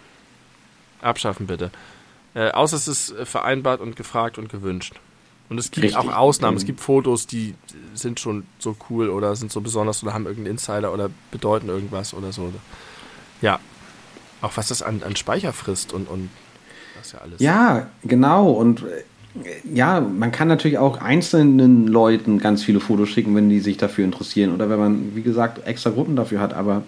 Abschaffen 1.01 1.47
bitte. 1.47 1.71
Äh, 2.33 2.51
außer 2.51 2.77
es 2.77 2.87
ist 2.87 3.13
vereinbart 3.23 3.81
und 3.81 3.95
gefragt 3.95 4.37
und 4.37 4.49
gewünscht. 4.49 4.95
Und 5.51 5.57
es 5.57 5.69
gibt 5.69 5.83
Richtig. 5.83 5.99
auch 5.99 6.15
Ausnahmen. 6.15 6.55
Es 6.55 6.63
Mhm. 6.63 6.67
gibt 6.67 6.79
Fotos, 6.79 7.27
die 7.27 7.55
sind 7.93 8.21
schon 8.21 8.43
so 8.57 8.77
cool 8.89 9.09
oder 9.09 9.35
sind 9.35 9.51
so 9.51 9.59
besonders 9.59 10.01
oder 10.01 10.13
haben 10.13 10.25
irgendeinen 10.25 10.53
Insider 10.55 10.93
oder 10.93 11.09
bedeuten 11.29 11.67
irgendwas 11.67 12.13
oder 12.13 12.31
so. 12.31 12.53
Ja. 13.41 13.59
Auch 14.41 14.53
was 14.55 14.69
das 14.69 14.81
an, 14.81 15.03
an 15.05 15.17
Speicher 15.17 15.51
frisst 15.51 15.91
und, 15.91 16.07
und 16.07 16.29
das 16.97 17.11
ja 17.11 17.19
alles. 17.19 17.41
Ja, 17.41 17.89
genau. 18.03 18.49
Und 18.51 18.83
äh, 18.83 19.43
ja, 19.65 19.99
man 19.99 20.31
kann 20.31 20.47
natürlich 20.47 20.77
auch 20.77 21.01
einzelnen 21.01 21.85
Leuten 21.85 22.39
ganz 22.39 22.63
viele 22.63 22.79
Fotos 22.79 23.09
schicken, 23.09 23.35
wenn 23.35 23.49
die 23.49 23.59
sich 23.59 23.75
dafür 23.75 24.05
interessieren. 24.05 24.53
Oder 24.53 24.69
wenn 24.69 24.79
man, 24.79 25.15
wie 25.17 25.21
gesagt, 25.21 25.67
extra 25.67 25.89
Gruppen 25.89 26.15
dafür 26.15 26.39
hat. 26.39 26.53
Aber 26.53 26.83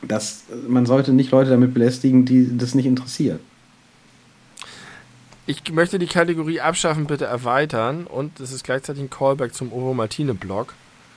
das, 0.00 0.44
man 0.66 0.86
sollte 0.86 1.12
nicht 1.12 1.30
Leute 1.30 1.50
damit 1.50 1.74
belästigen, 1.74 2.24
die 2.24 2.56
das 2.56 2.74
nicht 2.74 2.86
interessiert. 2.86 3.40
Ich 5.46 5.72
möchte 5.72 5.98
die 5.98 6.06
Kategorie 6.06 6.60
Abschaffen 6.60 7.06
bitte 7.06 7.24
erweitern 7.24 8.06
und 8.06 8.38
das 8.38 8.52
ist 8.52 8.64
gleichzeitig 8.64 9.02
ein 9.02 9.10
Callback 9.10 9.54
zum 9.54 9.72
Ovo 9.72 9.92
Martine 9.92 10.34
Blog. 10.34 10.74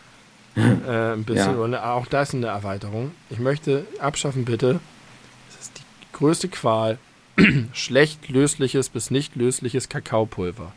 äh, 0.55 1.13
ein 1.13 1.25
bisschen, 1.25 1.57
Ja. 1.57 1.63
eine, 1.63 1.85
auch 1.85 2.07
das 2.07 2.29
ist 2.29 2.35
eine 2.35 2.47
Erweiterung. 2.47 3.11
Ich 3.29 3.39
möchte 3.39 3.85
abschaffen 3.99 4.45
bitte, 4.45 4.79
das 5.49 5.67
ist 5.67 5.77
die 5.77 6.17
größte 6.17 6.47
Qual, 6.47 6.97
schlecht 7.73 8.29
lösliches 8.29 8.89
bis 8.89 9.11
nicht 9.11 9.35
lösliches 9.35 9.89
Kakaopulver. 9.89 10.71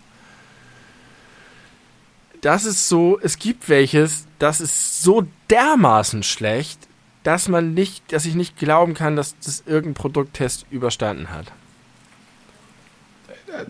Das 2.40 2.64
ist 2.64 2.88
so, 2.88 3.18
es 3.20 3.38
gibt 3.38 3.68
welches, 3.68 4.26
das 4.38 4.60
ist 4.60 5.02
so 5.02 5.26
dermaßen 5.50 6.22
schlecht, 6.22 6.86
dass 7.24 7.48
man 7.48 7.74
nicht, 7.74 8.12
dass 8.12 8.26
ich 8.26 8.34
nicht 8.34 8.56
glauben 8.56 8.94
kann, 8.94 9.16
dass 9.16 9.36
das 9.38 9.64
irgendein 9.66 9.94
Produkttest 9.94 10.66
überstanden 10.70 11.30
hat. 11.30 11.46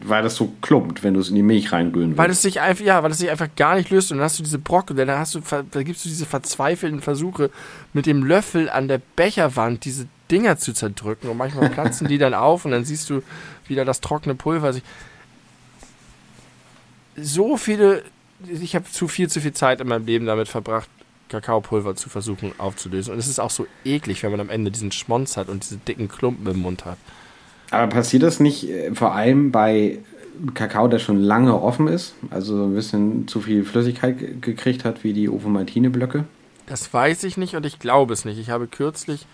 Weil 0.02 0.22
das 0.22 0.34
so 0.36 0.52
klumpt, 0.60 1.02
wenn 1.02 1.14
du 1.14 1.20
es 1.20 1.28
in 1.28 1.34
die 1.34 1.42
Milch 1.42 1.72
reingülen 1.72 2.10
willst. 2.10 2.18
Weil 2.18 2.30
es 2.30 2.42
sich 2.42 2.60
einfach, 2.60 2.84
ja, 2.84 3.02
weil 3.02 3.10
es 3.10 3.18
sich 3.18 3.30
einfach 3.30 3.48
gar 3.56 3.76
nicht 3.76 3.90
löst 3.90 4.10
und 4.10 4.18
dann 4.18 4.24
hast 4.24 4.38
du 4.38 4.42
diese 4.42 4.58
Brocken, 4.58 4.96
dann 4.96 5.08
hast 5.10 5.34
du, 5.34 5.40
da 5.70 5.82
gibst 5.82 6.04
du 6.04 6.08
diese 6.08 6.26
verzweifelten 6.26 7.00
Versuche, 7.00 7.50
mit 7.92 8.06
dem 8.06 8.24
Löffel 8.24 8.68
an 8.70 8.88
der 8.88 9.00
Becherwand 9.16 9.84
diese 9.84 10.06
Dinger 10.30 10.58
zu 10.58 10.72
zerdrücken 10.74 11.28
und 11.30 11.36
manchmal 11.36 11.70
platzen 11.70 12.06
die 12.08 12.18
dann 12.18 12.34
auf 12.34 12.64
und 12.64 12.72
dann 12.72 12.84
siehst 12.84 13.08
du 13.08 13.22
wieder 13.66 13.84
das 13.84 14.00
trockene 14.00 14.34
Pulver. 14.34 14.72
sich- 14.72 14.82
So 17.16 17.56
viele, 17.56 18.02
ich 18.48 18.74
habe 18.74 18.84
zu 18.90 19.08
viel, 19.08 19.28
zu 19.28 19.40
viel 19.40 19.52
Zeit 19.52 19.80
in 19.80 19.88
meinem 19.88 20.06
Leben 20.06 20.26
damit 20.26 20.48
verbracht, 20.48 20.88
Kakaopulver 21.28 21.94
zu 21.96 22.08
versuchen 22.08 22.52
aufzulösen 22.58 23.12
und 23.12 23.18
es 23.18 23.26
ist 23.28 23.38
auch 23.38 23.50
so 23.50 23.66
eklig, 23.84 24.22
wenn 24.22 24.30
man 24.30 24.40
am 24.40 24.48
Ende 24.50 24.70
diesen 24.70 24.92
Schmonz 24.92 25.36
hat 25.36 25.48
und 25.48 25.62
diese 25.64 25.76
dicken 25.76 26.08
Klumpen 26.08 26.46
im 26.46 26.60
Mund 26.60 26.84
hat. 26.84 26.96
Aber 27.70 27.86
passiert 27.88 28.22
das 28.22 28.40
nicht 28.40 28.68
äh, 28.68 28.94
vor 28.94 29.14
allem 29.14 29.52
bei 29.52 29.98
Kakao, 30.54 30.88
der 30.88 30.98
schon 31.00 31.20
lange 31.20 31.60
offen 31.60 31.88
ist, 31.88 32.14
also 32.30 32.56
so 32.56 32.64
ein 32.64 32.74
bisschen 32.74 33.26
zu 33.28 33.40
viel 33.40 33.64
Flüssigkeit 33.64 34.18
ge- 34.18 34.34
gekriegt 34.40 34.84
hat, 34.84 35.02
wie 35.04 35.12
die 35.12 35.28
Ovomaltine-Blöcke? 35.28 36.24
Das 36.66 36.92
weiß 36.92 37.24
ich 37.24 37.36
nicht 37.36 37.54
und 37.56 37.66
ich 37.66 37.78
glaube 37.78 38.12
es 38.12 38.24
nicht. 38.24 38.38
Ich 38.38 38.50
habe 38.50 38.66
kürzlich 38.68 39.26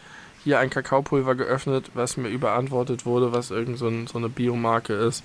hier 0.43 0.59
ein 0.59 0.71
Kakaopulver 0.71 1.35
geöffnet, 1.35 1.91
was 1.95 2.17
mir 2.17 2.29
überantwortet 2.29 3.07
wurde, 3.07 3.33
was 3.33 3.51
irgend 3.51 3.79
so, 3.79 3.89
ein, 3.89 4.07
so 4.07 4.19
eine 4.19 4.29
Biomarke 4.29 4.95
ist. 4.95 5.25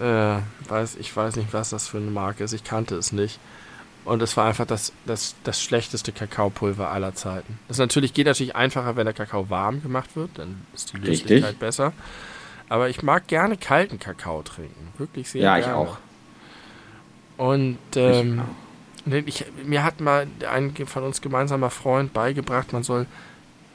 Äh, 0.00 0.36
weiß, 0.68 0.96
ich 1.00 1.14
weiß 1.14 1.36
nicht, 1.36 1.52
was 1.52 1.70
das 1.70 1.88
für 1.88 1.98
eine 1.98 2.10
Marke 2.10 2.44
ist. 2.44 2.52
Ich 2.52 2.64
kannte 2.64 2.96
es 2.96 3.12
nicht. 3.12 3.38
Und 4.04 4.22
es 4.22 4.36
war 4.36 4.46
einfach 4.48 4.66
das, 4.66 4.92
das, 5.04 5.34
das 5.44 5.62
schlechteste 5.62 6.12
Kakaopulver 6.12 6.90
aller 6.90 7.14
Zeiten. 7.14 7.58
Das 7.68 7.78
natürlich 7.78 8.14
geht 8.14 8.26
natürlich 8.26 8.56
einfacher, 8.56 8.96
wenn 8.96 9.04
der 9.04 9.14
Kakao 9.14 9.50
warm 9.50 9.82
gemacht 9.82 10.16
wird, 10.16 10.30
dann 10.36 10.62
ist 10.74 10.92
die 10.92 10.96
Richtig. 10.98 11.28
Löslichkeit 11.30 11.58
besser. 11.58 11.92
Aber 12.68 12.88
ich 12.88 13.02
mag 13.02 13.26
gerne 13.26 13.56
kalten 13.56 13.98
Kakao 13.98 14.42
trinken. 14.42 14.88
Wirklich 14.96 15.28
sehr 15.30 15.42
Ja, 15.42 15.58
gerne. 15.58 15.72
ich 15.72 15.76
auch. 15.76 15.98
Und 17.36 17.78
ähm, 17.96 18.42
ich, 19.26 19.44
mir 19.64 19.82
hat 19.82 20.00
mal 20.00 20.26
ein 20.50 20.74
von 20.86 21.02
uns 21.04 21.20
gemeinsamer 21.20 21.70
Freund 21.70 22.12
beigebracht, 22.12 22.72
man 22.72 22.82
soll 22.82 23.06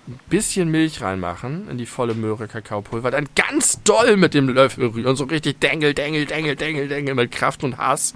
ein 0.08 0.20
bisschen 0.30 0.70
Milch 0.70 1.02
reinmachen 1.02 1.68
in 1.70 1.78
die 1.78 1.88
volle 1.88 2.14
Möhre 2.14 2.48
Kakaopulver, 2.48 3.10
dann 3.10 3.28
ganz 3.36 3.82
doll 3.84 4.18
mit 4.18 4.34
dem 4.34 4.50
Löffel 4.50 4.88
rühren, 4.88 5.16
so 5.16 5.24
richtig 5.24 5.60
dengel, 5.60 5.94
dengel, 5.96 6.26
dengel, 6.26 6.56
dengel, 6.56 6.88
dengel 6.88 7.16
mit 7.16 7.32
Kraft 7.32 7.64
und 7.64 7.78
Hass 7.78 8.14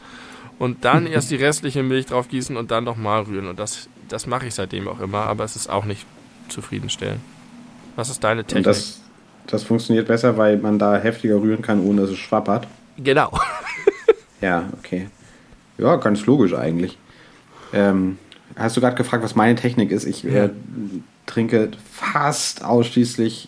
und 0.59 0.85
dann 0.85 1.07
erst 1.07 1.31
die 1.31 1.37
restliche 1.37 1.81
Milch 1.81 2.05
drauf 2.05 2.27
gießen 2.27 2.55
und 2.55 2.69
dann 2.69 2.83
nochmal 2.83 3.23
rühren 3.23 3.47
und 3.47 3.59
das, 3.59 3.89
das 4.07 4.27
mache 4.27 4.45
ich 4.47 4.53
seitdem 4.53 4.87
auch 4.87 4.99
immer, 4.99 5.23
aber 5.23 5.43
es 5.43 5.55
ist 5.55 5.69
auch 5.69 5.85
nicht 5.85 6.05
zufriedenstellend. 6.49 7.21
Was 7.95 8.09
ist 8.09 8.23
deine 8.23 8.43
Technik? 8.43 8.67
Und 8.67 8.67
das, 8.67 9.01
das 9.47 9.63
funktioniert 9.63 10.07
besser, 10.07 10.37
weil 10.37 10.57
man 10.57 10.77
da 10.77 10.97
heftiger 10.97 11.41
rühren 11.41 11.61
kann, 11.61 11.83
ohne 11.83 12.01
dass 12.01 12.11
es 12.11 12.19
schwappert. 12.19 12.67
Genau. 12.97 13.31
ja, 14.41 14.69
okay. 14.77 15.09
Ja, 15.77 15.95
ganz 15.95 16.25
logisch 16.25 16.53
eigentlich. 16.53 16.97
Ähm, 17.73 18.17
hast 18.55 18.77
du 18.77 18.81
gerade 18.81 18.95
gefragt, 18.95 19.23
was 19.23 19.35
meine 19.35 19.55
Technik 19.55 19.91
ist? 19.91 20.05
Ich 20.05 20.23
ja. 20.23 20.45
äh, 20.45 20.49
trinke 21.25 21.71
fast 21.91 22.63
ausschließlich 22.63 23.47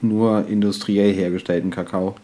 nur 0.00 0.46
industriell 0.48 1.12
hergestellten 1.12 1.70
Kakao. 1.70 2.16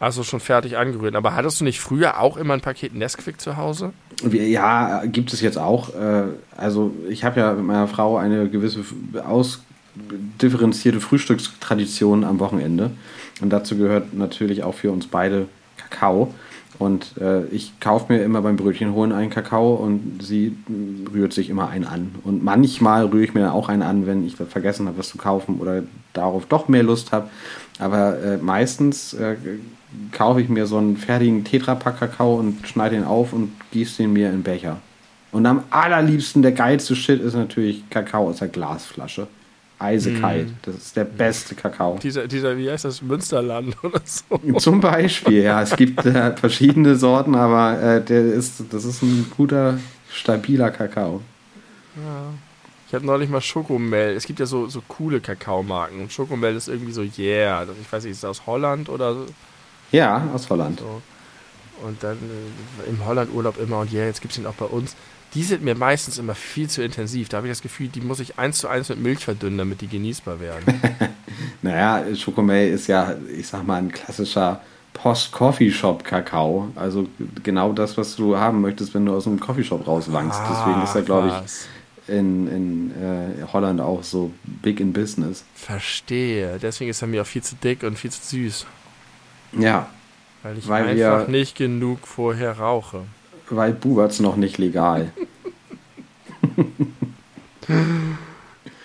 Also 0.00 0.22
schon 0.22 0.40
fertig 0.40 0.76
angerührt. 0.76 1.14
Aber 1.16 1.34
hattest 1.34 1.60
du 1.60 1.64
nicht 1.64 1.80
früher 1.80 2.20
auch 2.20 2.36
immer 2.36 2.54
ein 2.54 2.60
Paket 2.60 2.94
Nesquik 2.94 3.40
zu 3.40 3.56
Hause? 3.56 3.92
Ja, 4.30 5.02
gibt 5.06 5.32
es 5.32 5.40
jetzt 5.40 5.58
auch. 5.58 5.94
Äh, 5.94 6.24
also 6.56 6.92
ich 7.08 7.24
habe 7.24 7.40
ja 7.40 7.52
mit 7.52 7.64
meiner 7.64 7.88
Frau 7.88 8.16
eine 8.16 8.48
gewisse 8.48 8.84
ausdifferenzierte 9.24 11.00
Frühstückstradition 11.00 12.24
am 12.24 12.40
Wochenende. 12.40 12.90
Und 13.40 13.50
dazu 13.50 13.76
gehört 13.76 14.14
natürlich 14.14 14.62
auch 14.62 14.74
für 14.74 14.92
uns 14.92 15.06
beide 15.06 15.46
Kakao. 15.76 16.34
Und 16.78 17.16
äh, 17.20 17.44
ich 17.46 17.78
kaufe 17.78 18.12
mir 18.12 18.22
immer 18.24 18.42
beim 18.42 18.56
Brötchen 18.56 18.94
holen 18.94 19.12
einen 19.12 19.30
Kakao 19.30 19.74
und 19.74 20.20
sie 20.22 20.56
rührt 21.12 21.32
sich 21.32 21.48
immer 21.48 21.68
einen 21.68 21.84
an. 21.84 22.16
Und 22.24 22.42
manchmal 22.42 23.06
rühre 23.06 23.24
ich 23.24 23.34
mir 23.34 23.52
auch 23.52 23.68
einen 23.68 23.82
an, 23.82 24.06
wenn 24.06 24.26
ich 24.26 24.36
vergessen 24.36 24.88
habe, 24.88 24.98
was 24.98 25.08
zu 25.08 25.18
kaufen 25.18 25.60
oder 25.60 25.84
darauf 26.12 26.46
doch 26.46 26.66
mehr 26.66 26.82
Lust 26.82 27.12
habe. 27.12 27.30
Aber 27.78 28.18
äh, 28.20 28.36
meistens 28.38 29.14
äh, 29.14 29.36
kaufe 30.12 30.40
ich 30.40 30.48
mir 30.48 30.66
so 30.66 30.78
einen 30.78 30.96
fertigen 30.96 31.44
Tetrapack 31.44 31.98
Kakao 31.98 32.36
und 32.36 32.66
schneide 32.66 32.96
ihn 32.96 33.04
auf 33.04 33.32
und 33.32 33.52
gieße 33.72 34.02
den 34.02 34.12
mir 34.12 34.30
in 34.30 34.42
Becher. 34.42 34.78
Und 35.32 35.46
am 35.46 35.64
allerliebsten 35.70 36.42
der 36.42 36.52
geilste 36.52 36.94
Shit 36.94 37.20
ist 37.20 37.34
natürlich 37.34 37.88
Kakao 37.90 38.28
aus 38.28 38.38
der 38.38 38.48
Glasflasche 38.48 39.26
eisekalt. 39.78 40.48
Mm. 40.48 40.56
Das 40.62 40.74
ist 40.76 40.96
der 40.96 41.04
beste 41.04 41.54
Kakao. 41.54 41.98
Dieser, 42.02 42.26
dieser, 42.26 42.56
wie 42.56 42.70
heißt 42.70 42.84
das, 42.84 43.02
Münsterland 43.02 43.76
oder 43.82 44.00
so? 44.04 44.38
Zum 44.58 44.80
Beispiel, 44.80 45.42
ja. 45.42 45.62
Es 45.62 45.76
gibt 45.76 46.04
äh, 46.06 46.36
verschiedene 46.36 46.96
Sorten, 46.96 47.34
aber 47.34 47.80
äh, 47.82 48.04
der 48.04 48.24
ist, 48.24 48.62
das 48.70 48.84
ist 48.84 49.02
ein 49.02 49.30
guter, 49.36 49.78
stabiler 50.10 50.70
Kakao. 50.70 51.20
Ja. 51.96 52.32
Ich 52.86 52.94
habe 52.94 53.06
neulich 53.06 53.28
mal 53.28 53.40
Schokomel. 53.40 54.14
Es 54.14 54.26
gibt 54.26 54.38
ja 54.38 54.46
so, 54.46 54.68
so 54.68 54.82
coole 54.86 55.20
Kakaomarken. 55.20 56.00
Und 56.00 56.12
Schokomel 56.12 56.54
ist 56.54 56.68
irgendwie 56.68 56.92
so, 56.92 57.02
yeah. 57.18 57.66
Ich 57.80 57.92
weiß 57.92 58.04
nicht, 58.04 58.12
ist 58.12 58.22
das 58.22 58.30
aus 58.30 58.46
Holland 58.46 58.88
oder 58.88 59.14
so? 59.14 59.26
Ja, 59.94 60.28
aus 60.34 60.50
Holland. 60.50 60.80
So. 60.80 61.02
Und 61.86 62.02
dann 62.02 62.16
äh, 62.16 62.88
im 62.88 63.04
Holland-Urlaub 63.04 63.60
immer 63.60 63.80
und 63.80 63.92
ja, 63.92 64.00
yeah, 64.00 64.08
jetzt 64.08 64.20
gibt 64.22 64.32
es 64.32 64.38
ihn 64.38 64.46
auch 64.46 64.54
bei 64.54 64.66
uns 64.66 64.94
die 65.34 65.42
sind 65.42 65.62
mir 65.62 65.74
meistens 65.74 66.18
immer 66.18 66.34
viel 66.34 66.68
zu 66.68 66.82
intensiv. 66.82 67.28
Da 67.28 67.38
habe 67.38 67.48
ich 67.48 67.50
das 67.50 67.62
Gefühl, 67.62 67.88
die 67.88 68.00
muss 68.00 68.20
ich 68.20 68.38
eins 68.38 68.58
zu 68.58 68.68
eins 68.68 68.88
mit 68.88 69.00
Milch 69.00 69.24
verdünnen, 69.24 69.58
damit 69.58 69.80
die 69.80 69.88
genießbar 69.88 70.38
werden. 70.40 70.80
naja, 71.62 72.14
Schokomel 72.14 72.72
ist 72.72 72.86
ja, 72.86 73.16
ich 73.36 73.48
sag 73.48 73.66
mal, 73.66 73.78
ein 73.78 73.90
klassischer 73.90 74.60
Post-Coffeeshop-Kakao. 74.92 76.68
Also 76.76 77.08
genau 77.42 77.72
das, 77.72 77.98
was 77.98 78.14
du 78.14 78.36
haben 78.36 78.60
möchtest, 78.60 78.94
wenn 78.94 79.06
du 79.06 79.14
aus 79.14 79.26
einem 79.26 79.40
Coffeeshop 79.40 79.86
rauswankst. 79.86 80.38
Ah, 80.38 80.48
Deswegen 80.50 80.82
ist 80.84 80.94
er, 80.94 81.02
glaube 81.02 81.28
ich, 81.28 82.14
in, 82.14 82.46
in 82.46 82.90
äh, 82.92 83.52
Holland 83.52 83.80
auch 83.80 84.04
so 84.04 84.30
big 84.44 84.78
in 84.78 84.92
business. 84.92 85.44
Verstehe. 85.56 86.60
Deswegen 86.62 86.90
ist 86.90 87.02
er 87.02 87.08
mir 87.08 87.22
auch 87.22 87.26
viel 87.26 87.42
zu 87.42 87.56
dick 87.56 87.82
und 87.82 87.98
viel 87.98 88.12
zu 88.12 88.22
süß. 88.22 88.66
Ja. 89.58 89.88
Weil 90.42 90.58
ich 90.58 90.68
weil 90.68 90.88
einfach 90.88 91.28
nicht 91.28 91.56
genug 91.56 92.06
vorher 92.06 92.58
rauche 92.58 93.04
weil 93.50 93.72
Buberts 93.72 94.20
noch 94.20 94.36
nicht 94.36 94.58
legal. 94.58 95.10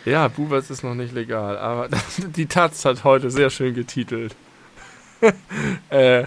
ja, 0.05 0.27
Buberts 0.27 0.69
ist 0.69 0.83
noch 0.83 0.95
nicht 0.95 1.13
legal, 1.13 1.57
aber 1.57 1.89
die 2.35 2.45
Taz 2.45 2.85
hat 2.85 3.03
heute 3.03 3.31
sehr 3.31 3.49
schön 3.49 3.73
getitelt. 3.73 4.35
äh, 5.89 6.25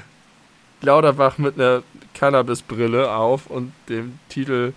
Lauterbach 0.80 1.38
mit 1.38 1.54
einer 1.54 1.82
Cannabisbrille 2.14 3.10
auf 3.10 3.46
und 3.46 3.72
dem 3.88 4.18
Titel 4.28 4.74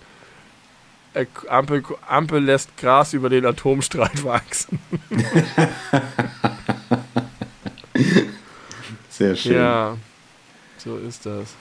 äh, 1.14 1.26
Ampel, 1.48 1.82
Ampel 2.06 2.42
lässt 2.42 2.76
Gras 2.76 3.12
über 3.12 3.28
den 3.28 3.44
Atomstreit 3.44 4.24
wachsen. 4.24 4.78
Sehr 9.16 9.34
schön. 9.34 9.56
Ja, 9.56 9.96
so 10.76 10.98
ist 10.98 11.24
das. 11.24 11.54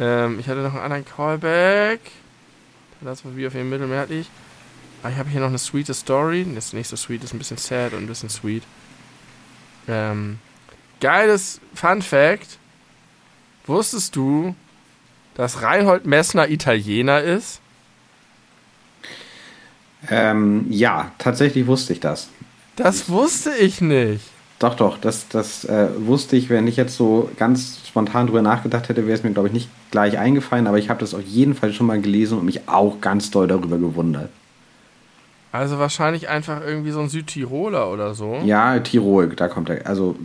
Ähm, 0.00 0.40
ich 0.40 0.48
hatte 0.48 0.58
noch 0.60 0.72
einen 0.72 0.82
anderen 0.82 1.04
Callback. 1.04 2.00
Das 3.00 3.24
war 3.24 3.36
wie 3.36 3.46
auf 3.46 3.54
jeden 3.54 3.70
mittelmeerlich. 3.70 4.28
Ah, 5.04 5.10
ich 5.10 5.18
habe 5.18 5.28
hier 5.28 5.38
noch 5.38 5.48
eine 5.48 5.58
sweete 5.58 5.94
Story. 5.94 6.44
Das 6.52 6.66
ist 6.66 6.72
nicht 6.72 6.88
so 6.88 6.96
sweet, 6.96 7.22
ist 7.22 7.32
ein 7.32 7.38
bisschen 7.38 7.58
sad 7.58 7.92
und 7.92 8.00
ein 8.00 8.06
bisschen 8.08 8.28
sweet. 8.28 8.64
Ähm, 9.86 10.40
geiles 11.00 11.60
Fun 11.74 12.02
Fact. 12.02 12.58
Wusstest 13.66 14.16
du, 14.16 14.56
dass 15.36 15.62
Reinhold 15.62 16.06
Messner 16.06 16.48
Italiener 16.48 17.20
ist? 17.20 17.60
Ähm, 20.10 20.66
ja, 20.70 21.12
tatsächlich 21.18 21.68
wusste 21.68 21.92
ich 21.92 22.00
das. 22.00 22.30
Das 22.74 23.08
wusste 23.08 23.54
ich 23.54 23.80
nicht. 23.80 24.33
Doch, 24.64 24.76
doch, 24.76 24.96
das, 24.96 25.28
das 25.28 25.66
äh, 25.66 25.88
wusste 25.98 26.36
ich, 26.36 26.48
wenn 26.48 26.66
ich 26.66 26.76
jetzt 26.76 26.96
so 26.96 27.28
ganz 27.36 27.80
spontan 27.86 28.28
drüber 28.28 28.40
nachgedacht 28.40 28.88
hätte, 28.88 29.06
wäre 29.06 29.14
es 29.14 29.22
mir, 29.22 29.30
glaube 29.30 29.48
ich, 29.48 29.52
nicht 29.52 29.68
gleich 29.90 30.16
eingefallen, 30.16 30.66
aber 30.66 30.78
ich 30.78 30.88
habe 30.88 31.00
das 31.00 31.12
auf 31.12 31.20
jeden 31.20 31.54
Fall 31.54 31.74
schon 31.74 31.86
mal 31.86 32.00
gelesen 32.00 32.38
und 32.38 32.46
mich 32.46 32.66
auch 32.66 33.02
ganz 33.02 33.30
doll 33.30 33.46
darüber 33.46 33.76
gewundert. 33.76 34.30
Also 35.52 35.78
wahrscheinlich 35.78 36.30
einfach 36.30 36.62
irgendwie 36.66 36.92
so 36.92 37.00
ein 37.00 37.10
Südtiroler 37.10 37.92
oder 37.92 38.14
so. 38.14 38.40
Ja, 38.42 38.78
Tirol, 38.78 39.28
da 39.36 39.48
kommt 39.48 39.68
er. 39.68 39.86
Also 39.86 40.16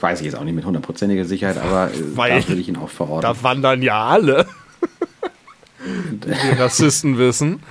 weiß 0.00 0.20
ich 0.20 0.24
jetzt 0.24 0.36
auch 0.36 0.44
nicht 0.44 0.54
mit 0.54 0.64
hundertprozentiger 0.64 1.26
Sicherheit, 1.26 1.58
aber 1.58 1.90
äh, 1.92 1.98
Weil 2.16 2.40
da 2.40 2.48
würde 2.48 2.62
ich 2.62 2.68
ihn 2.70 2.78
auch 2.78 2.88
verorten. 2.88 3.20
Da 3.20 3.42
wandern 3.42 3.82
ja 3.82 4.02
alle. 4.02 4.46
die 5.84 6.58
Rassisten 6.58 7.18
wissen. 7.18 7.62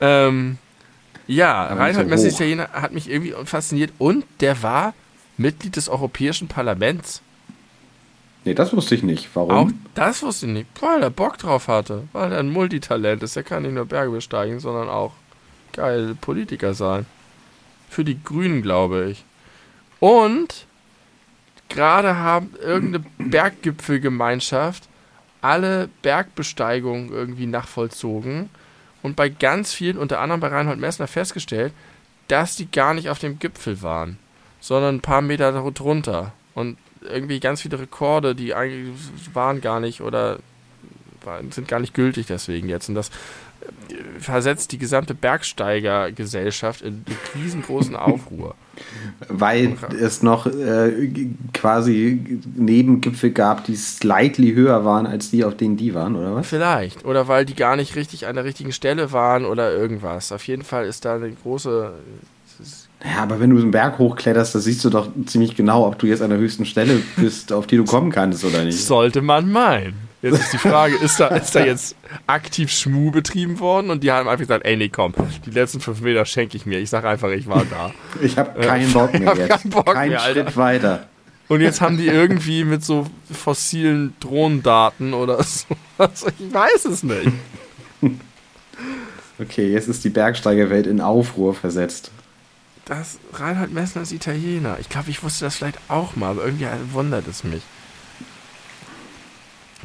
Ähm, 0.00 0.56
ja, 1.26 1.66
Reinhard 1.66 2.08
Messi 2.08 2.28
Italiener 2.28 2.70
hat 2.72 2.94
mich 2.94 3.10
irgendwie 3.10 3.34
fasziniert 3.44 3.92
und 3.98 4.24
der 4.40 4.62
war 4.62 4.94
Mitglied 5.38 5.76
des 5.76 5.88
Europäischen 5.88 6.48
Parlaments. 6.48 7.22
Nee, 8.44 8.54
das 8.54 8.74
wusste 8.74 8.94
ich 8.94 9.02
nicht. 9.02 9.28
Warum? 9.34 9.50
Auch 9.50 9.70
das 9.94 10.22
wusste 10.22 10.46
ich 10.46 10.52
nicht. 10.52 10.68
Weil 10.80 11.02
er 11.02 11.10
Bock 11.10 11.38
drauf 11.38 11.68
hatte. 11.68 12.08
Weil 12.12 12.32
er 12.32 12.40
ein 12.40 12.50
Multitalent 12.50 13.22
ist. 13.22 13.36
Er 13.36 13.42
kann 13.42 13.62
nicht 13.62 13.74
nur 13.74 13.86
Berge 13.86 14.10
besteigen, 14.10 14.60
sondern 14.60 14.88
auch 14.88 15.12
geil 15.72 16.16
Politiker 16.20 16.74
sein. 16.74 17.06
Für 17.88 18.04
die 18.04 18.22
Grünen, 18.22 18.62
glaube 18.62 19.10
ich. 19.10 19.24
Und 20.00 20.66
gerade 21.68 22.16
haben 22.16 22.54
irgendeine 22.60 23.04
Berggipfelgemeinschaft 23.18 24.88
alle 25.40 25.88
Bergbesteigungen 26.02 27.12
irgendwie 27.12 27.46
nachvollzogen 27.46 28.50
und 29.02 29.14
bei 29.14 29.28
ganz 29.28 29.72
vielen, 29.72 29.96
unter 29.96 30.20
anderem 30.20 30.40
bei 30.40 30.48
Reinhold 30.48 30.80
Messner, 30.80 31.06
festgestellt, 31.06 31.72
dass 32.26 32.56
die 32.56 32.68
gar 32.68 32.94
nicht 32.94 33.08
auf 33.08 33.20
dem 33.20 33.38
Gipfel 33.38 33.80
waren 33.80 34.18
sondern 34.60 34.96
ein 34.96 35.00
paar 35.00 35.22
Meter 35.22 35.52
drunter. 35.72 36.32
Und 36.54 36.76
irgendwie 37.02 37.40
ganz 37.40 37.62
viele 37.62 37.78
Rekorde, 37.78 38.34
die 38.34 38.54
eigentlich 38.54 38.94
waren 39.32 39.60
gar 39.60 39.80
nicht 39.80 40.00
oder 40.00 40.38
sind 41.50 41.68
gar 41.68 41.80
nicht 41.80 41.94
gültig 41.94 42.26
deswegen 42.26 42.68
jetzt. 42.68 42.88
Und 42.88 42.94
das 42.94 43.08
äh, 43.08 44.20
versetzt 44.20 44.72
die 44.72 44.78
gesamte 44.78 45.14
Bergsteigergesellschaft 45.14 46.82
in 46.82 47.04
riesengroßen 47.34 47.96
Aufruhr. 47.96 48.54
Weil 49.28 49.76
es 50.00 50.22
noch 50.22 50.46
äh, 50.46 51.10
quasi 51.52 52.40
Nebengipfel 52.54 53.30
gab, 53.30 53.64
die 53.64 53.76
slightly 53.76 54.54
höher 54.54 54.84
waren 54.84 55.06
als 55.06 55.30
die, 55.30 55.44
auf 55.44 55.56
denen 55.56 55.76
die 55.76 55.94
waren, 55.94 56.16
oder 56.16 56.34
was? 56.34 56.48
Vielleicht. 56.48 57.04
Oder 57.04 57.28
weil 57.28 57.44
die 57.44 57.54
gar 57.54 57.76
nicht 57.76 57.96
richtig 57.96 58.26
an 58.26 58.36
der 58.36 58.44
richtigen 58.44 58.72
Stelle 58.72 59.12
waren 59.12 59.44
oder 59.44 59.72
irgendwas. 59.72 60.32
Auf 60.32 60.46
jeden 60.46 60.62
Fall 60.62 60.86
ist 60.86 61.04
da 61.04 61.16
eine 61.16 61.30
große 61.30 61.92
naja, 63.02 63.22
aber 63.22 63.38
wenn 63.38 63.50
du 63.50 63.58
einen 63.58 63.70
Berg 63.70 63.98
hochkletterst, 63.98 64.54
da 64.54 64.58
siehst 64.58 64.84
du 64.84 64.90
doch 64.90 65.08
ziemlich 65.26 65.54
genau, 65.54 65.86
ob 65.86 65.98
du 65.98 66.06
jetzt 66.06 66.20
an 66.20 66.30
der 66.30 66.38
höchsten 66.38 66.64
Stelle 66.64 67.00
bist, 67.16 67.52
auf 67.52 67.66
die 67.66 67.76
du 67.76 67.84
kommen 67.84 68.10
kannst 68.10 68.44
oder 68.44 68.64
nicht. 68.64 68.78
Sollte 68.78 69.22
man 69.22 69.50
meinen. 69.50 70.08
Jetzt 70.20 70.40
ist 70.40 70.52
die 70.52 70.58
Frage, 70.58 70.96
ist 70.96 71.20
da, 71.20 71.28
ist 71.28 71.54
da 71.54 71.64
jetzt 71.64 71.94
aktiv 72.26 72.72
Schmu 72.72 73.12
betrieben 73.12 73.60
worden 73.60 73.90
und 73.90 74.02
die 74.02 74.10
haben 74.10 74.28
einfach 74.28 74.40
gesagt, 74.40 74.66
ey, 74.66 74.76
nee, 74.76 74.88
komm, 74.88 75.14
die 75.46 75.50
letzten 75.50 75.78
fünf 75.78 76.00
Meter 76.00 76.24
schenke 76.24 76.56
ich 76.56 76.66
mir. 76.66 76.80
Ich 76.80 76.90
sag 76.90 77.04
einfach, 77.04 77.30
ich 77.30 77.46
war 77.46 77.64
da. 77.70 77.92
Ich 78.20 78.36
habe 78.36 78.60
keinen 78.60 78.92
Bock 78.92 79.12
mehr 79.12 79.32
ich 79.34 79.38
jetzt. 79.38 79.48
Keinen 79.48 79.70
Bock 79.70 79.94
Kein 79.94 80.08
mehr, 80.10 80.18
Schritt 80.18 80.56
weiter. 80.56 81.06
Und 81.46 81.60
jetzt 81.60 81.80
haben 81.80 81.96
die 81.96 82.08
irgendwie 82.08 82.64
mit 82.64 82.84
so 82.84 83.06
fossilen 83.30 84.14
Drohnendaten 84.18 85.14
oder 85.14 85.40
so. 85.44 85.66
Ich 85.98 86.52
weiß 86.52 86.84
es 86.86 87.04
nicht. 87.04 87.30
Okay, 89.38 89.72
jetzt 89.72 89.88
ist 89.88 90.02
die 90.02 90.10
Bergsteigerwelt 90.10 90.88
in 90.88 91.00
Aufruhr 91.00 91.54
versetzt. 91.54 92.10
Das 92.88 93.18
Reinhard 93.34 93.72
Messner 93.72 94.02
ist 94.02 94.12
Italiener. 94.12 94.78
Ich 94.80 94.88
glaube, 94.88 95.10
ich 95.10 95.22
wusste 95.22 95.44
das 95.44 95.56
vielleicht 95.56 95.78
auch 95.88 96.16
mal, 96.16 96.30
aber 96.30 96.44
irgendwie 96.44 96.66
wundert 96.92 97.28
es 97.28 97.44
mich. 97.44 97.62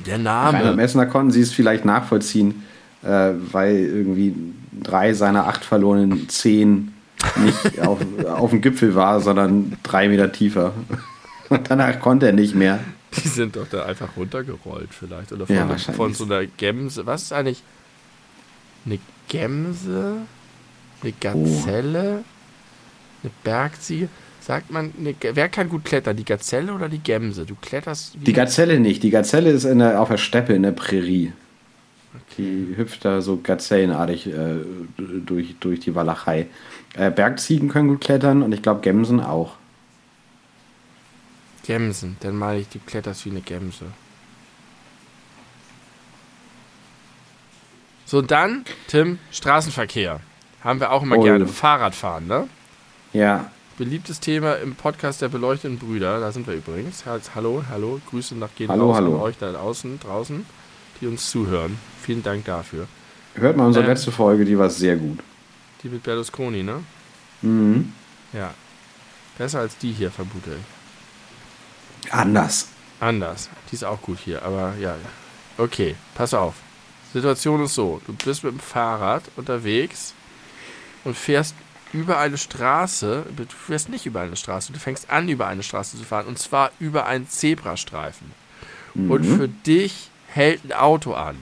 Der 0.06 0.18
Name. 0.18 0.58
Reinhard 0.58 0.76
Messner 0.76 1.06
konnten 1.06 1.32
Sie 1.32 1.42
es 1.42 1.54
vielleicht 1.54 1.86
nachvollziehen, 1.86 2.64
äh, 3.04 3.32
weil 3.52 3.76
irgendwie 3.76 4.34
drei 4.82 5.14
seiner 5.14 5.48
acht 5.48 5.64
verlorenen 5.66 6.30
Zehen 6.30 6.94
nicht 7.38 7.80
auf, 7.86 8.00
auf 8.26 8.50
dem 8.50 8.62
Gipfel 8.62 8.96
war, 8.96 9.20
sondern 9.22 9.78
drei 9.84 10.08
Meter 10.10 10.32
tiefer. 10.32 10.74
Und 11.50 11.70
danach 11.70 12.00
konnte 12.00 12.26
er 12.28 12.34
nicht 12.34 12.56
mehr. 12.56 12.80
Die 13.22 13.28
sind 13.28 13.56
doch 13.56 13.68
da 13.70 13.86
einfach 13.86 14.18
runtergerollt 14.18 14.90
vielleicht. 14.92 15.32
Oder 15.32 15.46
Ja, 15.50 15.62
von, 15.62 15.70
wahrscheinlich. 15.70 15.98
von 15.98 16.14
so 16.14 16.24
einer 16.26 16.46
Gemse. 16.46 17.06
Was 17.06 17.24
ist 17.24 17.34
eigentlich 17.34 17.62
eine 18.86 18.98
Gemse? 19.28 20.16
Eine 21.04 21.12
Gazelle? 21.20 22.24
Eine 23.24 23.32
Bergziege? 23.44 24.10
Sagt 24.42 24.70
man, 24.72 24.94
eine, 25.00 25.16
wer 25.22 25.48
kann 25.50 25.70
gut 25.70 25.86
klettern? 25.86 26.18
Die 26.18 26.26
Gazelle 26.26 26.74
oder 26.74 26.90
die 26.90 27.00
Gemse? 27.00 27.46
Du 27.46 27.56
kletterst 27.56 28.16
Die 28.20 28.34
Gazelle 28.34 28.80
nicht. 28.80 29.02
Die 29.04 29.10
Gazelle 29.10 29.50
ist 29.52 29.64
in 29.64 29.80
der, 29.80 30.02
auf 30.02 30.10
der 30.10 30.18
Steppe 30.18 30.54
in 30.54 30.64
der 30.64 30.74
Prärie. 30.74 31.32
Die 32.38 32.74
hüpft 32.76 33.06
da 33.06 33.22
so 33.22 33.40
gazellenartig 33.42 34.28
äh, 34.28 34.56
durch, 34.98 35.56
durch 35.60 35.80
die 35.80 35.96
Walachei. 35.96 36.48
Äh, 36.96 37.10
Bergziegen 37.12 37.70
können 37.70 37.88
gut 37.88 38.02
klettern 38.02 38.42
und 38.44 38.52
ich 38.54 38.62
glaube 38.62 38.82
Gemsen 38.82 39.20
auch. 39.22 39.54
Gemsen. 41.66 42.18
Dann 42.20 42.36
meine 42.36 42.60
ich, 42.60 42.68
du 42.70 42.80
kletterst 42.86 43.26
wie 43.26 43.30
eine 43.30 43.42
Gemse. 43.42 43.86
So, 48.06 48.22
dann, 48.22 48.66
Tim, 48.88 49.20
Straßenverkehr. 49.32 50.20
Haben 50.64 50.80
wir 50.80 50.92
auch 50.92 51.04
immer 51.04 51.18
Oh. 51.18 51.24
gerne. 51.24 51.48
Fahrradfahren, 51.48 52.28
ne? 52.28 52.48
Ja, 53.14 53.50
Beliebtes 53.78 54.20
Thema 54.20 54.54
im 54.56 54.76
Podcast 54.76 55.24
der 55.24 55.30
beleuchteten 55.30 55.80
Brüder. 55.80 56.20
Da 56.20 56.32
sind 56.32 56.46
wir 56.46 56.54
übrigens. 56.54 57.06
Hallo, 57.34 57.64
hallo. 57.72 58.00
Grüße 58.08 58.36
nach 58.36 58.54
gehen 58.56 58.70
Hallo, 58.70 58.94
hallo. 58.94 59.16
an 59.16 59.22
euch 59.22 59.38
da 59.40 59.52
draußen, 59.52 60.00
draußen, 60.00 60.46
die 61.02 61.08
uns 61.08 61.32
zuhören. 61.32 61.80
Vielen 62.04 62.22
Dank 62.22 62.46
dafür. 62.46 62.88
hört 63.34 63.58
mal 63.58 63.66
unsere 63.66 63.84
Ähm. 63.86 63.90
letzte 63.90 64.12
Folge, 64.12 64.46
die 64.46 64.60
war 64.60 64.70
sehr 64.70 64.96
gut. 64.96 65.20
Die 65.82 65.90
mit 65.90 66.04
Berlusconi, 66.04 66.62
ne? 66.62 66.84
Mhm. 67.42 67.94
Ja. 68.32 68.54
Besser 69.40 69.62
als 69.62 69.76
die 69.80 69.92
hier, 69.92 70.12
vermute 70.12 70.52
ich. 70.52 72.14
Anders. 72.14 72.68
Anders. 73.00 73.50
Die 73.72 73.76
ist 73.76 73.84
auch 73.86 74.02
gut 74.04 74.20
hier, 74.24 74.44
aber 74.44 74.76
ja. 74.80 74.96
Okay, 75.58 75.96
pass 76.14 76.36
auf. 76.36 76.54
Situation 77.12 77.64
ist 77.64 77.74
so: 77.74 78.00
Du 78.06 78.14
bist 78.14 78.44
mit 78.44 78.54
dem 78.54 78.60
Fahrrad 78.60 79.24
unterwegs 79.36 80.14
und 81.04 81.18
fährst 81.18 81.56
über 81.94 82.18
eine 82.18 82.38
Straße. 82.38 83.26
Du 83.36 83.46
fährst 83.46 83.90
nicht 83.90 84.06
über 84.06 84.22
eine 84.22 84.36
Straße, 84.36 84.74
du 84.74 84.80
fängst 84.80 85.10
an, 85.10 85.30
über 85.30 85.48
eine 85.48 85.64
Straße 85.64 85.98
zu 85.98 86.04
fahren 86.04 86.28
und 86.28 86.40
zwar 86.40 86.72
über 86.80 87.06
einen 87.06 87.30
Zebrastreifen. 87.30 88.32
Und 88.96 89.24
für 89.26 89.48
dich 89.48 90.10
hält 90.28 90.66
ein 90.66 90.74
Auto 90.74 91.14
an. 91.14 91.38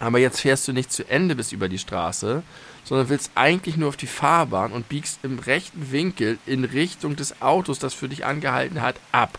Aber 0.00 0.18
jetzt 0.18 0.40
fährst 0.40 0.68
du 0.68 0.72
nicht 0.72 0.92
zu 0.92 1.08
Ende 1.08 1.34
bis 1.34 1.52
über 1.52 1.68
die 1.68 1.78
Straße, 1.78 2.42
sondern 2.84 3.08
willst 3.08 3.30
eigentlich 3.36 3.76
nur 3.76 3.88
auf 3.88 3.96
die 3.96 4.06
Fahrbahn 4.06 4.72
und 4.72 4.88
biegst 4.88 5.20
im 5.22 5.38
rechten 5.38 5.92
Winkel 5.92 6.38
in 6.44 6.64
Richtung 6.64 7.16
des 7.16 7.40
Autos, 7.40 7.78
das 7.78 7.94
für 7.94 8.08
dich 8.08 8.26
angehalten 8.26 8.82
hat, 8.82 8.96
ab. 9.12 9.38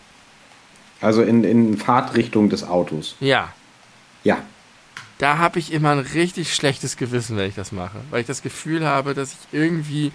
Also 1.00 1.22
in, 1.22 1.44
in 1.44 1.76
Fahrtrichtung 1.76 2.48
des 2.48 2.64
Autos. 2.64 3.16
Ja, 3.20 3.52
Ja. 4.24 4.38
Da 5.18 5.38
habe 5.38 5.58
ich 5.58 5.72
immer 5.72 5.92
ein 5.92 6.00
richtig 6.00 6.54
schlechtes 6.54 6.96
Gewissen, 6.96 7.36
wenn 7.36 7.48
ich 7.48 7.54
das 7.54 7.72
mache. 7.72 7.98
Weil 8.10 8.20
ich 8.20 8.26
das 8.26 8.42
Gefühl 8.42 8.84
habe, 8.84 9.14
dass 9.14 9.32
ich 9.32 9.38
irgendwie 9.58 10.12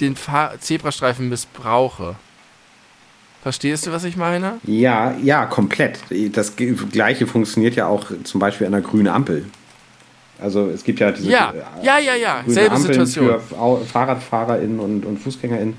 den 0.00 0.16
Fahr 0.16 0.58
Zebrastreifen 0.60 1.28
missbrauche. 1.28 2.16
Verstehst 3.42 3.86
du, 3.86 3.92
was 3.92 4.04
ich 4.04 4.16
meine? 4.16 4.60
Ja, 4.64 5.16
ja, 5.22 5.46
komplett. 5.46 5.98
Das 6.32 6.54
Gleiche 6.56 7.26
funktioniert 7.26 7.74
ja 7.74 7.86
auch 7.86 8.06
zum 8.22 8.38
Beispiel 8.38 8.68
an 8.68 8.74
einer 8.74 8.84
grünen 8.84 9.08
Ampel. 9.08 9.46
Also 10.40 10.68
es 10.68 10.84
gibt 10.84 11.00
ja 11.00 11.10
diese 11.10 11.30
Ja, 11.30 11.52
äh, 11.52 11.84
ja, 11.84 11.98
ja, 11.98 12.14
ja. 12.14 12.42
Selbe 12.46 12.76
Ampeln 12.76 13.04
Situation. 13.04 13.40
für 13.40 13.86
FahrradfahrerInnen 13.86 14.78
und, 14.78 15.04
und 15.04 15.18
FußgängerInnen, 15.18 15.74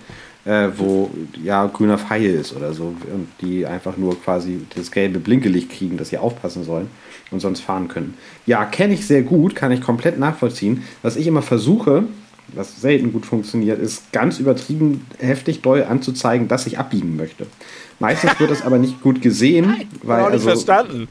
äh, 0.46 0.70
wo 0.76 1.10
ja 1.42 1.66
grüner 1.68 1.98
Pfeil 1.98 2.36
ist 2.36 2.54
oder 2.56 2.74
so 2.74 2.96
und 3.12 3.28
die 3.42 3.66
einfach 3.66 3.96
nur 3.98 4.22
quasi 4.22 4.66
das 4.76 4.92
gelbe 4.92 5.20
Blinkelicht 5.20 5.70
kriegen, 5.70 5.98
dass 5.98 6.10
sie 6.10 6.18
aufpassen 6.18 6.64
sollen 6.66 6.90
und 7.32 7.40
sonst 7.40 7.62
fahren 7.62 7.88
können. 7.88 8.14
Ja, 8.46 8.66
kenne 8.66 8.94
ich 8.94 9.08
sehr 9.08 9.24
gut, 9.24 9.56
kann 9.56 9.72
ich 9.72 9.82
komplett 9.82 10.20
nachvollziehen. 10.20 10.84
Was 11.02 11.16
ich 11.16 11.28
immer 11.28 11.42
versuche, 11.42 12.04
was 12.50 12.82
selten 12.82 13.12
gut 13.12 13.26
funktioniert, 13.26 13.80
ist 13.80 14.12
ganz 14.12 14.40
übertrieben 14.40 15.06
heftig 15.20 15.62
doll 15.62 15.84
anzuzeigen, 15.84 16.48
dass 16.48 16.68
ich 16.68 16.78
abbiegen 16.78 17.16
möchte. 17.16 17.48
Meistens 18.00 18.40
wird 18.40 18.52
das 18.52 18.64
aber 18.64 18.78
nicht 18.78 19.02
gut 19.02 19.22
gesehen, 19.22 19.76
weil 20.04 20.22
Auch 20.22 20.26
nicht 20.26 20.34
also, 20.34 20.50
verstanden. 20.50 21.08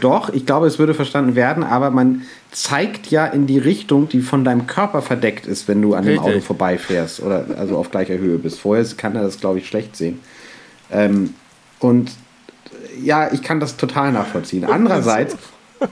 doch, 0.00 0.32
ich 0.32 0.46
glaube, 0.46 0.66
es 0.66 0.78
würde 0.78 0.94
verstanden 0.94 1.34
werden, 1.34 1.64
aber 1.64 1.90
man 1.90 2.22
zeigt 2.52 3.10
ja 3.10 3.26
in 3.26 3.46
die 3.46 3.58
Richtung, 3.58 4.08
die 4.08 4.20
von 4.20 4.44
deinem 4.44 4.66
Körper 4.66 5.02
verdeckt 5.02 5.46
ist, 5.46 5.66
wenn 5.66 5.82
du 5.82 5.94
an 5.94 6.04
dem 6.04 6.18
Richtig. 6.18 6.34
Auto 6.34 6.40
vorbeifährst 6.40 7.20
oder 7.20 7.46
also 7.58 7.76
auf 7.76 7.90
gleicher 7.90 8.18
Höhe 8.18 8.38
bist. 8.38 8.60
Vorher 8.60 8.84
kann 8.96 9.16
er 9.16 9.22
das, 9.22 9.40
glaube 9.40 9.58
ich, 9.58 9.66
schlecht 9.66 9.96
sehen. 9.96 10.20
Ähm, 10.90 11.34
und 11.80 12.12
ja, 13.02 13.32
ich 13.32 13.42
kann 13.42 13.60
das 13.60 13.76
total 13.76 14.12
nachvollziehen. 14.12 14.64
Andererseits 14.64 15.36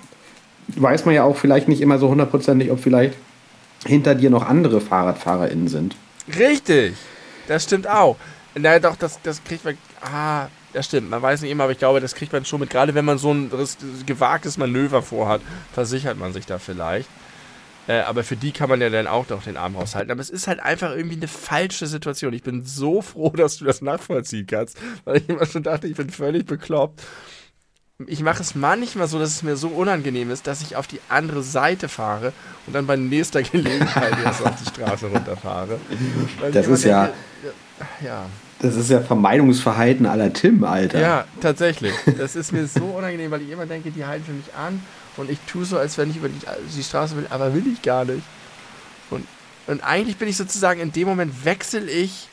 weiß 0.69 1.05
man 1.05 1.15
ja 1.15 1.25
auch 1.25 1.37
vielleicht 1.37 1.69
nicht 1.69 1.81
immer 1.81 1.99
so 1.99 2.09
hundertprozentig, 2.09 2.71
ob 2.71 2.81
vielleicht 2.81 3.15
hinter 3.87 4.15
dir 4.15 4.31
noch 4.31 4.47
andere 4.47 4.81
FahrradfahrerInnen 4.81 5.69
sind. 5.69 5.97
Richtig. 6.39 6.95
Das 7.49 7.65
stimmt 7.65 7.89
auch. 7.89 8.17
Na 8.55 8.79
doch, 8.79 8.97
das, 8.97 9.21
das 9.23 9.43
kriegt 9.45 9.65
man. 9.65 9.77
Ah, 10.01 10.47
das 10.73 10.87
stimmt. 10.87 11.11
Man 11.11 11.21
weiß 11.21 11.43
nicht 11.43 11.51
immer, 11.51 11.65
aber 11.65 11.73
ich 11.73 11.79
glaube, 11.79 12.01
das 12.01 12.15
kriegt 12.15 12.33
man 12.33 12.45
schon 12.45 12.61
mit. 12.61 12.71
Gerade 12.71 12.95
wenn 12.95 13.05
man 13.05 13.19
so 13.19 13.33
ein 13.33 13.51
gewagtes 14.07 14.59
Manöver 14.59 15.03
vorhat, 15.03 15.41
versichert 15.73 16.19
man 16.19 16.33
sich 16.33 16.47
da 16.47 16.59
vielleicht. 16.59 17.09
Äh, 17.87 18.01
aber 18.01 18.25
für 18.25 18.37
die 18.37 18.53
kann 18.53 18.69
man 18.71 18.81
ja 18.81 18.89
dann 18.89 19.07
auch 19.07 19.29
noch 19.29 19.43
den 19.43 19.57
Arm 19.59 19.77
raushalten. 19.77 20.11
Aber 20.11 20.21
es 20.21 20.31
ist 20.31 20.47
halt 20.47 20.61
einfach 20.61 20.91
irgendwie 20.97 21.17
eine 21.17 21.29
falsche 21.29 21.87
Situation. 21.87 22.33
Ich 22.33 22.43
bin 22.43 22.65
so 22.65 23.03
froh, 23.03 23.31
dass 23.31 23.59
du 23.59 23.65
das 23.67 23.83
nachvollziehen 23.83 24.47
kannst, 24.47 24.79
weil 25.05 25.19
ich 25.19 25.29
immer 25.29 25.45
schon 25.47 25.63
dachte, 25.63 25.87
ich 25.87 25.97
bin 25.97 26.09
völlig 26.11 26.47
bekloppt. 26.47 27.03
Ich 28.09 28.23
mache 28.23 28.43
es 28.43 28.55
manchmal 28.57 29.07
so, 29.07 29.19
dass 29.21 29.29
es 29.31 29.43
mir 29.45 29.57
so 29.57 29.69
unangenehm 29.69 30.31
ist, 30.31 30.47
dass 30.49 30.63
ich 30.63 30.75
auf 30.75 30.87
die 30.89 30.99
andere 31.09 31.43
Seite 31.45 31.89
fahre 31.89 32.33
und 32.67 32.73
dann 32.75 32.87
bei 32.87 32.97
nächster 32.97 33.43
Gelegenheit 33.45 34.15
erst 34.25 34.45
auf 34.45 34.53
die 34.61 34.69
Straße 34.69 35.07
runterfahre. 35.07 35.79
Weil 36.41 36.51
Das 36.53 36.67
ist 36.67 36.85
ja- 36.85 37.11
ja. 38.03 38.27
Das 38.61 38.77
ist 38.77 38.89
ja 38.91 39.01
Vermeidungsverhalten 39.01 40.07
aller 40.07 40.33
Tim, 40.33 40.65
Alter. 40.65 40.99
Ja, 41.01 41.25
tatsächlich. 41.41 41.93
Das 42.19 42.35
ist 42.35 42.53
mir 42.53 42.67
so 42.67 42.85
unangenehm, 42.85 43.31
weil 43.31 43.43
ich 43.43 43.51
immer 43.51 43.67
denke, 43.67 43.91
die 43.91 44.05
halten 44.07 44.25
für 44.25 44.33
mich 44.33 44.55
an 44.55 44.81
und 45.17 45.31
ich 45.31 45.39
tue 45.47 45.65
so, 45.65 45.79
als 45.79 45.99
wenn 45.99 46.11
ich 46.11 46.17
über 46.17 46.29
die, 46.29 46.41
die 46.77 46.83
Straße 46.83 47.17
will, 47.17 47.27
aber 47.31 47.55
will 47.55 47.67
ich 47.67 47.83
gar 47.83 48.05
nicht. 48.05 48.23
Und, 49.11 49.27
und 49.67 49.83
eigentlich 49.83 50.17
bin 50.17 50.29
ich 50.29 50.37
sozusagen, 50.37 50.81
in 50.81 50.93
dem 50.93 51.09
Moment 51.09 51.45
wechsle 51.45 51.89
ich 51.91 52.29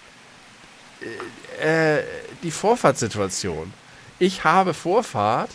äh, 1.59 1.97
äh, 1.99 2.03
die 2.43 2.51
Vorfahrtssituation. 2.51 3.73
Ich 4.19 4.43
habe 4.43 4.73
Vorfahrt, 4.73 5.51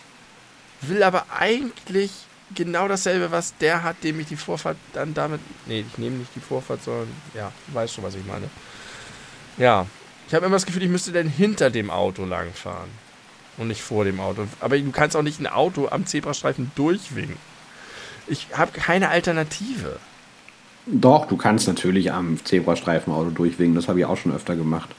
will 0.82 1.02
aber 1.02 1.26
eigentlich 1.36 2.10
genau 2.54 2.88
dasselbe, 2.88 3.30
was 3.30 3.56
der 3.58 3.82
hat, 3.82 4.02
dem 4.02 4.20
ich 4.20 4.26
die 4.26 4.36
Vorfahrt 4.36 4.76
dann 4.92 5.14
damit. 5.14 5.40
Nee, 5.66 5.84
ich 5.88 5.98
nehme 5.98 6.18
nicht 6.18 6.34
die 6.34 6.40
Vorfahrt, 6.40 6.82
sondern 6.82 7.08
ja, 7.34 7.52
weißt 7.68 7.94
schon, 7.94 8.04
was 8.04 8.14
ich 8.14 8.24
meine. 8.24 8.48
Ja. 9.56 9.86
Ich 10.28 10.34
habe 10.34 10.46
immer 10.46 10.56
das 10.56 10.66
Gefühl, 10.66 10.82
ich 10.82 10.88
müsste 10.88 11.12
dann 11.12 11.28
hinter 11.28 11.70
dem 11.70 11.90
Auto 11.90 12.24
langfahren. 12.24 12.90
Und 13.58 13.68
nicht 13.68 13.82
vor 13.82 14.04
dem 14.04 14.20
Auto. 14.20 14.46
Aber 14.60 14.78
du 14.78 14.90
kannst 14.90 15.16
auch 15.16 15.22
nicht 15.22 15.40
ein 15.40 15.46
Auto 15.46 15.88
am 15.88 16.06
Zebrastreifen 16.06 16.70
durchwinken. 16.74 17.38
Ich 18.26 18.48
habe 18.52 18.72
keine 18.72 19.08
Alternative. 19.08 19.98
Doch, 20.86 21.26
du 21.26 21.36
kannst 21.36 21.66
natürlich 21.66 22.12
am 22.12 22.44
Zebrastreifenauto 22.44 23.30
durchwinken. 23.30 23.74
Das 23.74 23.88
habe 23.88 24.00
ich 24.00 24.04
auch 24.04 24.16
schon 24.16 24.32
öfter 24.32 24.56
gemacht. 24.56 24.90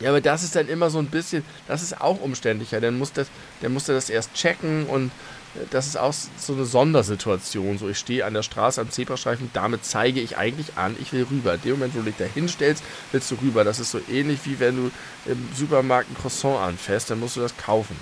Ja, 0.00 0.10
aber 0.10 0.20
das 0.20 0.42
ist 0.42 0.54
dann 0.54 0.68
immer 0.68 0.90
so 0.90 0.98
ein 0.98 1.06
bisschen, 1.06 1.44
das 1.66 1.82
ist 1.82 2.00
auch 2.00 2.20
umständlicher. 2.20 2.80
Dann 2.80 2.98
muss 2.98 3.12
das, 3.12 3.28
der 3.62 3.68
musste 3.68 3.92
das 3.92 4.10
erst 4.10 4.34
checken 4.34 4.86
und 4.86 5.10
das 5.70 5.86
ist 5.86 5.96
auch 5.96 6.12
so 6.12 6.52
eine 6.52 6.64
Sondersituation. 6.64 7.78
So, 7.78 7.88
ich 7.88 7.98
stehe 7.98 8.24
an 8.24 8.34
der 8.34 8.42
Straße 8.42 8.80
am 8.80 8.90
Zebrastreifen, 8.90 9.50
damit 9.52 9.84
zeige 9.84 10.20
ich 10.20 10.36
eigentlich 10.36 10.76
an, 10.76 10.94
ich 11.00 11.12
will 11.12 11.26
rüber. 11.30 11.54
In 11.54 11.60
dem 11.62 11.70
Moment, 11.72 11.94
wo 11.94 11.98
du 12.00 12.04
dich 12.06 12.16
da 12.18 12.24
hinstellst, 12.24 12.82
willst 13.12 13.30
du 13.30 13.36
rüber. 13.42 13.64
Das 13.64 13.78
ist 13.80 13.90
so 13.90 14.00
ähnlich 14.10 14.40
wie 14.44 14.60
wenn 14.60 14.76
du 14.76 14.90
im 15.30 15.48
Supermarkt 15.54 16.10
ein 16.10 16.16
Croissant 16.16 16.58
anfährst, 16.58 17.10
dann 17.10 17.20
musst 17.20 17.36
du 17.36 17.40
das 17.40 17.56
kaufen. 17.56 17.96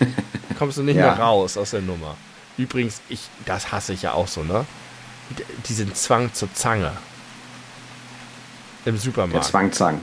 Dann 0.00 0.14
kommst 0.58 0.78
du 0.78 0.82
nicht 0.82 0.96
Ja. 0.96 1.06
mehr 1.14 1.18
raus 1.18 1.56
aus 1.56 1.70
der 1.70 1.82
Nummer. 1.82 2.16
Übrigens, 2.58 3.00
ich, 3.08 3.20
das 3.44 3.70
hasse 3.72 3.92
ich 3.92 4.02
ja 4.02 4.12
auch 4.12 4.28
so, 4.28 4.42
ne? 4.42 4.64
D- 5.38 5.44
Diesen 5.68 5.94
Zwang 5.94 6.32
zur 6.32 6.52
Zange. 6.54 6.92
Im 8.84 8.94
Der 8.94 9.00
Supermarkt. 9.00 9.44
Zwangzang. 9.46 10.00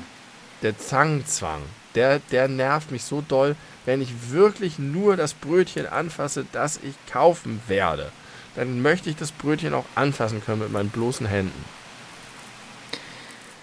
Der 0.61 0.78
Zangzwang, 0.78 1.61
der, 1.95 2.20
der 2.32 2.48
nervt 2.48 2.91
mich 2.91 3.03
so 3.03 3.22
doll, 3.28 3.56
wenn 3.86 4.02
ich 4.02 4.32
wirklich 4.32 4.80
nur 4.80 5.18
das 5.18 5.34
Brötchen 5.34 5.88
anfasse, 5.88 6.46
das 6.52 6.80
ich 6.84 6.96
kaufen 7.12 7.62
werde. 7.68 8.12
Dann 8.56 8.82
möchte 8.82 9.10
ich 9.10 9.16
das 9.16 9.32
Brötchen 9.32 9.74
auch 9.74 9.86
anfassen 9.96 10.44
können 10.44 10.60
mit 10.60 10.72
meinen 10.72 10.90
bloßen 10.90 11.26
Händen. 11.26 11.66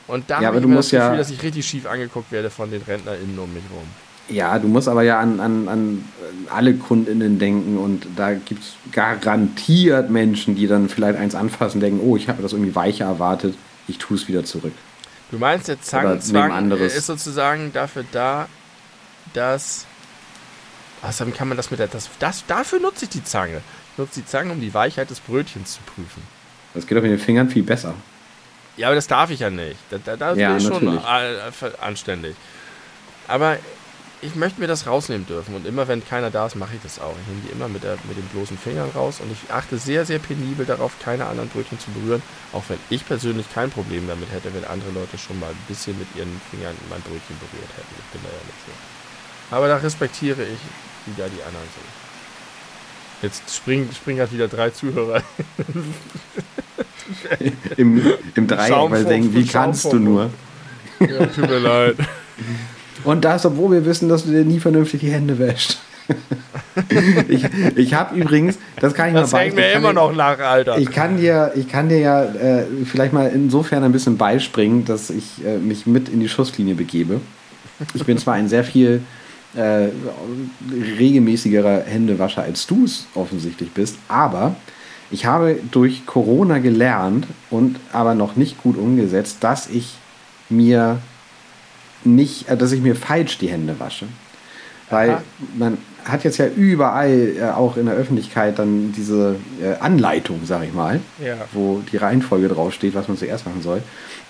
Und 0.07 0.29
da 0.29 0.41
Ja, 0.41 0.49
habe 0.49 0.59
ich 0.59 0.67
musst 0.67 0.93
das 0.93 1.01
Gefühl, 1.01 1.13
ja- 1.13 1.17
dass 1.19 1.31
ich 1.31 1.43
richtig 1.43 1.67
schief 1.67 1.87
angeguckt 1.87 2.33
werde 2.33 2.51
von 2.51 2.71
den 2.71 2.83
RentnerInnen 2.83 3.39
um 3.39 3.53
mich 3.55 3.63
rum. 3.73 3.87
Ja, 4.29 4.59
du 4.59 4.69
musst 4.69 4.89
aber 4.89 5.03
ja 5.03 5.19
an, 5.21 5.41
an, 5.41 5.69
an 5.69 6.05
alle 6.51 6.75
KundInnen 6.75 7.39
denken 7.39 7.79
und 7.79 8.07
da 8.17 8.35
gibt 8.35 8.63
es 8.63 8.75
garantiert 8.93 10.11
Menschen, 10.11 10.55
die 10.55 10.67
dann 10.67 10.89
vielleicht 10.89 11.19
eins 11.19 11.35
anfassen 11.35 11.79
und 11.79 11.81
denken, 11.81 12.01
oh, 12.03 12.17
ich 12.17 12.29
habe 12.29 12.43
das 12.43 12.53
irgendwie 12.53 12.75
weicher 12.75 13.07
erwartet, 13.07 13.55
ich 13.89 13.99
tue 13.99 14.17
es 14.17 14.29
wieder 14.29 14.45
zurück. 14.45 14.73
Du 15.31 15.39
meinst, 15.39 15.69
der 15.69 15.81
anderes. 16.57 16.95
ist 16.95 17.07
sozusagen 17.07 17.73
dafür 17.73 18.05
da, 18.13 18.49
dass. 19.33 19.87
Außerdem 21.03 21.35
kann 21.35 21.49
man 21.49 21.57
das 21.57 21.71
mit 21.71 21.81
der. 21.81 21.89
Das, 21.89 22.11
das, 22.19 22.45
dafür 22.47 22.79
nutze 22.81 23.05
ich 23.07 23.11
die 23.11 23.25
Zange. 23.25 23.63
Ich 23.93 23.99
nutze 23.99 24.21
die 24.21 24.27
Zange, 24.27 24.53
um 24.53 24.61
die 24.61 24.73
Weichheit 24.75 25.11
des 25.11 25.21
Brötchens 25.21 25.75
zu 25.75 25.81
prüfen. 25.83 26.23
Das 26.75 26.87
geht 26.87 26.97
doch 26.97 27.03
mit 27.03 27.11
den 27.11 27.19
Fingern 27.19 27.49
viel 27.49 27.63
besser. 27.63 27.95
Ja, 28.77 28.89
aber 28.89 28.95
das 28.95 29.07
darf 29.07 29.31
ich 29.31 29.41
ja 29.41 29.51
nicht. 29.51 29.77
Da, 29.91 29.99
da, 29.99 30.17
da 30.17 30.35
Ja, 30.35 30.51
bin 30.51 30.59
ich 30.59 30.65
schon 30.65 30.85
natürlich. 30.85 31.81
anständig. 31.81 32.37
Aber 33.29 33.59
ich 34.23 34.35
möchte 34.35 34.61
mir 34.61 34.67
das 34.67 34.87
rausnehmen 34.87 35.27
dürfen. 35.27 35.55
Und 35.55 35.67
immer 35.67 35.89
wenn 35.89 36.07
keiner 36.07 36.31
da 36.31 36.47
ist, 36.47 36.55
mache 36.55 36.75
ich 36.77 36.83
das 36.83 36.99
auch. 37.01 37.15
Ich 37.23 37.27
nehme 37.29 37.41
die 37.47 37.53
immer 37.53 37.69
mit, 37.69 37.83
der, 37.83 37.97
mit 38.07 38.17
den 38.17 38.27
bloßen 38.27 38.59
Fingern 38.59 38.91
raus. 38.95 39.21
Und 39.21 39.33
ich 39.33 39.51
achte 39.53 39.79
sehr, 39.79 40.05
sehr 40.05 40.19
penibel 40.19 40.67
darauf, 40.67 40.93
keine 41.03 41.27
anderen 41.27 41.49
Brötchen 41.49 41.79
zu 41.81 41.91
berühren. 41.91 42.23
Auch 42.53 42.63
wenn 42.69 42.79
ich 42.91 43.07
persönlich 43.07 43.47
kein 43.53 43.71
Problem 43.71 44.07
damit 44.07 44.31
hätte, 44.31 44.53
wenn 44.55 44.65
andere 44.65 44.91
Leute 44.91 45.17
schon 45.19 45.41
mal 45.41 45.49
ein 45.51 45.65
bisschen 45.67 45.99
mit 45.99 46.09
ihren 46.15 46.41
Fingern 46.51 46.75
mein 46.91 47.01
Brötchen 47.01 47.37
berührt 47.39 47.71
hätten. 47.77 47.95
Ich 47.99 48.13
bin 48.13 48.21
da 48.23 48.29
ja 48.29 48.45
nicht 48.45 48.59
so. 48.67 49.57
Aber 49.57 49.67
da 49.69 49.77
respektiere 49.79 50.43
ich, 50.43 50.59
wie 51.07 51.13
da 51.17 51.27
die 51.29 51.43
anderen 51.43 51.67
sind. 51.75 51.87
Jetzt 53.23 53.55
springen, 53.55 53.89
springen 53.95 54.19
gerade 54.19 54.33
wieder 54.33 54.49
drei 54.49 54.71
Zuhörer. 54.71 55.23
Im, 57.77 58.03
im 58.35 58.47
Dreieck, 58.47 58.91
weil 58.91 59.01
sie 59.03 59.09
denken, 59.09 59.35
wie 59.35 59.45
kannst 59.47 59.85
du 59.93 59.99
nur? 59.99 60.31
ja, 61.01 61.27
tut 61.27 61.49
mir 61.49 61.59
leid. 61.59 61.97
Und 63.05 63.25
das, 63.25 63.45
obwohl 63.47 63.73
wir 63.73 63.85
wissen, 63.85 64.09
dass 64.09 64.25
du 64.25 64.31
dir 64.31 64.45
nie 64.45 64.61
vernünftig 64.61 65.01
die 65.01 65.11
Hände 65.11 65.39
wäschst. 65.39 65.81
ich 67.29 67.45
ich 67.77 67.95
habe 67.95 68.15
übrigens, 68.17 68.59
das 68.81 68.95
kann 68.95 69.09
ich 69.09 69.15
Das 69.15 69.33
mal 69.33 69.41
hängt 69.45 69.57
bei- 69.57 69.63
mir 69.63 69.73
immer 69.73 69.89
dir- 69.89 69.95
noch 69.95 70.15
nach, 70.15 70.39
Alter. 70.39 70.79
Ich 70.79 70.91
kann 70.91 71.17
dir, 71.17 71.53
ich 71.57 71.69
kann 71.69 71.89
dir 71.89 71.99
ja 71.99 72.25
äh, 72.25 72.65
vielleicht 72.85 73.13
mal 73.13 73.29
insofern 73.29 73.83
ein 73.85 73.93
bisschen 73.93 74.17
beispringen, 74.17 74.85
dass 74.85 75.11
ich 75.11 75.45
äh, 75.45 75.59
mich 75.59 75.87
mit 75.87 76.09
in 76.09 76.21
die 76.21 76.29
Schusslinie 76.29 76.75
begebe. 76.75 77.21
Ich 77.95 78.05
bin 78.05 78.19
zwar 78.19 78.35
ein 78.35 78.49
sehr 78.49 78.63
viel 78.65 79.03
äh, 79.57 79.89
regelmäßigerer 80.99 81.83
Händewascher 81.83 82.43
als 82.43 82.67
du 82.67 82.85
es 82.85 83.07
offensichtlich 83.15 83.71
bist, 83.73 83.97
aber 84.09 84.55
ich 85.11 85.27
habe 85.27 85.59
durch 85.73 86.07
Corona 86.07 86.59
gelernt 86.59 87.27
und 87.51 87.81
aber 87.93 88.15
noch 88.15 88.37
nicht 88.37 88.63
gut 88.63 88.77
umgesetzt, 88.79 89.39
dass 89.41 89.69
ich 89.69 89.95
mir 90.49 91.01
nicht, 92.05 92.49
äh, 92.49 92.57
dass 92.57 92.73
ich 92.73 92.81
mir 92.81 92.97
falsch 92.97 93.39
die 93.39 93.49
Hände 93.49 93.79
wasche. 93.79 94.07
Weil 94.89 95.11
Aha. 95.11 95.23
man 95.57 95.79
hat 96.05 96.25
jetzt 96.25 96.39
ja 96.39 96.47
überall, 96.47 97.33
äh, 97.39 97.45
auch 97.51 97.77
in 97.77 97.87
der 97.87 97.95
Öffentlichkeit, 97.95 98.59
dann 98.59 98.93
diese 98.97 99.37
äh, 99.63 99.75
Anleitung, 99.81 100.41
sag 100.45 100.65
ich 100.65 100.73
mal, 100.73 101.01
Ja. 101.25 101.37
wo 101.53 101.83
die 101.93 101.97
Reihenfolge 101.97 102.49
draufsteht, 102.49 102.95
was 102.95 103.07
man 103.09 103.17
zuerst 103.17 103.47
machen 103.47 103.63
soll. 103.63 103.83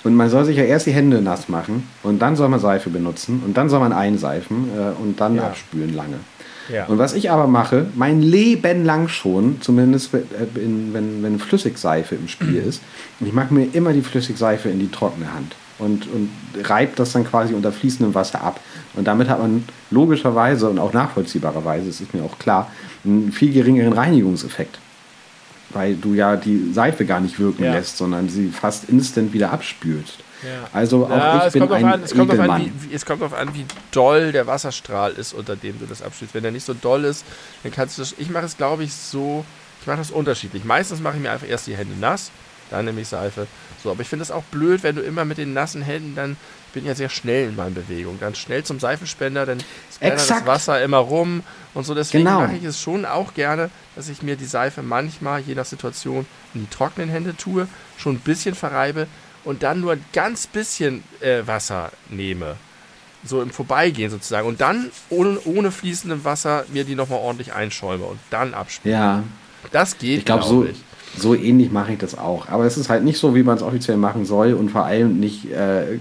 Und 0.02 0.14
man 0.14 0.31
soll 0.31 0.44
sich 0.44 0.56
ja 0.56 0.64
erst 0.64 0.86
die 0.86 0.93
Hände 0.93 1.20
nass 1.20 1.48
machen 1.48 1.86
und 2.02 2.20
dann 2.22 2.35
soll 2.36 2.48
man 2.48 2.59
Seife 2.60 2.89
benutzen 2.90 3.43
und 3.44 3.56
dann 3.56 3.68
soll 3.68 3.81
man 3.81 3.93
einseifen 3.93 4.68
äh, 4.77 5.02
und 5.02 5.20
dann 5.20 5.36
Ja. 5.36 5.48
abspülen 5.48 5.94
lange. 5.94 6.16
Ja. 6.72 6.86
Und 6.86 6.98
was 6.98 7.14
ich 7.14 7.31
aber 7.31 7.47
mache, 7.48 7.86
mein 7.97 8.22
Leben 8.22 8.85
lang 8.85 9.09
schon, 9.09 9.60
zumindest 9.60 10.12
wenn, 10.12 10.22
äh, 10.22 10.59
in, 10.64 10.94
wenn, 10.94 11.22
wenn 11.22 11.39
Flüssigseife 11.39 12.14
im 12.14 12.28
Spiel 12.28 12.56
ist, 12.68 12.81
ich 13.20 13.32
mache 13.32 13.52
mir 13.52 13.66
immer 13.74 13.93
die 13.93 14.02
Flüssigseife 14.02 14.68
in 14.70 14.78
die 14.78 14.90
trockene 14.90 15.32
Hand 15.35 15.55
und, 15.78 16.06
und 16.06 16.31
reibt 16.64 16.98
das 16.98 17.12
dann 17.12 17.24
quasi 17.24 17.55
unter 17.55 17.72
fließendem 17.72 18.14
Wasser 18.14 18.43
ab. 18.43 18.60
Und 18.94 19.06
damit 19.06 19.28
hat 19.28 19.40
man 19.40 19.64
logischerweise 19.90 20.68
und 20.70 20.78
auch 20.78 20.93
nachvollziehbarerweise, 20.93 21.86
das 21.86 22.01
ist 22.01 22.14
mir 22.14 22.22
auch 22.22 22.39
klar, 22.39 22.70
einen 23.05 23.32
viel 23.32 23.52
geringeren 23.52 23.93
Reinigungseffekt. 23.93 24.78
Weil 25.72 25.94
du 25.94 26.14
ja 26.14 26.36
die 26.36 26.72
Seife 26.72 27.05
gar 27.06 27.20
nicht 27.20 27.38
wirken 27.38 27.64
Ja. 27.64 27.72
lässt, 27.74 27.97
sondern 27.97 28.28
sie 28.28 28.48
fast 28.48 28.88
instant 28.88 29.32
wieder 29.32 29.52
abspülst. 29.52 30.18
Ja. 30.42 30.68
Also 30.72 31.06
auch 31.06 31.10
Ja, 31.10 31.38
ich 31.38 31.44
es 31.44 31.52
bin 31.52 31.62
kommt, 31.62 31.72
ein 31.74 31.84
an, 31.84 32.02
es, 32.02 32.14
kommt 32.14 32.30
an, 32.38 32.72
wie, 32.80 32.94
es 32.94 33.05
kommt 33.05 33.20
darauf 33.22 33.38
an, 33.38 33.55
wie 33.55 33.66
doll 33.92 34.32
der 34.32 34.47
Wasserstrahl 34.47 35.12
ist, 35.12 35.32
unter 35.34 35.55
dem 35.55 35.78
du 35.78 35.86
das 35.86 36.02
abspielst. 36.02 36.34
Wenn 36.34 36.42
der 36.42 36.52
nicht 36.52 36.64
so 36.64 36.74
doll 36.74 37.05
ist, 37.05 37.24
dann 37.62 37.72
kannst 37.72 37.98
du 37.98 38.02
das. 38.02 38.14
Ich 38.18 38.30
mache 38.30 38.47
es, 38.47 38.56
glaube 38.56 38.82
ich, 38.84 38.92
so. 38.92 39.44
Ich 39.80 39.86
mache 39.86 39.98
das 39.98 40.10
unterschiedlich. 40.10 40.64
Meistens 40.64 41.01
mache 41.01 41.16
ich 41.16 41.22
mir 41.22 41.30
einfach 41.30 41.48
erst 41.48 41.66
die 41.66 41.74
Hände 41.76 41.94
nass, 41.98 42.30
dann 42.70 42.84
nehme 42.84 43.01
ich 43.01 43.09
Seife. 43.09 43.47
So, 43.82 43.90
aber 43.90 44.02
ich 44.02 44.09
finde 44.09 44.24
es 44.24 44.30
auch 44.30 44.42
blöd, 44.44 44.82
wenn 44.82 44.94
du 44.97 45.02
immer 45.02 45.24
mit 45.24 45.38
den 45.38 45.52
nassen 45.55 45.82
Händen 45.82 46.14
dann. 46.14 46.36
Ich 46.70 46.74
bin 46.74 46.86
ja 46.86 46.94
sehr 46.94 47.09
schnell 47.09 47.48
in 47.48 47.56
meinen 47.56 47.74
Bewegungen. 47.74 48.20
Dann 48.20 48.36
schnell 48.36 48.62
zum 48.62 48.78
Seifenspender, 48.78 49.44
dann 49.44 49.59
splattert 49.92 50.30
das. 50.30 50.47
Wasser 50.47 50.80
immer 50.84 50.98
rum 50.98 51.42
und 51.74 51.84
so. 51.84 51.97
Deswegen 51.97 52.24
Genau. 52.24 52.42
mache 52.42 52.55
ich 52.55 52.62
es 52.62 52.80
schon 52.80 53.05
auch 53.05 53.34
gerne, 53.34 53.70
dass 53.97 54.09
ich 54.09 54.22
mir 54.22 54.36
die 54.36 54.44
Seife 54.44 54.80
manchmal, 54.82 55.40
je 55.40 55.56
nach 55.56 55.64
Situation, 55.64 56.26
in 56.55 56.60
die 56.60 56.70
trockenen 56.70 57.09
Hände 57.10 57.36
tue, 57.36 57.66
schon 57.98 58.14
ein 58.14 58.20
bisschen 58.20 58.55
verreibe 58.55 59.09
und 59.42 59.64
dann 59.64 59.80
nur 59.80 59.92
ein 59.94 60.05
ganz 60.12 60.47
bisschen 60.47 61.02
äh, 61.20 61.44
Wasser 61.44 61.90
nehme. 62.09 62.55
So 63.24 63.42
im 63.42 63.51
Vorbeigehen 63.51 64.09
sozusagen. 64.10 64.47
Und 64.47 64.60
dann 64.60 64.92
ohne, 65.09 65.40
ohne 65.47 65.72
fließendem 65.72 66.24
Wasser 66.24 66.64
mir 66.68 66.84
die 66.84 66.94
nochmal 66.94 67.18
ordentlich 67.18 67.52
einschäume 67.52 68.05
und 68.05 68.20
dann 68.30 68.55
abspüle. 68.55 68.94
Ja, 68.94 69.22
Das 69.72 69.98
geht, 69.98 70.20
Ich 70.20 70.24
glaube, 70.24 70.44
so, 70.44 70.66
so 71.16 71.35
ähnlich 71.35 71.70
mache 71.70 71.93
ich 71.93 71.99
das 71.99 72.16
auch. 72.16 72.49
Aber 72.49 72.65
es 72.65 72.77
ist 72.78 72.89
halt 72.89 73.05
nicht 73.05 73.19
so, 73.19 73.35
wie 73.35 73.43
man 73.43 73.57
es 73.57 73.62
offiziell 73.62 73.97
machen 73.97 74.24
soll 74.24 74.55
und 74.55 74.70
vor 74.70 74.85
allem 74.85 75.19
nicht, 75.20 75.51
äh, 75.51 75.99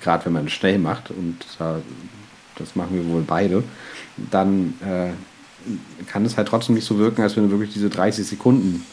gerade 0.00 0.24
wenn 0.26 0.32
man 0.32 0.46
es 0.46 0.52
schnell 0.52 0.78
macht, 0.78 1.10
und 1.10 1.38
äh, 1.58 1.80
das 2.56 2.76
machen 2.76 2.94
wir 2.94 3.06
wohl 3.12 3.22
beide, 3.22 3.64
dann 4.30 4.74
äh, 4.84 5.10
kann 6.06 6.24
es 6.24 6.36
halt 6.36 6.48
trotzdem 6.48 6.74
nicht 6.74 6.84
so 6.86 6.98
wirken, 6.98 7.22
als 7.22 7.36
wenn 7.36 7.44
du 7.44 7.50
wirklich 7.50 7.72
diese 7.72 7.90
30 7.90 8.26
Sekunden 8.26 8.84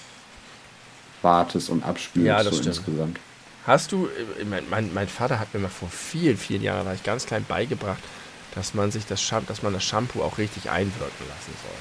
wartest 1.21 1.69
und 1.69 1.83
abspülst 1.83 2.25
Ja, 2.27 2.37
das 2.43 2.55
so 2.55 2.61
stimmt. 2.61 2.77
insgesamt. 2.77 3.19
Hast 3.67 3.91
du, 3.91 4.07
äh, 4.39 4.45
mein, 4.45 4.63
mein, 4.69 4.93
mein 4.93 5.07
Vater 5.07 5.39
hat 5.39 5.53
mir 5.53 5.59
mal 5.59 5.67
vor 5.69 5.89
vielen, 5.89 6.37
vielen 6.37 6.61
Jahren, 6.63 6.79
da 6.79 6.85
war 6.85 6.93
ich 6.93 7.03
ganz 7.03 7.25
klein, 7.25 7.45
beigebracht, 7.47 7.99
dass 8.55 8.73
man 8.73 8.91
sich 8.91 9.05
das, 9.05 9.27
dass 9.47 9.61
man 9.61 9.73
das 9.73 9.83
Shampoo 9.83 10.23
auch 10.23 10.37
richtig 10.37 10.69
einwirken 10.69 11.25
lassen 11.27 11.53
soll. 11.61 11.77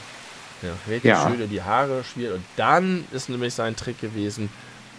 Ja, 0.62 0.70
richtig 0.88 1.10
Ja. 1.10 1.28
schön 1.28 1.40
in 1.40 1.50
die 1.50 1.62
Haare 1.62 2.02
schmiert 2.04 2.34
und 2.34 2.44
dann 2.56 3.04
ist 3.12 3.28
nämlich 3.28 3.54
sein 3.54 3.76
Trick 3.76 4.00
gewesen, 4.00 4.48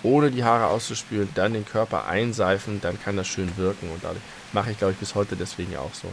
ohne 0.04 0.32
die 0.32 0.44
Haare 0.44 0.68
auszuspülen, 0.68 1.28
dann 1.36 1.54
den 1.54 1.66
Körper 1.66 2.08
einseifen, 2.08 2.80
dann 2.82 3.02
kann 3.02 3.18
das 3.18 3.28
schön 3.28 3.52
wirken 3.58 3.90
und 3.92 4.04
dadurch 4.04 4.22
mache 4.54 4.72
ich, 4.72 4.78
glaube 4.78 4.94
ich, 4.94 5.00
bis 5.00 5.16
heute 5.16 5.36
deswegen 5.36 5.76
auch 5.76 5.94
so. 5.94 6.08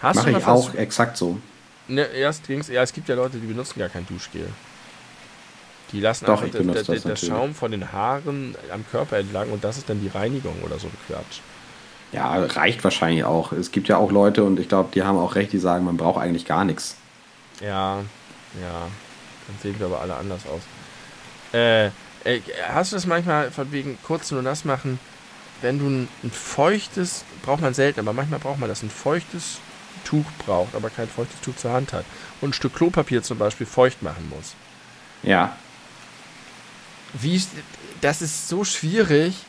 Hast 0.00 0.16
Mache 0.16 0.32
ich 0.32 0.46
auch 0.46 0.74
exakt 0.74 1.16
so. 1.16 1.38
Ne, 1.88 2.02
erst 2.02 2.46
ging's, 2.46 2.68
ja, 2.68 2.82
es 2.82 2.92
gibt 2.92 3.08
ja 3.08 3.14
Leute, 3.14 3.38
die 3.38 3.46
benutzen 3.46 3.78
gar 3.78 3.88
kein 3.88 4.06
Duschgel. 4.06 4.48
Die 5.92 6.00
lassen 6.00 6.26
Doch, 6.26 6.42
einfach 6.42 6.58
das 6.58 6.86
der 6.86 6.94
natürlich. 6.96 7.20
Schaum 7.26 7.54
von 7.54 7.70
den 7.70 7.92
Haaren 7.92 8.54
am 8.72 8.84
Körper 8.90 9.18
entlang 9.18 9.50
und 9.50 9.64
das 9.64 9.78
ist 9.78 9.88
dann 9.88 10.00
die 10.00 10.08
Reinigung 10.08 10.60
oder 10.62 10.78
so 10.78 10.88
ein 10.88 10.96
Quatsch. 11.06 11.40
Ja, 12.12 12.34
reicht 12.44 12.84
wahrscheinlich 12.84 13.24
auch. 13.24 13.52
Es 13.52 13.72
gibt 13.72 13.88
ja 13.88 13.96
auch 13.96 14.10
Leute, 14.12 14.44
und 14.44 14.60
ich 14.60 14.68
glaube, 14.68 14.90
die 14.94 15.02
haben 15.02 15.18
auch 15.18 15.34
recht, 15.34 15.52
die 15.52 15.58
sagen, 15.58 15.84
man 15.84 15.96
braucht 15.96 16.20
eigentlich 16.20 16.46
gar 16.46 16.64
nichts. 16.64 16.96
Ja, 17.60 18.04
ja. 18.60 18.88
Dann 19.46 19.58
sehen 19.62 19.78
wir 19.78 19.86
aber 19.86 20.00
alle 20.00 20.16
anders 20.16 20.42
aus. 20.46 20.62
Äh, 21.52 21.86
äh, 22.24 22.40
hast 22.68 22.92
du 22.92 22.96
das 22.96 23.06
manchmal 23.06 23.50
von 23.50 23.70
wegen 23.72 23.98
kurz 24.02 24.30
nur 24.30 24.42
nass 24.42 24.64
machen, 24.64 24.98
wenn 25.60 25.78
du 25.78 25.86
ein, 25.86 26.08
ein 26.22 26.30
feuchtes, 26.30 27.24
braucht 27.42 27.60
man 27.60 27.74
selten, 27.74 28.00
aber 28.00 28.12
manchmal 28.12 28.40
braucht 28.40 28.58
man 28.58 28.68
das, 28.68 28.82
ein 28.82 28.90
feuchtes 28.90 29.58
Tuch 30.04 30.24
braucht, 30.38 30.74
aber 30.74 30.90
kein 30.90 31.08
feuchtes 31.08 31.40
Tuch 31.40 31.56
zur 31.56 31.72
Hand 31.72 31.92
hat 31.92 32.04
und 32.40 32.50
ein 32.50 32.52
Stück 32.52 32.74
Klopapier 32.74 33.22
zum 33.22 33.38
Beispiel 33.38 33.66
feucht 33.66 34.02
machen 34.02 34.28
muss. 34.28 34.54
Ja, 35.22 35.56
Wie, 37.14 37.42
das 38.00 38.20
ist 38.22 38.48
so 38.48 38.64
schwierig, 38.64 39.46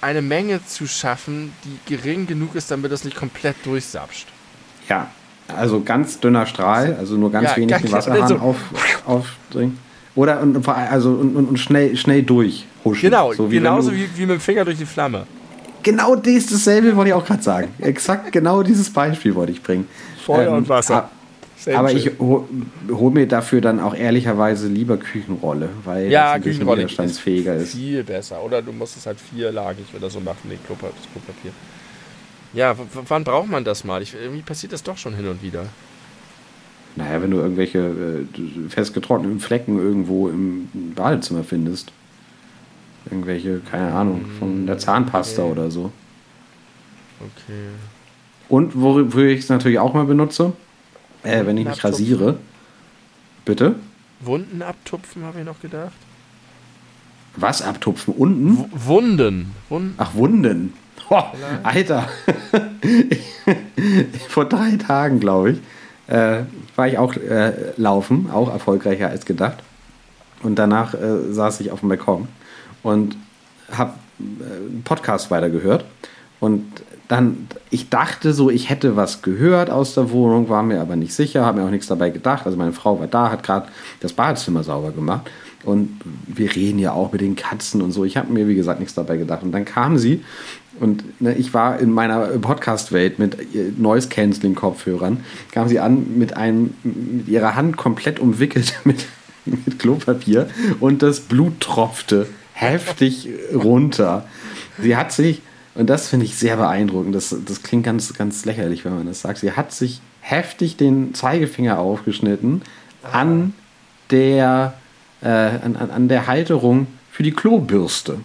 eine 0.00 0.22
Menge 0.22 0.64
zu 0.66 0.88
schaffen, 0.88 1.54
die 1.64 1.78
gering 1.86 2.26
genug 2.26 2.54
ist, 2.56 2.70
damit 2.70 2.90
es 2.92 3.04
nicht 3.04 3.16
komplett 3.16 3.64
durchsapscht. 3.64 4.28
ja. 4.88 5.10
Also 5.48 5.82
ganz 5.82 6.18
dünner 6.20 6.46
Strahl, 6.46 6.96
also 6.98 7.16
nur 7.16 7.30
ganz 7.30 7.50
Ja, 7.50 7.56
wenig 7.56 7.76
den 7.76 7.92
Wasserhahn 7.92 8.28
so- 8.28 8.36
auf, 8.36 8.56
aufdringen. 9.06 9.78
Oder 10.14 10.40
und, 10.40 10.66
also, 10.68 11.10
und, 11.10 11.34
und, 11.36 11.58
schnell, 11.58 11.96
schnell 11.96 12.22
durchhuschen. 12.22 13.00
Genau, 13.10 13.32
So 13.32 13.50
wie 13.50 13.56
genauso 13.56 13.92
wie, 13.92 14.08
wie 14.16 14.22
mit 14.26 14.30
dem 14.36 14.40
Finger 14.40 14.64
durch 14.64 14.78
die 14.78 14.84
Flamme. 14.86 15.26
Genau 15.82 16.14
dies, 16.16 16.46
dasselbe 16.46 16.94
wollte 16.96 17.08
ich 17.08 17.14
auch 17.14 17.24
gerade 17.24 17.42
sagen. 17.42 17.68
Exakt 17.80 18.30
genau 18.30 18.62
dieses 18.62 18.90
Beispiel 18.92 19.34
wollte 19.34 19.52
ich 19.52 19.62
bringen. 19.62 19.86
Feuer 20.24 20.48
Ähm, 20.48 20.54
und 20.58 20.68
Wasser. 20.68 20.96
ab- 20.96 21.12
Aber 21.74 21.90
ich 21.92 22.10
hole 22.18 22.44
hol 22.90 23.10
mir 23.10 23.26
dafür 23.26 23.60
dann 23.60 23.80
auch 23.80 23.94
ehrlicherweise 23.94 24.68
lieber 24.68 24.96
Küchenrolle, 24.96 25.70
weil 25.84 26.10
ja, 26.10 26.34
das 26.34 26.42
Küchenrolle 26.44 26.78
widerstandsfähiger 26.82 27.54
ist. 27.56 27.72
viel 27.74 28.04
besser. 28.04 28.42
Oder 28.44 28.60
du 28.62 28.72
musst 28.72 28.96
es 28.96 29.06
halt 29.06 29.18
vierlagig 29.18 29.86
oder 29.96 30.10
so 30.10 30.20
machen, 30.20 30.50
den 30.50 30.58
Klopa 30.64 30.88
das 30.88 31.10
Klopapier. 31.12 31.52
Ja, 32.52 32.76
wann 33.08 33.24
braucht 33.24 33.48
man 33.48 33.64
das 33.64 33.84
mal? 33.84 34.02
Ich, 34.02 34.14
irgendwie 34.14 34.42
passiert 34.42 34.72
das 34.72 34.82
doch 34.82 34.98
schon 34.98 35.14
hin 35.14 35.26
und 35.26 35.42
wieder. 35.42 35.66
Naja, 36.96 37.22
wenn 37.22 37.30
du 37.30 37.38
irgendwelche 37.38 37.78
äh, 37.78 38.68
festgetrockneten 38.68 39.40
Flecken 39.40 39.78
irgendwo 39.78 40.28
im 40.28 40.68
Badezimmer 40.94 41.44
findest. 41.44 41.92
Irgendwelche, 43.06 43.60
keine 43.60 43.92
Ahnung, 43.92 44.26
von 44.38 44.66
der 44.66 44.78
Zahnpasta 44.78 45.42
Okay. 45.42 45.50
oder 45.50 45.70
so. 45.70 45.90
Okay. 47.20 47.68
Und 48.48 48.80
wofür 48.80 49.30
ich 49.30 49.40
es 49.40 49.48
natürlich 49.48 49.78
auch 49.78 49.94
mal 49.94 50.04
benutze, 50.04 50.52
äh, 51.22 51.46
wenn 51.46 51.56
ich 51.56 51.66
mich 51.66 51.82
rasiere. 51.82 52.36
Bitte? 53.44 53.76
Wunden 54.20 54.62
abtupfen, 54.62 55.24
habe 55.24 55.40
ich 55.40 55.44
noch 55.46 55.60
gedacht. 55.60 55.92
Was 57.34 57.62
abtupfen? 57.62 58.14
Unten? 58.14 58.58
W 58.58 58.64
Wunden. 58.72 59.54
Wunden. 59.68 59.94
Ach, 59.96 60.14
Wunden. 60.14 60.74
Ho, 61.12 61.22
Alter. 61.62 62.08
Vor 64.30 64.46
drei 64.46 64.76
Tagen, 64.76 65.20
glaube 65.20 65.50
ich, 65.50 65.58
äh, 66.06 66.44
war 66.74 66.88
ich 66.88 66.96
auch 66.96 67.14
äh, 67.16 67.52
laufen, 67.76 68.30
auch 68.32 68.50
erfolgreicher 68.50 69.10
als 69.10 69.26
gedacht. 69.26 69.58
Und 70.42 70.58
danach 70.58 70.94
äh, 70.94 71.30
saß 71.30 71.60
ich 71.60 71.70
auf 71.70 71.80
dem 71.80 71.90
Balkon 71.90 72.28
und 72.82 73.18
habe 73.70 73.92
äh, 74.20 74.22
einen 74.22 74.82
Podcast 74.84 75.30
weitergehört. 75.30 75.84
Und 76.40 76.64
dann, 77.08 77.46
ich 77.68 77.90
dachte 77.90 78.32
so, 78.32 78.48
ich 78.48 78.70
hätte 78.70 78.96
was 78.96 79.20
gehört 79.20 79.68
aus 79.68 79.92
der 79.92 80.12
Wohnung, 80.12 80.48
war 80.48 80.62
mir 80.62 80.80
aber 80.80 80.96
nicht 80.96 81.12
sicher, 81.12 81.44
habe 81.44 81.60
mir 81.60 81.66
auch 81.66 81.70
nichts 81.70 81.88
dabei 81.88 82.08
gedacht. 82.08 82.46
Also 82.46 82.56
meine 82.56 82.72
Frau 82.72 82.98
war 82.98 83.06
da, 83.06 83.30
hat 83.30 83.42
gerade 83.42 83.68
das 84.00 84.14
Badezimmer 84.14 84.64
sauber 84.64 84.92
gemacht. 84.92 85.30
Und 85.64 86.00
wir 86.26 86.56
reden 86.56 86.78
ja 86.78 86.92
auch 86.92 87.12
mit 87.12 87.20
den 87.20 87.36
Katzen 87.36 87.82
und 87.82 87.92
so. 87.92 88.04
Ich 88.04 88.16
habe 88.16 88.32
mir, 88.32 88.48
wie 88.48 88.54
gesagt, 88.54 88.80
nichts 88.80 88.94
dabei 88.94 89.18
gedacht. 89.18 89.42
Und 89.42 89.52
dann 89.52 89.66
kam 89.66 89.98
sie 89.98 90.24
und 90.80 91.20
ne, 91.20 91.34
ich 91.34 91.54
war 91.54 91.78
in 91.78 91.90
meiner 91.90 92.26
Podcast-Welt 92.38 93.18
mit 93.18 93.38
äh, 93.54 93.72
Noise-Canceling-Kopfhörern, 93.76 95.24
kam 95.50 95.68
sie 95.68 95.80
an 95.80 96.18
mit 96.18 96.36
einem, 96.36 96.74
mit 96.82 97.28
ihrer 97.28 97.54
Hand 97.54 97.76
komplett 97.76 98.18
umwickelt 98.18 98.74
mit, 98.84 99.06
mit 99.44 99.78
Klopapier 99.78 100.48
und 100.80 101.02
das 101.02 101.20
Blut 101.20 101.60
tropfte 101.60 102.26
heftig 102.52 103.28
runter. 103.54 104.26
Sie 104.80 104.96
hat 104.96 105.12
sich, 105.12 105.42
und 105.74 105.90
das 105.90 106.08
finde 106.08 106.26
ich 106.26 106.36
sehr 106.36 106.56
beeindruckend, 106.56 107.14
das, 107.14 107.34
das 107.44 107.62
klingt 107.62 107.84
ganz, 107.84 108.12
ganz 108.14 108.44
lächerlich, 108.44 108.84
wenn 108.84 108.94
man 108.94 109.06
das 109.06 109.22
sagt, 109.22 109.38
sie 109.38 109.52
hat 109.52 109.72
sich 109.72 110.00
heftig 110.20 110.76
den 110.76 111.14
Zeigefinger 111.14 111.78
aufgeschnitten 111.78 112.62
an 113.02 113.54
der, 114.10 114.74
äh, 115.22 115.26
an, 115.28 115.76
an, 115.76 115.90
an 115.90 116.08
der 116.08 116.26
Halterung 116.26 116.86
für 117.10 117.22
die 117.22 117.32
Klobürste. 117.32 118.20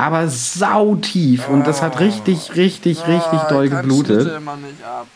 Aber 0.00 0.28
sautief 0.28 1.46
und 1.50 1.66
das 1.66 1.82
hat 1.82 2.00
richtig, 2.00 2.56
richtig, 2.56 3.06
richtig 3.06 3.40
doll 3.50 3.68
geblutet. 3.68 4.34
immer 4.34 4.56
nicht 4.56 4.82
ab. 4.82 5.06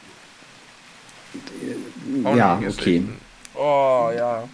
Ja, 2.37 2.61
okay. 2.69 3.03
Oh, 3.55 4.11
ja. 4.15 4.45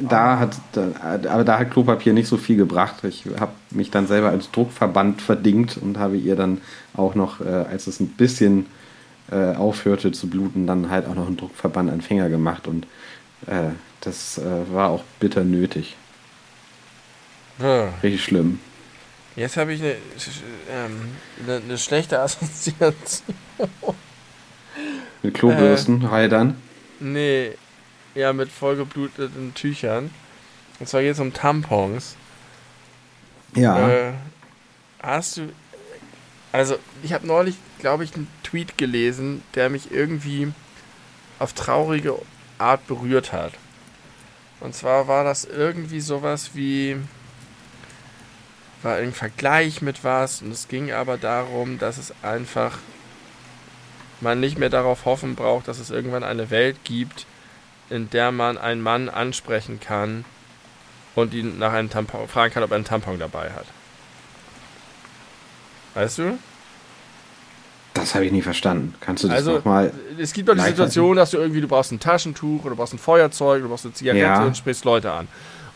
Da 0.00 0.40
hat, 0.40 0.56
da, 0.72 0.88
aber 1.30 1.44
da 1.44 1.60
hat 1.60 1.70
Klopapier 1.70 2.12
nicht 2.12 2.26
so 2.26 2.36
viel 2.38 2.56
gebracht. 2.56 3.04
Ich 3.04 3.24
habe 3.38 3.52
mich 3.70 3.92
dann 3.92 4.08
selber 4.08 4.30
als 4.30 4.50
Druckverband 4.50 5.22
verdingt 5.22 5.76
und 5.76 5.96
habe 5.96 6.16
ihr 6.16 6.34
dann 6.34 6.60
auch 6.96 7.14
noch, 7.14 7.40
äh, 7.40 7.44
als 7.70 7.86
es 7.86 8.00
ein 8.00 8.08
bisschen 8.08 8.66
äh, 9.30 9.54
aufhörte 9.54 10.10
zu 10.10 10.28
bluten, 10.28 10.66
dann 10.66 10.90
halt 10.90 11.06
auch 11.06 11.14
noch 11.14 11.28
einen 11.28 11.36
Druckverband 11.36 11.88
an 11.88 11.98
den 11.98 12.02
Finger 12.02 12.28
gemacht 12.28 12.66
und 12.66 12.88
äh, 13.46 13.70
das 14.00 14.38
äh, 14.38 14.72
war 14.72 14.90
auch 14.90 15.04
bitter 15.20 15.44
nötig. 15.44 15.96
Hm. 17.60 17.90
Richtig 18.02 18.24
schlimm. 18.24 18.58
Jetzt 19.38 19.56
habe 19.56 19.72
ich 19.72 19.80
eine, 19.80 19.94
ähm, 20.68 21.16
eine, 21.44 21.56
eine 21.58 21.78
schlechte 21.78 22.18
Assoziation. 22.18 23.36
Mit 25.22 25.34
Klobürsten, 25.34 26.10
Heidern. 26.10 26.60
Nee, 26.98 27.52
ja, 28.16 28.32
mit 28.32 28.50
vollgebluteten 28.50 29.54
Tüchern. 29.54 30.10
Und 30.80 30.88
zwar 30.88 31.02
geht 31.02 31.12
es 31.12 31.20
um 31.20 31.32
Tampons. 31.32 32.16
Ja. 33.54 33.88
Äh, 33.88 34.12
hast 35.00 35.36
du. 35.36 35.52
Also, 36.50 36.76
ich 37.04 37.12
habe 37.12 37.24
neulich, 37.24 37.54
glaube 37.78 38.02
ich, 38.02 38.16
einen 38.16 38.26
Tweet 38.42 38.76
gelesen, 38.76 39.42
der 39.54 39.70
mich 39.70 39.92
irgendwie 39.92 40.52
auf 41.38 41.52
traurige 41.52 42.16
Art 42.58 42.84
berührt 42.88 43.32
hat. 43.32 43.52
Und 44.58 44.74
zwar 44.74 45.06
war 45.06 45.22
das 45.22 45.44
irgendwie 45.44 46.00
sowas 46.00 46.50
wie. 46.54 46.96
War 48.82 48.96
ein 48.96 49.12
Vergleich 49.12 49.82
mit 49.82 50.04
was 50.04 50.40
und 50.42 50.52
es 50.52 50.68
ging 50.68 50.92
aber 50.92 51.16
darum, 51.18 51.78
dass 51.78 51.98
es 51.98 52.12
einfach 52.22 52.78
man 54.20 54.40
nicht 54.40 54.58
mehr 54.58 54.70
darauf 54.70 55.04
hoffen 55.04 55.34
braucht, 55.36 55.68
dass 55.68 55.78
es 55.78 55.90
irgendwann 55.90 56.24
eine 56.24 56.50
Welt 56.50 56.76
gibt, 56.84 57.26
in 57.90 58.10
der 58.10 58.32
man 58.32 58.58
einen 58.58 58.80
Mann 58.82 59.08
ansprechen 59.08 59.80
kann 59.80 60.24
und 61.14 61.34
ihn 61.34 61.58
nach 61.58 61.72
einem 61.72 61.90
Tampon 61.90 62.28
fragen 62.28 62.52
kann, 62.52 62.62
ob 62.62 62.70
er 62.70 62.76
einen 62.76 62.84
Tampon 62.84 63.18
dabei 63.18 63.50
hat. 63.50 63.66
Weißt 65.94 66.18
du? 66.18 66.38
Das 67.94 68.14
habe 68.14 68.26
ich 68.26 68.32
nie 68.32 68.42
verstanden. 68.42 68.94
Kannst 69.00 69.24
du 69.24 69.28
das 69.28 69.38
Also, 69.38 69.52
nochmal. 69.56 69.92
es 70.18 70.32
gibt 70.32 70.48
doch 70.48 70.54
die 70.54 70.60
Situation, 70.60 71.16
dass 71.16 71.30
du 71.32 71.38
irgendwie, 71.38 71.60
du 71.60 71.66
brauchst 71.66 71.90
ein 71.90 71.98
Taschentuch 71.98 72.60
oder 72.60 72.70
du 72.70 72.76
brauchst 72.76 72.94
ein 72.94 72.98
Feuerzeug, 72.98 73.62
du 73.62 73.68
brauchst 73.68 73.86
eine 73.86 73.94
Zigarette 73.94 74.20
Ja. 74.22 74.44
und 74.44 74.56
sprichst 74.56 74.84
Leute 74.84 75.10
an. 75.12 75.26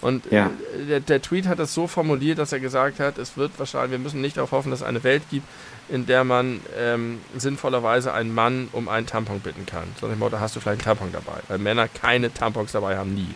Und 0.03 0.31
Ja. 0.31 0.51
der, 0.89 1.01
der 1.01 1.23
Tweet 1.23 1.47
hat 1.47 1.59
das 1.59 1.73
so 1.73 1.87
formuliert, 1.87 2.39
dass 2.39 2.53
er 2.53 2.61
gesagt 2.61 3.01
hat, 3.01 3.16
es 3.19 3.37
wird 3.37 3.53
wahrscheinlich, 3.59 3.93
wir 3.93 3.99
müssen 3.99 4.20
nicht 4.20 4.37
darauf 4.37 4.51
hoffen, 4.53 4.70
dass 4.70 4.81
es 4.81 4.87
eine 4.87 5.03
Welt 5.05 5.23
gibt, 5.31 5.47
in 5.89 6.07
der 6.07 6.24
man 6.24 6.61
ähm, 6.77 7.20
sinnvollerweise 7.37 8.12
einen 8.12 8.35
Mann 8.35 8.69
um 8.73 8.89
einen 8.89 9.07
Tampon 9.07 9.41
bitten 9.41 9.65
kann. 9.65 9.85
So 10.01 10.07
nach 10.07 10.15
dem 10.15 10.19
Motto, 10.19 10.39
hast 10.41 10.55
du 10.57 10.61
vielleicht 10.61 10.87
einen 10.87 10.99
Tampon 10.99 11.12
dabei? 11.12 11.41
Weil 11.49 11.59
Männer 11.59 11.89
keine 11.89 12.35
Tampons 12.35 12.73
dabei 12.73 12.99
haben, 12.99 13.15
nie. 13.15 13.35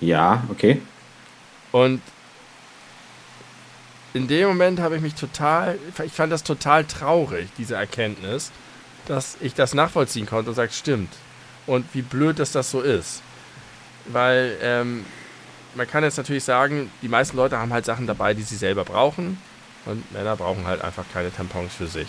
Ja, 0.00 0.44
okay. 0.50 0.80
Und 1.72 2.00
in 4.14 4.28
dem 4.28 4.48
Moment 4.48 4.78
habe 4.80 4.96
ich 4.96 5.02
mich 5.02 5.14
total, 5.14 5.78
ich 6.04 6.12
fand 6.12 6.30
das 6.32 6.42
total 6.44 6.84
traurig, 6.84 7.48
diese 7.58 7.74
Erkenntnis, 7.76 8.50
dass 9.06 9.36
ich 9.40 9.54
das 9.54 9.74
nachvollziehen 9.74 10.26
konnte 10.26 10.50
und 10.50 10.54
sagt, 10.54 10.74
stimmt. 10.74 11.12
Und 11.66 11.86
wie 11.92 12.02
blöd, 12.02 12.38
dass 12.38 12.52
das 12.52 12.70
so 12.70 12.80
ist. 12.82 13.22
Weil 14.06 14.56
ähm, 14.62 15.04
man 15.74 15.88
kann 15.88 16.04
jetzt 16.04 16.16
natürlich 16.16 16.44
sagen, 16.44 16.90
die 17.02 17.08
meisten 17.08 17.36
Leute 17.36 17.58
haben 17.58 17.72
halt 17.72 17.84
Sachen 17.84 18.06
dabei, 18.06 18.34
die 18.34 18.42
sie 18.42 18.56
selber 18.56 18.84
brauchen. 18.84 19.38
Und 19.84 20.12
Männer 20.12 20.36
brauchen 20.36 20.66
halt 20.66 20.82
einfach 20.82 21.04
keine 21.12 21.32
Tampons 21.32 21.74
für 21.74 21.86
sich. 21.86 22.08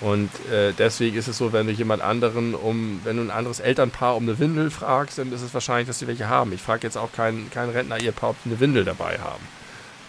Und 0.00 0.28
äh, 0.50 0.72
deswegen 0.76 1.16
ist 1.16 1.26
es 1.26 1.38
so, 1.38 1.52
wenn 1.54 1.66
du 1.66 1.72
jemand 1.72 2.02
anderen 2.02 2.54
um, 2.54 3.00
wenn 3.04 3.16
du 3.16 3.22
ein 3.22 3.30
anderes 3.30 3.60
Elternpaar 3.60 4.16
um 4.16 4.24
eine 4.24 4.38
Windel 4.38 4.70
fragst, 4.70 5.16
dann 5.16 5.32
ist 5.32 5.40
es 5.40 5.54
wahrscheinlich, 5.54 5.86
dass 5.86 6.00
sie 6.00 6.06
welche 6.06 6.28
haben. 6.28 6.52
Ich 6.52 6.60
frage 6.60 6.86
jetzt 6.86 6.98
auch 6.98 7.12
keinen 7.12 7.50
kein 7.50 7.70
Rentner-Ehepaar, 7.70 8.30
ob 8.30 8.36
sie 8.44 8.50
eine 8.50 8.60
Windel 8.60 8.84
dabei 8.84 9.18
haben. 9.18 9.42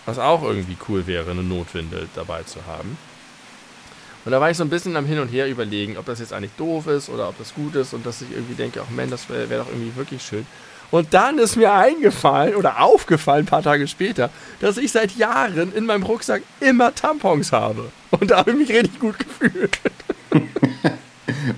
Was 0.05 0.19
auch 0.19 0.43
irgendwie 0.43 0.77
cool 0.89 1.07
wäre, 1.07 1.31
eine 1.31 1.43
Notwindel 1.43 2.09
dabei 2.15 2.43
zu 2.43 2.65
haben. 2.65 2.97
Und 4.25 4.31
da 4.31 4.41
war 4.41 4.51
ich 4.51 4.57
so 4.57 4.63
ein 4.63 4.69
bisschen 4.69 4.97
am 4.97 5.05
Hin 5.05 5.19
und 5.19 5.29
Her 5.29 5.47
überlegen, 5.47 5.95
ob 5.95 6.05
das 6.05 6.19
jetzt 6.19 6.34
eigentlich 6.34 6.51
doof 6.57 6.88
ist 6.88 7.07
oder 7.07 7.29
ob 7.29 7.38
das 7.38 7.53
gut 7.53 7.75
ist 7.75 7.93
und 7.93 8.05
dass 8.05 8.21
ich 8.21 8.29
irgendwie 8.31 8.55
denke, 8.55 8.81
ach 8.85 8.89
man, 8.89 9.09
das 9.09 9.29
wäre 9.29 9.49
wär 9.49 9.59
doch 9.59 9.69
irgendwie 9.69 9.95
wirklich 9.95 10.21
schön. 10.21 10.45
Und 10.91 11.14
dann 11.14 11.38
ist 11.38 11.55
mir 11.57 11.73
eingefallen 11.73 12.55
oder 12.55 12.81
aufgefallen, 12.81 13.43
ein 13.43 13.47
paar 13.47 13.64
Tage 13.64 13.88
später, 13.88 14.30
dass 14.59 14.77
ich 14.77 14.91
seit 14.91 15.15
Jahren 15.15 15.73
in 15.73 15.85
meinem 15.85 16.03
Rucksack 16.03 16.43
immer 16.59 16.95
Tampons 16.95 17.51
habe. 17.51 17.91
Und 18.11 18.31
da 18.31 18.38
habe 18.38 18.51
ich 18.51 18.57
mich 18.57 18.69
richtig 18.69 18.99
gut 18.99 19.19
gefühlt. 19.19 19.80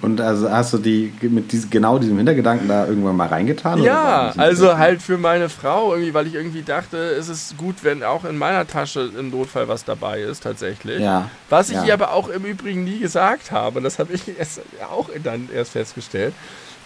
Und 0.01 0.19
also 0.19 0.49
hast 0.49 0.73
du 0.73 0.77
die 0.77 1.13
mit 1.21 1.51
diesem, 1.51 1.69
genau 1.69 1.99
diesem 1.99 2.17
Hintergedanken 2.17 2.67
da 2.67 2.87
irgendwann 2.87 3.15
mal 3.15 3.27
reingetan? 3.27 3.81
Ja, 3.83 4.33
also 4.35 4.77
halt 4.77 5.01
für 5.01 5.17
meine 5.17 5.49
Frau 5.49 5.93
irgendwie, 5.93 6.13
weil 6.13 6.27
ich 6.27 6.33
irgendwie 6.33 6.63
dachte, 6.63 6.97
es 6.97 7.29
ist 7.29 7.57
gut, 7.57 7.83
wenn 7.83 8.03
auch 8.03 8.25
in 8.25 8.37
meiner 8.37 8.65
Tasche 8.67 9.11
im 9.17 9.29
Notfall 9.29 9.67
was 9.67 9.85
dabei 9.85 10.21
ist, 10.21 10.43
tatsächlich. 10.43 10.99
Ja. 10.99 11.29
Was 11.49 11.69
ich 11.69 11.75
ja. 11.75 11.85
ihr 11.85 11.93
aber 11.93 12.13
auch 12.13 12.29
im 12.29 12.45
Übrigen 12.45 12.83
nie 12.83 12.99
gesagt 12.99 13.51
habe, 13.51 13.81
das 13.81 13.99
habe 13.99 14.13
ich 14.13 14.23
erst, 14.39 14.61
auch 14.89 15.09
dann 15.23 15.49
erst 15.53 15.71
festgestellt. 15.71 16.33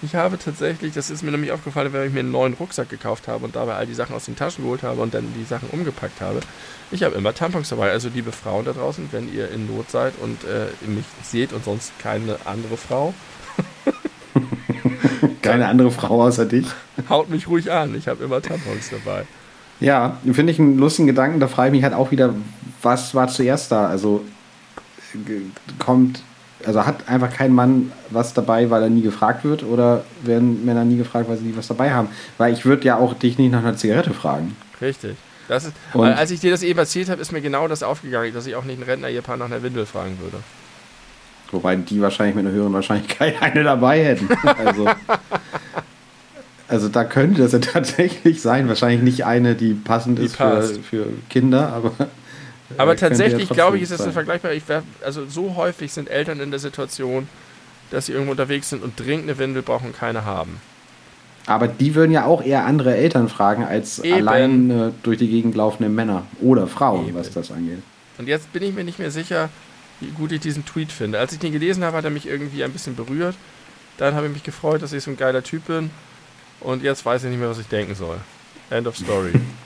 Ich 0.03 0.15
habe 0.15 0.38
tatsächlich, 0.38 0.93
das 0.93 1.09
ist 1.09 1.23
mir 1.23 1.31
nämlich 1.31 1.51
aufgefallen, 1.51 1.93
wenn 1.93 2.05
ich 2.07 2.13
mir 2.13 2.19
einen 2.19 2.31
neuen 2.31 2.53
Rucksack 2.53 2.89
gekauft 2.89 3.27
habe 3.27 3.45
und 3.45 3.55
dabei 3.55 3.75
all 3.75 3.88
die 3.88 3.93
Sachen 3.93 4.15
aus 4.15 4.25
den 4.25 4.35
Taschen 4.35 4.63
geholt 4.63 4.84
habe 4.84 5.01
und 5.01 5.13
dann 5.13 5.34
die 5.34 5.45
Sachen 5.45 5.69
umgepackt 5.69 6.19
habe. 6.19 6.41
Ich 6.91 7.03
habe 7.03 7.15
immer 7.15 7.34
Tampons 7.34 7.69
dabei. 7.69 7.91
Also 7.91 8.09
liebe 8.13 8.31
Frauen 8.31 8.65
da 8.65 8.73
draußen, 8.73 9.07
wenn 9.11 9.34
ihr 9.34 9.49
in 9.49 9.65
Not 9.67 9.89
seid 9.89 10.13
und 10.21 10.43
äh, 10.43 10.67
mich 10.88 11.05
seht 11.23 11.53
und 11.53 11.63
sonst 11.63 11.97
keine 11.99 12.38
andere 12.45 12.77
Frau, 12.77 13.13
Keine 15.41 15.67
andere 15.67 15.91
Frau 15.91 16.23
außer 16.23 16.45
dich. 16.45 16.67
haut 17.09 17.30
mich 17.30 17.47
ruhig 17.47 17.71
an. 17.71 17.95
Ich 17.95 18.07
habe 18.07 18.23
immer 18.23 18.41
Tampons 18.41 18.89
dabei. 18.89 19.25
Ja, 19.80 20.17
finde 20.31 20.51
ich 20.51 20.59
einen 20.59 20.77
lustigen 20.77 21.07
Gedanken. 21.07 21.39
Da 21.39 21.47
frage 21.47 21.69
ich 21.69 21.73
mich 21.73 21.84
halt 21.84 21.93
auch 21.93 22.11
wieder, 22.11 22.34
was 22.81 23.13
war 23.13 23.27
zuerst 23.27 23.71
da? 23.71 23.88
Also 23.88 24.23
kommt, 25.80 26.23
also 26.65 26.85
hat 26.85 27.07
einfach 27.10 27.31
kein 27.31 27.53
Mann 27.53 27.91
was 28.10 28.34
dabei, 28.34 28.69
weil 28.69 28.84
er 28.84 28.90
nie 28.90 29.02
gefragt 29.02 29.44
wird? 29.44 29.64
Oder 29.64 30.03
werden 30.23 30.65
Männer 30.65 30.85
nie 30.85 30.98
gefragt, 30.98 31.30
weil 31.30 31.38
sie 31.38 31.45
nie 31.45 31.57
was 31.57 31.68
dabei 31.68 31.91
haben? 31.94 32.07
Weil 32.38 32.53
ich 32.53 32.65
würde 32.65 32.85
ja 32.85 32.98
auch 32.98 33.14
dich 33.14 33.38
nicht 33.38 33.52
nach 33.52 33.60
einer 33.60 33.76
Zigarette 33.76 34.14
fragen. 34.14 34.56
Richtig. 34.81 35.15
Das 35.48 35.65
ist, 35.65 35.73
Und- 35.94 36.02
weil 36.02 36.14
als 36.14 36.31
ich 36.31 36.40
dir 36.40 36.52
das 36.52 36.64
eben 36.64 36.80
erzählt 36.80 37.10
habe, 37.10 37.22
ist 37.22 37.31
mir 37.31 37.41
genau 37.41 37.68
das 37.68 37.84
aufgegangen, 37.84 38.34
dass 38.34 38.45
ich 38.48 38.56
auch 38.56 38.64
nicht 38.64 38.76
einen 38.77 38.84
Rentner-Ehepaar 38.90 39.38
nach 39.38 39.48
einer 39.48 39.61
Windel 39.61 39.85
fragen 39.85 40.18
würde. 40.22 40.38
Wobei 41.52 41.76
die 41.76 42.02
wahrscheinlich 42.02 42.35
mit 42.35 42.45
einer 42.45 42.56
höheren 42.56 42.73
Wahrscheinlichkeit 42.73 43.35
eine 43.41 43.64
dabei 43.64 44.03
hätten. 44.03 44.27
Also, 44.65 44.88
Also 46.68 46.88
da 46.90 47.03
könnte 47.03 47.41
das 47.41 47.52
ja 47.52 47.60
tatsächlich 47.60 48.41
sein. 48.41 48.68
Wahrscheinlich 48.68 49.02
nicht 49.03 49.26
eine, 49.26 49.53
die 49.53 49.73
passend 49.73 50.18
die 50.18 50.23
ist 50.23 50.38
für, 50.38 50.64
für, 50.90 51.06
Kinder, 51.30 51.72
aber. 51.73 51.91
Aber 52.77 52.95
tatsächlich 52.95 53.49
ja 53.49 53.56
glaube 53.56 53.77
ich, 53.77 53.84
ist 53.84 53.91
das 53.91 54.07
vergleichbar. 54.14 54.53
Ich 54.53 54.68
wär, 54.68 54.84
also 55.03 55.26
so 55.27 55.56
häufig 55.56 55.91
sind 55.91 56.10
Eltern 56.10 56.40
in 56.40 56.49
der 56.49 56.60
Situation, 56.60 57.27
dass 57.91 58.07
sie 58.07 58.14
irgendwo 58.14 58.31
unterwegs 58.31 58.69
sind 58.69 58.84
und 58.84 58.99
dringend 58.99 59.26
eine 59.30 59.38
Windel 59.38 59.61
brauchen 59.61 59.88
und 59.88 59.98
keine 59.98 60.26
haben. 60.26 60.60
Aber 61.45 61.68
die 61.68 61.94
würden 61.94 62.11
ja 62.11 62.26
auch 62.26 62.41
eher 62.41 62.65
andere 62.65 62.95
Eltern 62.95 63.27
fragen 63.27 63.64
als 63.65 63.99
Eben. 63.99 64.27
allein 64.27 64.94
durch 65.03 65.18
die 65.18 65.27
Gegend 65.27 65.56
laufende 65.56 65.90
Männer 65.90 66.26
oder 66.41 66.68
Frauen, 66.68 67.10
Eben. 67.10 67.18
was 67.18 67.31
das 67.31 67.52
angeht. 67.52 67.81
Und 68.18 68.27
jetzt 68.27 68.52
bin 68.53 68.64
ich 68.64 68.73
mir 68.73 68.84
nicht 68.84 68.99
mehr 68.99 69.11
sicher, 69.11 69.49
wie 69.99 70.11
gut 70.11 70.31
ich 70.31 70.40
diesen 70.40 70.65
Tweet 70.65 70.91
finde. 70.91 71.19
Als 71.19 71.34
ich 71.34 71.40
den 71.40 71.52
gelesen 71.52 71.84
habe, 71.84 71.98
hat 71.98 72.06
er 72.06 72.11
mich 72.11 72.27
irgendwie 72.27 72.64
ein 72.64 72.72
bisschen 72.72 72.95
berührt. 72.95 73.35
Dann 73.98 74.15
habe 74.15 74.27
ich 74.27 74.34
mich 74.34 74.44
gefreut, 74.44 74.81
dass 74.81 74.94
ich 74.94 75.03
so 75.03 75.11
ein 75.11 75.18
geiler 75.18 75.44
Typ 75.44 75.65
bin. 75.65 75.90
Und 76.60 76.84
jetzt 76.84 77.06
weiß 77.06 77.23
ich 77.26 77.30
nicht 77.30 77.40
mehr, 77.40 77.49
was 77.49 77.60
ich 77.60 77.68
denken 77.68 77.95
soll. 77.95 78.18
End 78.69 78.88
of 78.88 78.98
story. 78.98 79.34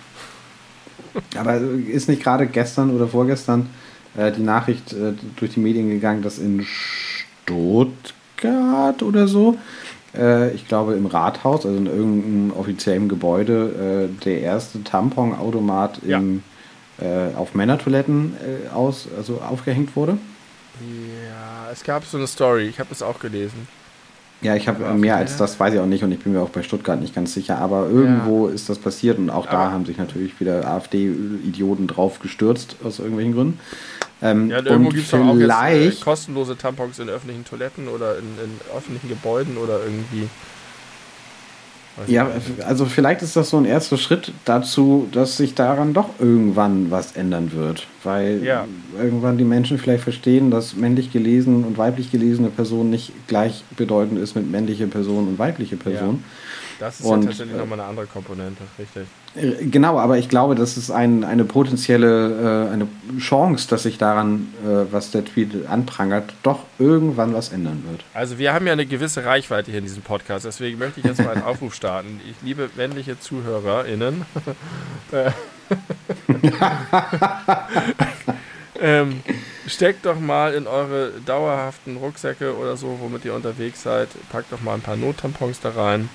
Aber 1.36 1.58
ist 1.58 2.10
nicht 2.10 2.24
gerade 2.24 2.48
gestern 2.48 2.96
oder 2.96 3.08
vorgestern 3.08 3.70
äh, 4.16 4.32
die 4.32 4.44
Nachricht 4.44 4.94
äh, 4.94 5.14
durch 5.36 5.54
die 5.54 5.60
Medien 5.60 5.90
gegangen, 5.90 6.22
dass 6.22 6.40
in 6.40 6.66
Stuttgart 7.46 7.84
oder 9.04 9.28
so 9.28 9.58
äh, 10.18 10.52
ich 10.52 10.68
glaube 10.68 10.94
im 10.94 11.06
Rathaus, 11.06 11.66
also 11.66 11.78
in 11.78 11.86
irgendeinem 11.86 12.52
offiziellen 12.58 13.10
Gebäude, 13.10 14.10
äh, 14.10 14.24
der 14.24 14.42
erste 14.42 14.84
Tamponautomat 14.84 16.02
ja. 16.06 16.22
äh, 17.00 17.36
auf 17.36 17.54
Männertoiletten 17.54 18.36
äh, 18.36 18.70
aus, 18.70 19.08
also 19.16 19.42
aufgehängt 19.42 19.96
wurde. 19.96 20.18
Ja, 20.80 21.72
es 21.72 21.84
gab 21.84 22.06
so 22.06 22.18
eine 22.18 22.28
Story, 22.28 22.68
ich 22.68 22.80
habe 22.80 22.90
das 22.90 23.02
auch 23.02 23.20
gelesen. 23.20 23.68
Ja, 24.42 24.56
ich 24.56 24.68
habe 24.68 24.94
mehr 24.94 25.16
als 25.16 25.38
das, 25.38 25.60
weiß 25.60 25.74
ich 25.74 25.80
auch 25.80 25.88
nicht 25.88 26.04
und 26.04 26.12
ich 26.12 26.20
bin 26.20 26.34
mir 26.34 26.42
auch 26.42 26.50
bei 26.50 26.62
Stuttgart 26.62 27.02
nicht 27.02 27.16
ganz 27.16 27.34
sicher, 27.34 27.58
aber 27.58 27.90
irgendwo 27.90 28.48
ja. 28.48 28.54
ist 28.54 28.70
das 28.70 28.78
passiert 28.78 29.18
und 29.18 29.32
auch 29.32 29.48
aber 29.48 29.58
da 29.58 29.72
haben 29.72 29.86
sich 29.86 29.98
natürlich 29.98 30.40
wieder 30.40 30.68
AfD-Idioten 30.68 31.88
drauf 31.88 32.20
gestürzt 32.20 32.76
aus 32.84 33.00
irgendwelchen 33.00 33.34
Gründen. 33.34 33.60
Ähm, 34.22 34.50
ja, 34.50 34.58
irgendwo 34.64 34.90
gibt 34.90 35.08
es 35.08 35.14
auch 35.14 35.36
jetzt, 35.36 36.00
äh, 36.00 36.04
kostenlose 36.04 36.58
Tampons 36.58 37.00
in 37.00 37.10
öffentlichen 37.10 37.46
Toiletten 37.46 37.88
oder 37.88 38.18
in, 38.18 38.26
in 38.44 38.76
öffentlichen 38.76 39.10
Gebäuden 39.10 39.58
oder 39.58 39.80
irgendwie. 39.84 40.28
Ja, 42.06 42.30
also 42.68 42.86
vielleicht 42.86 43.24
ist 43.24 43.36
das 43.36 43.50
so 43.50 43.58
ein 43.58 43.66
erster 43.66 43.98
Schritt 43.98 44.32
dazu, 44.46 45.08
dass 45.12 45.38
sich 45.38 45.56
daran 45.56 45.94
doch 45.94 46.10
irgendwann 46.20 46.92
was 46.92 47.14
ändern 47.16 47.52
wird. 47.54 47.88
Weil 48.04 48.44
ja. 48.44 48.66
irgendwann 49.02 49.38
die 49.38 49.44
Menschen 49.44 49.80
vielleicht 49.80 50.04
verstehen, 50.04 50.52
dass 50.52 50.76
männlich 50.76 51.12
gelesen 51.12 51.64
und 51.64 51.78
weiblich 51.78 52.12
gelesene 52.12 52.50
Person 52.50 52.90
nicht 52.90 53.12
gleichbedeutend 53.28 54.20
ist 54.20 54.36
mit 54.36 54.50
männliche 54.50 54.88
Person 54.88 55.28
und 55.28 55.40
weibliche 55.40 55.76
Person. 55.76 56.24
Ja. 56.24 56.57
Das 56.80 57.00
ist 57.00 57.06
und, 57.06 57.22
ja 57.22 57.30
tatsächlich 57.30 57.56
äh, 57.56 57.60
nochmal 57.60 57.80
eine 57.80 57.90
andere 57.90 58.06
Komponente, 58.06 58.64
richtig. 58.78 59.08
Äh, 59.36 59.66
genau, 59.66 59.98
aber 60.00 60.18
ich 60.18 60.30
glaube, 60.30 60.56
das 60.56 60.78
ist 60.78 60.92
ein, 60.92 61.24
eine 61.24 61.44
potenzielle 61.44 62.68
äh, 62.70 62.74
eine 62.74 62.88
Chance, 63.20 63.68
dass 63.68 63.84
sich 63.84 63.98
daran, 63.98 64.54
äh, 64.64 64.92
was 64.92 65.12
der 65.12 65.26
Tweet 65.26 65.68
anprangert, 65.68 66.34
doch 66.44 66.60
irgendwann 66.78 67.34
was 67.34 67.50
ändern 67.50 67.84
wird. 67.90 68.04
Also 68.14 68.38
wir 68.38 68.54
haben 68.54 68.68
ja 68.68 68.74
eine 68.74 68.86
gewisse 68.86 69.26
Reichweite 69.26 69.72
hier 69.72 69.80
in 69.80 69.86
diesem 69.86 70.04
Podcast, 70.04 70.46
deswegen 70.46 70.78
möchte 70.78 71.00
ich 71.00 71.06
jetzt 71.06 71.24
mal 71.24 71.32
einen 71.32 71.44
Aufruf 71.46 71.74
starten. 71.74 72.22
Ich 72.30 72.36
liebe 72.44 72.70
männliche 72.76 73.20
ZuhörerInnen. 73.20 74.26
Äh, 75.12 75.32
ähm, 78.82 79.22
steckt 79.68 80.06
doch 80.06 80.20
mal 80.20 80.54
in 80.54 80.68
eure 80.68 81.12
dauerhaften 81.26 81.96
Rucksäcke 81.96 82.58
oder 82.58 82.76
so, 82.76 82.98
womit 83.00 83.24
ihr 83.24 83.34
unterwegs 83.34 83.84
seid, 83.84 84.10
packt 84.30 84.52
doch 84.52 84.62
mal 84.62 84.74
ein 84.74 84.82
paar 84.82 84.98
Nottampons 84.98 85.62
da 85.62 85.70
rein 85.70 86.10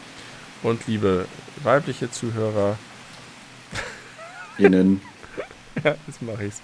und 0.62 0.86
liebe 0.86 1.26
weibliche 1.62 2.10
Zuhörer. 2.10 2.78
Innen. 4.58 5.00
ja, 5.84 5.94
jetzt 6.06 6.22
mache 6.22 6.44
ich 6.44 6.54
es. 6.54 6.62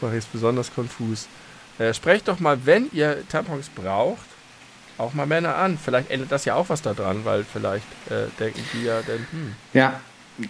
Mache 0.00 0.16
ich 0.16 0.24
es 0.24 0.26
besonders 0.26 0.74
konfus. 0.74 1.28
Äh, 1.78 1.94
sprecht 1.94 2.28
doch 2.28 2.40
mal, 2.40 2.58
wenn 2.64 2.88
ihr 2.92 3.26
Tampons 3.28 3.68
braucht, 3.68 4.26
auch 4.98 5.14
mal 5.14 5.26
Männer 5.26 5.56
an. 5.56 5.78
Vielleicht 5.82 6.10
ändert 6.10 6.30
das 6.30 6.44
ja 6.44 6.54
auch 6.54 6.68
was 6.68 6.82
daran, 6.82 7.24
weil 7.24 7.44
vielleicht 7.44 7.86
äh, 8.10 8.26
denken 8.38 8.60
die 8.74 8.84
ja 8.84 9.00
dann, 9.06 9.26
hm. 9.30 9.54
Ja, 9.72 10.00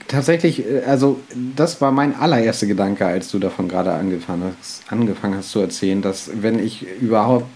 tatsächlich, 0.09 0.67
äh, 0.67 0.83
also 0.85 1.21
das 1.57 1.81
war 1.81 1.93
mein 1.93 2.17
allererster 2.17 2.67
Gedanke, 2.67 3.07
als 3.07 3.31
du 3.31 3.39
davon 3.39 3.69
gerade 3.69 3.93
angefangen 3.93 4.55
hast, 4.59 4.83
angefangen 4.91 5.37
hast 5.37 5.51
zu 5.51 5.61
erzählen, 5.61 6.03
dass 6.03 6.31
wenn 6.35 6.59
ich 6.59 6.83
überhaupt 7.01 7.47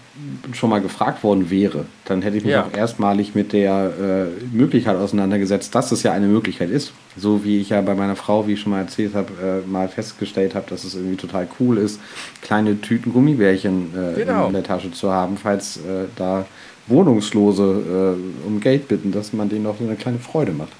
schon 0.53 0.69
mal 0.69 0.81
gefragt 0.81 1.23
worden 1.23 1.49
wäre, 1.49 1.85
dann 2.05 2.21
hätte 2.21 2.37
ich 2.37 2.43
mich 2.43 2.53
ja. 2.53 2.63
auch 2.63 2.75
erstmalig 2.75 3.35
mit 3.35 3.53
der 3.53 3.91
äh, 3.99 4.55
Möglichkeit 4.55 4.95
auseinandergesetzt, 4.95 5.75
dass 5.75 5.91
es 5.91 6.03
ja 6.03 6.11
eine 6.11 6.27
Möglichkeit 6.27 6.69
ist. 6.69 6.93
So 7.15 7.43
wie 7.43 7.61
ich 7.61 7.69
ja 7.69 7.81
bei 7.81 7.95
meiner 7.95 8.15
Frau, 8.15 8.47
wie 8.47 8.53
ich 8.53 8.61
schon 8.61 8.71
mal 8.71 8.79
erzählt 8.79 9.13
habe, 9.13 9.63
äh, 9.65 9.67
mal 9.67 9.87
festgestellt 9.87 10.55
habe, 10.55 10.69
dass 10.69 10.83
es 10.83 10.95
irgendwie 10.95 11.17
total 11.17 11.47
cool 11.59 11.77
ist, 11.77 11.99
kleine 12.41 12.79
Tüten 12.81 13.13
Gummibärchen 13.13 13.93
äh, 13.95 14.19
genau. 14.19 14.47
in 14.47 14.53
der 14.53 14.63
Tasche 14.63 14.91
zu 14.91 15.11
haben, 15.11 15.37
falls 15.37 15.77
äh, 15.77 16.05
da 16.15 16.45
Wohnungslose 16.87 18.17
äh, 18.17 18.47
um 18.47 18.59
Geld 18.59 18.87
bitten, 18.87 19.11
dass 19.11 19.33
man 19.33 19.49
denen 19.49 19.67
auch 19.67 19.77
so 19.77 19.83
eine 19.83 19.95
kleine 19.95 20.19
Freude 20.19 20.51
macht. 20.51 20.71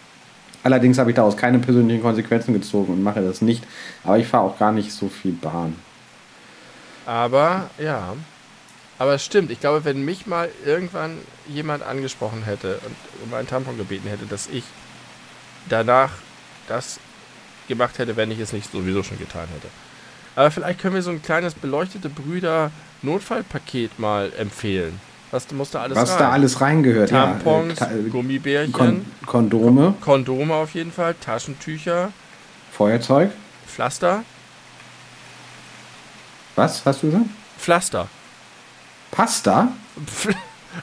Allerdings 0.64 0.98
habe 0.98 1.12
ich 1.12 1.16
daraus 1.16 1.38
keine 1.38 1.60
persönlichen 1.60 2.02
Konsequenzen 2.02 2.54
gezogen 2.54 2.94
und 2.94 3.04
mache 3.04 3.22
das 3.22 3.42
nicht. 3.42 3.64
Aber 4.04 4.18
ich 4.18 4.28
fahre 4.28 4.44
auch 4.44 4.58
gar 4.58 4.72
nicht 4.72 4.92
so 4.92 5.08
viel 5.08 5.32
Bahn. 5.32 5.76
Aber 7.06 7.70
ja, 7.78 8.14
aber 9.00 9.14
es 9.14 9.24
stimmt, 9.24 9.52
ich 9.52 9.60
glaube, 9.60 9.86
wenn 9.86 10.04
mich 10.04 10.26
mal 10.28 10.50
irgendwann 10.66 11.18
jemand 11.48 11.84
angesprochen 11.84 12.44
hätte 12.44 12.80
und 12.86 12.96
um 13.26 13.34
einen 13.34 13.48
Tampon 13.48 13.78
gebeten 13.78 14.08
hätte, 14.10 14.26
dass 14.26 14.48
ich 14.48 14.64
danach 15.70 16.12
das 16.68 17.00
gemacht 17.68 18.00
hätte, 18.00 18.16
wenn 18.16 18.32
ich 18.32 18.40
es 18.40 18.54
nicht 18.54 18.72
sowieso 18.72 19.04
schon 19.04 19.20
getan 19.20 19.48
hätte. 19.54 19.68
Aber 20.36 20.52
vielleicht 20.52 20.80
können 20.80 20.96
wir 20.96 21.02
so 21.02 21.12
ein 21.12 21.22
kleines 21.22 21.54
beleuchtete 21.54 22.10
Brüder 22.10 22.72
Notfallpaket 23.02 24.00
mal 24.00 24.32
empfehlen. 24.38 25.00
Was 25.32 25.52
muss 25.52 25.72
da 25.72 25.82
alles 25.82 25.98
Was 25.98 26.12
rein? 26.12 26.20
da 26.20 26.30
alles 26.32 26.62
reingehört, 26.62 27.10
Tampons, 27.10 27.80
ja. 27.80 27.88
Äh, 27.92 28.10
Gummibärchen, 28.10 28.72
Kon 28.72 29.06
Kondome. 29.26 29.94
Kondome 30.00 30.54
auf 30.54 30.74
jeden 30.74 30.92
Fall, 30.92 31.16
Taschentücher. 31.16 32.12
Feuerzeug. 32.72 33.32
Pflaster. 33.68 34.24
Was 36.56 36.86
hast 36.86 37.04
du 37.04 37.08
gesagt? 37.08 37.26
Pflaster. 37.60 38.08
Pasta? 39.12 39.72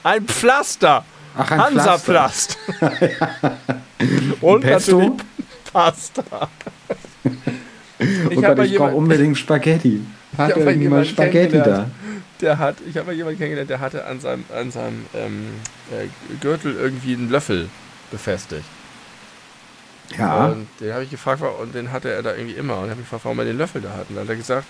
ein 0.02 0.26
Pflaster. 0.26 1.04
Ach, 1.36 1.50
ein 1.50 1.60
Hansaplast. 1.60 2.58
Und 4.40 4.60
Pesto? 4.60 4.98
natürlich 4.98 5.24
Pasta. 5.72 6.48
ich 7.98 8.38
oh 8.38 8.40
Gott, 8.40 8.58
ich 8.60 8.76
brauche 8.76 8.94
unbedingt 8.94 9.36
Spaghetti. 9.36 10.04
Hat 10.38 10.56
irgendwie 10.56 10.88
mal 10.88 11.04
Spaghetti 11.04 11.58
da? 11.58 11.90
Der 12.40 12.58
hat, 12.58 12.76
ich 12.88 12.96
habe 12.96 13.06
mal 13.06 13.14
jemanden 13.14 13.38
kennengelernt, 13.38 13.70
der 13.70 13.80
hatte 13.80 14.04
an 14.06 14.20
seinem, 14.20 14.44
an 14.54 14.70
seinem 14.70 15.06
ähm, 15.14 15.46
äh, 15.90 16.06
Gürtel 16.40 16.74
irgendwie 16.76 17.14
einen 17.14 17.30
Löffel 17.30 17.68
befestigt. 18.10 18.64
Ja. 20.18 20.46
Und 20.46 20.68
den 20.80 20.92
habe 20.92 21.04
ich 21.04 21.10
gefragt, 21.10 21.42
und 21.42 21.74
den 21.74 21.90
hatte 21.90 22.12
er 22.12 22.22
da 22.22 22.34
irgendwie 22.34 22.54
immer. 22.54 22.78
Und 22.78 22.84
ich 22.84 22.90
habe 22.90 23.00
gefragt, 23.00 23.24
warum 23.24 23.38
er 23.38 23.44
den 23.44 23.58
Löffel 23.58 23.80
da 23.80 23.90
hat. 23.90 24.10
Und 24.10 24.16
dann 24.16 24.24
hat 24.24 24.30
er 24.30 24.36
gesagt, 24.36 24.66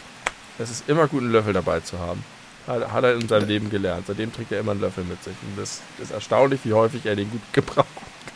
es 0.59 0.70
ist 0.70 0.89
immer 0.89 1.09
gut, 1.09 1.22
einen 1.22 1.32
Löffel 1.32 1.52
dabei 1.52 1.81
zu 1.81 1.98
haben. 1.98 2.22
Hat, 2.66 2.92
hat, 2.92 3.04
er 3.04 3.14
in 3.14 3.28
seinem 3.28 3.48
Leben 3.48 3.70
gelernt. 3.70 4.06
Seitdem 4.06 4.32
trägt 4.32 4.52
er 4.52 4.60
immer 4.60 4.72
einen 4.72 4.80
Löffel 4.80 5.04
mit 5.04 5.22
sich. 5.22 5.34
Und 5.42 5.60
das 5.60 5.82
ist 6.02 6.12
erstaunlich, 6.12 6.60
wie 6.64 6.72
häufig 6.72 7.04
er 7.04 7.16
den 7.16 7.30
gut 7.30 7.40
gebrauchen 7.52 7.86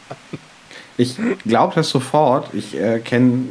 kann. 0.09 0.39
Ich 0.97 1.17
glaube 1.47 1.75
das 1.77 1.91
sofort. 1.91 2.53
Ich 2.55 2.77
äh, 2.77 2.99
kenne 2.99 3.45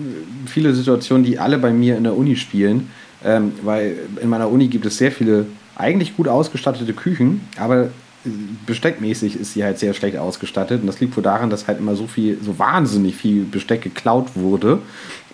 viele 0.47 0.73
Situationen, 0.73 1.23
die 1.23 1.39
alle 1.39 1.57
bei 1.57 1.71
mir 1.71 1.95
in 1.95 2.03
der 2.03 2.15
Uni 2.15 2.35
spielen. 2.35 2.91
Ähm, 3.23 3.53
weil 3.63 3.97
in 4.21 4.29
meiner 4.29 4.49
Uni 4.49 4.67
gibt 4.67 4.85
es 4.85 4.97
sehr 4.97 5.11
viele 5.11 5.47
eigentlich 5.75 6.15
gut 6.15 6.27
ausgestattete 6.27 6.93
Küchen, 6.93 7.47
aber 7.57 7.89
besteckmäßig 8.65 9.39
ist 9.39 9.53
sie 9.53 9.63
halt 9.63 9.79
sehr 9.79 9.93
schlecht 9.93 10.17
ausgestattet. 10.17 10.81
Und 10.81 10.87
das 10.87 10.99
liegt 10.99 11.15
wohl 11.15 11.23
daran, 11.23 11.49
dass 11.49 11.67
halt 11.67 11.79
immer 11.79 11.95
so 11.95 12.07
viel, 12.07 12.37
so 12.41 12.59
wahnsinnig 12.59 13.15
viel 13.15 13.43
Besteck 13.45 13.81
geklaut 13.81 14.35
wurde, 14.35 14.79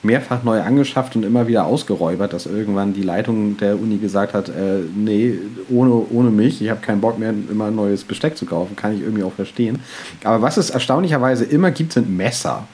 mehrfach 0.04 0.44
neu 0.44 0.62
angeschafft 0.62 1.16
und 1.16 1.24
immer 1.24 1.48
wieder 1.48 1.66
ausgeräubert, 1.66 2.34
dass 2.34 2.46
irgendwann 2.46 2.94
die 2.94 3.04
Leitung 3.04 3.58
der 3.58 3.80
Uni 3.80 3.98
gesagt 3.98 4.34
hat, 4.34 4.50
äh, 4.50 4.82
nee, 4.96 5.40
ohne, 5.70 6.06
ohne 6.12 6.30
mich, 6.30 6.62
ich 6.62 6.70
habe 6.70 6.82
keinen 6.82 7.02
Bock 7.02 7.18
mehr, 7.18 7.34
immer 7.50 7.72
neues 7.72 8.04
Besteck 8.04 8.38
zu 8.38 8.46
kaufen, 8.46 8.76
kann 8.76 8.96
ich 8.96 9.02
irgendwie 9.02 9.24
auch 9.24 9.34
verstehen. 9.34 9.80
Aber 10.24 10.42
was 10.42 10.58
es 10.58 10.70
erstaunlicherweise 10.70 11.46
immer 11.46 11.72
gibt, 11.72 11.94
sind 11.94 12.16
Messer. 12.16 12.68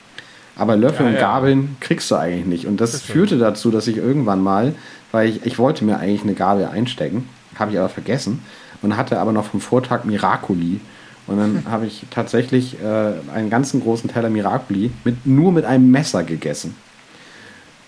Aber 0.55 0.75
Löffel 0.75 1.05
ja, 1.05 1.11
und 1.13 1.19
Gabeln 1.19 1.77
kriegst 1.79 2.09
du 2.11 2.15
eigentlich 2.15 2.45
nicht. 2.45 2.65
Und 2.65 2.81
das, 2.81 2.91
das 2.91 3.01
führte 3.01 3.37
dazu, 3.37 3.71
dass 3.71 3.87
ich 3.87 3.97
irgendwann 3.97 4.41
mal, 4.41 4.73
weil 5.11 5.29
ich, 5.29 5.45
ich 5.45 5.59
wollte 5.59 5.85
mir 5.85 5.97
eigentlich 5.99 6.23
eine 6.23 6.33
Gabel 6.33 6.65
einstecken, 6.65 7.29
habe 7.55 7.71
ich 7.71 7.79
aber 7.79 7.89
vergessen 7.89 8.41
und 8.81 8.97
hatte 8.97 9.19
aber 9.19 9.31
noch 9.31 9.45
vom 9.45 9.61
Vortag 9.61 10.03
Miracoli. 10.03 10.81
Und 11.27 11.37
dann 11.37 11.63
habe 11.69 11.85
ich 11.85 12.05
tatsächlich 12.09 12.77
äh, 12.81 13.13
einen 13.33 13.49
ganzen 13.49 13.81
großen 13.81 14.09
Teller 14.09 14.29
Miracoli 14.29 14.91
mit, 15.03 15.25
nur 15.25 15.51
mit 15.51 15.63
einem 15.63 15.91
Messer 15.91 16.23
gegessen. 16.23 16.75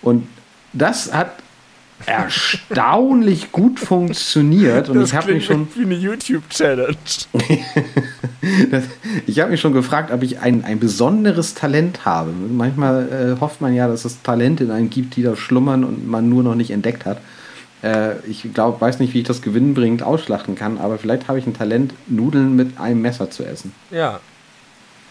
Und 0.02 0.26
das 0.72 1.12
hat 1.12 1.32
erstaunlich 2.06 3.52
gut 3.52 3.78
funktioniert. 3.78 4.88
Und 4.88 4.96
das 4.96 5.10
ich 5.10 5.16
habe 5.16 5.34
mich 5.34 5.44
schon. 5.44 5.68
Wie 5.74 5.82
eine 5.82 5.94
YouTube-Challenge. 5.94 6.96
ich 9.26 9.40
habe 9.40 9.50
mich 9.50 9.60
schon 9.60 9.72
gefragt, 9.72 10.10
ob 10.10 10.22
ich 10.22 10.40
ein, 10.40 10.64
ein 10.64 10.78
besonderes 10.78 11.54
Talent 11.54 12.04
habe. 12.04 12.32
Manchmal 12.32 13.36
äh, 13.36 13.40
hofft 13.40 13.60
man 13.60 13.74
ja, 13.74 13.88
dass 13.88 14.04
es 14.04 14.22
Talente 14.22 14.64
in 14.64 14.70
einem 14.70 14.90
gibt, 14.90 15.16
die 15.16 15.22
da 15.22 15.36
schlummern 15.36 15.84
und 15.84 16.08
man 16.08 16.28
nur 16.28 16.42
noch 16.42 16.54
nicht 16.54 16.70
entdeckt 16.70 17.06
hat. 17.06 17.20
Äh, 17.82 18.18
ich 18.28 18.52
glaube, 18.54 18.80
weiß 18.80 18.98
nicht, 18.98 19.14
wie 19.14 19.20
ich 19.20 19.26
das 19.26 19.42
gewinnbringend 19.42 20.02
ausschlachten 20.02 20.54
kann, 20.54 20.78
aber 20.78 20.98
vielleicht 20.98 21.28
habe 21.28 21.38
ich 21.38 21.46
ein 21.46 21.54
Talent, 21.54 21.94
Nudeln 22.06 22.56
mit 22.56 22.78
einem 22.78 23.00
Messer 23.02 23.30
zu 23.30 23.44
essen. 23.44 23.72
Ja. 23.90 24.20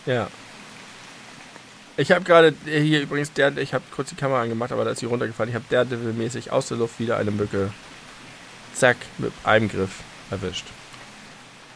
Ja. 0.06 0.28
Ich 1.98 2.12
habe 2.12 2.24
gerade 2.24 2.54
hier 2.66 3.02
übrigens, 3.02 3.34
der, 3.34 3.56
ich 3.58 3.74
habe 3.74 3.84
kurz 3.94 4.10
die 4.10 4.16
Kamera 4.16 4.42
angemacht, 4.42 4.72
aber 4.72 4.86
da 4.86 4.92
ist 4.92 5.00
sie 5.00 5.06
runtergefallen. 5.06 5.50
Ich 5.50 5.56
habe 5.56 5.66
Daredevil-mäßig 5.70 6.52
aus 6.52 6.68
der 6.68 6.78
Luft 6.78 7.00
wieder 7.00 7.18
eine 7.18 7.32
Mücke, 7.32 7.72
zack, 8.74 8.98
mit 9.18 9.32
einem 9.44 9.68
Griff 9.70 10.00
erwischt. 10.32 10.66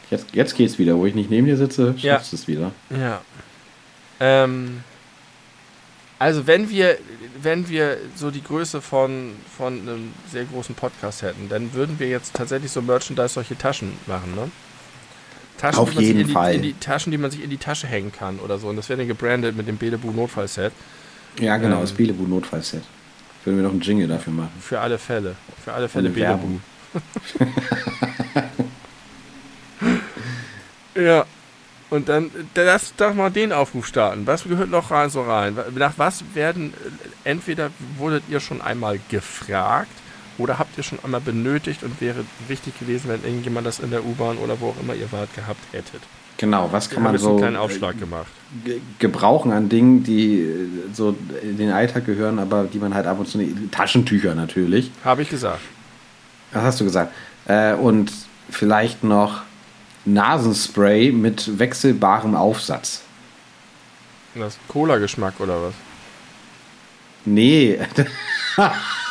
Jetzt, 0.09 0.27
jetzt 0.33 0.55
geht's 0.55 0.79
wieder, 0.79 0.95
wo 0.95 1.05
ich 1.05 1.15
nicht 1.15 1.29
neben 1.29 1.47
dir 1.47 1.57
sitze, 1.57 1.95
schaffst 1.97 2.03
Ja. 2.03 2.17
du 2.17 2.35
es 2.35 2.47
wieder. 2.47 2.71
Ja. 2.91 3.21
Ähm, 4.19 4.83
also 6.17 6.47
wenn 6.47 6.69
wir, 6.69 6.97
wenn 7.41 7.67
wir 7.67 7.97
so 8.15 8.31
die 8.31 8.41
Größe 8.43 8.81
von, 8.81 9.33
von 9.57 9.81
einem 9.81 10.13
sehr 10.31 10.45
großen 10.45 10.73
Podcast 10.75 11.23
hätten, 11.23 11.49
dann 11.49 11.73
würden 11.73 11.99
wir 11.99 12.07
jetzt 12.07 12.33
tatsächlich 12.33 12.71
so 12.71 12.81
Merchandise 12.81 13.29
solche 13.33 13.57
Taschen 13.57 13.91
machen, 14.07 14.33
ne? 14.35 14.49
Taschen, 15.57 15.79
Auf 15.79 15.89
die 15.89 15.95
man 15.95 16.03
sich 16.03 16.07
jeden 16.07 16.21
in 16.21 16.27
die, 16.27 16.33
Fall. 16.33 16.57
Die 16.59 16.73
Taschen, 16.73 17.11
die 17.11 17.17
man 17.17 17.31
sich 17.31 17.43
in 17.43 17.49
die 17.49 17.57
Tasche 17.57 17.87
hängen 17.87 18.11
kann 18.11 18.39
oder 18.39 18.57
so. 18.59 18.67
Und 18.67 18.75
das 18.75 18.89
wäre 18.89 18.97
dann 18.97 19.07
gebrandet 19.07 19.55
mit 19.55 19.67
dem 19.67 19.77
Belebu 19.77 20.11
Notfallset. 20.11 20.71
Ja, 21.39 21.57
genau, 21.57 21.75
Ähm. 21.75 21.81
das 21.81 21.91
Belebu 21.93 22.23
Notfallset. 22.27 22.83
Würden 23.43 23.57
wir 23.57 23.63
noch 23.63 23.71
einen 23.71 23.81
Jingle 23.81 24.07
dafür 24.07 24.33
machen. 24.33 24.51
Für 24.59 24.79
alle 24.79 24.97
Fälle. 24.97 25.35
Für 25.63 25.73
alle 25.73 25.87
Fälle 25.89 26.09
eine 26.09 26.15
Belebu. 26.15 26.59
Ja. 30.95 31.25
Und 31.89 32.09
dann, 32.09 32.31
lass 32.55 32.95
doch 32.95 33.13
mal 33.13 33.29
den 33.29 33.51
Aufruf 33.53 33.85
starten. 33.85 34.25
Was 34.25 34.43
gehört 34.45 34.71
noch 34.71 34.89
rein 34.91 35.09
so 35.09 35.21
rein? 35.21 35.55
Nach 35.75 35.93
was 35.97 36.23
werden, 36.33 36.73
entweder 37.23 37.69
wurdet 37.97 38.23
ihr 38.29 38.39
schon 38.39 38.61
einmal 38.61 38.99
gefragt 39.09 39.91
oder 40.37 40.59
habt 40.59 40.77
ihr 40.77 40.83
schon 40.83 40.99
einmal 41.03 41.21
benötigt 41.21 41.83
und 41.83 41.99
wäre 42.01 42.25
wichtig 42.47 42.77
gewesen, 42.79 43.09
wenn 43.09 43.23
irgendjemand 43.23 43.65
das 43.67 43.79
in 43.79 43.91
der 43.91 44.05
U-Bahn 44.05 44.37
oder 44.37 44.59
wo 44.59 44.69
auch 44.69 44.79
immer 44.81 44.93
ihr 44.93 45.11
wart 45.11 45.33
gehabt 45.35 45.61
hättet. 45.71 46.01
Genau, 46.37 46.67
was 46.71 46.89
kann 46.89 47.01
man 47.03 47.17
so 47.17 47.29
einen 47.29 47.37
kleinen 47.37 47.55
Aufschlag 47.55 47.97
gemacht. 47.97 48.27
ge- 48.65 48.81
gebrauchen 48.99 49.53
an 49.53 49.69
Dingen, 49.69 50.03
die 50.03 50.41
äh, 50.41 50.67
so 50.93 51.15
in 51.41 51.57
den 51.57 51.71
Alltag 51.71 52.05
gehören, 52.05 52.39
aber 52.39 52.65
die 52.65 52.77
man 52.79 52.93
halt 52.93 53.07
ab 53.07 53.19
und 53.19 53.27
zu 53.29 53.37
nicht. 53.37 53.71
Taschentücher 53.71 54.35
natürlich. 54.35 54.91
Habe 55.05 55.21
ich 55.21 55.29
gesagt. 55.29 55.61
Was 56.51 56.63
hast 56.63 56.79
du 56.81 56.83
gesagt? 56.83 57.13
Äh, 57.47 57.75
und 57.75 58.11
vielleicht 58.49 59.03
noch 59.05 59.43
Nasenspray 60.03 61.11
mit 61.13 61.57
wechselbarem 61.57 62.35
Aufsatz. 62.35 63.01
Das 64.35 64.57
Cola-Geschmack 64.67 65.35
oder 65.39 65.61
was? 65.63 65.73
Nee. 67.23 67.79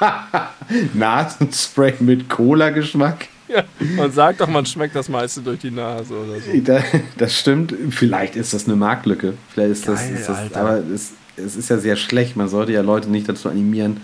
Nasenspray 0.94 1.94
mit 2.00 2.28
Cola-Geschmack. 2.28 3.28
Ja. 3.48 3.64
Man 3.96 4.12
sagt 4.12 4.40
doch, 4.40 4.48
man 4.48 4.66
schmeckt 4.66 4.94
das 4.94 5.08
meiste 5.08 5.40
durch 5.40 5.60
die 5.60 5.70
Nase 5.70 6.14
oder 6.14 6.38
so. 6.40 6.60
Da- 6.60 6.82
Das 7.16 7.34
stimmt. 7.38 7.74
Vielleicht 7.90 8.36
ist 8.36 8.52
das 8.52 8.66
eine 8.66 8.76
Marktlücke. 8.76 9.34
Vielleicht 9.52 9.70
ist 9.72 9.88
das, 9.88 10.00
Geil, 10.00 10.14
ist 10.16 10.28
das 10.28 10.54
aber 10.54 10.78
es, 10.94 11.12
es 11.36 11.56
ist 11.56 11.70
ja 11.70 11.78
sehr 11.78 11.96
schlecht. 11.96 12.36
Man 12.36 12.48
sollte 12.48 12.72
ja 12.72 12.82
Leute 12.82 13.10
nicht 13.10 13.28
dazu 13.28 13.48
animieren, 13.48 14.00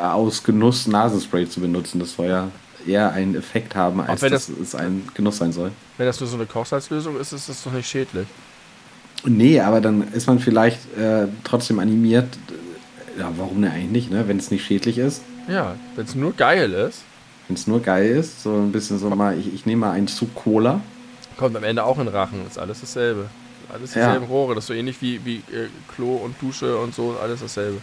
aus 0.00 0.44
Genuss 0.44 0.86
Nasenspray 0.86 1.48
zu 1.48 1.60
benutzen. 1.60 1.98
Das 1.98 2.14
soll 2.14 2.26
ja 2.28 2.48
eher 2.86 3.12
einen 3.12 3.34
Effekt 3.34 3.74
haben, 3.74 4.00
als 4.00 4.20
dass 4.20 4.30
das- 4.30 4.48
es 4.62 4.74
ein 4.76 5.02
Genuss 5.14 5.38
sein 5.38 5.52
soll. 5.52 5.72
Wenn 5.98 6.06
das 6.06 6.20
nur 6.20 6.28
so 6.28 6.36
eine 6.36 6.46
Kochsalzlösung 6.46 7.18
ist, 7.18 7.32
ist 7.32 7.48
das 7.48 7.62
doch 7.64 7.72
nicht 7.72 7.88
schädlich. 7.88 8.26
Nee, 9.26 9.58
aber 9.58 9.80
dann 9.80 10.12
ist 10.12 10.26
man 10.28 10.38
vielleicht 10.38 10.78
äh, 10.96 11.26
trotzdem 11.44 11.78
animiert. 11.80 12.28
Ja, 13.18 13.32
warum 13.36 13.62
denn 13.62 13.70
eigentlich 13.70 13.90
nicht, 13.90 14.10
ne? 14.10 14.26
wenn 14.28 14.38
es 14.38 14.50
nicht 14.50 14.64
schädlich 14.64 14.98
ist? 14.98 15.22
Ja, 15.48 15.76
wenn 15.96 16.04
es 16.06 16.14
nur 16.14 16.32
geil 16.32 16.72
ist, 16.72 17.02
Wenn 17.48 17.56
es 17.56 17.66
nur 17.66 17.80
geil 17.80 18.06
ist, 18.16 18.42
so 18.42 18.54
ein 18.56 18.72
bisschen 18.72 18.98
so 18.98 19.08
mal, 19.10 19.38
ich, 19.38 19.52
ich 19.52 19.66
nehme 19.66 19.80
mal 19.86 19.92
einen 19.92 20.08
Zug 20.08 20.34
Cola. 20.34 20.80
kommt 21.36 21.54
am 21.56 21.64
Ende 21.64 21.84
auch 21.84 21.98
in 21.98 22.08
Rachen. 22.08 22.46
Ist 22.46 22.58
alles 22.58 22.80
dasselbe. 22.80 23.26
Alles 23.72 23.94
Ja. 23.94 24.06
dieselben 24.06 24.26
Rohre. 24.26 24.54
Das 24.54 24.64
ist 24.64 24.68
so 24.68 24.74
ähnlich 24.74 25.00
wie, 25.02 25.20
wie 25.24 25.36
äh, 25.36 25.68
Klo 25.94 26.14
und 26.16 26.34
Dusche 26.40 26.76
und 26.78 26.94
so. 26.94 27.16
Alles 27.22 27.40
dasselbe. 27.40 27.78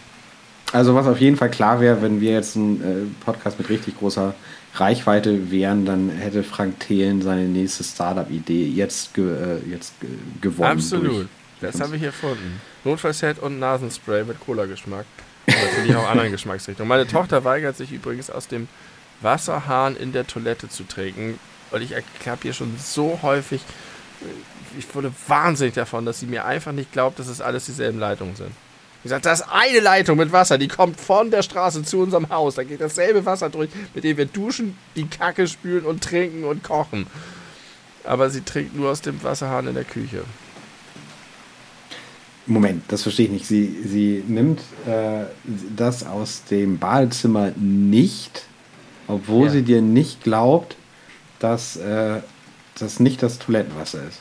Also 0.72 0.94
was 0.94 1.06
auf 1.06 1.20
jeden 1.20 1.36
Fall 1.36 1.50
klar 1.50 1.80
wäre, 1.80 2.00
wenn 2.02 2.20
wir 2.20 2.32
jetzt 2.32 2.56
ein 2.56 2.80
äh, 2.82 3.24
Podcast 3.24 3.58
mit 3.58 3.68
richtig 3.68 3.98
großer 3.98 4.34
Reichweite 4.74 5.50
wären, 5.50 5.84
dann 5.84 6.08
hätte 6.08 6.42
Frank 6.42 6.80
Thelen 6.80 7.20
seine 7.20 7.42
nächste 7.44 7.84
Startup-Idee 7.84 8.66
jetzt, 8.68 9.12
ge, 9.12 9.24
äh, 9.30 9.70
jetzt 9.70 10.00
ge 10.00 10.08
gewonnen. 10.40 10.70
Absolut. 10.72 11.28
Das 11.60 11.78
haben 11.80 11.92
wir 11.92 11.98
hier 11.98 12.08
erfunden. 12.08 12.58
Notfallset 12.84 13.38
und 13.38 13.58
Nasenspray 13.58 14.24
mit 14.24 14.40
Cola-Geschmack. 14.40 15.06
Natürlich 15.46 15.96
auch 15.96 16.08
anderen 16.08 16.30
Geschmacksrichtungen. 16.30 16.88
Meine 16.88 17.06
Tochter 17.06 17.44
weigert 17.44 17.76
sich 17.76 17.92
übrigens 17.92 18.30
aus 18.30 18.48
dem 18.48 18.68
Wasserhahn 19.20 19.96
in 19.96 20.12
der 20.12 20.26
Toilette 20.26 20.68
zu 20.68 20.84
trinken. 20.84 21.38
Und 21.70 21.82
ich 21.82 21.94
habe 21.94 22.42
hier 22.42 22.52
schon 22.52 22.76
so 22.78 23.20
häufig, 23.22 23.62
ich 24.78 24.94
wurde 24.94 25.12
wahnsinnig 25.26 25.74
davon, 25.74 26.04
dass 26.04 26.20
sie 26.20 26.26
mir 26.26 26.44
einfach 26.44 26.72
nicht 26.72 26.92
glaubt, 26.92 27.18
dass 27.18 27.28
es 27.28 27.40
alles 27.40 27.66
dieselben 27.66 27.98
Leitungen 27.98 28.36
sind. 28.36 28.50
Ich 28.98 29.04
gesagt, 29.04 29.26
das 29.26 29.40
ist 29.40 29.48
eine 29.50 29.80
Leitung 29.80 30.16
mit 30.16 30.30
Wasser, 30.30 30.58
die 30.58 30.68
kommt 30.68 31.00
von 31.00 31.32
der 31.32 31.42
Straße 31.42 31.82
zu 31.82 31.98
unserem 31.98 32.28
Haus. 32.28 32.54
Da 32.54 32.62
geht 32.62 32.80
dasselbe 32.80 33.26
Wasser 33.26 33.50
durch, 33.50 33.68
mit 33.94 34.04
dem 34.04 34.16
wir 34.16 34.26
duschen, 34.26 34.78
die 34.94 35.08
Kacke 35.08 35.48
spülen 35.48 35.84
und 35.84 36.04
trinken 36.04 36.44
und 36.44 36.62
kochen. 36.62 37.08
Aber 38.04 38.30
sie 38.30 38.42
trinkt 38.42 38.76
nur 38.76 38.90
aus 38.90 39.00
dem 39.00 39.20
Wasserhahn 39.24 39.66
in 39.66 39.74
der 39.74 39.84
Küche. 39.84 40.22
Moment, 42.46 42.82
das 42.88 43.02
verstehe 43.02 43.26
ich 43.26 43.32
nicht. 43.32 43.46
Sie, 43.46 43.82
sie 43.86 44.24
nimmt 44.26 44.60
äh, 44.86 45.24
das 45.76 46.04
aus 46.04 46.42
dem 46.50 46.78
Badezimmer 46.78 47.52
nicht, 47.56 48.44
obwohl 49.06 49.46
Ja. 49.46 49.52
sie 49.52 49.62
dir 49.62 49.80
nicht 49.82 50.22
glaubt, 50.24 50.76
dass 51.38 51.76
äh, 51.76 52.20
das 52.78 52.98
nicht 53.00 53.22
das 53.22 53.38
Toilettenwasser 53.38 54.00
ist. 54.08 54.20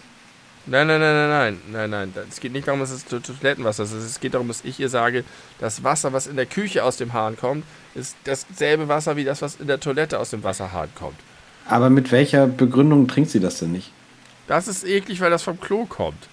Nein, 0.68 0.86
nein, 0.86 1.00
nein, 1.00 1.16
nein, 1.30 1.58
nein, 1.72 1.90
nein, 1.90 2.12
nein. 2.16 2.26
Es 2.30 2.40
geht 2.40 2.52
nicht 2.54 2.68
darum, 2.68 2.82
dass 2.82 2.92
es 2.92 3.04
to- 3.06 3.20
Toilettenwasser 3.20 3.84
ist. 3.84 3.94
Es 3.94 4.20
geht 4.20 4.36
darum, 4.36 4.48
dass 4.48 4.64
ich 4.64 4.80
ihr 4.80 4.90
sage, 4.90 5.24
das 5.60 5.84
Wasser, 5.84 6.14
was 6.14 6.28
in 6.28 6.36
der 6.36 6.46
Küche 6.46 6.84
aus 6.84 6.98
dem 6.98 7.14
Hahn 7.14 7.36
kommt, 7.38 7.64
ist 7.96 8.16
dasselbe 8.26 8.88
Wasser 8.88 9.16
wie 9.18 9.24
das, 9.24 9.42
was 9.42 9.56
in 9.56 9.66
der 9.66 9.80
Toilette 9.80 10.20
aus 10.20 10.30
dem 10.30 10.44
Wasserhahn 10.44 10.90
kommt. 10.94 11.18
Aber 11.68 11.90
mit 11.90 12.12
welcher 12.12 12.46
Begründung 12.46 13.08
trinkt 13.08 13.32
sie 13.32 13.40
das 13.40 13.58
denn 13.58 13.72
nicht? 13.72 13.92
Das 14.48 14.68
ist 14.68 14.84
eklig, 14.86 15.20
weil 15.22 15.32
das 15.32 15.42
vom 15.42 15.60
Klo 15.60 15.86
kommt. 15.86 16.28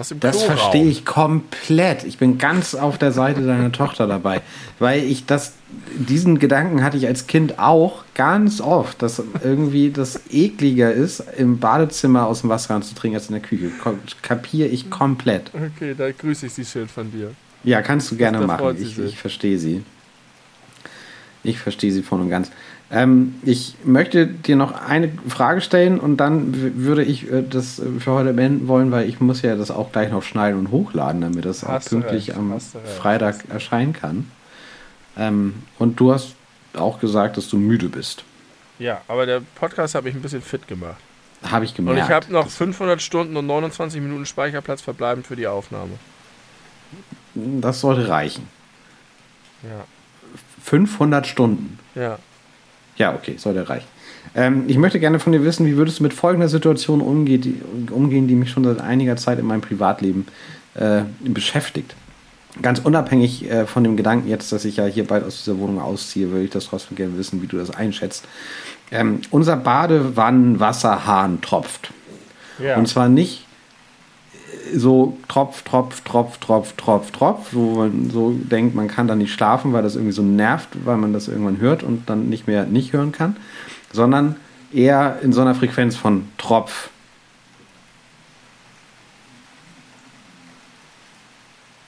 Aus 0.00 0.08
dem 0.08 0.18
Das 0.18 0.38
Kloraum. 0.38 0.56
verstehe 0.56 0.86
ich 0.86 1.04
komplett. 1.04 2.04
Ich 2.04 2.16
bin 2.16 2.38
ganz 2.38 2.74
auf 2.74 2.96
der 2.96 3.12
Seite 3.12 3.44
deiner 3.46 3.70
Tochter 3.70 4.06
dabei. 4.06 4.40
Weil 4.78 5.04
ich 5.04 5.26
das, 5.26 5.52
diesen 5.94 6.38
Gedanken 6.38 6.82
hatte 6.82 6.96
ich 6.96 7.06
als 7.06 7.26
Kind 7.26 7.58
auch 7.58 8.04
ganz 8.14 8.62
oft, 8.62 9.02
dass 9.02 9.22
irgendwie 9.44 9.90
das 9.90 10.22
ekliger 10.30 10.90
ist, 10.90 11.22
im 11.36 11.58
Badezimmer 11.58 12.26
aus 12.26 12.40
dem 12.40 12.48
Wasserhahn 12.48 12.82
zu 12.82 12.94
trinken 12.94 13.16
als 13.16 13.26
in 13.26 13.34
der 13.34 13.42
Küche. 13.42 13.70
Kapiere 14.22 14.68
ich 14.68 14.88
komplett. 14.88 15.50
Okay, 15.52 15.94
da 15.96 16.10
grüße 16.10 16.46
ich 16.46 16.54
sie 16.54 16.64
schön 16.64 16.88
von 16.88 17.12
dir. 17.12 17.32
Ja, 17.62 17.82
kannst 17.82 18.10
du 18.10 18.16
gerne 18.16 18.40
machen. 18.40 18.76
Ich, 18.80 18.98
ich 18.98 19.18
verstehe 19.18 19.58
sie. 19.58 19.84
Ich 21.42 21.58
verstehe 21.58 21.92
sie 21.92 22.02
voll 22.02 22.22
und 22.22 22.30
ganz. 22.30 22.50
Ähm, 22.92 23.36
ich 23.44 23.76
möchte 23.84 24.26
dir 24.26 24.56
noch 24.56 24.72
eine 24.72 25.12
Frage 25.28 25.60
stellen 25.60 26.00
und 26.00 26.16
dann 26.16 26.74
würde 26.76 27.04
ich 27.04 27.30
äh, 27.30 27.42
das 27.48 27.78
äh, 27.78 27.84
für 28.00 28.12
heute 28.12 28.32
beenden 28.32 28.66
wollen, 28.66 28.90
weil 28.90 29.08
ich 29.08 29.20
muss 29.20 29.42
ja 29.42 29.54
das 29.54 29.70
auch 29.70 29.92
gleich 29.92 30.10
noch 30.10 30.24
schneiden 30.24 30.58
und 30.58 30.70
hochladen, 30.72 31.20
damit 31.20 31.44
das 31.44 31.62
auch 31.62 31.68
Hast 31.68 31.92
du 31.92 31.96
pünktlich 32.00 32.30
recht, 32.30 32.38
am 32.38 32.48
du 32.48 32.54
recht. 32.54 32.68
Freitag 32.98 33.48
erscheinen 33.48 33.92
kann. 33.92 34.28
Ähm, 35.16 35.62
und 35.78 36.00
du 36.00 36.12
hast 36.12 36.34
auch 36.74 36.98
gesagt, 36.98 37.36
dass 37.36 37.48
du 37.48 37.58
müde 37.58 37.88
bist. 37.88 38.24
Ja, 38.80 39.02
aber 39.06 39.24
der 39.26 39.40
Podcast 39.54 39.94
hat 39.94 40.02
mich 40.04 40.14
ein 40.14 40.22
bisschen 40.22 40.42
fit 40.42 40.66
gemacht. 40.66 40.96
Habe 41.44 41.64
ich 41.64 41.70
Und 41.72 41.86
gemerkt. 41.86 42.08
ich 42.08 42.14
habe 42.14 42.32
noch 42.32 42.48
500 42.48 43.00
Stunden 43.00 43.36
und 43.36 43.46
29 43.46 44.00
Minuten 44.00 44.26
Speicherplatz 44.26 44.82
verbleibend 44.82 45.26
für 45.26 45.36
die 45.36 45.46
Aufnahme. 45.46 45.92
das 47.34 47.80
sollte 47.80 48.08
reichen. 48.08 48.48
Ja, 49.62 49.84
500 50.64 51.26
Stunden. 51.26 51.78
ja. 51.94 52.18
Ja, 53.00 53.14
okay, 53.14 53.36
sollte 53.38 53.66
reichen. 53.66 53.86
Ähm, 54.34 54.64
ich 54.66 54.76
möchte 54.76 55.00
gerne 55.00 55.18
von 55.18 55.32
dir 55.32 55.42
wissen, 55.42 55.64
wie 55.64 55.78
würdest 55.78 56.00
du 56.00 56.02
mit 56.02 56.12
folgender 56.12 56.48
Situation 56.48 57.00
umgehen, 57.00 57.40
die, 57.40 57.60
umgehen, 57.90 58.28
die 58.28 58.34
mich 58.34 58.50
schon 58.50 58.62
seit 58.62 58.78
einiger 58.78 59.16
Zeit 59.16 59.38
in 59.38 59.46
meinem 59.46 59.62
Privatleben 59.62 60.26
äh, 60.74 61.00
beschäftigt. 61.20 61.96
Ganz 62.60 62.78
unabhängig 62.78 63.50
äh, 63.50 63.64
von 63.64 63.84
dem 63.84 63.96
Gedanken 63.96 64.28
jetzt, 64.28 64.52
dass 64.52 64.66
ich 64.66 64.76
ja 64.76 64.84
hier 64.84 65.06
bald 65.06 65.24
aus 65.24 65.38
dieser 65.42 65.58
Wohnung 65.58 65.80
ausziehe, 65.80 66.30
würde 66.30 66.44
ich 66.44 66.50
das 66.50 66.66
trotzdem 66.66 66.94
gerne 66.94 67.16
wissen, 67.16 67.40
wie 67.40 67.46
du 67.46 67.56
das 67.56 67.70
einschätzt. 67.70 68.26
Ähm, 68.92 69.22
unser 69.30 69.56
Badewannenwasserhahn 69.56 71.40
tropft. 71.40 71.90
ja. 72.58 72.76
Und 72.76 72.86
zwar 72.86 73.08
nicht 73.08 73.46
so 74.74 75.18
Tropf, 75.28 75.62
Tropf, 75.62 76.00
Tropf, 76.02 76.38
Tropf, 76.38 76.72
Tropf, 76.76 77.10
Tropf, 77.10 77.48
wo 77.52 77.76
man 77.76 78.10
so 78.10 78.32
denkt, 78.32 78.74
man 78.74 78.88
kann 78.88 79.08
da 79.08 79.14
nicht 79.14 79.32
schlafen, 79.32 79.72
weil 79.72 79.82
das 79.82 79.96
irgendwie 79.96 80.12
so 80.12 80.22
nervt, 80.22 80.68
weil 80.84 80.96
man 80.96 81.12
das 81.12 81.28
irgendwann 81.28 81.58
hört 81.58 81.82
und 81.82 82.08
dann 82.08 82.28
nicht 82.28 82.46
mehr 82.46 82.64
nicht 82.64 82.92
hören 82.92 83.12
kann, 83.12 83.36
sondern 83.92 84.36
eher 84.72 85.18
in 85.22 85.32
so 85.32 85.40
einer 85.40 85.54
Frequenz 85.54 85.96
von 85.96 86.28
Tropf. 86.38 86.90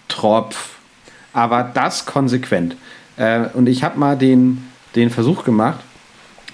Tropf. 0.08 0.76
Aber 1.32 1.62
das 1.62 2.04
konsequent. 2.04 2.76
Äh, 3.16 3.46
und 3.54 3.68
ich 3.68 3.82
habe 3.82 3.98
mal 3.98 4.16
den, 4.16 4.68
den 4.94 5.10
Versuch 5.10 5.44
gemacht, 5.44 5.80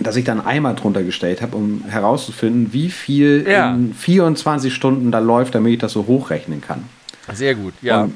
dass 0.00 0.16
ich 0.16 0.24
dann 0.24 0.38
einen 0.40 0.46
Eimer 0.48 0.74
drunter 0.74 1.02
gestellt 1.02 1.42
habe, 1.42 1.56
um 1.56 1.84
herauszufinden, 1.88 2.72
wie 2.72 2.90
viel 2.90 3.44
Ja. 3.48 3.74
in 3.74 3.94
24 3.94 4.72
Stunden 4.74 5.10
da 5.10 5.18
läuft, 5.18 5.54
damit 5.54 5.72
ich 5.74 5.78
das 5.78 5.92
so 5.92 6.06
hochrechnen 6.06 6.60
kann. 6.60 6.84
Sehr 7.32 7.54
gut, 7.54 7.74
ja. 7.82 8.02
Und 8.02 8.14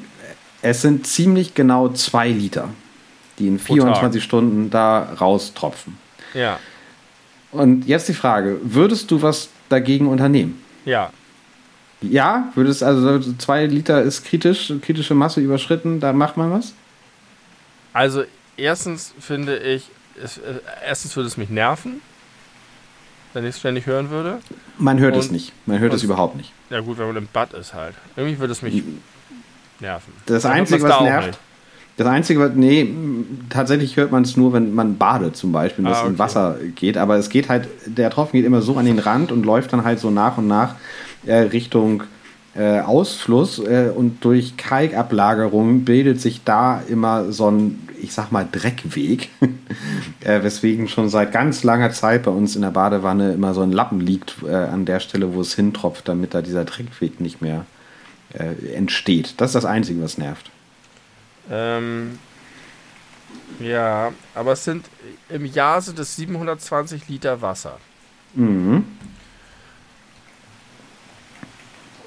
es 0.63 0.83
sind 0.83 1.07
ziemlich 1.07 1.55
genau 1.55 1.89
zwei 1.89 2.29
Liter, 2.31 2.69
die 3.39 3.49
in 3.49 3.59
Pro 3.59 3.75
24 3.75 4.23
Stunden 4.23 4.71
da 4.71 5.03
raustropfen. 5.21 5.99
ja, 6.35 6.59
Und 7.51 7.87
jetzt 7.87 8.09
die 8.09 8.15
Frage, 8.15 8.59
würdest 8.63 9.11
du 9.11 9.21
was 9.23 9.49
dagegen 9.69 10.07
unternehmen? 10.09 10.63
ja. 10.85 11.11
Ja, 12.05 12.51
würdest 12.57 12.83
also 12.83 13.21
zwei 13.39 13.65
Liter 13.67 14.03
ist 14.03 14.25
kritisch, 14.25 14.73
kritische 14.83 15.15
Masse 15.15 15.41
überschritten, 15.41 16.01
da 16.01 16.13
macht 16.13 16.37
man 16.37 16.51
was? 16.51 16.75
Also, 17.93 18.25
erstens 18.57 19.15
finde 19.21 19.59
ich, 19.59 19.85
es, 20.23 20.39
äh, 20.39 20.55
erstens 20.87 21.15
würde 21.17 21.27
es 21.29 21.37
mich 21.37 21.49
nerven, 21.51 22.01
wenn 23.35 23.45
ich 23.45 23.51
es 23.51 23.59
ständig 23.61 23.87
hören 23.87 24.11
würde. 24.11 24.39
Man 24.79 24.99
hört 24.99 25.17
es 25.17 25.27
Und- 25.27 25.33
nicht. 25.33 25.53
Man 25.67 25.79
hört 25.79 25.93
es 25.95 26.03
überhaupt 26.03 26.37
nicht. 26.37 26.53
Ja, 26.71 26.81
gut, 26.81 26.99
wenn 26.99 27.07
man 27.07 27.17
im 27.17 27.29
Bad 27.33 27.53
ist 27.55 27.75
halt. 27.75 27.95
Irgendwie 28.17 28.39
würde 28.39 28.53
es 28.53 28.63
mich 28.63 28.83
nerven. 29.81 30.13
Das 30.27 30.43
Dann 30.43 30.53
Einzige, 30.53 30.83
was 30.83 30.91
da 30.99 31.03
nervt, 31.03 31.27
nicht. 31.29 31.39
das 31.97 32.07
Einzige, 32.07 32.41
was, 32.41 32.53
nee, 32.55 32.89
tatsächlich 33.51 33.97
hört 33.97 34.11
man 34.13 34.23
es 34.23 34.37
nur, 34.37 34.53
wenn 34.53 34.75
man 34.75 34.97
badet 34.99 35.37
zum 35.37 35.53
Beispiel, 35.53 35.85
das 35.85 35.99
Ah, 35.99 36.03
in 36.03 36.09
okay. 36.11 36.19
Wasser 36.19 36.57
geht, 36.75 36.97
aber 36.97 37.17
es 37.17 37.29
geht 37.31 37.49
halt, 37.49 37.69
der 37.87 38.11
Tropfen 38.11 38.37
geht 38.39 38.47
immer 38.47 38.63
so 38.63 38.77
an 38.77 38.85
den 38.87 38.99
Rand 38.99 39.33
und 39.33 39.45
läuft 39.45 39.73
dann 39.73 39.85
halt 39.85 39.99
so 39.99 40.11
nach 40.11 40.39
und 40.39 40.47
nach 40.47 40.77
äh, 41.27 41.35
Richtung 41.37 42.05
äh, 42.55 42.81
Ausfluss 42.81 43.59
äh, 43.61 43.91
und 43.95 44.23
durch 44.25 44.57
Kalkablagerung 44.59 45.85
bildet 45.85 46.21
sich 46.21 46.45
da 46.45 46.83
immer 46.89 47.33
so 47.33 47.51
ein, 47.51 47.89
ich 48.03 48.13
sag 48.13 48.33
mal, 48.33 48.47
Dreckweg, 48.51 49.31
äh, 50.21 50.43
weswegen 50.43 50.89
schon 50.89 51.09
seit 51.09 51.33
ganz 51.33 51.63
langer 51.63 51.91
Zeit 51.93 52.25
bei 52.25 52.31
uns 52.31 52.57
in 52.57 52.63
der 52.63 52.71
Badewanne 52.71 53.33
immer 53.33 53.55
so 53.55 53.63
ein 53.63 53.73
Lappen 53.73 54.01
liegt 54.01 54.37
äh, 54.45 54.55
an 54.55 54.85
der 54.85 55.01
Stelle, 55.01 55.35
wo 55.35 55.41
es 55.41 55.55
hintropft, 55.55 56.09
damit 56.09 56.35
da 56.35 56.43
dieser 56.43 56.65
Dreckweg 56.65 57.21
nicht 57.21 57.41
mehr 57.41 57.67
äh, 58.35 58.75
entsteht. 58.75 59.35
Das 59.39 59.51
ist 59.51 59.55
das 59.55 59.65
Einzige, 59.65 60.03
was 60.03 60.19
nervt. 60.19 60.51
Ähm, 61.51 62.19
ja, 63.61 64.13
aber 64.35 64.53
es 64.53 64.65
sind 64.65 64.87
im 65.29 65.47
Jahr 65.47 65.81
sind 65.81 65.99
es 65.99 66.17
720 66.17 67.09
Liter 67.09 67.41
Wasser. 67.41 67.79
Mhm. 68.35 68.85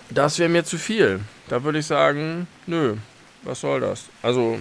Das 0.10 0.40
wäre 0.40 0.50
mir 0.50 0.64
zu 0.64 0.78
viel. 0.78 1.20
Da 1.50 1.64
würde 1.64 1.80
ich 1.80 1.86
sagen, 1.86 2.48
nö, 2.68 2.96
was 3.44 3.62
soll 3.62 3.82
das? 3.82 4.06
Also 4.22 4.58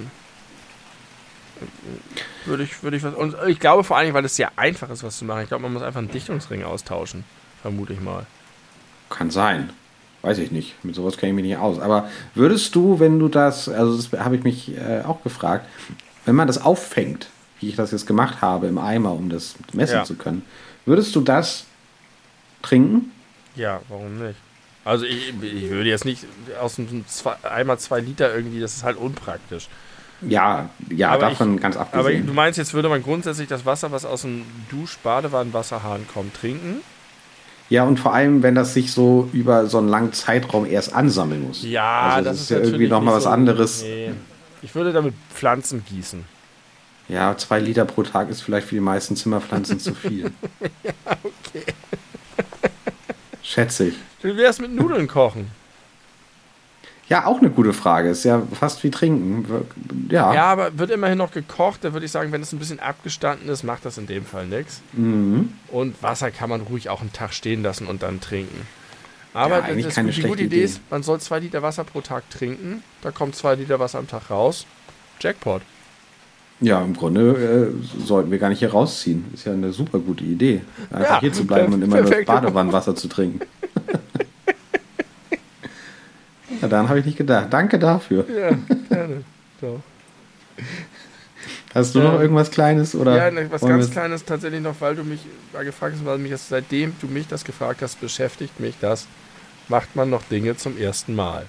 würde 2.45 2.65
ich, 2.65 2.83
würde 2.83 2.97
ich 2.97 3.03
was. 3.03 3.15
Und 3.15 3.35
ich 3.47 3.59
glaube 3.61 3.85
vor 3.85 3.97
allen 3.97 4.07
Dingen, 4.07 4.15
weil 4.15 4.25
es 4.25 4.37
sehr 4.37 4.53
einfach 4.57 4.91
ist, 4.91 5.03
was 5.03 5.19
zu 5.19 5.25
machen. 5.25 5.43
Ich 5.43 5.49
glaube, 5.49 5.63
man 5.63 5.73
muss 5.73 5.83
einfach 5.83 5.99
einen 5.99 6.11
Dichtungsring 6.11 6.65
austauschen. 6.65 7.25
Vermute 7.63 7.93
ich 7.93 8.01
mal. 8.01 8.27
Kann 9.11 9.31
sein. 9.31 9.71
Weiß 10.23 10.39
ich 10.39 10.51
nicht. 10.51 10.83
Mit 10.85 10.95
sowas 10.95 11.17
kenne 11.17 11.31
ich 11.31 11.37
mich 11.37 11.45
nicht 11.45 11.57
aus. 11.59 11.79
Aber 11.79 12.09
würdest 12.35 12.75
du, 12.75 12.99
wenn 12.99 13.19
du 13.19 13.29
das, 13.29 13.69
also 13.69 13.97
das 13.97 14.11
habe 14.25 14.37
ich 14.37 14.43
mich 14.45 14.77
äh, 14.77 15.03
auch 15.03 15.23
gefragt, 15.23 15.67
wenn 16.25 16.35
man 16.35 16.47
das 16.47 16.61
auffängt, 16.63 17.29
wie 17.61 17.69
ich 17.69 17.77
das 17.77 17.93
jetzt 17.93 18.07
gemacht 18.07 18.41
habe 18.41 18.67
im 18.67 18.79
Eimer, 18.79 19.13
um 19.13 19.29
das 19.29 19.55
messen 19.73 19.97
Ja. 19.97 20.05
zu 20.05 20.15
können, 20.15 20.43
würdest 20.87 21.15
du 21.15 21.21
das 21.21 21.65
trinken? 22.63 23.13
Ja, 23.55 23.81
warum 23.89 24.19
nicht? 24.19 24.39
Also 24.85 25.07
ich, 25.07 25.29
ich 25.43 25.71
würde 25.71 25.89
jetzt 25.89 26.05
nicht 26.05 26.27
aus 26.61 26.79
einem 26.79 27.07
zwei, 27.09 27.37
einmal 27.43 27.79
zwei 27.79 28.01
Liter 28.01 28.35
irgendwie, 28.35 28.61
das 28.61 28.77
ist 28.77 28.85
halt 28.85 28.97
unpraktisch. 28.99 29.69
Ja, 30.29 30.69
ja, 30.91 31.11
Aber 31.11 31.29
davon 31.31 31.57
ich- 31.57 31.61
ganz 31.61 31.77
Aber 31.77 31.93
abgesehen. 31.99 32.27
du 32.27 32.33
meinst, 32.33 32.59
jetzt 32.59 32.75
würde 32.75 32.89
man 32.89 33.03
grundsätzlich 33.03 33.49
das 33.49 33.65
Wasser, 33.67 33.93
was 33.93 34.05
aus 34.05 34.23
dem 34.23 34.43
Dusch-Badewannenwasserhahn 34.71 36.07
kommt, 36.13 36.35
trinken? 36.35 36.77
ja, 37.71 37.85
und 37.85 37.99
vor 37.99 38.13
allem, 38.15 38.43
wenn 38.43 38.55
das 38.55 38.75
sich 38.75 38.93
so 38.93 39.29
über 39.33 39.67
so 39.67 39.79
einen 39.79 39.89
langen 39.89 40.13
Zeitraum 40.13 40.67
erst 40.67 40.93
ansammeln 40.95 41.47
muss. 41.49 41.63
Ja, 41.65 42.03
also 42.11 42.25
das, 42.31 42.37
das 42.37 42.41
ist 42.43 42.51
ja 42.51 42.59
irgendwie 42.59 42.89
nochmal 42.89 43.15
was 43.15 43.25
so- 43.25 43.31
anderes. 43.31 43.83
Nee. 43.83 44.13
Ich 44.63 44.75
würde 44.75 44.93
damit 44.93 45.15
Pflanzen 45.35 45.85
gießen. 45.85 46.25
Ja, 47.09 47.37
zwei 47.37 47.59
Liter 47.61 47.85
pro 47.85 48.03
Tag 48.03 48.31
ist 48.31 48.41
vielleicht 48.43 48.69
für 48.69 48.75
die 48.77 48.81
meisten 48.81 49.15
Zimmerpflanzen 49.17 49.79
zu 49.79 49.95
viel. 49.95 50.31
okay. 51.05 51.65
Schätze 53.43 53.89
ich. 53.89 53.95
Wie 54.23 54.37
wär's 54.37 54.59
mit 54.59 54.75
Nudeln 54.75 55.07
kochen? 55.07 55.51
Ja, 57.15 57.27
auch 57.27 57.39
eine 57.39 57.49
gute 57.49 57.73
Frage. 57.73 58.09
Ist 58.09 58.25
ja 58.25 58.43
fast 58.59 58.83
wie 58.83 58.91
trinken. 58.91 59.47
Ja. 60.11 60.35
Ja, 60.35 60.47
aber 60.47 60.77
wird 60.77 60.91
immerhin 60.91 61.17
noch 61.17 61.31
gekocht. 61.31 61.85
Da 61.85 61.93
würde 61.93 62.07
ich 62.07 62.11
sagen, 62.11 62.33
wenn 62.33 62.43
es 62.43 62.53
ein 62.53 62.59
bisschen 62.59 62.81
abgestanden 62.81 63.49
ist, 63.49 63.63
macht 63.63 63.85
das 63.85 63.99
in 63.99 64.09
dem 64.09 64.25
Fall 64.25 64.47
nichts. 64.47 64.83
Mhm. 64.95 65.51
Und 65.69 66.03
Wasser 66.03 66.33
kann 66.33 66.51
man 66.51 66.63
ruhig 66.63 66.89
auch 66.91 67.03
einen 67.03 67.13
Tag 67.13 67.33
stehen 67.33 67.63
lassen 67.63 67.87
und 67.87 68.03
dann 68.03 68.21
trinken. 68.21 68.67
Aber 69.33 69.59
Ja, 69.59 69.63
eigentlich 69.63 69.87
das, 69.87 69.95
keine 69.95 70.11
die 70.11 70.23
gute 70.23 70.43
Idee 70.43 70.65
ist, 70.65 70.81
man 70.91 71.05
soll 71.05 71.21
zwei 71.21 71.39
Liter 71.39 71.63
Wasser 71.63 71.85
pro 71.85 72.01
Tag 72.01 72.29
trinken. 72.31 72.83
Da 73.01 73.13
kommt 73.13 73.37
zwei 73.37 73.55
Liter 73.55 73.79
Wasser 73.79 74.01
am 74.01 74.09
Tag 74.09 74.29
raus. 74.31 74.67
Jackpot. 75.21 75.63
Ja, 76.59 76.83
im 76.83 76.97
Grunde 76.97 77.73
äh, 77.73 78.05
sollten 78.05 78.33
wir 78.33 78.39
gar 78.39 78.49
nicht 78.49 78.59
hier 78.59 78.73
rausziehen. 78.73 79.27
Ist 79.35 79.47
ja 79.47 79.53
eine 79.53 79.73
super 79.73 80.01
gute 80.01 80.25
Idee. 80.25 80.63
Einfach 80.91 81.11
Ja, 81.15 81.21
hier 81.21 81.33
zu 81.33 81.47
bleiben 81.47 81.75
und 81.75 81.83
immer 81.83 81.99
nur 81.99 82.07
perfekt. 82.07 82.27
Badewannenwasser 82.27 82.97
zu 82.97 83.07
trinken. 83.07 83.39
ja, 86.61 86.69
daran 86.69 86.89
habe 86.89 86.99
ich 87.01 87.05
nicht 87.07 87.19
gedacht. 87.19 87.47
Danke 87.51 87.79
dafür. 87.79 88.25
Ja, 88.29 88.57
gerne. 88.89 89.25
So. 89.61 89.81
Hast 91.75 91.95
du 91.95 91.99
Ja. 91.99 92.13
noch 92.13 92.21
irgendwas 92.21 92.51
Kleines? 92.51 92.95
Oder 92.95 93.17
Ja, 93.17 93.31
ne, 93.31 93.51
was 93.51 93.63
ganz 93.63 93.91
Kleines 93.91 94.25
tatsächlich 94.25 94.61
noch, 94.61 94.77
weil 94.81 94.95
du 94.95 95.03
mich 95.05 95.21
gefragt 95.61 95.95
hast, 95.97 96.05
weil 96.07 96.19
mich 96.19 96.31
das, 96.31 96.49
seitdem 96.49 96.95
du 97.01 97.09
mich 97.09 97.27
das 97.27 97.45
gefragt 97.45 97.83
hast, 97.83 98.01
beschäftigt 98.01 98.61
mich 98.61 98.77
das. 98.81 99.07
Macht 99.69 99.97
man 99.97 100.11
noch 100.11 100.23
Dinge 100.25 100.57
zum 100.57 100.79
ersten 100.79 101.15
Mal? 101.15 101.47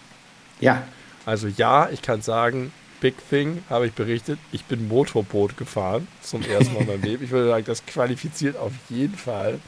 Ja, 0.60 0.84
Also 1.26 1.48
ja, 1.48 1.90
ich 1.90 2.02
kann 2.02 2.22
sagen, 2.22 2.72
Big 3.02 3.16
Thing 3.30 3.64
habe 3.70 3.88
ich 3.88 3.94
berichtet, 3.94 4.40
ich 4.52 4.64
bin 4.66 4.88
Motorboot 4.88 5.58
gefahren 5.58 6.08
zum 6.22 6.42
ersten 6.44 6.74
Mal 6.76 6.82
in 6.82 6.88
meinem 6.88 7.02
Leben. 7.12 7.24
Ich 7.24 7.32
würde 7.32 7.50
sagen, 7.50 7.66
das 7.66 7.86
qualifiziert 7.86 8.56
auf 8.58 8.72
jeden 8.90 9.16
Fall. 9.16 9.60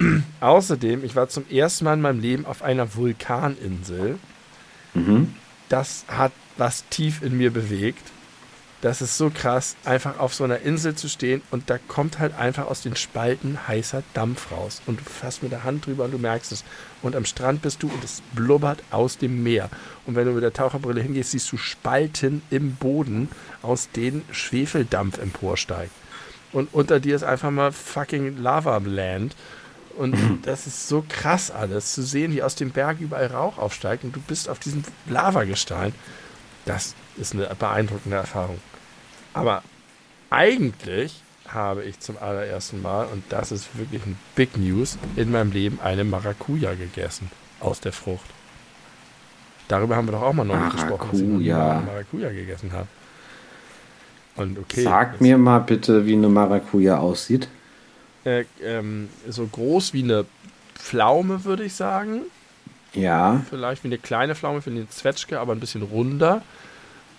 Außerdem, 0.40 1.04
ich 1.04 1.14
war 1.16 1.28
zum 1.28 1.48
ersten 1.50 1.84
Mal 1.84 1.94
in 1.94 2.00
meinem 2.00 2.20
Leben 2.20 2.46
auf 2.46 2.62
einer 2.62 2.94
Vulkaninsel. 2.96 4.18
Mhm. 4.98 5.34
Das 5.68 6.04
hat 6.08 6.32
was 6.56 6.84
tief 6.88 7.22
in 7.22 7.36
mir 7.36 7.52
bewegt. 7.52 8.02
Das 8.80 9.02
ist 9.02 9.18
so 9.18 9.28
krass, 9.28 9.74
einfach 9.84 10.20
auf 10.20 10.34
so 10.34 10.44
einer 10.44 10.60
Insel 10.60 10.94
zu 10.94 11.08
stehen 11.08 11.42
und 11.50 11.68
da 11.68 11.78
kommt 11.78 12.20
halt 12.20 12.38
einfach 12.38 12.68
aus 12.68 12.80
den 12.80 12.94
Spalten 12.94 13.66
heißer 13.66 14.04
Dampf 14.14 14.52
raus. 14.52 14.82
Und 14.86 15.00
du 15.00 15.04
fasst 15.04 15.42
mit 15.42 15.50
der 15.50 15.64
Hand 15.64 15.86
drüber 15.86 16.04
und 16.04 16.12
du 16.12 16.18
merkst 16.18 16.52
es. 16.52 16.64
Und 17.02 17.16
am 17.16 17.24
Strand 17.24 17.60
bist 17.62 17.82
du 17.82 17.88
und 17.88 18.04
es 18.04 18.22
blubbert 18.34 18.84
aus 18.92 19.18
dem 19.18 19.42
Meer. 19.42 19.68
Und 20.06 20.14
wenn 20.14 20.26
du 20.26 20.32
mit 20.32 20.44
der 20.44 20.52
Taucherbrille 20.52 21.00
hingehst, 21.00 21.32
siehst 21.32 21.50
du 21.50 21.56
Spalten 21.56 22.40
im 22.50 22.76
Boden, 22.76 23.28
aus 23.62 23.90
denen 23.90 24.22
Schwefeldampf 24.30 25.18
emporsteigt. 25.18 25.92
Und 26.52 26.72
unter 26.72 27.00
dir 27.00 27.16
ist 27.16 27.24
einfach 27.24 27.50
mal 27.50 27.72
fucking 27.72 28.38
Lava-Land. 28.38 29.34
Und 29.98 30.16
das 30.42 30.66
ist 30.66 30.88
so 30.88 31.04
krass 31.08 31.50
alles, 31.50 31.92
zu 31.92 32.02
sehen, 32.02 32.32
wie 32.32 32.42
aus 32.42 32.54
dem 32.54 32.70
Berg 32.70 33.00
überall 33.00 33.26
Rauch 33.26 33.58
aufsteigt 33.58 34.04
und 34.04 34.14
du 34.14 34.20
bist 34.20 34.48
auf 34.48 34.58
diesem 34.58 34.82
Lavagestein. 35.06 35.92
Das 36.64 36.94
ist 37.16 37.34
eine 37.34 37.46
beeindruckende 37.58 38.16
Erfahrung. 38.16 38.58
Aber 39.34 39.62
eigentlich 40.30 41.22
habe 41.48 41.82
ich 41.82 41.98
zum 42.00 42.18
allerersten 42.18 42.82
Mal, 42.82 43.06
und 43.06 43.24
das 43.30 43.52
ist 43.52 43.76
wirklich 43.78 44.04
ein 44.04 44.18
Big 44.34 44.56
News, 44.56 44.98
in 45.16 45.30
meinem 45.30 45.50
Leben 45.50 45.80
eine 45.82 46.04
Maracuja 46.04 46.74
gegessen. 46.74 47.30
Aus 47.60 47.80
der 47.80 47.92
Frucht. 47.92 48.26
Darüber 49.66 49.96
haben 49.96 50.06
wir 50.06 50.12
doch 50.12 50.22
auch 50.22 50.32
mal 50.32 50.44
noch 50.44 50.58
nicht 50.58 50.72
gesprochen, 50.72 51.08
dass 51.10 51.20
ich 51.20 51.26
Maracuja. 51.26 51.56
mal 51.56 51.70
eine 51.72 51.86
Maracuja 51.86 52.30
gegessen 52.30 52.72
habe. 52.72 52.86
Und 54.36 54.58
okay. 54.58 54.82
Sag 54.82 55.20
mir 55.20 55.36
mal 55.36 55.58
bitte, 55.58 56.06
wie 56.06 56.12
eine 56.12 56.28
Maracuja 56.28 56.98
aussieht. 56.98 57.48
Äh, 58.24 58.44
ähm, 58.62 59.08
so 59.28 59.46
groß 59.46 59.92
wie 59.92 60.02
eine 60.02 60.24
Pflaume, 60.74 61.44
würde 61.44 61.64
ich 61.64 61.74
sagen. 61.74 62.22
Ja, 62.94 63.44
Vielleicht 63.50 63.84
wie 63.84 63.88
eine 63.88 63.98
kleine 63.98 64.34
Pflaume, 64.34 64.64
wie 64.64 64.70
eine 64.70 64.88
Zwetschge, 64.88 65.40
aber 65.40 65.52
ein 65.52 65.60
bisschen 65.60 65.82
runder. 65.82 66.42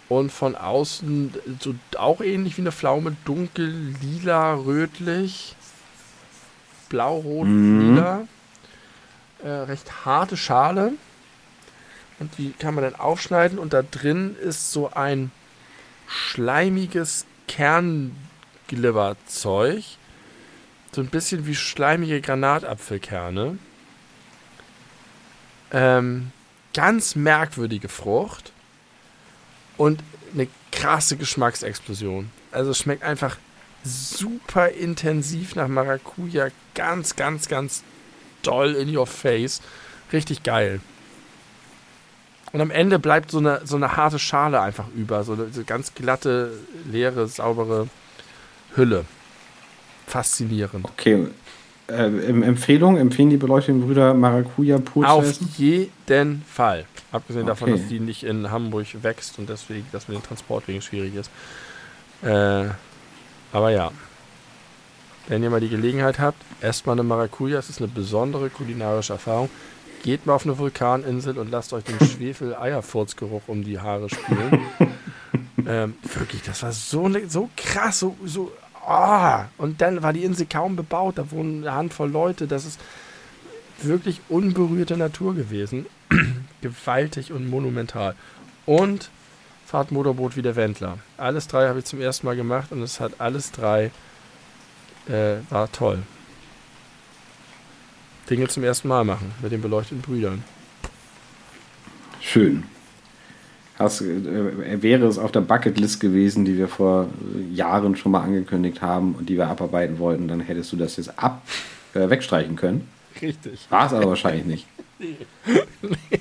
Und 0.07 0.31
von 0.31 0.55
außen 0.55 1.33
so 1.59 1.75
auch 1.97 2.21
ähnlich 2.21 2.57
wie 2.57 2.61
eine 2.61 2.71
Pflaume, 2.71 3.15
dunkel, 3.25 3.93
lila, 4.01 4.55
rötlich, 4.55 5.55
blau, 6.89 7.17
rot, 7.17 7.47
Mhm. 7.47 7.79
lila. 7.79 8.27
Äh, 9.43 9.49
recht 9.49 10.05
harte 10.05 10.35
Schale. 10.35 10.93
Und 12.19 12.35
die 12.37 12.51
kann 12.57 12.73
man 12.73 12.83
dann 12.83 12.95
aufschneiden 12.95 13.59
und 13.59 13.73
da 13.73 13.83
drin 13.83 14.35
ist 14.43 14.71
so 14.71 14.91
ein 14.91 15.31
schleimiges 16.07 17.25
Kernglibberzeug. 17.47 19.83
So 20.91 21.01
ein 21.01 21.07
bisschen 21.07 21.45
wie 21.45 21.55
schleimige 21.55 22.19
Granatapfelkerne. 22.21 23.57
Ähm, 25.71 26.31
ganz 26.73 27.15
merkwürdige 27.15 27.89
Frucht. 27.89 28.51
Und 29.77 30.03
eine 30.33 30.47
krasse 30.71 31.15
Geschmacksexplosion. 31.15 32.31
Also 32.51 32.71
es 32.71 32.79
schmeckt 32.79 33.03
einfach 33.03 33.37
super 33.83 34.69
intensiv 34.69 35.55
nach 35.55 35.67
Maracuja. 35.67 36.47
Ganz, 36.75 37.15
ganz, 37.15 37.47
ganz 37.47 37.83
doll 38.41 38.75
in 38.75 38.95
your 38.95 39.07
face. 39.07 39.61
Richtig 40.11 40.43
geil. 40.43 40.81
Und 42.51 42.61
am 42.61 42.71
Ende 42.71 42.97
bleibt 42.97 43.29
so 43.31 43.37
eine, 43.37 43.61
so 43.63 43.75
eine 43.75 43.95
harte 43.95 44.17
Schale 44.17 44.59
einfach 44.59 44.87
über. 44.95 45.23
So 45.23 45.33
eine, 45.33 45.49
so 45.51 45.63
ganz 45.63 45.93
glatte, 45.93 46.51
leere, 46.85 47.27
saubere 47.27 47.89
Hülle. 48.75 49.05
Faszinierend. 50.09 50.85
Okay. 50.85 51.27
Äh, 51.87 52.05
Empfehlung, 52.43 52.97
empfehlen 52.97 53.29
die 53.29 53.37
beleuchteten 53.37 53.81
Brüder 53.81 54.15
Maracuja 54.15 54.79
pur 54.79 55.07
Auf 55.07 55.39
jeden 55.57 56.43
Fall. 56.43 56.85
Abgesehen 57.11 57.43
okay. 57.43 57.51
davon, 57.51 57.71
dass 57.71 57.87
die 57.87 57.99
nicht 57.99 58.23
in 58.23 58.49
Hamburg 58.49 58.87
wächst 59.03 59.37
und 59.37 59.49
deswegen, 59.49 59.85
dass 59.91 60.07
mit 60.07 60.17
den 60.17 60.23
Transportwegen 60.23 60.81
schwierig 60.81 61.13
ist. 61.13 61.29
Äh, 62.23 62.69
aber 63.51 63.69
ja. 63.69 63.91
Wenn 65.27 65.43
ihr 65.43 65.51
mal 65.51 65.59
die 65.59 65.69
Gelegenheit 65.69 66.17
habt, 66.17 66.41
esst 66.61 66.87
mal 66.87 66.93
eine 66.93 67.03
Maracuja. 67.03 67.59
Es 67.59 67.69
ist 67.69 67.79
eine 67.79 67.87
besondere 67.87 68.49
kulinarische 68.49 69.13
Erfahrung. 69.13 69.49
Geht 70.01 70.25
mal 70.25 70.33
auf 70.33 70.45
eine 70.45 70.57
Vulkaninsel 70.57 71.37
und 71.37 71.51
lasst 71.51 71.71
euch 71.71 71.83
den 71.83 71.99
Schwefel-Eierfurzgeruch 72.07 73.43
um 73.45 73.63
die 73.63 73.79
Haare 73.79 74.09
spielen. 74.09 74.59
ähm, 75.67 75.93
wirklich, 76.01 76.41
das 76.41 76.63
war 76.63 76.71
so, 76.71 77.07
ne, 77.07 77.27
so 77.27 77.47
krass, 77.55 77.99
so, 77.99 78.15
so 78.25 78.51
oh. 78.87 79.39
Und 79.57 79.81
dann 79.81 80.01
war 80.03 80.13
die 80.13 80.23
Insel 80.23 80.45
kaum 80.45 80.75
bebaut, 80.75 81.17
da 81.17 81.31
wohnen 81.31 81.63
eine 81.63 81.75
Handvoll 81.75 82.09
Leute. 82.09 82.47
Das 82.47 82.65
ist 82.65 82.79
wirklich 83.81 84.21
unberührte 84.29 84.97
Natur 84.97 85.35
gewesen. 85.35 85.85
Gewaltig 86.61 87.31
und 87.31 87.49
monumental. 87.49 88.15
Und 88.65 89.09
Fahrtmotorboot 89.65 90.35
wie 90.35 90.41
der 90.41 90.55
Wendler. 90.55 90.97
Alles 91.17 91.47
drei 91.47 91.67
habe 91.67 91.79
ich 91.79 91.85
zum 91.85 92.01
ersten 92.01 92.25
Mal 92.25 92.35
gemacht 92.35 92.71
und 92.71 92.81
es 92.81 92.99
hat 92.99 93.19
alles 93.19 93.51
drei 93.51 93.91
äh, 95.07 95.37
war 95.49 95.71
toll. 95.71 96.03
Dinge 98.29 98.47
zum 98.47 98.63
ersten 98.63 98.87
Mal 98.87 99.03
machen 99.03 99.31
mit 99.41 99.51
den 99.51 99.61
beleuchteten 99.61 100.01
Brüdern. 100.01 100.43
Schön. 102.21 102.63
Hast, 103.79 104.01
äh, 104.01 104.81
wäre 104.81 105.07
es 105.07 105.17
auf 105.17 105.31
der 105.31 105.39
Bucketlist 105.41 105.99
gewesen, 105.99 106.43
die 106.43 106.57
wir 106.57 106.67
vor 106.67 107.07
Jahren 107.53 107.95
schon 107.95 108.11
mal 108.11 108.21
angekündigt 108.21 108.81
haben 108.81 109.15
und 109.15 109.29
die 109.29 109.37
wir 109.37 109.47
abarbeiten 109.47 109.99
wollten, 109.99 110.27
dann 110.27 110.41
hättest 110.41 110.71
du 110.73 110.75
das 110.75 110.97
jetzt 110.97 111.17
ab 111.17 111.41
äh, 111.93 112.09
wegstreichen 112.09 112.57
können. 112.57 112.87
Richtig. 113.21 113.67
War 113.69 113.87
es 113.87 113.93
aber 113.93 114.07
wahrscheinlich 114.07 114.45
nicht. 114.45 114.67
nee. 114.99 116.19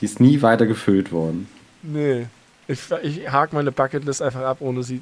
Die 0.00 0.04
ist 0.04 0.18
nie 0.18 0.40
weiter 0.42 0.66
gefüllt 0.66 1.12
worden. 1.12 1.46
Nee. 1.82 2.26
Ich, 2.68 2.80
ich 3.02 3.30
hake 3.30 3.54
meine 3.54 3.70
Bucketlist 3.70 4.22
einfach 4.22 4.42
ab, 4.42 4.58
ohne 4.60 4.82
sie 4.82 4.96
äh, 4.96 5.00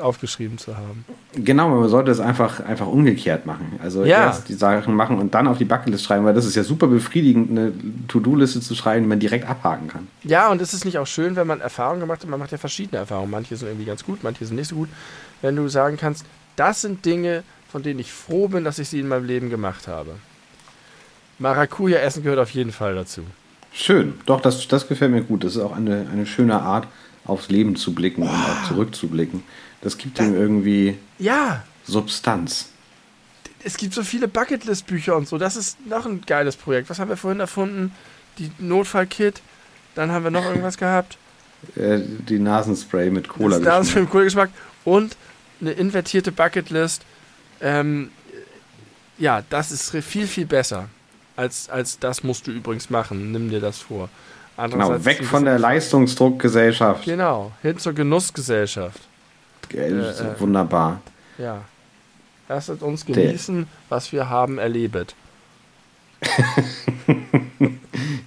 aufgeschrieben 0.00 0.58
zu 0.58 0.76
haben. 0.76 1.04
Genau, 1.34 1.68
man 1.68 1.88
sollte 1.88 2.10
es 2.10 2.20
einfach, 2.20 2.60
einfach 2.60 2.86
umgekehrt 2.86 3.46
machen. 3.46 3.78
Also 3.82 4.04
ja. 4.04 4.24
erst 4.24 4.48
die 4.48 4.54
Sachen 4.54 4.94
machen 4.94 5.18
und 5.18 5.34
dann 5.34 5.48
auf 5.48 5.58
die 5.58 5.64
Bucketlist 5.64 6.04
schreiben, 6.04 6.24
weil 6.24 6.34
das 6.34 6.44
ist 6.44 6.56
ja 6.56 6.62
super 6.62 6.86
befriedigend, 6.86 7.50
eine 7.50 7.72
To-Do-Liste 8.08 8.60
zu 8.60 8.74
schreiben, 8.74 9.04
die 9.04 9.08
man 9.08 9.20
direkt 9.20 9.48
abhaken 9.48 9.88
kann. 9.88 10.08
Ja, 10.24 10.50
und 10.50 10.60
es 10.60 10.74
ist 10.74 10.84
nicht 10.84 10.98
auch 10.98 11.06
schön, 11.06 11.36
wenn 11.36 11.46
man 11.46 11.60
Erfahrungen 11.60 12.00
gemacht 12.00 12.22
hat. 12.22 12.28
Man 12.28 12.40
macht 12.40 12.52
ja 12.52 12.58
verschiedene 12.58 12.98
Erfahrungen. 12.98 13.30
Manche 13.30 13.56
sind 13.56 13.68
irgendwie 13.68 13.86
ganz 13.86 14.04
gut, 14.04 14.22
manche 14.22 14.44
sind 14.44 14.56
nicht 14.56 14.68
so 14.68 14.76
gut. 14.76 14.88
Wenn 15.42 15.56
du 15.56 15.68
sagen 15.68 15.96
kannst, 15.96 16.26
das 16.56 16.82
sind 16.82 17.04
Dinge, 17.04 17.42
von 17.70 17.82
denen 17.82 18.00
ich 18.00 18.12
froh 18.12 18.48
bin, 18.48 18.64
dass 18.64 18.78
ich 18.78 18.88
sie 18.88 19.00
in 19.00 19.08
meinem 19.08 19.24
Leben 19.24 19.50
gemacht 19.50 19.88
habe. 19.88 20.12
Maracuja 21.38 21.98
essen 21.98 22.22
gehört 22.22 22.38
auf 22.38 22.50
jeden 22.50 22.72
Fall 22.72 22.94
dazu. 22.94 23.22
Schön, 23.72 24.14
doch, 24.24 24.40
das, 24.40 24.68
das 24.68 24.88
gefällt 24.88 25.10
mir 25.10 25.22
gut. 25.22 25.44
Das 25.44 25.54
ist 25.54 25.62
auch 25.62 25.76
eine, 25.76 26.06
eine 26.10 26.24
schöne 26.24 26.60
Art, 26.60 26.88
aufs 27.26 27.48
Leben 27.48 27.76
zu 27.76 27.94
blicken 27.94 28.22
oh. 28.22 28.26
und 28.26 28.34
auch 28.34 28.68
zurückzublicken. 28.68 29.42
Das 29.82 29.98
gibt 29.98 30.18
ihm 30.18 30.34
irgendwie 30.34 30.96
ja. 31.18 31.62
Substanz. 31.84 32.70
Es 33.62 33.76
gibt 33.76 33.94
so 33.94 34.02
viele 34.02 34.28
Bucketlist-Bücher 34.28 35.16
und 35.16 35.28
so. 35.28 35.38
Das 35.38 35.56
ist 35.56 35.84
noch 35.86 36.06
ein 36.06 36.22
geiles 36.26 36.56
Projekt. 36.56 36.88
Was 36.90 36.98
haben 36.98 37.08
wir 37.08 37.16
vorhin 37.16 37.40
erfunden? 37.40 37.92
Die 38.38 38.50
Notfallkit. 38.58 39.42
Dann 39.94 40.12
haben 40.12 40.24
wir 40.24 40.30
noch 40.30 40.44
irgendwas 40.44 40.76
gehabt. 40.76 41.18
Äh, 41.74 42.00
die 42.28 42.38
Nasenspray 42.38 43.10
mit 43.10 43.28
Cola. 43.28 43.56
Das 43.56 43.64
Nasenspray 43.64 44.02
mit 44.02 44.10
Cola-Geschmack. 44.10 44.50
Und 44.84 45.16
eine 45.60 45.72
invertierte 45.72 46.30
Bucketlist. 46.30 47.02
Ähm, 47.60 48.10
ja, 49.18 49.42
das 49.48 49.72
ist 49.72 49.90
viel, 50.04 50.26
viel 50.26 50.44
besser. 50.44 50.90
Als, 51.34 51.68
als 51.70 51.98
das 51.98 52.22
musst 52.22 52.46
du 52.46 52.52
übrigens 52.52 52.90
machen. 52.90 53.32
Nimm 53.32 53.48
dir 53.48 53.60
das 53.60 53.78
vor. 53.78 54.10
Genau, 54.56 55.04
weg 55.04 55.22
von 55.22 55.44
der 55.44 55.58
Leistungsdruckgesellschaft. 55.58 57.04
Genau, 57.04 57.52
hin 57.60 57.78
zur 57.78 57.92
Genussgesellschaft. 57.92 59.00
Äh, 59.72 59.90
äh, 59.90 60.40
wunderbar. 60.40 61.00
Ja. 61.36 61.62
Lasst 62.48 62.70
uns 62.70 63.04
genießen, 63.04 63.56
der. 63.56 63.66
was 63.88 64.12
wir 64.12 64.30
haben 64.30 64.58
erlebt. 64.58 65.14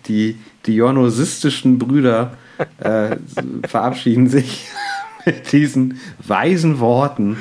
die 0.07 0.37
dionysistischen 0.67 1.79
Brüder 1.79 2.37
äh, 2.77 3.15
verabschieden 3.67 4.29
sich 4.29 4.67
mit 5.25 5.51
diesen 5.51 5.99
weisen 6.19 6.79
Worten, 6.79 7.37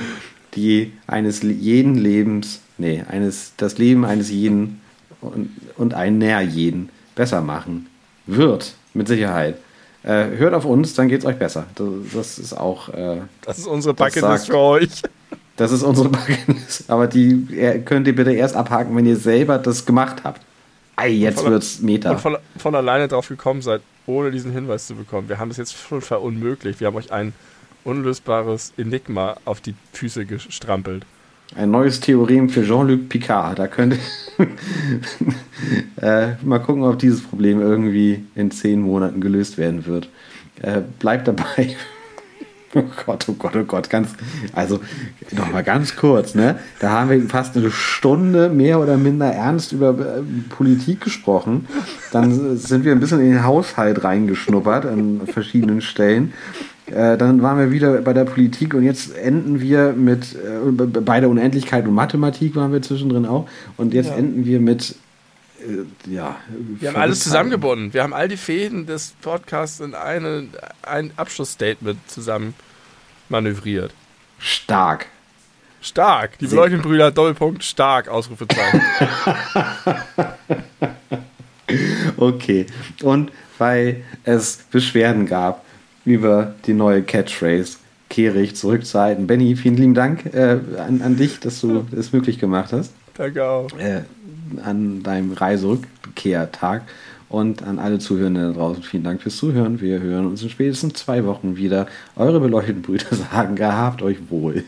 die 0.55 0.95
eines 1.07 1.43
jeden 1.43 1.97
Lebens, 1.97 2.61
nee, 2.79 3.05
eines, 3.07 3.53
das 3.57 3.77
Leben 3.77 4.07
eines 4.07 4.31
jeden 4.31 4.81
und, 5.21 5.51
und 5.77 5.93
ein 5.93 6.17
näher 6.17 6.41
jeden 6.41 6.89
besser 7.15 7.43
machen 7.43 7.89
wird 8.27 8.78
mit 8.95 9.09
Sicherheit. 9.09 9.57
Äh, 10.03 10.37
hört 10.37 10.55
auf 10.55 10.65
uns, 10.65 10.95
dann 10.95 11.09
geht 11.09 11.21
es 11.21 11.27
euch 11.27 11.39
besser. 11.39 11.67
Das, 11.75 11.87
das 12.15 12.39
ist 12.39 12.53
auch. 12.53 12.89
Äh, 12.91 13.23
das 13.43 13.59
ist 13.59 13.67
unsere 13.67 13.95
Bucketlist 13.95 14.47
für 14.47 14.59
euch. 14.59 15.03
Das 15.57 15.73
ist 15.73 15.83
unsere 15.83 16.09
Bucketlist. 16.11 16.89
Aber 16.89 17.07
die 17.07 17.83
könnt 17.85 18.07
ihr 18.07 18.15
bitte 18.15 18.33
erst 18.33 18.55
abhaken, 18.55 18.97
wenn 18.97 19.07
ihr 19.07 19.17
selber 19.17 19.59
das 19.59 19.85
gemacht 19.85 20.23
habt. 20.25 20.41
Ei, 20.97 21.11
jetzt 21.11 21.41
von, 21.41 21.53
wird's 21.53 21.81
Meta. 21.81 22.13
Und 22.13 22.21
von, 22.21 22.37
von 22.57 22.75
alleine 22.75 23.07
drauf 23.09 23.29
gekommen 23.29 23.63
seid, 23.63 23.83
ohne 24.07 24.31
diesen 24.31 24.53
Hinweis 24.53 24.87
zu 24.87 24.95
bekommen. 24.95 25.29
Wir 25.29 25.39
haben 25.39 25.51
es 25.51 25.57
jetzt 25.57 25.77
schon 25.77 26.01
verunmöglicht. 26.01 26.81
Wir 26.81 26.89
haben 26.89 26.97
euch 26.97 27.13
ein 27.13 27.33
unlösbares 27.85 28.73
Enigma 28.77 29.37
auf 29.45 29.61
die 29.61 29.75
Füße 29.93 30.27
gestrampelt. 30.27 31.05
Ein 31.57 31.71
neues 31.71 32.01
Theorem 32.01 32.51
für 32.51 32.65
Jean-Luc 32.65 33.09
Picard. 33.09 33.59
Da 33.59 33.69
könnte 33.69 33.99
äh, 36.01 36.33
mal 36.43 36.59
gucken, 36.59 36.83
ob 36.85 36.99
dieses 36.99 37.23
Problem 37.23 37.61
irgendwie 37.61 38.25
in 38.35 38.51
zehn 38.51 38.81
Monaten 38.81 39.21
gelöst 39.21 39.57
werden 39.57 39.87
wird. 39.87 40.09
Äh, 40.61 40.83
bleibt 40.99 41.27
dabei. 41.27 41.77
oh 42.75 42.83
Gott, 43.07 43.27
oh 43.29 43.33
Gott, 43.33 43.57
oh 43.57 43.65
Gott, 43.65 43.89
ganz, 43.89 44.11
also 44.53 44.81
noch 45.33 45.51
mal 45.51 45.63
ganz 45.63 45.97
kurz, 45.97 46.35
ne? 46.35 46.59
Da 46.81 46.91
haben 46.91 47.11
wir 47.11 47.21
fast 47.29 47.57
eine 47.57 47.71
Stunde 47.71 48.51
mehr 48.51 48.79
oder 48.79 48.97
minder 48.99 49.33
ernst 49.33 49.73
über 49.73 49.91
äh, 49.91 50.23
Politik 50.51 51.01
gesprochen. 51.01 51.67
Dann 52.13 52.57
sind 52.59 52.85
wir 52.85 52.93
ein 52.93 53.01
bisschen 53.01 53.21
in 53.21 53.31
den 53.31 53.45
Haushalt 53.45 54.05
reingeschnuppert 54.05 54.85
an 54.85 55.23
verschiedenen 55.27 55.81
Stellen. 55.81 56.35
Äh, 56.91 57.19
dann 57.19 57.43
waren 57.43 57.59
wir 57.59 57.71
wieder 57.71 58.01
bei 58.03 58.13
der 58.13 58.25
Politik 58.25 58.75
und 58.75 58.83
jetzt 58.83 59.17
enden 59.17 59.61
wir 59.61 59.93
mit, 59.93 60.35
äh, 60.35 60.71
bei 60.71 61.21
der 61.21 61.29
Unendlichkeit 61.29 61.87
und 61.87 61.95
Mathematik 61.95 62.57
waren 62.57 62.73
wir 62.73 62.83
zwischendrin 62.83 63.27
auch. 63.27 63.49
Und 63.77 63.95
jetzt 63.95 64.11
ja. 64.11 64.17
enden 64.17 64.45
wir 64.45 64.61
mit, 64.61 64.97
äh, 65.61 66.11
ja. 66.11 66.37
Wir 66.79 66.91
haben 66.91 66.97
alles 66.97 67.21
zusammengebunden. 67.21 67.93
Wir 67.93 68.03
haben 68.03 68.15
all 68.15 68.29
die 68.29 68.37
Fäden 68.37 68.87
des 68.87 69.15
Podcasts 69.21 69.81
in 69.81 69.95
eine, 69.95 70.49
ein 70.83 71.13
Abschlussstatement 71.17 71.99
zusammen 72.09 72.55
manövriert. 73.29 73.93
Stark. 74.39 75.07
Stark. 75.81 76.39
Die 76.39 76.47
beleuchteten 76.47 76.83
Brüder, 76.83 77.11
Doppelpunkt, 77.11 77.63
stark, 77.63 78.09
Ausrufezeichen. 78.09 78.83
okay. 82.17 82.67
Und 83.03 83.31
weil 83.59 84.03
es 84.25 84.59
Beschwerden 84.71 85.27
gab, 85.27 85.65
über 86.09 86.55
die 86.67 86.75
neue 86.75 87.03
Catchphrase 87.03 87.79
kehrig 88.09 88.57
zurückzuhalten. 88.57 89.27
Benny, 89.27 89.57
vielen 89.57 89.77
lieben 89.77 89.95
Dank 89.95 90.33
äh, 90.35 90.59
an, 90.79 91.03
an, 91.03 91.17
dich, 91.17 91.41
dass 91.41 91.61
du 91.61 91.85
es 91.91 91.97
das 91.97 92.13
möglich 92.13 92.39
gemacht 92.39 92.73
hast. 92.73 92.93
Danke 93.15 93.45
auch. 93.45 93.69
Äh, 93.79 94.03
an 94.65 95.03
deinem 95.03 95.33
Reiserückkehrtag 95.33 96.83
und 97.29 97.63
an 97.63 97.79
alle 97.79 97.99
Zuhörenden 97.99 98.55
da 98.55 98.59
draußen 98.59 98.83
vielen 98.83 99.05
Dank 99.05 99.21
fürs 99.21 99.37
Zuhören. 99.37 99.81
Wir 99.81 100.01
hören 100.01 100.27
uns 100.27 100.43
in 100.43 100.49
spätestens 100.49 100.95
zwei 100.95 101.25
Wochen 101.27 101.57
wieder. 101.57 101.87
Eure 102.17 102.41
beleuchteten 102.41 102.83
Brüder 102.83 103.15
sagen, 103.31 103.57
gehabt 103.57 104.03
euch 104.03 104.31
wohl. 104.31 104.65